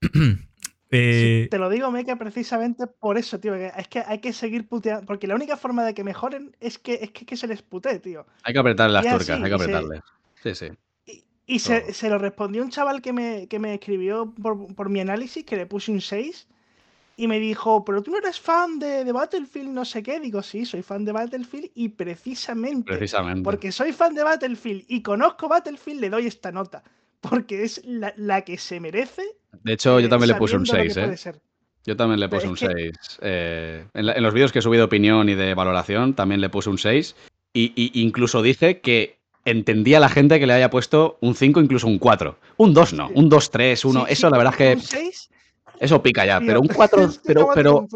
Eh, 0.94 1.42
Sí, 1.44 1.48
te 1.50 1.58
lo 1.58 1.68
digo, 1.68 1.90
Meca, 1.90 2.16
precisamente 2.16 2.86
por 2.86 3.18
eso, 3.18 3.38
tío. 3.40 3.52
que 3.54 3.72
es 3.76 3.88
que 3.88 4.00
hay 4.06 4.18
que 4.20 4.32
seguir 4.32 4.66
puteando. 4.68 5.06
Porque 5.06 5.26
la 5.26 5.34
única 5.34 5.56
forma 5.56 5.84
de 5.84 5.94
que 5.94 6.04
mejoren 6.04 6.56
es 6.60 6.78
que, 6.78 6.94
es 7.02 7.10
que, 7.10 7.26
que 7.26 7.36
se 7.36 7.46
les 7.46 7.62
putee, 7.62 7.98
tío. 8.00 8.26
Hay 8.44 8.52
que 8.52 8.58
apretarle 8.58 8.94
las 8.94 9.06
así, 9.06 9.32
hay 9.32 9.42
que 9.42 9.48
se- 9.48 9.54
apretarle. 9.54 10.00
Sí, 10.42 10.54
sí. 10.54 10.66
Y, 11.06 11.24
y 11.46 11.58
se, 11.58 11.92
se 11.92 12.08
lo 12.08 12.18
respondió 12.18 12.62
un 12.62 12.70
chaval 12.70 13.02
que 13.02 13.12
me, 13.12 13.46
que 13.48 13.58
me 13.58 13.74
escribió 13.74 14.32
por, 14.42 14.74
por 14.74 14.88
mi 14.88 15.00
análisis, 15.00 15.44
que 15.44 15.56
le 15.56 15.66
puse 15.66 15.90
un 15.92 16.00
6. 16.00 16.46
Y 17.16 17.28
me 17.28 17.38
dijo, 17.38 17.84
pero 17.84 18.02
tú 18.02 18.10
no 18.10 18.18
eres 18.18 18.40
fan 18.40 18.78
de, 18.80 19.04
de 19.04 19.12
Battlefield, 19.12 19.70
no 19.70 19.84
sé 19.84 20.02
qué. 20.02 20.18
Digo, 20.18 20.42
sí, 20.42 20.64
soy 20.66 20.82
fan 20.82 21.04
de 21.04 21.12
Battlefield 21.12 21.70
y 21.74 21.90
precisamente, 21.90 22.92
Precisamente. 22.92 23.42
porque 23.44 23.70
soy 23.70 23.92
fan 23.92 24.14
de 24.14 24.24
Battlefield 24.24 24.84
y 24.88 25.00
conozco 25.02 25.48
Battlefield, 25.48 26.00
le 26.00 26.10
doy 26.10 26.26
esta 26.26 26.50
nota. 26.50 26.82
Porque 27.30 27.62
es 27.64 27.80
la, 27.84 28.12
la 28.16 28.42
que 28.42 28.58
se 28.58 28.80
merece. 28.80 29.22
De 29.62 29.72
hecho, 29.72 29.98
yo 30.00 30.06
eh, 30.06 30.10
también 30.10 30.28
le 30.32 30.34
puse 30.36 30.56
un 30.56 30.66
sabiendo 30.66 31.00
lo 31.00 31.06
6, 31.16 31.22
que 31.24 31.30
¿eh? 31.30 31.34
Yo 31.86 31.96
también 31.96 32.20
le 32.20 32.28
puse 32.28 32.48
un 32.48 32.54
que- 32.54 32.66
6. 32.66 33.18
Eh, 33.22 33.84
en, 33.94 34.06
la- 34.06 34.12
en 34.14 34.22
los 34.22 34.32
vídeos 34.34 34.52
que 34.52 34.58
he 34.58 34.62
subido 34.62 34.82
de 34.82 34.86
opinión 34.86 35.28
y 35.28 35.34
de 35.34 35.54
valoración 35.54 36.14
también 36.14 36.40
le 36.40 36.48
puse 36.48 36.70
un 36.70 36.78
6. 36.78 37.14
Y, 37.52 37.72
y 37.76 38.02
incluso 38.02 38.42
dije 38.42 38.80
que 38.80 39.16
entendía 39.44 39.98
a 39.98 40.00
la 40.00 40.08
gente 40.08 40.40
que 40.40 40.46
le 40.46 40.54
haya 40.54 40.70
puesto 40.70 41.18
un 41.20 41.34
5, 41.34 41.60
incluso 41.60 41.86
un 41.86 41.98
4. 41.98 42.36
Un 42.56 42.72
2 42.74 42.92
no, 42.94 43.10
un 43.14 43.28
2, 43.28 43.50
3, 43.50 43.84
1. 43.84 44.00
Sí, 44.00 44.12
Eso 44.12 44.26
sí, 44.26 44.32
la 44.32 44.38
verdad 44.38 44.54
es 44.54 44.58
que 44.58 44.74
Un 44.74 44.80
6, 44.80 45.30
eso 45.80 46.02
pica 46.02 46.24
ya. 46.26 46.40
Pero 46.40 46.60
un 46.60 46.68
4, 46.68 47.04
es 47.04 47.18
que 47.18 47.22
pero, 47.26 47.48
pero 47.54 47.86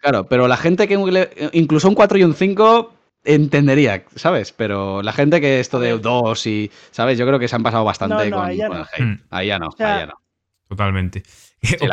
claro, 0.00 0.24
pero 0.26 0.46
la 0.48 0.56
gente 0.56 0.86
que 0.88 0.96
le- 0.96 1.30
incluso 1.52 1.88
un 1.88 1.94
4 1.94 2.18
y 2.18 2.24
un 2.24 2.34
5 2.34 2.92
entendería, 3.24 4.04
¿sabes? 4.16 4.52
Pero 4.52 5.02
la 5.02 5.12
gente 5.12 5.40
que 5.40 5.60
esto 5.60 5.78
de. 5.80 5.98
2 5.98 6.46
y, 6.46 6.70
¿sabes? 6.90 7.18
Yo 7.18 7.26
creo 7.26 7.38
que 7.38 7.48
se 7.48 7.56
han 7.56 7.62
pasado 7.62 7.84
bastante 7.84 8.14
No, 8.16 8.30
no, 8.30 8.36
con, 8.38 8.46
ahí 8.46 8.56
ya 8.56 8.68
con 8.68 8.76
no. 8.78 8.82
el 8.82 8.88
hate. 8.92 9.02
Mm. 9.02 9.24
Ahí 9.30 9.46
ya 9.48 9.58
no, 9.58 9.70
sea, 9.72 9.94
ahí 9.94 10.00
ya 10.00 10.06
no. 10.06 10.20
Totalmente. 10.68 11.22
Sí, 11.62 11.76
Yo 11.80 11.86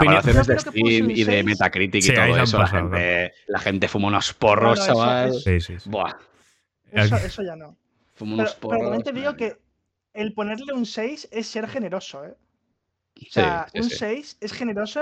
de 0.44 0.60
Steam 0.60 1.12
y 1.12 1.24
de. 1.24 1.44
Metacritic 1.44 2.00
y 2.00 2.08
Sí, 2.08 2.14
todo 2.16 2.38
eso, 2.38 2.58
la 2.58 2.66
gente, 2.66 3.34
la 3.46 3.60
gente 3.60 3.88
fuma 3.88 4.08
unos 4.08 4.34
porros, 4.34 4.80
No, 4.80 4.86
no, 4.86 4.92
eso- 4.92 4.94
chaval. 4.94 5.30
eso- 5.30 5.40
Sí, 5.42 5.62
sí, 5.62 5.80
sí. 5.80 5.90
Buah, 5.92 6.16
Eso, 6.92 7.44
ya 7.44 7.56
no. 7.56 7.78
fuma 8.16 8.32
Pero, 8.32 8.42
unos 8.42 8.56
pero 8.56 8.60
porros. 8.62 8.82
también 8.82 9.04
te 9.04 9.12
digo 9.12 9.36
que 9.36 9.58
el 10.14 10.34
ponerle 10.34 10.74
un 10.74 10.88
6 10.88 11.28
es 11.32 11.46
ser 11.46 11.68
generoso, 11.68 12.26
¿eh? 12.26 12.34
O 13.22 13.26
sea, 13.32 13.68
sí, 13.72 13.80
un 13.80 13.90
sí. 13.92 13.96
6 13.98 14.38
es 14.42 14.54
generoso 14.54 15.02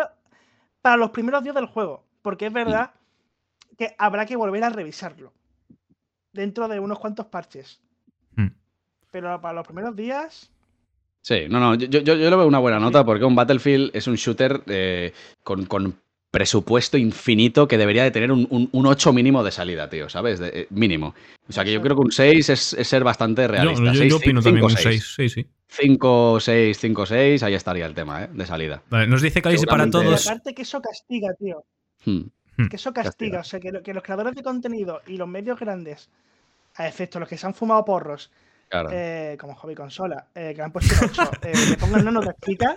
para 0.81 0.97
los 0.97 1.11
primeros 1.11 1.43
días 1.43 1.55
del 1.55 1.67
juego. 1.67 2.03
Porque 2.21 2.47
es 2.47 2.51
verdad 2.51 2.91
que 3.77 3.95
habrá 3.97 4.25
que 4.25 4.35
volver 4.35 4.65
a 4.65 4.69
revisarlo. 4.69 5.31
Dentro 6.37 6.67
de 6.67 6.79
unos 6.79 6.99
cuantos 6.99 7.25
parches. 7.25 7.81
Mm. 8.35 8.47
Pero 9.11 9.41
para 9.41 9.55
los 9.55 9.65
primeros 9.65 9.95
días. 9.95 10.51
Sí, 11.21 11.47
no, 11.49 11.59
no, 11.59 11.73
yo, 11.75 11.87
yo, 11.87 12.01
yo 12.15 12.29
le 12.29 12.35
veo 12.35 12.47
una 12.47 12.59
buena 12.59 12.79
nota 12.79 13.03
porque 13.03 13.25
un 13.25 13.35
Battlefield 13.35 13.89
es 13.93 14.07
un 14.07 14.15
shooter 14.15 14.61
eh, 14.67 15.11
con, 15.43 15.65
con 15.65 15.95
presupuesto 16.31 16.97
infinito 16.97 17.67
que 17.67 17.77
debería 17.77 18.03
de 18.03 18.11
tener 18.11 18.31
un, 18.31 18.47
un, 18.51 18.69
un 18.71 18.85
8 18.85 19.11
mínimo 19.11 19.43
de 19.43 19.51
salida, 19.51 19.89
tío, 19.89 20.07
¿sabes? 20.09 20.39
De- 20.39 20.51
eh, 20.53 20.67
mínimo. 20.69 21.15
O 21.49 21.51
sea 21.51 21.63
que 21.65 21.73
yo 21.73 21.81
creo 21.81 21.95
que 21.95 22.01
un 22.03 22.11
6 22.11 22.49
es, 22.49 22.73
es 22.73 22.87
ser 22.87 23.03
bastante 23.03 23.41
Yo, 23.41 23.47
realista. 23.47 23.83
yo- 23.83 23.91
yo 23.93 23.99
Seis, 23.99 24.13
opino 24.13 24.41
cinco, 24.41 24.43
también 24.43 24.65
un 24.65 24.71
seis. 24.71 25.15
6. 25.17 25.31
Sí, 25.33 25.41
sí. 25.41 25.47
5, 25.69 26.39
6, 26.39 26.77
5, 26.79 27.05
6, 27.07 27.43
ahí 27.43 27.53
estaría 27.55 27.85
el 27.87 27.93
tema, 27.93 28.23
¿eh? 28.23 28.29
De 28.31 28.45
salida. 28.45 28.81
Vale, 28.89 29.07
nos 29.07 29.21
dice 29.21 29.41
Calice 29.41 29.65
para 29.65 29.89
todos. 29.89 30.25
aparte 30.27 30.53
que 30.53 30.61
eso 30.61 30.79
castiga, 30.81 31.33
tío. 31.33 31.63
Hmm. 32.05 32.21
Que 32.69 32.75
eso 32.77 32.93
castiga. 32.93 33.39
Castiga. 33.39 33.39
O 33.41 33.43
sea, 33.43 33.59
que, 33.59 33.71
lo- 33.71 33.81
que 33.83 33.93
los 33.93 34.01
creadores 34.03 34.33
de 34.35 34.43
contenido 34.43 35.01
y 35.07 35.17
los 35.17 35.27
medios 35.27 35.59
grandes, 35.59 36.09
a 36.77 36.87
efecto 36.87 37.19
los 37.19 37.27
que 37.29 37.37
se 37.37 37.45
han 37.47 37.53
fumado 37.53 37.83
porros, 37.85 38.31
Claro. 38.69 38.89
eh, 38.91 39.37
como 39.39 39.55
Hobby 39.55 39.75
Consola, 39.75 40.27
eh, 40.35 40.49
que 40.51 40.57
le 40.57 40.63
han 40.63 40.71
puesto 40.73 40.93
un 41.01 41.09
8, 41.09 41.31
eh, 41.43 41.53
le 41.69 41.77
pongan 41.77 42.01
una 42.01 42.11
nota 42.11 42.35
chica. 42.45 42.75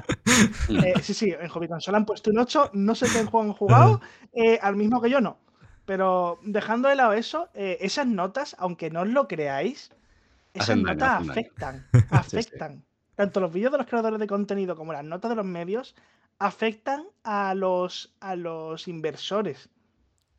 Eh, 0.68 0.94
sí, 1.02 1.14
sí, 1.14 1.34
en 1.38 1.48
Hobby 1.48 1.66
Consola 1.68 1.98
han 1.98 2.06
puesto 2.06 2.30
un 2.30 2.38
8, 2.38 2.70
no 2.74 2.94
sé 2.94 3.06
qué 3.06 3.24
juego 3.24 3.42
han 3.42 3.52
jugado, 3.52 4.00
eh, 4.32 4.58
al 4.62 4.76
mismo 4.76 5.00
que 5.02 5.10
yo 5.10 5.20
no. 5.20 5.38
Pero 5.86 6.38
dejando 6.44 6.88
de 6.88 6.94
lado 6.94 7.12
eso, 7.14 7.48
eh, 7.54 7.78
esas 7.80 8.06
notas, 8.06 8.54
aunque 8.58 8.90
no 8.90 9.00
os 9.00 9.08
lo 9.08 9.26
creáis, 9.26 9.90
esas 10.54 10.70
Hacen 10.70 10.82
daño, 10.84 10.94
notas 10.94 11.18
daño. 11.18 11.30
afectan, 11.32 11.86
afectan. 12.10 12.84
Tanto 13.16 13.40
los 13.40 13.52
vídeos 13.52 13.72
de 13.72 13.78
los 13.78 13.86
creadores 13.88 14.20
de 14.20 14.26
contenido 14.28 14.76
como 14.76 14.92
las 14.92 15.04
notas 15.04 15.28
de 15.30 15.34
los 15.36 15.44
medios 15.44 15.94
afectan 16.38 17.04
a 17.24 17.54
los, 17.54 18.14
a 18.20 18.36
los 18.36 18.86
inversores. 18.88 19.68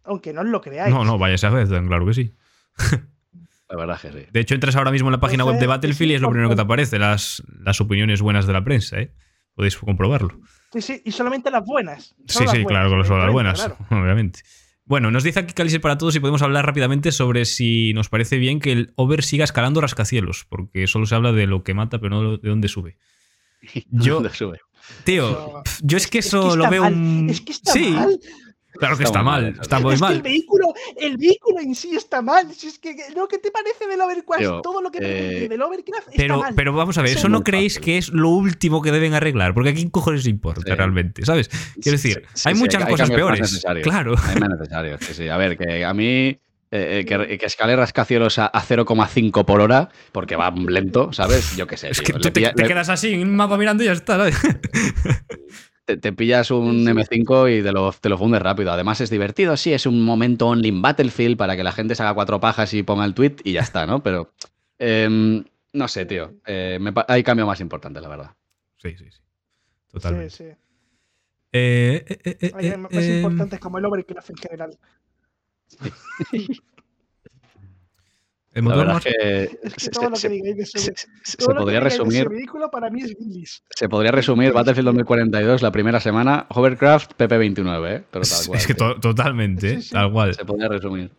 Aunque 0.03 0.31
no 0.33 0.41
os 0.41 0.47
lo 0.47 0.61
creáis. 0.61 0.93
No, 0.93 1.03
no, 1.03 1.17
vaya 1.17 1.35
a 1.47 1.51
ver, 1.51 1.67
claro 1.67 2.05
que 2.05 2.13
sí. 2.13 2.35
La 3.71 3.77
verdad 3.77 3.99
que 4.01 4.11
sí. 4.11 4.25
De 4.31 4.39
hecho, 4.39 4.53
entras 4.55 4.75
ahora 4.75 4.91
mismo 4.91 5.07
en 5.09 5.13
la 5.13 5.19
página 5.19 5.45
web 5.45 5.57
de 5.59 5.67
Battlefield 5.67 6.11
y 6.11 6.15
es 6.15 6.21
lo 6.21 6.29
primero 6.29 6.49
que 6.49 6.55
te 6.55 6.61
aparece, 6.61 6.99
las, 6.99 7.41
las 7.63 7.79
opiniones 7.81 8.21
buenas 8.21 8.45
de 8.47 8.53
la 8.53 8.63
prensa, 8.63 8.99
¿eh? 8.99 9.13
Podéis 9.55 9.77
comprobarlo. 9.77 10.39
Sí, 10.73 10.81
sí, 10.81 11.01
y 11.05 11.11
solamente 11.11 11.49
las 11.51 11.63
buenas. 11.65 12.15
Sí, 12.27 12.33
solo 12.39 12.45
las 12.47 12.55
sí, 12.57 12.65
claro, 12.65 12.89
con 12.89 13.19
las 13.19 13.31
buenas, 13.31 13.59
claro. 13.59 13.77
obviamente. 13.89 14.41
Bueno, 14.85 15.09
nos 15.11 15.23
dice 15.23 15.39
aquí 15.39 15.53
Calice 15.53 15.79
para 15.79 15.97
todos 15.97 16.13
si 16.13 16.19
podemos 16.19 16.41
hablar 16.41 16.65
rápidamente 16.65 17.11
sobre 17.13 17.45
si 17.45 17.93
nos 17.93 18.09
parece 18.09 18.37
bien 18.37 18.59
que 18.59 18.71
el 18.73 18.93
over 18.95 19.23
siga 19.23 19.43
escalando 19.45 19.79
rascacielos, 19.79 20.45
porque 20.49 20.87
solo 20.87 21.05
se 21.05 21.15
habla 21.15 21.31
de 21.31 21.47
lo 21.47 21.63
que 21.63 21.73
mata, 21.73 21.99
pero 21.99 22.09
no 22.21 22.37
de 22.37 22.49
dónde 22.49 22.67
sube. 22.67 22.97
Yo- 23.91 24.15
¿Dónde 24.15 24.29
sube? 24.31 24.59
Tío, 25.05 25.29
No. 25.31 25.63
yo 25.83 25.95
es 25.97 26.07
que 26.07 26.19
eso 26.19 26.49
está 26.49 26.55
lo 26.63 26.69
veo 26.69 26.83
mal, 26.83 26.93
un... 26.93 27.29
Es 27.29 27.39
que 27.41 27.51
está 27.51 27.71
sí, 27.71 27.91
mal. 27.91 28.19
Claro 28.79 28.97
que 28.97 29.03
Está 29.03 29.21
mal, 29.23 29.43
mal 29.53 29.57
está 29.61 29.79
muy 29.79 29.93
es 29.95 29.99
que 30.01 30.07
el 30.07 30.13
mal. 30.13 30.21
vehículo, 30.21 30.73
el 30.97 31.17
vehículo 31.17 31.59
en 31.59 31.75
sí 31.75 31.95
está 31.95 32.21
mal. 32.21 32.51
Si 32.53 32.67
es 32.67 32.79
que, 32.79 32.95
lo 33.15 33.27
que 33.27 33.37
te 33.37 33.51
parece 33.51 33.87
del 33.87 34.01
Overcraft, 34.01 34.61
todo 34.63 34.81
lo 34.81 34.91
que 34.91 34.99
te 34.99 35.45
eh, 35.45 35.49
del 35.49 35.61
Overcraft 35.61 36.07
está 36.09 36.17
Pero, 36.17 36.39
mal. 36.39 36.53
pero 36.55 36.73
vamos 36.73 36.97
a 36.97 37.01
ver, 37.01 37.11
Eso 37.11 37.19
¿eso 37.19 37.27
es 37.27 37.31
no 37.31 37.43
creéis 37.43 37.73
fácil. 37.75 37.85
que 37.85 37.97
es 37.97 38.09
lo 38.09 38.29
último 38.29 38.81
que 38.81 38.91
deben 38.91 39.13
arreglar? 39.13 39.53
Porque 39.53 39.69
aquí 39.69 39.89
cojones 39.89 40.25
importa 40.27 40.61
Sí. 40.65 40.71
realmente, 40.75 41.25
¿sabes? 41.25 41.49
Quiero 41.81 41.97
Sí, 41.97 42.09
decir, 42.09 42.23
sí, 42.33 42.49
hay 42.49 42.55
sí, 42.55 42.59
muchas 42.61 42.83
hay 42.83 42.89
cosas 42.91 43.09
peores. 43.09 43.39
necesarios. 43.41 43.83
Claro. 43.87 44.15
Hay 44.23 44.35
más 44.39 44.49
necesarios, 44.49 44.99
sí, 45.05 45.13
sí. 45.13 45.29
A 45.29 45.37
ver, 45.37 45.57
que 45.57 45.85
a 45.85 45.93
mí 45.93 46.37
eh, 46.73 47.01
eh, 47.01 47.05
que, 47.05 47.37
que 47.37 47.45
escale 47.45 47.75
rascacielos 47.75 48.39
a, 48.39 48.45
a 48.45 48.61
0,5 48.63 49.43
por 49.43 49.59
hora, 49.59 49.89
porque 50.13 50.37
va 50.37 50.51
lento, 50.51 51.11
¿sabes? 51.11 51.55
Yo 51.57 51.67
qué 51.67 51.75
sé. 51.75 51.89
Es 51.89 51.97
tío. 51.97 52.05
que 52.05 52.13
tú 52.13 52.19
te, 52.19 52.31
pilla- 52.31 52.53
te 52.53 52.61
le- 52.61 52.67
quedas 52.69 52.87
así 52.87 53.13
en 53.13 53.21
un 53.27 53.35
mapa 53.35 53.57
mirando 53.57 53.83
y 53.83 53.87
ya 53.87 53.91
está, 53.91 54.15
¿sabes? 54.15 54.37
te, 55.95 55.97
te 55.97 56.13
pillas 56.13 56.51
un 56.51 56.85
M5 56.85 57.59
y 57.59 57.63
te 57.63 57.71
lo, 57.71 57.91
te 57.91 58.09
lo 58.09 58.17
fundes 58.17 58.41
rápido. 58.41 58.71
Además 58.71 59.01
es 59.01 59.09
divertido, 59.09 59.57
sí, 59.57 59.73
es 59.73 59.85
un 59.85 60.03
momento 60.03 60.47
only 60.47 60.69
in 60.69 60.81
Battlefield 60.81 61.37
para 61.37 61.55
que 61.55 61.63
la 61.63 61.71
gente 61.71 61.95
se 61.95 62.03
haga 62.03 62.13
cuatro 62.13 62.39
pajas 62.39 62.73
y 62.73 62.83
ponga 62.83 63.05
el 63.05 63.13
tweet 63.13 63.37
y 63.43 63.53
ya 63.53 63.61
está, 63.61 63.85
¿no? 63.85 64.01
Pero 64.03 64.33
em, 64.79 65.43
no 65.73 65.87
sé, 65.87 66.05
tío. 66.05 66.33
Eh, 66.45 66.77
me 66.81 66.93
hay 67.07 67.23
cambio 67.23 67.45
más 67.45 67.59
importante, 67.59 68.01
la 68.01 68.07
verdad. 68.09 68.31
Sí, 68.77 68.91
sí, 68.97 69.05
sí. 69.05 69.11
Sí, 69.11 69.21
Totalmente. 69.93 70.29
sí. 70.29 70.43
Eh, 71.53 72.05
eh, 72.07 72.19
eh, 72.23 72.37
eh, 72.39 72.51
Hay 72.55 72.67
eh, 72.67 72.77
más 72.77 72.91
eh, 72.93 73.17
importantes 73.17 73.59
como 73.59 73.77
el 73.77 73.85
Overcraft 73.85 74.29
en 74.29 74.37
general. 74.37 74.77
el 78.53 78.63
La 78.65 78.69
motor 78.69 78.77
verdad 78.79 78.93
más- 78.95 79.05
es 79.05 79.13
que 79.15 79.43
Es 79.67 79.73
que 79.73 79.79
se, 79.79 79.91
todo 79.91 80.09
lo 80.09 80.15
se- 80.15 80.27
que 80.27 80.33
digáis 80.33 80.55
de 80.57 80.63
ese, 80.63 80.79
se- 80.79 80.93
se- 81.23 81.37
todo 81.37 81.47
se 81.47 81.53
lo 81.53 81.59
que 81.59 81.63
podría 81.63 81.79
ese 81.79 81.89
resumir 81.89 82.29
vehículo 82.29 82.69
para 82.71 82.89
mí 82.89 83.01
es 83.01 83.15
Billis. 83.17 83.63
Se 83.69 83.87
podría 83.89 84.11
resumir 84.11 84.51
Battlefield 84.53 84.85
2042 84.87 85.61
la 85.61 85.71
primera 85.71 85.99
semana, 85.99 86.47
Hovercraft 86.49 87.13
PP29, 87.17 87.87
¿eh? 87.97 88.03
Pero 88.11 88.23
tal 88.25 88.39
Es, 88.39 88.47
cual. 88.47 88.59
es 88.59 88.67
que 88.67 88.73
to- 88.73 88.99
totalmente, 88.99 89.69
Sí, 89.69 89.75
¿eh? 89.75 89.81
sí. 89.81 89.89
tal 89.91 90.11
cual. 90.11 90.33
Se 90.35 90.45
podría 90.45 90.67
resumir. 90.67 91.11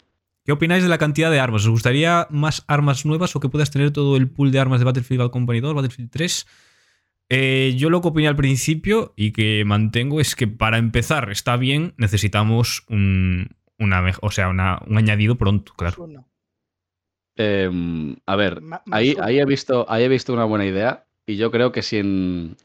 ¿Qué 0.45 0.53
opináis 0.53 0.83
de 0.83 0.89
la 0.89 0.99
cantidad 0.99 1.31
de 1.31 1.39
armas? 1.39 1.63
¿Os 1.63 1.69
gustaría 1.71 2.27
más 2.29 2.65
armas 2.67 3.07
nuevas 3.07 3.35
o 3.37 3.41
que 3.41 3.49
puedas 3.49 3.71
tener 3.71 3.93
todo 3.93 4.17
el 4.17 4.29
pool 4.29 4.51
de 4.51 4.59
armas 4.59 4.81
de 4.81 4.85
Battlefield 4.87 5.21
Bad 5.23 5.31
Company 5.31 5.61
2, 5.61 5.73
Battlefield 5.75 6.11
3? 6.11 6.47
Eh, 7.31 7.75
yo 7.79 7.89
lo 7.89 8.03
que 8.03 8.09
opiné 8.09 8.29
al 8.29 8.37
principio 8.37 9.15
y 9.17 9.33
que 9.33 9.63
mantengo 9.65 10.21
es 10.21 10.35
que 10.37 10.49
para 10.49 10.79
empezar 10.79 11.31
está 11.31 11.57
bien, 11.57 11.95
necesitamos 11.97 12.85
un, 12.91 13.51
una, 13.79 14.03
o 14.21 14.31
sea, 14.31 14.49
una- 14.49 14.83
un 14.87 14.99
añadido 14.99 15.37
pronto, 15.37 15.73
claro. 15.75 16.07
Eh, 17.37 17.71
a 18.27 18.37
ver, 18.37 18.61
Ma- 18.61 18.83
ahí, 18.91 19.17
ahí, 19.21 19.39
he 19.41 19.45
visto, 19.45 19.87
ahí 19.89 20.05
he 20.05 20.09
visto 20.09 20.33
una 20.33 20.45
buena 20.45 20.67
idea 20.67 21.05
y 21.27 21.37
yo 21.37 21.51
creo 21.51 21.73
que 21.73 21.83
si 21.83 21.97
en, 21.99 22.57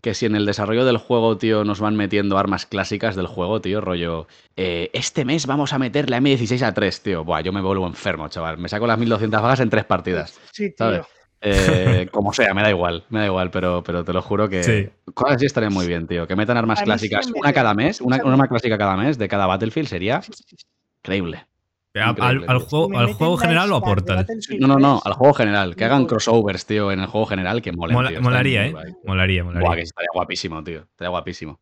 que 0.00 0.14
si 0.14 0.26
en 0.26 0.36
el 0.36 0.46
desarrollo 0.46 0.84
del 0.84 0.98
juego, 0.98 1.36
tío, 1.36 1.64
nos 1.64 1.80
van 1.80 1.96
metiendo 1.96 2.38
armas 2.38 2.66
clásicas 2.66 3.16
del 3.16 3.26
juego, 3.26 3.60
tío, 3.60 3.80
rollo, 3.80 4.28
eh, 4.56 4.90
este 4.92 5.24
mes 5.24 5.46
vamos 5.46 5.72
a 5.72 5.78
meter 5.78 6.10
la 6.10 6.18
M16 6.18 6.62
a 6.62 6.72
3, 6.74 7.02
tío. 7.02 7.24
Buah, 7.24 7.40
yo 7.40 7.52
me 7.52 7.62
vuelvo 7.62 7.86
enfermo, 7.86 8.28
chaval. 8.28 8.58
Me 8.58 8.68
saco 8.68 8.86
las 8.86 8.98
1200 8.98 9.42
vagas 9.42 9.60
en 9.60 9.70
tres 9.70 9.84
partidas. 9.84 10.38
Sí, 10.52 10.68
tío. 10.70 10.76
¿sabes? 10.76 11.06
Eh, 11.40 12.08
como 12.12 12.32
sea, 12.32 12.54
me 12.54 12.62
da 12.62 12.70
igual, 12.70 13.04
me 13.08 13.20
da 13.20 13.26
igual, 13.26 13.50
pero, 13.50 13.82
pero 13.82 14.04
te 14.04 14.12
lo 14.12 14.22
juro 14.22 14.48
que 14.48 14.62
Sí. 14.62 15.10
cosas 15.12 15.36
así 15.36 15.46
estaría 15.46 15.70
muy 15.70 15.86
bien, 15.86 16.06
tío. 16.06 16.26
Que 16.26 16.36
metan 16.36 16.56
armas 16.56 16.82
clásicas, 16.82 17.26
me 17.32 17.40
una 17.40 17.52
cada 17.52 17.74
mes, 17.74 18.00
una, 18.00 18.16
una 18.22 18.32
arma 18.34 18.48
clásica 18.48 18.78
cada 18.78 18.96
mes 18.96 19.18
de 19.18 19.28
cada 19.28 19.46
Battlefield 19.46 19.88
sería 19.88 20.22
Sí, 20.22 20.32
sí, 20.34 20.44
sí. 20.56 20.66
increíble. 21.02 21.46
A- 21.96 22.08
Al, 22.10 22.58
juego, 22.58 22.98
al 22.98 23.14
general 23.38 23.72
o 23.72 23.78
Scar 23.78 24.02
de 24.02 24.12
aportan. 24.12 24.26
No, 24.58 24.66
no, 24.66 24.78
no, 24.78 25.00
3. 25.00 25.06
al 25.06 25.12
juego 25.12 25.34
general. 25.34 25.76
Que 25.76 25.84
hagan 25.84 26.06
crossovers, 26.06 26.66
tío, 26.66 26.90
en 26.90 27.00
el 27.00 27.06
juego 27.06 27.26
general 27.26 27.62
que 27.62 27.72
molen, 27.72 27.94
Mola- 27.94 28.08
tío. 28.10 28.20
Molaría, 28.20 28.66
¿eh? 28.66 28.72
guay. 28.72 28.92
Molaría, 29.04 29.44
molaría. 29.44 29.66
Buah, 29.68 29.76
que 29.76 29.82
estaría 29.82 30.08
guapísimo, 30.12 30.64
tío. 30.64 30.80
Estaría 30.80 31.10
guapísimo. 31.10 31.60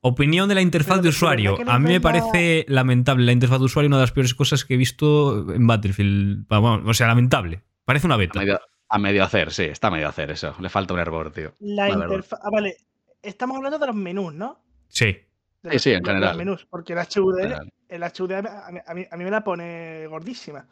Opinión 0.00 0.48
de 0.48 0.56
la 0.56 0.60
interfaz 0.62 0.96
Pero 0.96 1.02
de 1.04 1.08
usuario. 1.10 1.56
A 1.68 1.78
mí 1.78 1.88
me 1.88 2.00
parece 2.00 2.64
lamentable 2.68 3.24
la 3.24 3.30
interfaz 3.32 3.60
de 3.60 3.66
usuario, 3.66 3.86
una 3.86 3.98
de 3.98 4.02
las 4.02 4.10
peores 4.12 4.34
cosas 4.34 4.64
que 4.64 4.74
he 4.74 4.76
visto 4.76 5.52
en 5.52 5.64
Battlefield. 5.68 6.46
Vamos, 6.48 6.82
o 6.84 6.92
sea, 6.94 7.06
lamentable. 7.06 7.62
Parece 7.84 8.06
una 8.06 8.16
A 8.16 8.18
beta. 8.18 8.40
medio, 8.40 8.60
a 8.88 8.98
medio 8.98 9.22
hacer, 9.22 9.52
sí, 9.52 9.62
está 9.64 9.86
a 9.86 9.90
medio 9.92 10.08
hacer 10.08 10.32
eso. 10.32 10.56
Le 10.58 10.68
falta 10.68 10.94
un 10.94 11.00
hervor, 11.00 11.30
tío. 11.30 11.52
La 11.60 11.88
interfaz. 11.88 12.40
Ah, 12.42 12.48
vale. 12.50 12.76
Estamos 13.22 13.56
hablando 13.56 13.78
de 13.78 13.86
los 13.86 13.94
menús, 13.94 14.34
¿no? 14.34 14.58
Sí. 14.88 15.16
De 15.62 15.70
Sí, 15.70 15.74
los- 15.76 15.82
sí, 15.82 15.90
en 15.90 15.94
de 15.96 16.00
los 16.00 16.14
general. 16.14 16.36
menús, 16.36 16.66
porque 16.68 16.92
el 16.92 16.98
HUD, 16.98 17.36
General. 17.36 17.72
el 17.88 18.02
HUD 18.02 18.32
a 18.32 18.42
mí, 18.72 18.78
a 18.86 18.94
mí- 18.94 19.06
a 19.10 19.16
mí 19.16 19.24
me 19.24 19.30
la 19.30 19.44
pone 19.44 20.06
gordísima. 20.08 20.66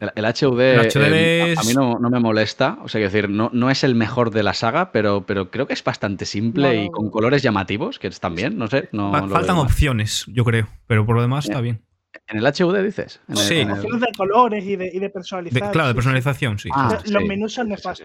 El, 0.00 0.10
el 0.16 0.24
HUD, 0.24 0.60
El 0.60 0.80
HUD 0.88 1.02
eh, 1.14 1.54
a- 1.56 1.62
mí 1.62 1.72
no, 1.72 1.98
no 1.98 2.10
me 2.10 2.18
molesta. 2.20 2.78
O 2.82 2.88
sea, 2.88 2.98
quiero 3.00 3.12
decir, 3.12 3.30
no, 3.30 3.48
no 3.52 3.70
es 3.70 3.84
el 3.84 3.94
mejor 3.94 4.30
de 4.30 4.42
la 4.42 4.52
saga, 4.52 4.90
pero, 4.92 5.24
pero 5.24 5.50
creo 5.50 5.66
que 5.66 5.72
es 5.72 5.82
bastante 5.84 6.26
simple 6.26 6.76
No, 6.76 6.82
y 6.84 6.90
con 6.90 7.10
colores 7.10 7.42
llamativos, 7.42 7.98
que 7.98 8.08
están 8.08 8.34
bien, 8.34 8.58
no 8.58 8.66
sé. 8.66 8.88
No 8.92 9.12
Faltan 9.28 9.56
opciones, 9.56 10.24
yo 10.28 10.44
creo, 10.44 10.68
pero 10.86 11.06
por 11.06 11.14
lo 11.16 11.22
demás 11.22 11.46
está 11.46 11.60
bien. 11.60 11.82
¿En 12.26 12.38
el 12.38 12.44
HUD 12.44 12.76
dices? 12.84 13.20
En 13.28 13.36
el- 13.36 13.42
Sí. 13.42 13.54
en 13.60 13.68
el- 13.70 13.74
Opciones 13.76 14.00
de 14.00 14.06
colores 14.16 14.64
y 14.64 14.76
de, 14.76 14.86
y 14.86 14.94
de 14.94 15.00
De- 15.00 15.10
personalizar. 15.10 15.70
claro, 15.72 15.88
de 15.88 15.94
personalización, 15.94 16.58
sí. 16.58 16.68
Ah. 16.72 16.98
Los 17.06 17.22
sí, 17.22 17.28
menús 17.28 17.52
son 17.54 17.68
sí, 17.68 18.04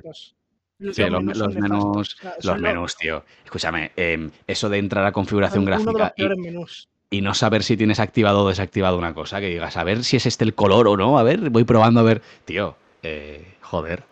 sí. 0.80 1.04
los, 1.10 1.24
menús 1.24 1.38
los 1.38 1.56
menús, 1.56 1.56
nefastos. 1.56 2.16
O 2.16 2.22
sea, 2.22 2.34
los 2.36 2.44
son 2.46 2.62
menús, 2.62 2.96
tío. 2.98 3.26
Escúchame, 3.46 3.92
em, 3.96 4.32
eso 4.48 4.70
de 4.70 4.78
entrar 4.78 5.06
a 5.06 5.12
configuración 5.12 5.66
gráfica 5.66 6.14
y, 6.16 6.22
peores 6.22 6.38
menús. 6.38 6.90
y 7.10 7.22
no 7.22 7.34
saber 7.34 7.64
si 7.64 7.78
tienes 7.78 8.00
activado 8.00 8.44
o 8.44 8.50
desactivado 8.50 8.98
una 8.98 9.14
cosa, 9.14 9.40
que 9.40 9.50
digas, 9.50 9.78
a 9.78 9.84
ver 9.84 10.04
si 10.04 10.18
es 10.18 10.26
este 10.26 10.44
el 10.46 10.54
color 10.56 10.88
o 10.88 10.98
no, 10.98 11.20
a 11.20 11.24
ver, 11.24 11.50
voy 11.50 11.64
probando 11.64 12.00
a 12.00 12.04
ver. 12.04 12.22
Tío, 12.46 12.78
eh, 13.04 13.56
joder. 13.62 14.04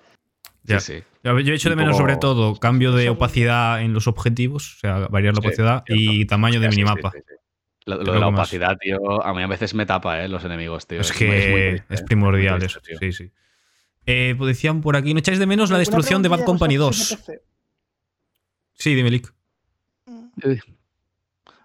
Ya. 0.64 0.80
Sí, 0.80 0.94
sí. 0.98 1.04
Yo 1.24 1.40
yo 1.40 1.54
echo 1.54 1.70
de 1.70 1.76
menos, 1.76 1.98
sobre 1.98 2.18
todo, 2.18 2.56
cambio 2.56 2.92
de 2.94 3.10
opacidad 3.10 3.82
en 3.82 3.94
los 3.94 4.08
objetivos, 4.08 4.76
o 4.78 4.80
sea, 4.80 5.08
variar 5.08 5.34
la 5.36 5.42
Sí, 5.42 5.48
opacidad 5.48 5.84
y 5.88 6.26
tamaño 6.26 6.60
de 6.60 6.70
minimapa. 6.70 7.12
sí, 7.12 7.20
sí. 7.28 7.34
Lo, 7.86 7.98
de 8.00 8.20
la 8.20 8.30
más. 8.32 8.40
opacidad, 8.40 8.78
tío, 8.78 9.24
a 9.24 9.34
mí 9.34 9.42
a 9.42 9.48
veces 9.48 9.74
me 9.74 9.86
tapa, 9.86 10.22
¿eh? 10.22 10.28
Los 10.28 10.44
enemigos, 10.44 10.88
tío. 10.88 11.00
Es 11.00 11.14
que 11.14 11.26
muy 11.26 11.36
es, 11.36 11.88
triste, 11.88 12.06
primordial 12.06 12.58
Muy 12.58 12.66
eso. 12.66 12.82
tío. 12.82 12.98
Sí, 13.00 13.14
sí. 13.14 13.32
Eh, 14.10 14.36
pues 14.38 14.48
decían 14.48 14.80
por 14.82 14.96
aquí, 14.96 15.14
¿no 15.14 15.20
echáis 15.20 15.38
de 15.38 15.46
menos 15.46 15.70
la 15.70 15.78
destrucción 15.78 16.24
de 16.24 16.30
Bad 16.30 16.46
Company 16.46 16.78
¿vosotros 16.78 17.10
2? 17.10 17.20
sois 17.20 17.26
de 17.28 17.34
PC? 17.34 17.44
Sí, 18.74 18.96
dime, 18.96 19.12
Lick. 19.12 19.34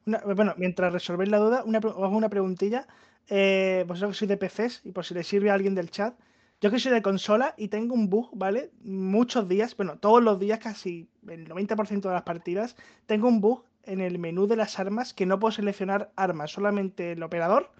Una- 0.06 0.18
bueno, 0.34 0.54
mientras 0.56 0.92
resolvéis 0.92 1.30
la 1.30 1.38
duda, 1.38 1.62
una, 1.64 1.78
os 1.78 1.84
hago 2.02 2.16
una 2.16 2.28
preguntilla. 2.28 2.86
Eh, 3.28 3.84
vosotros 3.86 4.12
que 4.12 4.18
sois 4.18 4.28
de 4.28 4.36
PCs 4.36 4.80
y 4.84 4.90
por 4.90 5.04
si 5.04 5.14
le 5.14 5.22
sirve 5.22 5.50
a 5.50 5.54
alguien 5.54 5.76
del 5.76 5.90
chat. 5.90 6.14
Yo 6.60 6.70
que 6.72 6.80
soy 6.80 6.92
de 6.92 7.02
consola 7.02 7.54
y 7.56 7.68
tengo 7.68 7.94
un 7.94 8.10
bug, 8.10 8.30
¿vale? 8.34 8.70
Muchos 8.82 9.48
días, 9.48 9.76
bueno, 9.76 9.98
todos 9.98 10.22
los 10.22 10.38
días, 10.40 10.58
casi 10.58 11.08
el 11.28 11.46
90% 11.48 12.08
de 12.08 12.14
las 12.14 12.22
partidas, 12.22 12.76
tengo 13.06 13.28
un 13.28 13.40
bug 13.40 13.64
en 13.84 14.00
el 14.00 14.18
menú 14.18 14.46
de 14.48 14.56
las 14.56 14.78
armas 14.80 15.12
que 15.14 15.26
no 15.26 15.38
puedo 15.38 15.52
seleccionar 15.52 16.12
armas, 16.16 16.50
solamente 16.52 17.12
el 17.12 17.22
operador. 17.22 17.70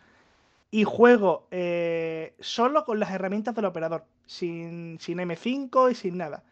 Y 0.75 0.85
juego 0.85 1.47
eh, 1.51 2.35
solo 2.41 2.85
con 2.87 2.99
las 2.99 3.11
herramientas 3.13 3.55
del 3.55 3.67
operador, 3.67 4.07
sin, 4.27 4.99
sin 4.99 5.19
M5 5.19 5.93
y 5.93 5.95
sin 5.95 6.17
nada. 6.17 6.43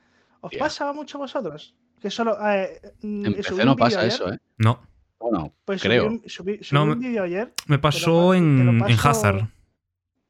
¿Os 0.43 0.51
Tía. 0.51 0.61
pasa 0.61 0.93
mucho 0.93 1.17
a 1.19 1.23
vosotros? 1.23 1.75
Que 2.01 2.11
solo. 2.11 2.37
eh, 2.47 2.81
mm, 3.03 3.27
En 3.27 3.35
PC 3.35 3.65
no 3.65 3.75
pasa 3.77 4.01
ayer, 4.01 4.13
eso, 4.13 4.31
¿eh? 4.33 4.39
No, 4.59 4.83
Bueno, 5.19 5.53
Pues 5.65 5.81
subí 5.81 5.89
creo. 5.89 6.11
subí- 6.11 6.63
subí 6.63 6.69
No, 6.73 6.85
un 6.85 7.01
vídeo 7.01 7.23
ayer 7.25 7.53
me 7.67 7.79
pasó 7.79 8.35
en, 8.35 8.61
en 8.87 8.99
Hazard. 9.03 9.41
Ah, 9.43 9.49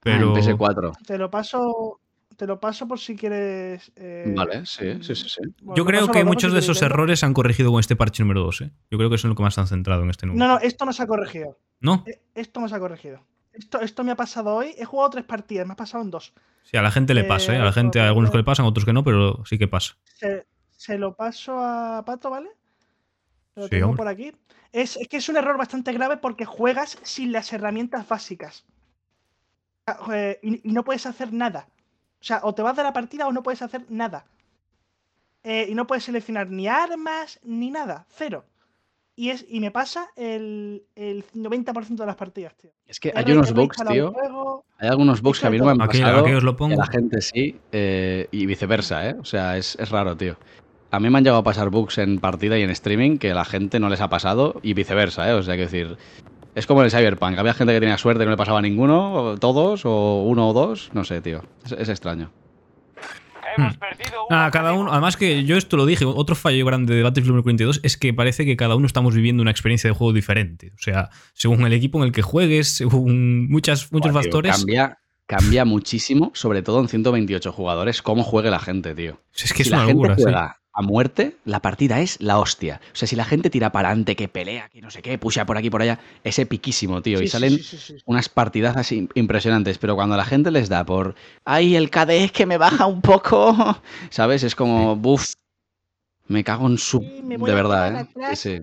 Pero. 0.01 0.37
en 0.37 0.43
PS4. 0.43 0.97
Te 1.07 1.19
lo 1.19 1.29
paso, 1.31 2.01
te 2.37 2.47
lo 2.47 2.59
paso 2.61 2.87
por 2.87 2.99
si 3.01 3.17
quieres. 3.17 3.91
eh, 3.97 4.33
Vale, 4.37 4.67
sí, 4.67 5.03
sí, 5.03 5.15
sí, 5.17 5.29
sí. 5.29 5.41
bueno, 5.63 5.75
Yo 5.77 5.85
creo 5.85 6.09
que 6.13 6.25
muchos 6.25 6.53
de 6.53 6.61
esos 6.61 6.81
errores 6.83 7.19
se 7.21 7.27
han 7.27 7.35
corregido 7.35 7.71
con 7.73 7.81
este 7.81 7.97
parche 7.97 8.23
número 8.23 8.43
2. 8.43 8.61
¿eh? 8.63 8.71
Yo 8.91 8.99
creo 8.99 9.11
que 9.11 9.17
eso 9.17 9.27
es 9.27 9.31
lo 9.31 9.35
que 9.37 9.43
más 9.43 9.55
se 9.55 9.61
han 9.61 9.67
centrado 9.67 10.03
en 10.05 10.11
este 10.11 10.27
número. 10.27 10.47
No, 10.47 10.55
no, 10.55 10.61
esto 10.61 10.85
no 10.85 10.93
se 10.93 11.03
ha 11.03 11.07
corregido. 11.09 11.59
¿No? 11.81 12.05
Eh, 12.07 12.21
Esto 12.35 12.61
no 12.61 12.69
se 12.69 12.75
ha 12.77 12.79
corregido. 12.79 13.25
Esto, 13.53 13.81
esto 13.81 14.05
me 14.05 14.13
ha 14.13 14.17
pasado 14.17 14.55
hoy. 14.55 14.75
He 14.79 14.85
jugado 14.85 15.11
tres 15.11 15.25
partidas, 15.25 15.67
me 15.67 15.73
ha 15.73 15.77
pasado 15.77 16.03
en 16.05 16.11
dos. 16.11 16.33
Sí, 16.63 16.77
a 16.77 16.83
la 16.83 16.91
gente 16.91 17.15
le 17.15 17.25
pasa, 17.25 17.55
¿eh? 17.55 17.59
A 17.59 17.65
la 17.65 17.71
Eh, 17.71 17.73
gente 17.73 17.99
pero- 17.99 18.05
algunos 18.07 18.31
que 18.31 18.37
le 18.39 18.45
pasan, 18.45 18.67
otros 18.67 18.85
que 18.85 18.93
no, 18.93 19.03
pero 19.03 19.45
sí 19.45 19.59
que 19.59 19.67
pasa. 19.69 19.97
Se, 20.05 20.47
se 20.71 20.99
lo 20.99 21.15
paso 21.17 21.59
a 21.59 22.05
Pato, 22.05 22.31
¿vale? 22.31 22.51
Lo 23.57 23.65
Sí, 23.65 23.71
tengo 23.71 23.87
hombre. 23.87 23.97
por 23.99 24.09
aquí. 24.09 24.33
Es, 24.73 24.97
es 24.97 25.09
que 25.09 25.17
es 25.17 25.29
un 25.29 25.37
error 25.37 25.57
bastante 25.59 25.93
grave 25.93 26.17
porque 26.19 26.45
juegas 26.45 26.99
sin 27.03 27.33
las 27.33 27.53
herramientas 27.53 28.07
básicas. 28.09 28.65
Ah, 29.87 29.99
eh, 30.15 30.39
Y, 30.43 30.69
y 30.69 30.73
no 30.73 30.85
puedes 30.85 31.07
hacer 31.07 31.33
nada. 31.33 31.69
O 32.21 32.25
sea, 32.25 32.41
o 32.45 32.55
te 32.55 32.63
vas 32.63 32.77
de 32.77 32.83
la 32.85 32.93
partida 32.93 33.27
o 33.27 33.33
no 33.33 33.43
puedes 33.43 33.63
hacer 33.63 33.85
nada. 33.89 34.27
Eh, 35.43 35.67
y 35.71 35.75
no 35.75 35.87
puedes 35.87 36.05
seleccionar 36.05 36.49
ni 36.51 36.69
armas 36.69 37.41
ni 37.43 37.71
nada. 37.71 38.07
Cero. 38.11 38.45
Y, 39.17 39.31
es, 39.31 39.45
y 39.49 39.61
me 39.61 39.71
pasa 39.71 40.09
el, 40.17 40.85
el 40.95 41.25
90% 41.35 41.97
de 41.97 42.07
las 42.07 42.17
partidas, 42.17 42.55
tío. 42.57 42.71
Es 42.87 42.99
que 43.01 43.13
hay 43.15 43.31
unos 43.33 43.53
bugs, 43.53 43.77
tío. 43.89 44.13
juego. 44.13 44.65
Hay 44.79 44.89
algunos 44.89 45.21
bugs 45.21 45.41
que 45.41 45.47
a 45.47 45.51
mí 45.51 45.59
no 45.59 45.67
me 45.67 45.73
han 45.73 45.83
Aquí, 45.83 46.01
pasado. 46.01 46.21
aquí 46.25 46.33
os 46.33 46.43
lo 46.43 46.53
a 46.53 46.57
pongo. 46.57 46.77
la 46.77 46.87
gente 46.87 47.21
sí, 47.21 47.57
eh, 47.73 48.29
y 48.31 48.47
viceversa, 48.47 49.09
¿eh? 49.11 49.17
O 49.21 49.25
sea, 49.25 49.59
es, 49.59 49.77
es 49.79 49.91
raro, 49.91 50.17
tío. 50.17 50.37
A 50.91 50.99
mí 51.01 51.11
me 51.11 51.19
han 51.19 51.25
llegado 51.25 51.41
a 51.41 51.45
pasar 51.45 51.69
bugs 51.71 51.99
en 51.99 52.19
partida 52.19 52.59
y 52.59 52.63
en 52.63 52.71
streaming 52.71 53.19
que 53.19 53.33
a 53.33 53.35
la 53.35 53.45
gente 53.45 53.79
no 53.79 53.89
les 53.91 54.01
ha 54.01 54.09
pasado 54.09 54.59
y 54.63 54.73
viceversa, 54.75 55.29
¿eh? 55.31 55.35
O 55.35 55.43
sea, 55.43 55.55
que 55.57 55.63
decir, 55.63 55.99
es 56.55 56.67
como 56.67 56.81
en 56.81 56.87
el 56.87 56.91
Cyberpunk. 56.91 57.39
Había 57.39 57.53
gente 57.55 57.75
que 57.75 57.81
tenía 57.81 57.99
suerte 57.99 58.23
y 58.23 58.27
no 58.27 58.31
le 58.33 58.37
pasaba 58.39 58.59
a 58.61 58.63
ninguno, 58.63 59.13
o 59.15 59.37
todos, 59.37 59.83
o 59.85 60.23
uno 60.25 60.49
o 60.49 60.53
dos, 60.53 60.91
no 60.95 61.05
sé, 61.05 61.21
tío. 61.21 61.43
Es, 61.65 61.73
es 61.73 61.89
extraño. 61.91 62.31
Hemos 63.57 63.77
perdido 63.77 64.23
un 64.23 64.27
Nada, 64.31 64.51
cada 64.51 64.73
uno. 64.73 64.93
Además 64.93 65.17
que 65.17 65.45
yo 65.45 65.57
esto 65.57 65.77
lo 65.77 65.87
dije, 65.87 66.05
otro 66.05 66.35
fallo 66.35 66.65
grande 66.65 66.95
de 66.95 67.03
Battlefield 67.03 67.43
42 67.43 67.81
es 67.83 67.97
que 67.97 68.15
parece 68.15 68.45
que 68.45 68.57
cada 68.57 68.77
uno 68.77 68.87
estamos 68.87 69.15
viviendo 69.15 69.43
una 69.43 69.51
experiencia 69.51 69.89
de 69.89 69.95
juego 69.95 70.13
diferente. 70.13 70.73
O 70.75 70.83
sea, 70.83 71.11
según 71.35 71.67
el 71.67 71.73
equipo 71.73 71.99
en 71.99 72.05
el 72.05 72.13
que 72.13 72.23
juegues, 72.23 72.69
según 72.69 73.49
muchas, 73.51 73.93
muchos 73.93 74.13
tío, 74.13 74.23
factores. 74.23 74.57
Cambia, 74.57 74.99
cambia 75.27 75.65
muchísimo, 75.65 76.33
sobre 76.35 76.63
todo 76.63 76.81
en 76.81 76.89
128 76.89 77.53
jugadores, 77.53 78.03
cómo 78.03 78.23
juegue 78.23 78.51
la 78.51 78.61
gente, 78.61 78.95
tío. 78.95 79.21
Es 79.35 79.53
que 79.53 79.63
es 79.63 79.69
si 79.69 79.75
la 79.75 79.85
locura, 79.85 80.11
gente 80.11 80.23
sí. 80.23 80.23
juega 80.25 80.60
a 80.73 80.83
muerte, 80.83 81.37
la 81.45 81.61
partida 81.61 82.01
es 82.01 82.21
la 82.21 82.39
hostia. 82.39 82.81
O 82.93 82.97
sea, 82.97 83.09
si 83.09 83.17
la 83.17 83.25
gente 83.25 83.51
tira 83.51 83.73
para 83.73 83.89
adelante, 83.89 84.15
que 84.17 84.29
pelea, 84.29 84.69
que 84.69 84.81
no 84.81 84.91
sé 84.91 85.03
qué, 85.03 85.19
pusha 85.19 85.45
por 85.47 85.57
aquí 85.59 85.69
por 85.71 85.83
allá, 85.83 85.99
es 86.25 86.39
epiquísimo, 86.39 87.03
tío. 87.03 87.19
Sí, 87.19 87.25
y 87.25 87.29
salen 87.29 87.51
sí, 87.51 87.63
sí, 87.63 87.79
sí. 87.79 87.97
unas 88.07 88.29
partidazas 88.29 88.93
im- 88.93 89.09
impresionantes, 89.15 89.79
pero 89.79 89.97
cuando 89.97 90.17
la 90.17 90.25
gente 90.25 90.51
les 90.51 90.69
da 90.69 90.85
por, 90.85 91.15
ay, 91.45 91.75
el 91.77 91.91
KD 91.91 92.25
es 92.25 92.33
que 92.33 92.47
me 92.47 92.57
baja 92.59 92.87
un 92.87 93.01
poco, 93.03 93.55
¿sabes? 94.11 94.43
Es 94.45 94.55
como, 94.55 94.95
buf, 94.97 95.33
me 96.29 96.45
cago 96.45 96.67
en 96.69 96.79
su... 96.79 97.01
De 97.01 97.55
verdad, 97.55 97.93
¿eh? 97.93 98.07
Sí. 98.37 98.61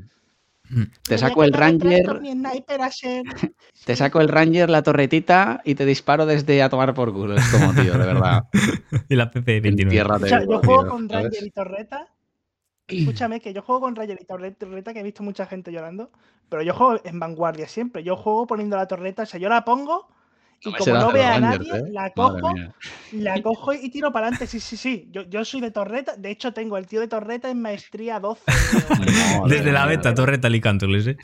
Te 0.69 0.75
voy 0.75 1.15
a 1.15 1.17
saco 1.17 1.43
el 1.43 1.53
Ranger, 1.53 2.05
te 3.85 3.95
saco 3.95 4.21
el 4.21 4.27
Ranger, 4.27 4.69
la 4.69 4.83
torretita 4.83 5.61
y 5.63 5.75
te 5.75 5.85
disparo 5.85 6.25
desde 6.25 6.61
a 6.61 6.69
tomar 6.69 6.93
por 6.93 7.13
culo. 7.13 7.35
Es 7.35 7.47
como, 7.49 7.73
tío, 7.73 7.93
de 7.93 8.05
verdad. 8.05 8.43
Y 9.09 9.15
la 9.15 9.31
PP 9.31 9.61
29. 9.61 9.83
Entiérrate, 9.83 10.25
O 10.25 10.27
sea, 10.27 10.41
yo 10.41 10.47
tío, 10.47 10.59
juego 10.61 10.89
con 10.89 11.09
¿sabes? 11.09 11.25
Ranger 11.25 11.43
y 11.47 11.51
Torreta. 11.51 12.07
Escúchame, 12.87 13.39
que 13.39 13.53
yo 13.53 13.61
juego 13.61 13.81
con 13.81 13.95
Ranger 13.95 14.17
y 14.21 14.25
Torre- 14.25 14.51
Torreta, 14.51 14.93
que 14.93 14.99
he 14.99 15.03
visto 15.03 15.23
mucha 15.23 15.45
gente 15.45 15.71
llorando. 15.71 16.11
Pero 16.49 16.61
yo 16.63 16.73
juego 16.73 17.01
en 17.03 17.19
vanguardia 17.19 17.67
siempre. 17.67 18.03
Yo 18.03 18.15
juego 18.15 18.47
poniendo 18.47 18.77
la 18.77 18.87
torreta. 18.87 19.23
O 19.23 19.25
sea, 19.25 19.39
yo 19.39 19.49
la 19.49 19.63
pongo 19.65 20.07
y 20.61 20.73
como 20.73 20.93
no 20.95 21.11
vea 21.11 21.35
a 21.35 21.39
Rangers, 21.39 21.67
nadie, 21.67 21.87
¿eh? 21.87 21.91
la 21.91 22.09
cojo, 22.11 22.53
la 23.11 23.41
cojo 23.41 23.73
y 23.73 23.89
tiro 23.89 24.11
para 24.11 24.27
adelante. 24.27 24.47
Sí, 24.47 24.59
sí, 24.59 24.75
sí. 24.75 25.07
Yo, 25.11 25.23
yo 25.29 25.45
soy 25.45 25.61
de 25.61 25.71
Torreta. 25.71 26.15
De 26.17 26.31
hecho, 26.31 26.51
tengo 26.53 26.77
el 26.77 26.87
tío 26.87 26.99
de 26.99 27.07
Torreta 27.07 27.49
en 27.49 27.61
maestría 27.61 28.19
12. 28.19 28.41
Madre 28.89 29.55
Desde 29.55 29.71
la 29.71 29.85
beta, 29.85 30.13
Torreta 30.13 30.47
Alicántoles, 30.47 31.07
¿eh? 31.07 31.17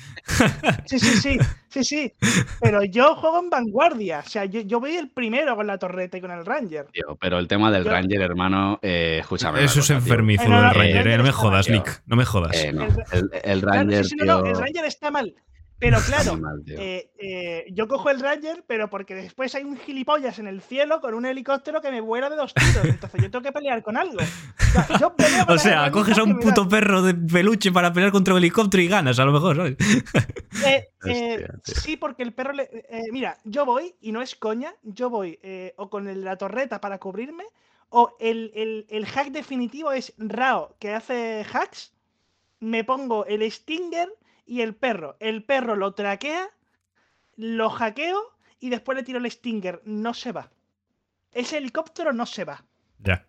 Sí, 0.86 1.00
sí, 1.00 1.18
sí, 1.18 1.38
sí, 1.70 1.84
sí. 1.84 2.14
Pero 2.62 2.84
yo 2.84 3.16
juego 3.16 3.40
en 3.40 3.50
vanguardia. 3.50 4.20
O 4.26 4.30
sea, 4.30 4.46
yo, 4.46 4.62
yo 4.62 4.80
voy 4.80 4.96
el 4.96 5.10
primero 5.10 5.56
con 5.56 5.68
la 5.68 5.78
torreta 5.78 6.18
y 6.18 6.22
con 6.22 6.32
el 6.32 6.46
Ranger. 6.46 6.88
Tío, 6.94 7.18
pero 7.20 7.40
el 7.40 7.48
tema 7.48 7.72
del 7.72 7.84
Yo- 7.86 7.92
Ranger, 7.92 8.22
hermano, 8.22 8.80
eh, 8.82 9.18
escúchame. 9.22 9.64
Eso 9.64 9.80
es 9.80 9.88
cosa, 9.88 9.96
enfermizo 9.96 10.48
no, 10.48 10.56
del 10.58 10.66
no, 10.68 10.74
Ranger, 10.74 11.08
el 11.08 11.14
¿eh? 11.14 11.18
No 11.18 11.24
me 11.24 11.30
Ranger 11.30 11.34
jodas, 11.34 11.70
Lick. 11.70 12.04
No 12.06 12.16
me 12.16 12.26
jodas. 12.26 12.56
Eh, 12.64 12.72
no, 12.72 12.84
El 12.84 12.92
el, 13.12 13.30
el 13.44 13.62
Claro, 13.62 13.78
Ranger, 13.80 14.06
sí, 14.06 14.16
no, 14.16 14.26
no, 14.26 14.46
el 14.46 14.56
Ranger 14.58 14.86
está 14.86 15.10
mal. 15.12 15.34
Pero 15.84 15.98
claro, 16.06 16.38
mal, 16.38 16.64
eh, 16.68 17.10
eh, 17.18 17.66
yo 17.74 17.88
cojo 17.90 18.10
el 18.10 18.22
Ranger, 18.22 18.64
pero 18.66 18.90
porque 18.90 19.16
después 19.16 19.54
hay 19.56 19.64
un 19.66 19.76
gilipollas 19.78 20.40
en 20.40 20.48
el 20.48 20.62
cielo 20.62 21.02
con 21.02 21.14
un 21.14 21.26
helicóptero 21.26 21.82
que 21.82 21.92
me 21.92 22.00
vuela 22.00 22.30
de 22.30 22.38
dos 22.38 22.54
tiros. 22.54 22.86
Entonces 22.86 23.22
yo 23.22 23.30
tengo 23.30 23.44
que 23.44 23.52
pelear 23.52 23.84
con 23.84 23.98
algo. 23.98 24.18
O 24.18 24.72
sea, 24.72 24.98
yo 24.98 25.14
peleo 25.14 25.40
con 25.46 25.52
O 25.52 25.54
las 25.56 25.62
sea, 25.64 25.92
coges 25.92 26.18
a 26.18 26.24
un 26.24 26.40
puto 26.40 26.70
perro 26.70 27.02
de 27.02 27.14
peluche 27.14 27.72
para 27.74 27.92
pelear 27.92 28.14
contra 28.14 28.34
un 28.34 28.38
helicóptero 28.38 28.82
y 28.82 28.88
ganas, 28.88 29.20
a 29.20 29.26
lo 29.26 29.34
mejor, 29.34 29.56
¿sabes? 29.58 29.76
Eh, 30.66 30.88
Hostia, 31.04 31.60
sí, 31.82 31.98
porque 31.98 32.24
el 32.24 32.32
perro 32.34 32.54
le. 32.54 32.64
eh, 32.90 33.04
mira, 33.12 33.38
yo 33.44 33.66
voy, 33.66 33.94
y 34.00 34.14
no 34.14 34.22
es 34.22 34.36
coña, 34.36 34.74
yo 34.84 35.10
voy 35.10 35.38
eh, 35.44 35.74
o 35.76 35.90
con 35.90 36.08
el- 36.08 36.24
la 36.24 36.38
torreta 36.38 36.80
para 36.80 36.98
cubrirme, 37.00 37.44
o 37.90 38.16
el, 38.22 38.52
el- 38.56 38.86
el 38.90 39.06
hack 39.06 39.32
definitivo 39.32 39.92
es 39.92 40.14
Rao, 40.18 40.78
que 40.80 40.94
hace 40.94 41.46
hacks. 41.52 41.92
Me 42.62 42.86
pongo 42.86 43.26
el 43.26 43.52
Stinger 43.52 44.08
y 44.46 44.62
el 44.62 44.76
perro. 44.76 45.16
El 45.20 45.44
perro 45.44 45.76
lo 45.76 45.94
traquea, 45.94 46.48
lo 47.36 47.70
hackeo 47.70 48.20
y 48.60 48.70
después 48.70 48.96
le 48.98 49.04
tiro 49.04 49.20
el 49.20 49.30
Stinger. 49.32 49.82
No 49.86 50.14
se 50.14 50.32
va. 50.32 50.52
Ese 51.32 51.58
helicóptero 51.58 52.14
no 52.14 52.26
se 52.26 52.44
va. 52.44 52.64
Ya. 53.00 53.26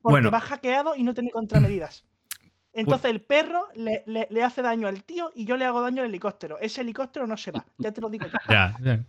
Porque 0.00 0.14
Bueno. 0.14 0.30
va 0.30 0.40
hackeado 0.40 0.96
y 0.96 1.02
no 1.02 1.14
tiene 1.14 1.30
contramedidas. 1.30 2.04
Entonces 2.72 3.10
el 3.10 3.20
perro 3.20 3.68
le, 3.74 4.02
le- 4.06 4.26
le 4.30 4.42
hace 4.42 4.62
daño 4.62 4.88
al 4.88 5.04
tío 5.04 5.30
y 5.34 5.44
yo 5.44 5.56
le 5.58 5.64
hago 5.66 5.82
daño 5.82 6.02
al 6.02 6.08
helicóptero. 6.08 6.58
Ese 6.58 6.80
helicóptero 6.80 7.26
no 7.26 7.36
se 7.36 7.50
va, 7.52 7.66
ya 7.78 7.92
te 7.92 8.00
lo 8.00 8.08
digo. 8.08 8.26
Ya, 8.48 8.74
ya. 8.80 9.04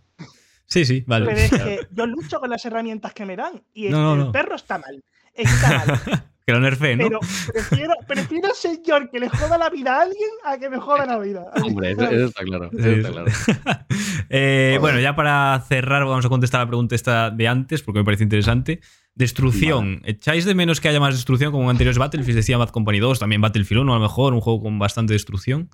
Sí, 0.66 0.84
sí, 0.84 1.02
vale. 1.06 1.26
Pero 1.26 1.38
es 1.40 1.50
que 1.80 1.86
yo 1.92 2.06
lucho 2.06 2.40
con 2.40 2.50
las 2.50 2.64
herramientas 2.64 3.12
que 3.14 3.24
me 3.24 3.36
dan 3.36 3.62
y 3.72 3.88
No, 3.88 4.02
no, 4.02 4.12
el 4.14 4.18
no. 4.26 4.32
perro 4.32 4.54
está 4.56 4.78
mal. 4.78 5.02
Está 5.32 5.84
mal. 5.86 6.00
que 6.46 6.52
lo 6.52 6.60
nerfee, 6.60 6.96
¿no? 6.96 7.08
Pero 7.08 7.20
prefiero, 7.52 7.94
prefiero 8.06 8.54
señor 8.54 9.10
que 9.10 9.18
le 9.18 9.28
joda 9.30 9.56
la 9.56 9.70
vida 9.70 9.98
a 9.98 10.02
alguien 10.02 10.28
a 10.44 10.58
que 10.58 10.68
me 10.68 10.78
joda 10.78 11.06
la 11.06 11.18
vida. 11.18 11.46
Hombre, 11.64 11.92
eso, 11.92 12.04
eso 12.04 12.26
está 12.26 12.44
claro. 12.44 12.70
Eso 12.76 12.90
está 12.90 13.10
claro. 13.10 13.26
Eh, 14.30 14.78
bueno, 14.80 14.98
ya 15.00 15.14
para 15.14 15.62
cerrar, 15.68 16.04
vamos 16.04 16.24
a 16.24 16.28
contestar 16.28 16.60
la 16.60 16.66
pregunta 16.66 16.94
esta 16.94 17.30
de 17.30 17.46
antes, 17.46 17.82
porque 17.82 18.00
me 18.00 18.04
parece 18.04 18.24
interesante. 18.24 18.80
Destrucción. 19.14 20.00
¿Echáis 20.04 20.44
de 20.44 20.54
menos 20.54 20.80
que 20.80 20.88
haya 20.88 20.98
más 20.98 21.14
destrucción 21.14 21.52
como 21.52 21.64
en 21.64 21.70
anteriores 21.70 21.98
Battlefield? 21.98 22.36
Decía 22.36 22.56
Bad 22.56 22.70
Company 22.70 22.98
2, 22.98 23.20
también 23.20 23.40
Battlefield 23.40 23.82
1, 23.82 23.92
a 23.92 23.96
lo 23.96 24.02
mejor, 24.02 24.32
un 24.34 24.40
juego 24.40 24.62
con 24.62 24.78
bastante 24.78 25.12
destrucción. 25.12 25.70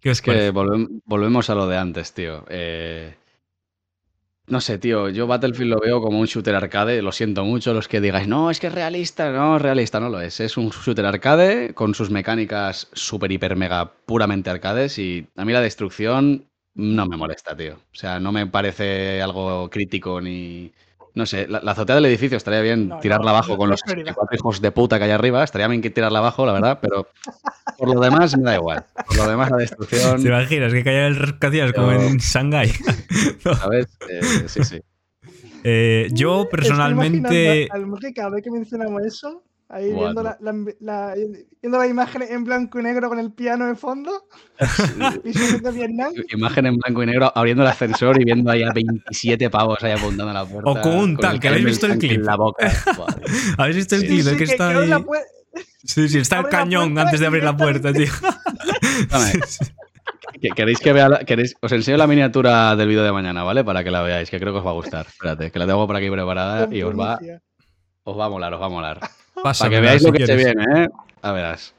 ¿Qué 0.00 0.10
os 0.10 0.18
Es 0.18 0.22
que 0.22 0.50
volvemos 0.50 1.50
a 1.50 1.54
lo 1.54 1.66
de 1.66 1.78
antes, 1.78 2.14
tío. 2.14 2.44
Eh, 2.48 3.16
no 4.50 4.60
sé, 4.60 4.78
tío. 4.78 5.08
Yo 5.08 5.26
Battlefield 5.26 5.70
lo 5.70 5.80
veo 5.80 6.00
como 6.02 6.18
un 6.20 6.26
shooter 6.26 6.54
arcade. 6.54 7.02
Lo 7.02 7.12
siento 7.12 7.44
mucho 7.44 7.72
los 7.72 7.88
que 7.88 8.00
digáis, 8.00 8.28
no, 8.28 8.50
es 8.50 8.60
que 8.60 8.66
es 8.66 8.74
realista. 8.74 9.30
No, 9.32 9.58
realista, 9.58 10.00
no 10.00 10.08
lo 10.08 10.20
es. 10.20 10.40
Es 10.40 10.56
un 10.56 10.70
shooter 10.70 11.06
arcade 11.06 11.72
con 11.74 11.94
sus 11.94 12.10
mecánicas 12.10 12.88
super, 12.92 13.30
hiper, 13.30 13.56
mega 13.56 13.92
puramente 14.06 14.50
arcades. 14.50 14.98
Y 14.98 15.28
a 15.36 15.44
mí 15.44 15.52
la 15.52 15.60
destrucción 15.60 16.48
no 16.74 17.06
me 17.06 17.16
molesta, 17.16 17.56
tío. 17.56 17.74
O 17.74 17.94
sea, 17.94 18.20
no 18.20 18.32
me 18.32 18.46
parece 18.46 19.22
algo 19.22 19.70
crítico 19.70 20.20
ni. 20.20 20.72
No 21.14 21.26
sé, 21.26 21.46
la, 21.48 21.60
la 21.60 21.72
azotea 21.72 21.96
del 21.96 22.06
edificio 22.06 22.36
estaría 22.36 22.60
bien 22.60 22.88
No, 22.88 22.98
tirarla 23.00 23.30
no, 23.32 23.36
abajo 23.36 23.52
no, 23.52 23.58
con 23.58 23.68
no 23.68 23.72
los. 23.72 23.80
64 23.80 24.36
hijos 24.36 24.60
de 24.60 24.72
puta 24.72 24.98
que 24.98 25.04
hay 25.04 25.10
arriba. 25.10 25.42
Estaría 25.42 25.68
bien 25.68 25.82
que 25.82 25.90
tirarla 25.90 26.20
abajo, 26.20 26.46
la 26.46 26.52
verdad, 26.52 26.78
pero 26.80 27.08
por 27.78 27.94
lo 27.94 28.00
demás 28.00 28.36
me 28.36 28.44
da 28.44 28.56
igual. 28.56 28.84
Por 29.06 29.16
lo 29.16 29.28
demás 29.28 29.50
la 29.50 29.56
destrucción. 29.56 30.22
¿Te 30.22 30.28
imaginas 30.28 30.72
que 30.72 30.84
caiga 30.84 31.06
el 31.06 31.16
rascacielos 31.16 31.72
como 31.72 31.92
en 31.92 32.18
Shanghai? 32.18 32.68
¿Sabes? 33.42 33.86
Eh, 34.08 34.20
sí, 34.46 34.64
sí. 34.64 34.80
Eh, 35.64 36.08
yo 36.12 36.48
personalmente. 36.50 37.68
Al 37.70 37.86
cada 38.14 38.30
vez 38.30 38.42
que 38.42 38.50
mencionamos 38.50 39.02
eso, 39.04 39.44
ahí 39.70 39.92
viendo, 39.92 40.22
la, 40.22 40.36
la- 40.40 40.52
la- 40.80 41.14
viendo 41.62 41.78
las 41.78 41.88
imágenes 41.88 42.30
en 42.30 42.44
blanco 42.44 42.80
y 42.80 42.82
negro 42.82 43.08
con 43.08 43.18
el 43.18 43.32
piano 43.32 43.66
de 43.66 43.74
fondo, 43.76 44.10
Vietnam. 45.74 46.12
Imagen 46.30 46.66
en 46.66 46.76
blanco 46.76 47.02
y 47.02 47.06
negro 47.06 47.32
abriendo 47.34 47.62
el 47.62 47.68
ascensor 47.68 48.20
y 48.20 48.24
viendo 48.24 48.50
ahí 48.50 48.62
a 48.62 48.72
27 48.72 49.48
pavos 49.50 49.82
ahí 49.82 49.92
apuntando 49.92 50.30
a 50.30 50.34
la 50.34 50.44
puerta. 50.44 50.70
O 50.70 50.80
con 50.80 50.94
un 50.96 51.10
el 51.10 51.18
tanque, 51.18 51.48
¿habéis 51.48 51.64
visto 51.64 51.86
el 51.86 51.98
clip? 51.98 52.12
En 52.12 52.24
la 52.26 52.36
boca. 52.36 52.70
¿Habéis 53.58 53.76
visto 53.76 53.94
el 53.94 54.00
Sí, 54.02 54.06
clip? 54.08 54.22
Sí, 54.22 54.28
el 54.30 54.36
que 54.36 54.46
sí, 54.46 54.52
está 54.52 54.68
ahí. 54.78 54.90
Sí, 55.84 56.08
sí, 56.08 56.18
está 56.18 56.38
el 56.40 56.48
cañón 56.48 56.98
antes 56.98 57.20
de 57.20 57.24
y 57.24 57.28
abrir 57.28 57.44
la 57.44 57.56
puerta, 57.56 57.92
tío. 57.92 58.12
Que- 60.40 60.50
¿Queréis 60.50 60.78
que 60.78 60.92
vea 60.92 61.08
la- 61.08 61.20
queréis- 61.20 61.54
os 61.60 61.72
enseño 61.72 61.96
la 61.98 62.06
miniatura 62.06 62.74
del 62.76 62.88
vídeo 62.88 63.02
de 63.02 63.12
mañana, 63.12 63.42
¿vale? 63.42 63.62
Para 63.64 63.84
que 63.84 63.90
la 63.90 64.00
veáis, 64.02 64.30
que 64.30 64.38
creo 64.38 64.52
que 64.52 64.58
os 64.60 64.66
va 64.66 64.70
a 64.70 64.74
gustar. 64.74 65.06
Espérate, 65.06 65.50
que 65.50 65.58
la 65.58 65.66
tengo 65.66 65.86
por 65.86 65.96
aquí 65.96 66.08
preparada 66.10 66.68
y 66.74 66.82
os 66.82 66.98
va, 66.98 67.18
os 68.04 68.18
va 68.18 68.24
a 68.26 68.28
molar, 68.28 68.54
os 68.54 68.60
va 68.60 68.66
a 68.66 68.68
molar. 68.70 69.00
Para 69.42 69.50
Pásamela, 69.50 69.76
que 69.76 69.80
veáis 69.86 70.00
si 70.02 70.06
lo 70.06 70.12
que 70.12 70.26
se 70.26 70.36
quieres. 70.36 70.54
viene, 70.56 70.82
¿eh? 70.84 70.88
A 71.22 71.32
verás. 71.32 71.74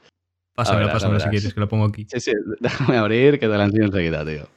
Pásamela, 0.54 0.84
A 0.90 0.94
verás, 0.94 1.04
a 1.04 1.20
si 1.20 1.28
quieres, 1.30 1.54
que 1.54 1.60
la 1.60 1.66
pongo 1.66 1.84
aquí. 1.86 2.06
Sí, 2.10 2.20
sí, 2.20 2.32
déjame 2.60 2.96
abrir 2.98 3.38
que 3.38 3.48
te 3.48 3.56
la 3.56 3.64
enseño 3.64 3.86
enseguida, 3.86 4.24
tío. 4.24 4.48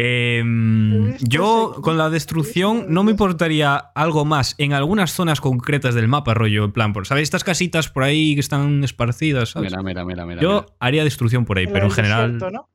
Eh, 0.00 0.42
visto 0.44 1.26
yo 1.28 1.74
con 1.82 1.98
la 1.98 2.08
destrucción 2.10 2.86
no 2.88 3.02
me 3.02 3.10
importaría 3.12 3.76
algo 3.76 4.24
más 4.24 4.54
en 4.58 4.72
algunas 4.72 5.12
zonas 5.12 5.40
concretas 5.40 5.94
del 5.94 6.06
mapa, 6.06 6.34
rollo, 6.34 6.64
en 6.64 6.72
plan, 6.72 6.92
por, 6.92 7.06
¿sabéis? 7.06 7.24
Estas 7.24 7.42
casitas 7.42 7.88
por 7.88 8.04
ahí 8.04 8.34
que 8.34 8.40
están 8.40 8.84
esparcidas, 8.84 9.50
¿sabes? 9.50 9.72
Mira, 9.72 9.82
mira, 9.82 10.04
mira, 10.04 10.24
mira. 10.26 10.40
yo 10.42 10.60
mira. 10.62 10.66
haría 10.78 11.04
destrucción 11.04 11.44
por 11.44 11.58
ahí, 11.58 11.66
pero 11.66 11.86
en 11.86 11.90
general... 11.90 12.32
desierto, 12.34 12.50
¿no? 12.50 12.68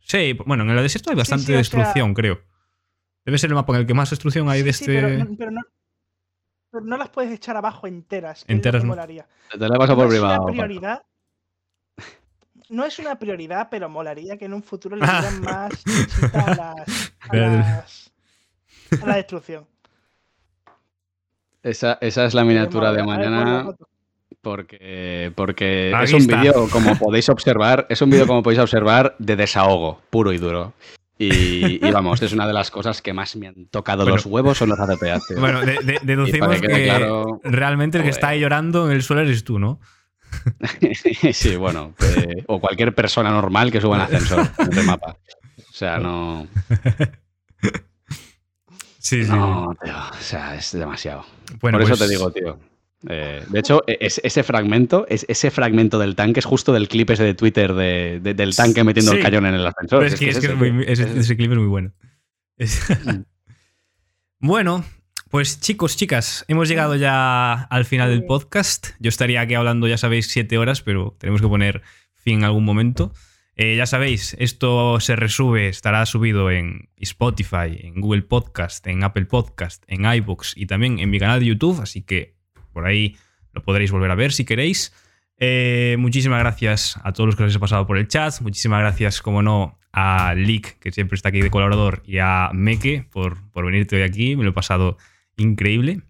Sí, 0.00 0.36
bueno, 0.44 0.64
en 0.64 0.70
el 0.70 0.82
desierto 0.82 1.10
hay 1.10 1.16
bastante 1.16 1.44
sí, 1.44 1.52
o 1.52 1.54
sea- 1.54 1.58
destrucción, 1.58 2.14
creo. 2.14 2.40
Debe 3.24 3.38
ser 3.38 3.50
el 3.50 3.54
mapa 3.54 3.74
en 3.74 3.80
el 3.80 3.86
que 3.86 3.94
más 3.94 4.10
destrucción 4.10 4.48
hay 4.48 4.62
de 4.62 4.72
Sí, 4.72 4.84
este... 4.84 4.94
pero, 5.00 5.24
no, 5.24 5.36
pero 5.38 5.50
no- 5.52 5.60
pero 6.70 6.84
no 6.84 6.96
las 6.96 7.08
puedes 7.10 7.32
echar 7.32 7.56
abajo 7.56 7.86
enteras. 7.86 8.40
es 8.40 8.44
Enteras 8.48 8.82
no. 8.84 8.88
molaría. 8.90 9.26
Te 9.50 9.58
la 9.58 9.76
paso 9.78 9.92
No 9.92 9.96
por 9.96 10.06
es 10.06 10.10
privado. 10.12 10.34
una 10.34 10.46
Paco. 10.46 10.52
prioridad. 10.52 11.02
No 12.68 12.84
es 12.84 12.98
una 13.00 13.18
prioridad, 13.18 13.68
pero 13.70 13.88
molaría 13.88 14.36
que 14.36 14.44
en 14.44 14.54
un 14.54 14.62
futuro 14.62 14.94
le 14.96 15.04
Ah. 15.04 15.20
dieran 15.20 15.40
más 15.42 15.72
a 16.32 16.54
las, 16.54 17.12
a, 17.28 17.36
las- 17.36 18.12
a 19.02 19.06
la 19.06 19.16
destrucción. 19.16 19.66
Esa, 21.62 21.98
esa 22.00 22.24
es 22.24 22.34
la 22.34 22.44
miniatura 22.44 22.92
de 22.92 23.00
a 23.00 23.04
mañana. 23.04 23.66
Porque, 24.40 25.32
porque 25.36 25.92
es 26.02 26.12
un 26.14 26.26
vídeo, 26.26 26.68
como 26.70 26.94
podéis 26.98 27.28
observar, 27.28 27.86
es 27.90 28.00
un 28.00 28.08
vídeo, 28.10 28.26
como 28.26 28.42
podéis 28.42 28.60
observar, 28.60 29.14
de 29.18 29.36
desahogo, 29.36 30.00
puro 30.08 30.32
y 30.32 30.38
duro. 30.38 30.72
Y, 31.22 31.86
y 31.86 31.90
vamos, 31.90 32.22
es 32.22 32.32
una 32.32 32.46
de 32.46 32.54
las 32.54 32.70
cosas 32.70 33.02
que 33.02 33.12
más 33.12 33.36
me 33.36 33.46
han 33.48 33.66
tocado 33.66 34.04
Bueno. 34.04 34.16
los 34.16 34.24
huevos 34.24 34.56
son 34.56 34.70
los 34.70 34.78
tío. 35.28 35.38
Bueno, 35.38 35.60
de- 35.60 35.78
de- 35.82 35.98
Y 36.02 36.06
deducimos 36.06 36.48
que 36.54 36.60
que 36.62 36.66
quede 36.68 36.84
claro, 36.84 37.40
realmente 37.44 37.98
el 37.98 38.04
que 38.04 38.10
está 38.10 38.28
ahí 38.28 38.40
llorando 38.40 38.86
en 38.86 38.92
el 38.96 39.02
suelo 39.02 39.20
eres 39.20 39.44
tú, 39.44 39.58
¿no? 39.58 39.80
sí, 41.32 41.56
bueno, 41.56 41.92
eh, 42.16 42.42
o 42.46 42.58
cualquier 42.58 42.94
persona 42.94 43.30
normal 43.30 43.70
que 43.70 43.82
suba 43.82 43.96
en 43.96 44.02
ascensor 44.02 44.48
en 44.58 44.68
este 44.70 44.82
mapa. 44.84 45.16
O 45.58 45.72
sea, 45.74 45.98
no, 45.98 46.46
Sí, 48.98 49.24
sí. 49.24 49.30
no, 49.30 49.74
tío, 49.82 49.94
o 50.10 50.22
sea, 50.22 50.54
es 50.56 50.72
demasiado. 50.72 51.24
Bueno, 51.60 51.76
Por 51.78 51.82
eso 51.82 51.96
pues- 51.96 52.00
te 52.00 52.08
digo, 52.08 52.30
tío. 52.32 52.58
Eh, 53.08 53.42
de 53.48 53.58
hecho, 53.58 53.82
e- 53.86 53.96
es- 54.00 54.20
ese 54.22 54.42
fragmento, 54.42 55.06
es, 55.08 55.24
ese 55.28 55.50
fragmento 55.50 55.98
del 55.98 56.14
tanque 56.16 56.40
es 56.40 56.46
justo 56.46 56.72
del 56.72 56.86
clip 56.88 57.08
ese 57.10 57.24
de 57.24 57.34
Twitter 57.34 57.72
de- 57.72 58.20
de- 58.22 58.34
del 58.34 58.54
tanque 58.54 58.84
metiendo 58.84 59.12
Sí. 59.12 59.16
el 59.18 59.22
cañón 59.22 59.46
en 59.46 59.54
el 59.54 59.66
ascensor. 59.66 60.00
Pero 60.00 60.12
es, 60.14 60.20
que, 60.20 60.28
es 60.28 60.38
que 60.38 60.46
es 60.46 60.52
ese, 60.52 60.54
muy- 60.54 60.70
tío. 60.70 60.80
ese, 60.92 61.02
Es- 61.04 61.16
ese 61.16 61.36
clip 61.36 61.50
es 61.52 61.58
muy 61.58 61.66
bueno. 61.68 61.92
Mm. 62.58 62.58
bueno, 64.40 64.84
pues 65.30 65.60
chicos, 65.60 65.96
chicas, 65.96 66.44
hemos 66.48 66.68
llegado 66.68 66.96
ya 66.96 67.54
al 67.54 67.84
final 67.84 68.10
del 68.10 68.24
podcast. 68.24 68.88
Yo 68.98 69.08
estaría 69.08 69.40
aquí 69.40 69.54
hablando, 69.54 69.86
ya 69.88 69.96
sabéis, 69.98 70.28
siete 70.30 70.58
horas, 70.58 70.82
pero 70.82 71.16
tenemos 71.18 71.40
que 71.40 71.48
poner 71.48 71.82
fin 72.14 72.38
en 72.38 72.44
algún 72.44 72.64
momento. 72.64 73.12
Eh, 73.56 73.76
ya 73.76 73.84
sabéis, 73.86 74.36
esto 74.38 75.00
se 75.00 75.16
resube, 75.16 75.68
estará 75.68 76.04
subido 76.06 76.50
en 76.50 76.88
Spotify, 76.96 77.78
en 77.82 78.00
Google 78.00 78.22
Podcast, 78.22 78.86
en 78.86 79.04
Apple 79.04 79.26
Podcast, 79.26 79.84
en 79.86 80.04
iBox 80.06 80.54
y 80.56 80.66
también 80.66 80.98
en 80.98 81.10
mi 81.10 81.18
canal 81.18 81.40
de 81.40 81.46
YouTube, 81.46 81.80
así 81.82 82.02
que 82.02 82.38
por 82.80 82.88
ahí 82.88 83.16
lo 83.52 83.62
podréis 83.62 83.90
volver 83.90 84.10
a 84.10 84.14
ver 84.14 84.32
si 84.32 84.46
queréis. 84.46 84.94
Eh, 85.36 85.96
muchísimas 85.98 86.40
gracias 86.40 86.98
a 87.04 87.12
todos 87.12 87.26
los 87.26 87.36
que 87.36 87.42
os 87.42 87.48
habéis 87.48 87.58
pasado 87.58 87.86
por 87.86 87.98
el 87.98 88.08
chat. 88.08 88.40
Muchísimas 88.40 88.80
gracias, 88.80 89.20
como 89.20 89.42
no, 89.42 89.78
a 89.92 90.34
Lick, 90.34 90.78
que 90.78 90.92
siempre 90.92 91.16
está 91.16 91.28
aquí 91.28 91.42
de 91.42 91.50
colaborador, 91.50 92.02
y 92.06 92.18
a 92.18 92.50
Meke 92.54 93.06
por, 93.12 93.50
por 93.50 93.66
venirte 93.66 93.96
hoy 93.96 94.02
aquí. 94.02 94.34
Me 94.34 94.44
lo 94.44 94.50
he 94.50 94.54
pasado 94.54 94.96
increíble. 95.36 96.00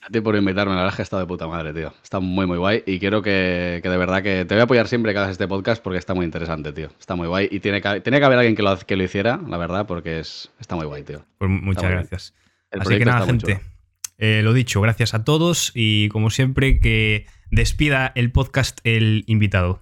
A 0.00 0.08
ti 0.08 0.20
por 0.22 0.36
invitarme, 0.36 0.72
la 0.72 0.82
verdad 0.82 0.92
es 0.92 0.96
que 0.96 1.02
ha 1.02 1.04
estado 1.04 1.20
de 1.20 1.26
puta 1.26 1.46
madre, 1.48 1.74
tío. 1.74 1.92
Está 2.02 2.18
muy, 2.18 2.46
muy 2.46 2.56
guay. 2.56 2.82
Y 2.86 2.98
quiero 2.98 3.20
que, 3.20 3.80
que 3.82 3.88
de 3.90 3.96
verdad 3.98 4.22
que 4.22 4.46
te 4.46 4.54
voy 4.54 4.60
a 4.60 4.64
apoyar 4.64 4.88
siempre 4.88 5.12
que 5.12 5.18
hagas 5.18 5.32
este 5.32 5.48
podcast 5.48 5.82
porque 5.82 5.98
está 5.98 6.14
muy 6.14 6.24
interesante, 6.24 6.72
tío. 6.72 6.88
Está 6.98 7.14
muy 7.14 7.26
guay. 7.26 7.48
Y 7.50 7.60
tiene 7.60 7.82
que, 7.82 8.00
tiene 8.00 8.20
que 8.20 8.24
haber 8.24 8.38
alguien 8.38 8.56
que 8.56 8.62
lo, 8.62 8.78
que 8.78 8.96
lo 8.96 9.02
hiciera, 9.02 9.38
la 9.46 9.58
verdad, 9.58 9.86
porque 9.86 10.20
es, 10.20 10.50
está 10.60 10.76
muy 10.76 10.86
guay, 10.86 11.02
tío. 11.02 11.26
Pues 11.36 11.50
muchas 11.50 11.90
gracias. 11.90 12.34
Así 12.70 12.98
que 12.98 13.04
nada, 13.04 13.20
está 13.20 13.26
gente. 13.26 13.75
Eh, 14.18 14.40
lo 14.42 14.52
dicho, 14.52 14.80
gracias 14.80 15.14
a 15.14 15.24
todos 15.24 15.72
y 15.74 16.08
como 16.08 16.30
siempre 16.30 16.80
que 16.80 17.26
despida 17.50 18.12
el 18.14 18.32
podcast 18.32 18.80
el 18.84 19.24
invitado. 19.26 19.80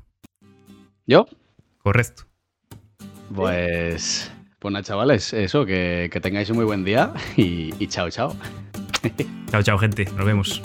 ¿Yo? 1.06 1.27
Correcto. 1.78 2.24
Pues. 3.35 4.31
Pues 4.59 4.73
nada, 4.73 4.82
chavales, 4.82 5.35
eso, 5.35 5.66
que, 5.66 6.09
que 6.11 6.20
tengáis 6.20 6.48
un 6.48 6.56
muy 6.56 6.65
buen 6.65 6.85
día 6.85 7.12
y, 7.36 7.74
y 7.78 7.86
chao, 7.86 8.09
chao. 8.09 8.35
Chao, 9.51 9.62
chao, 9.62 9.78
gente. 9.78 10.06
Nos 10.16 10.24
vemos. 10.24 10.62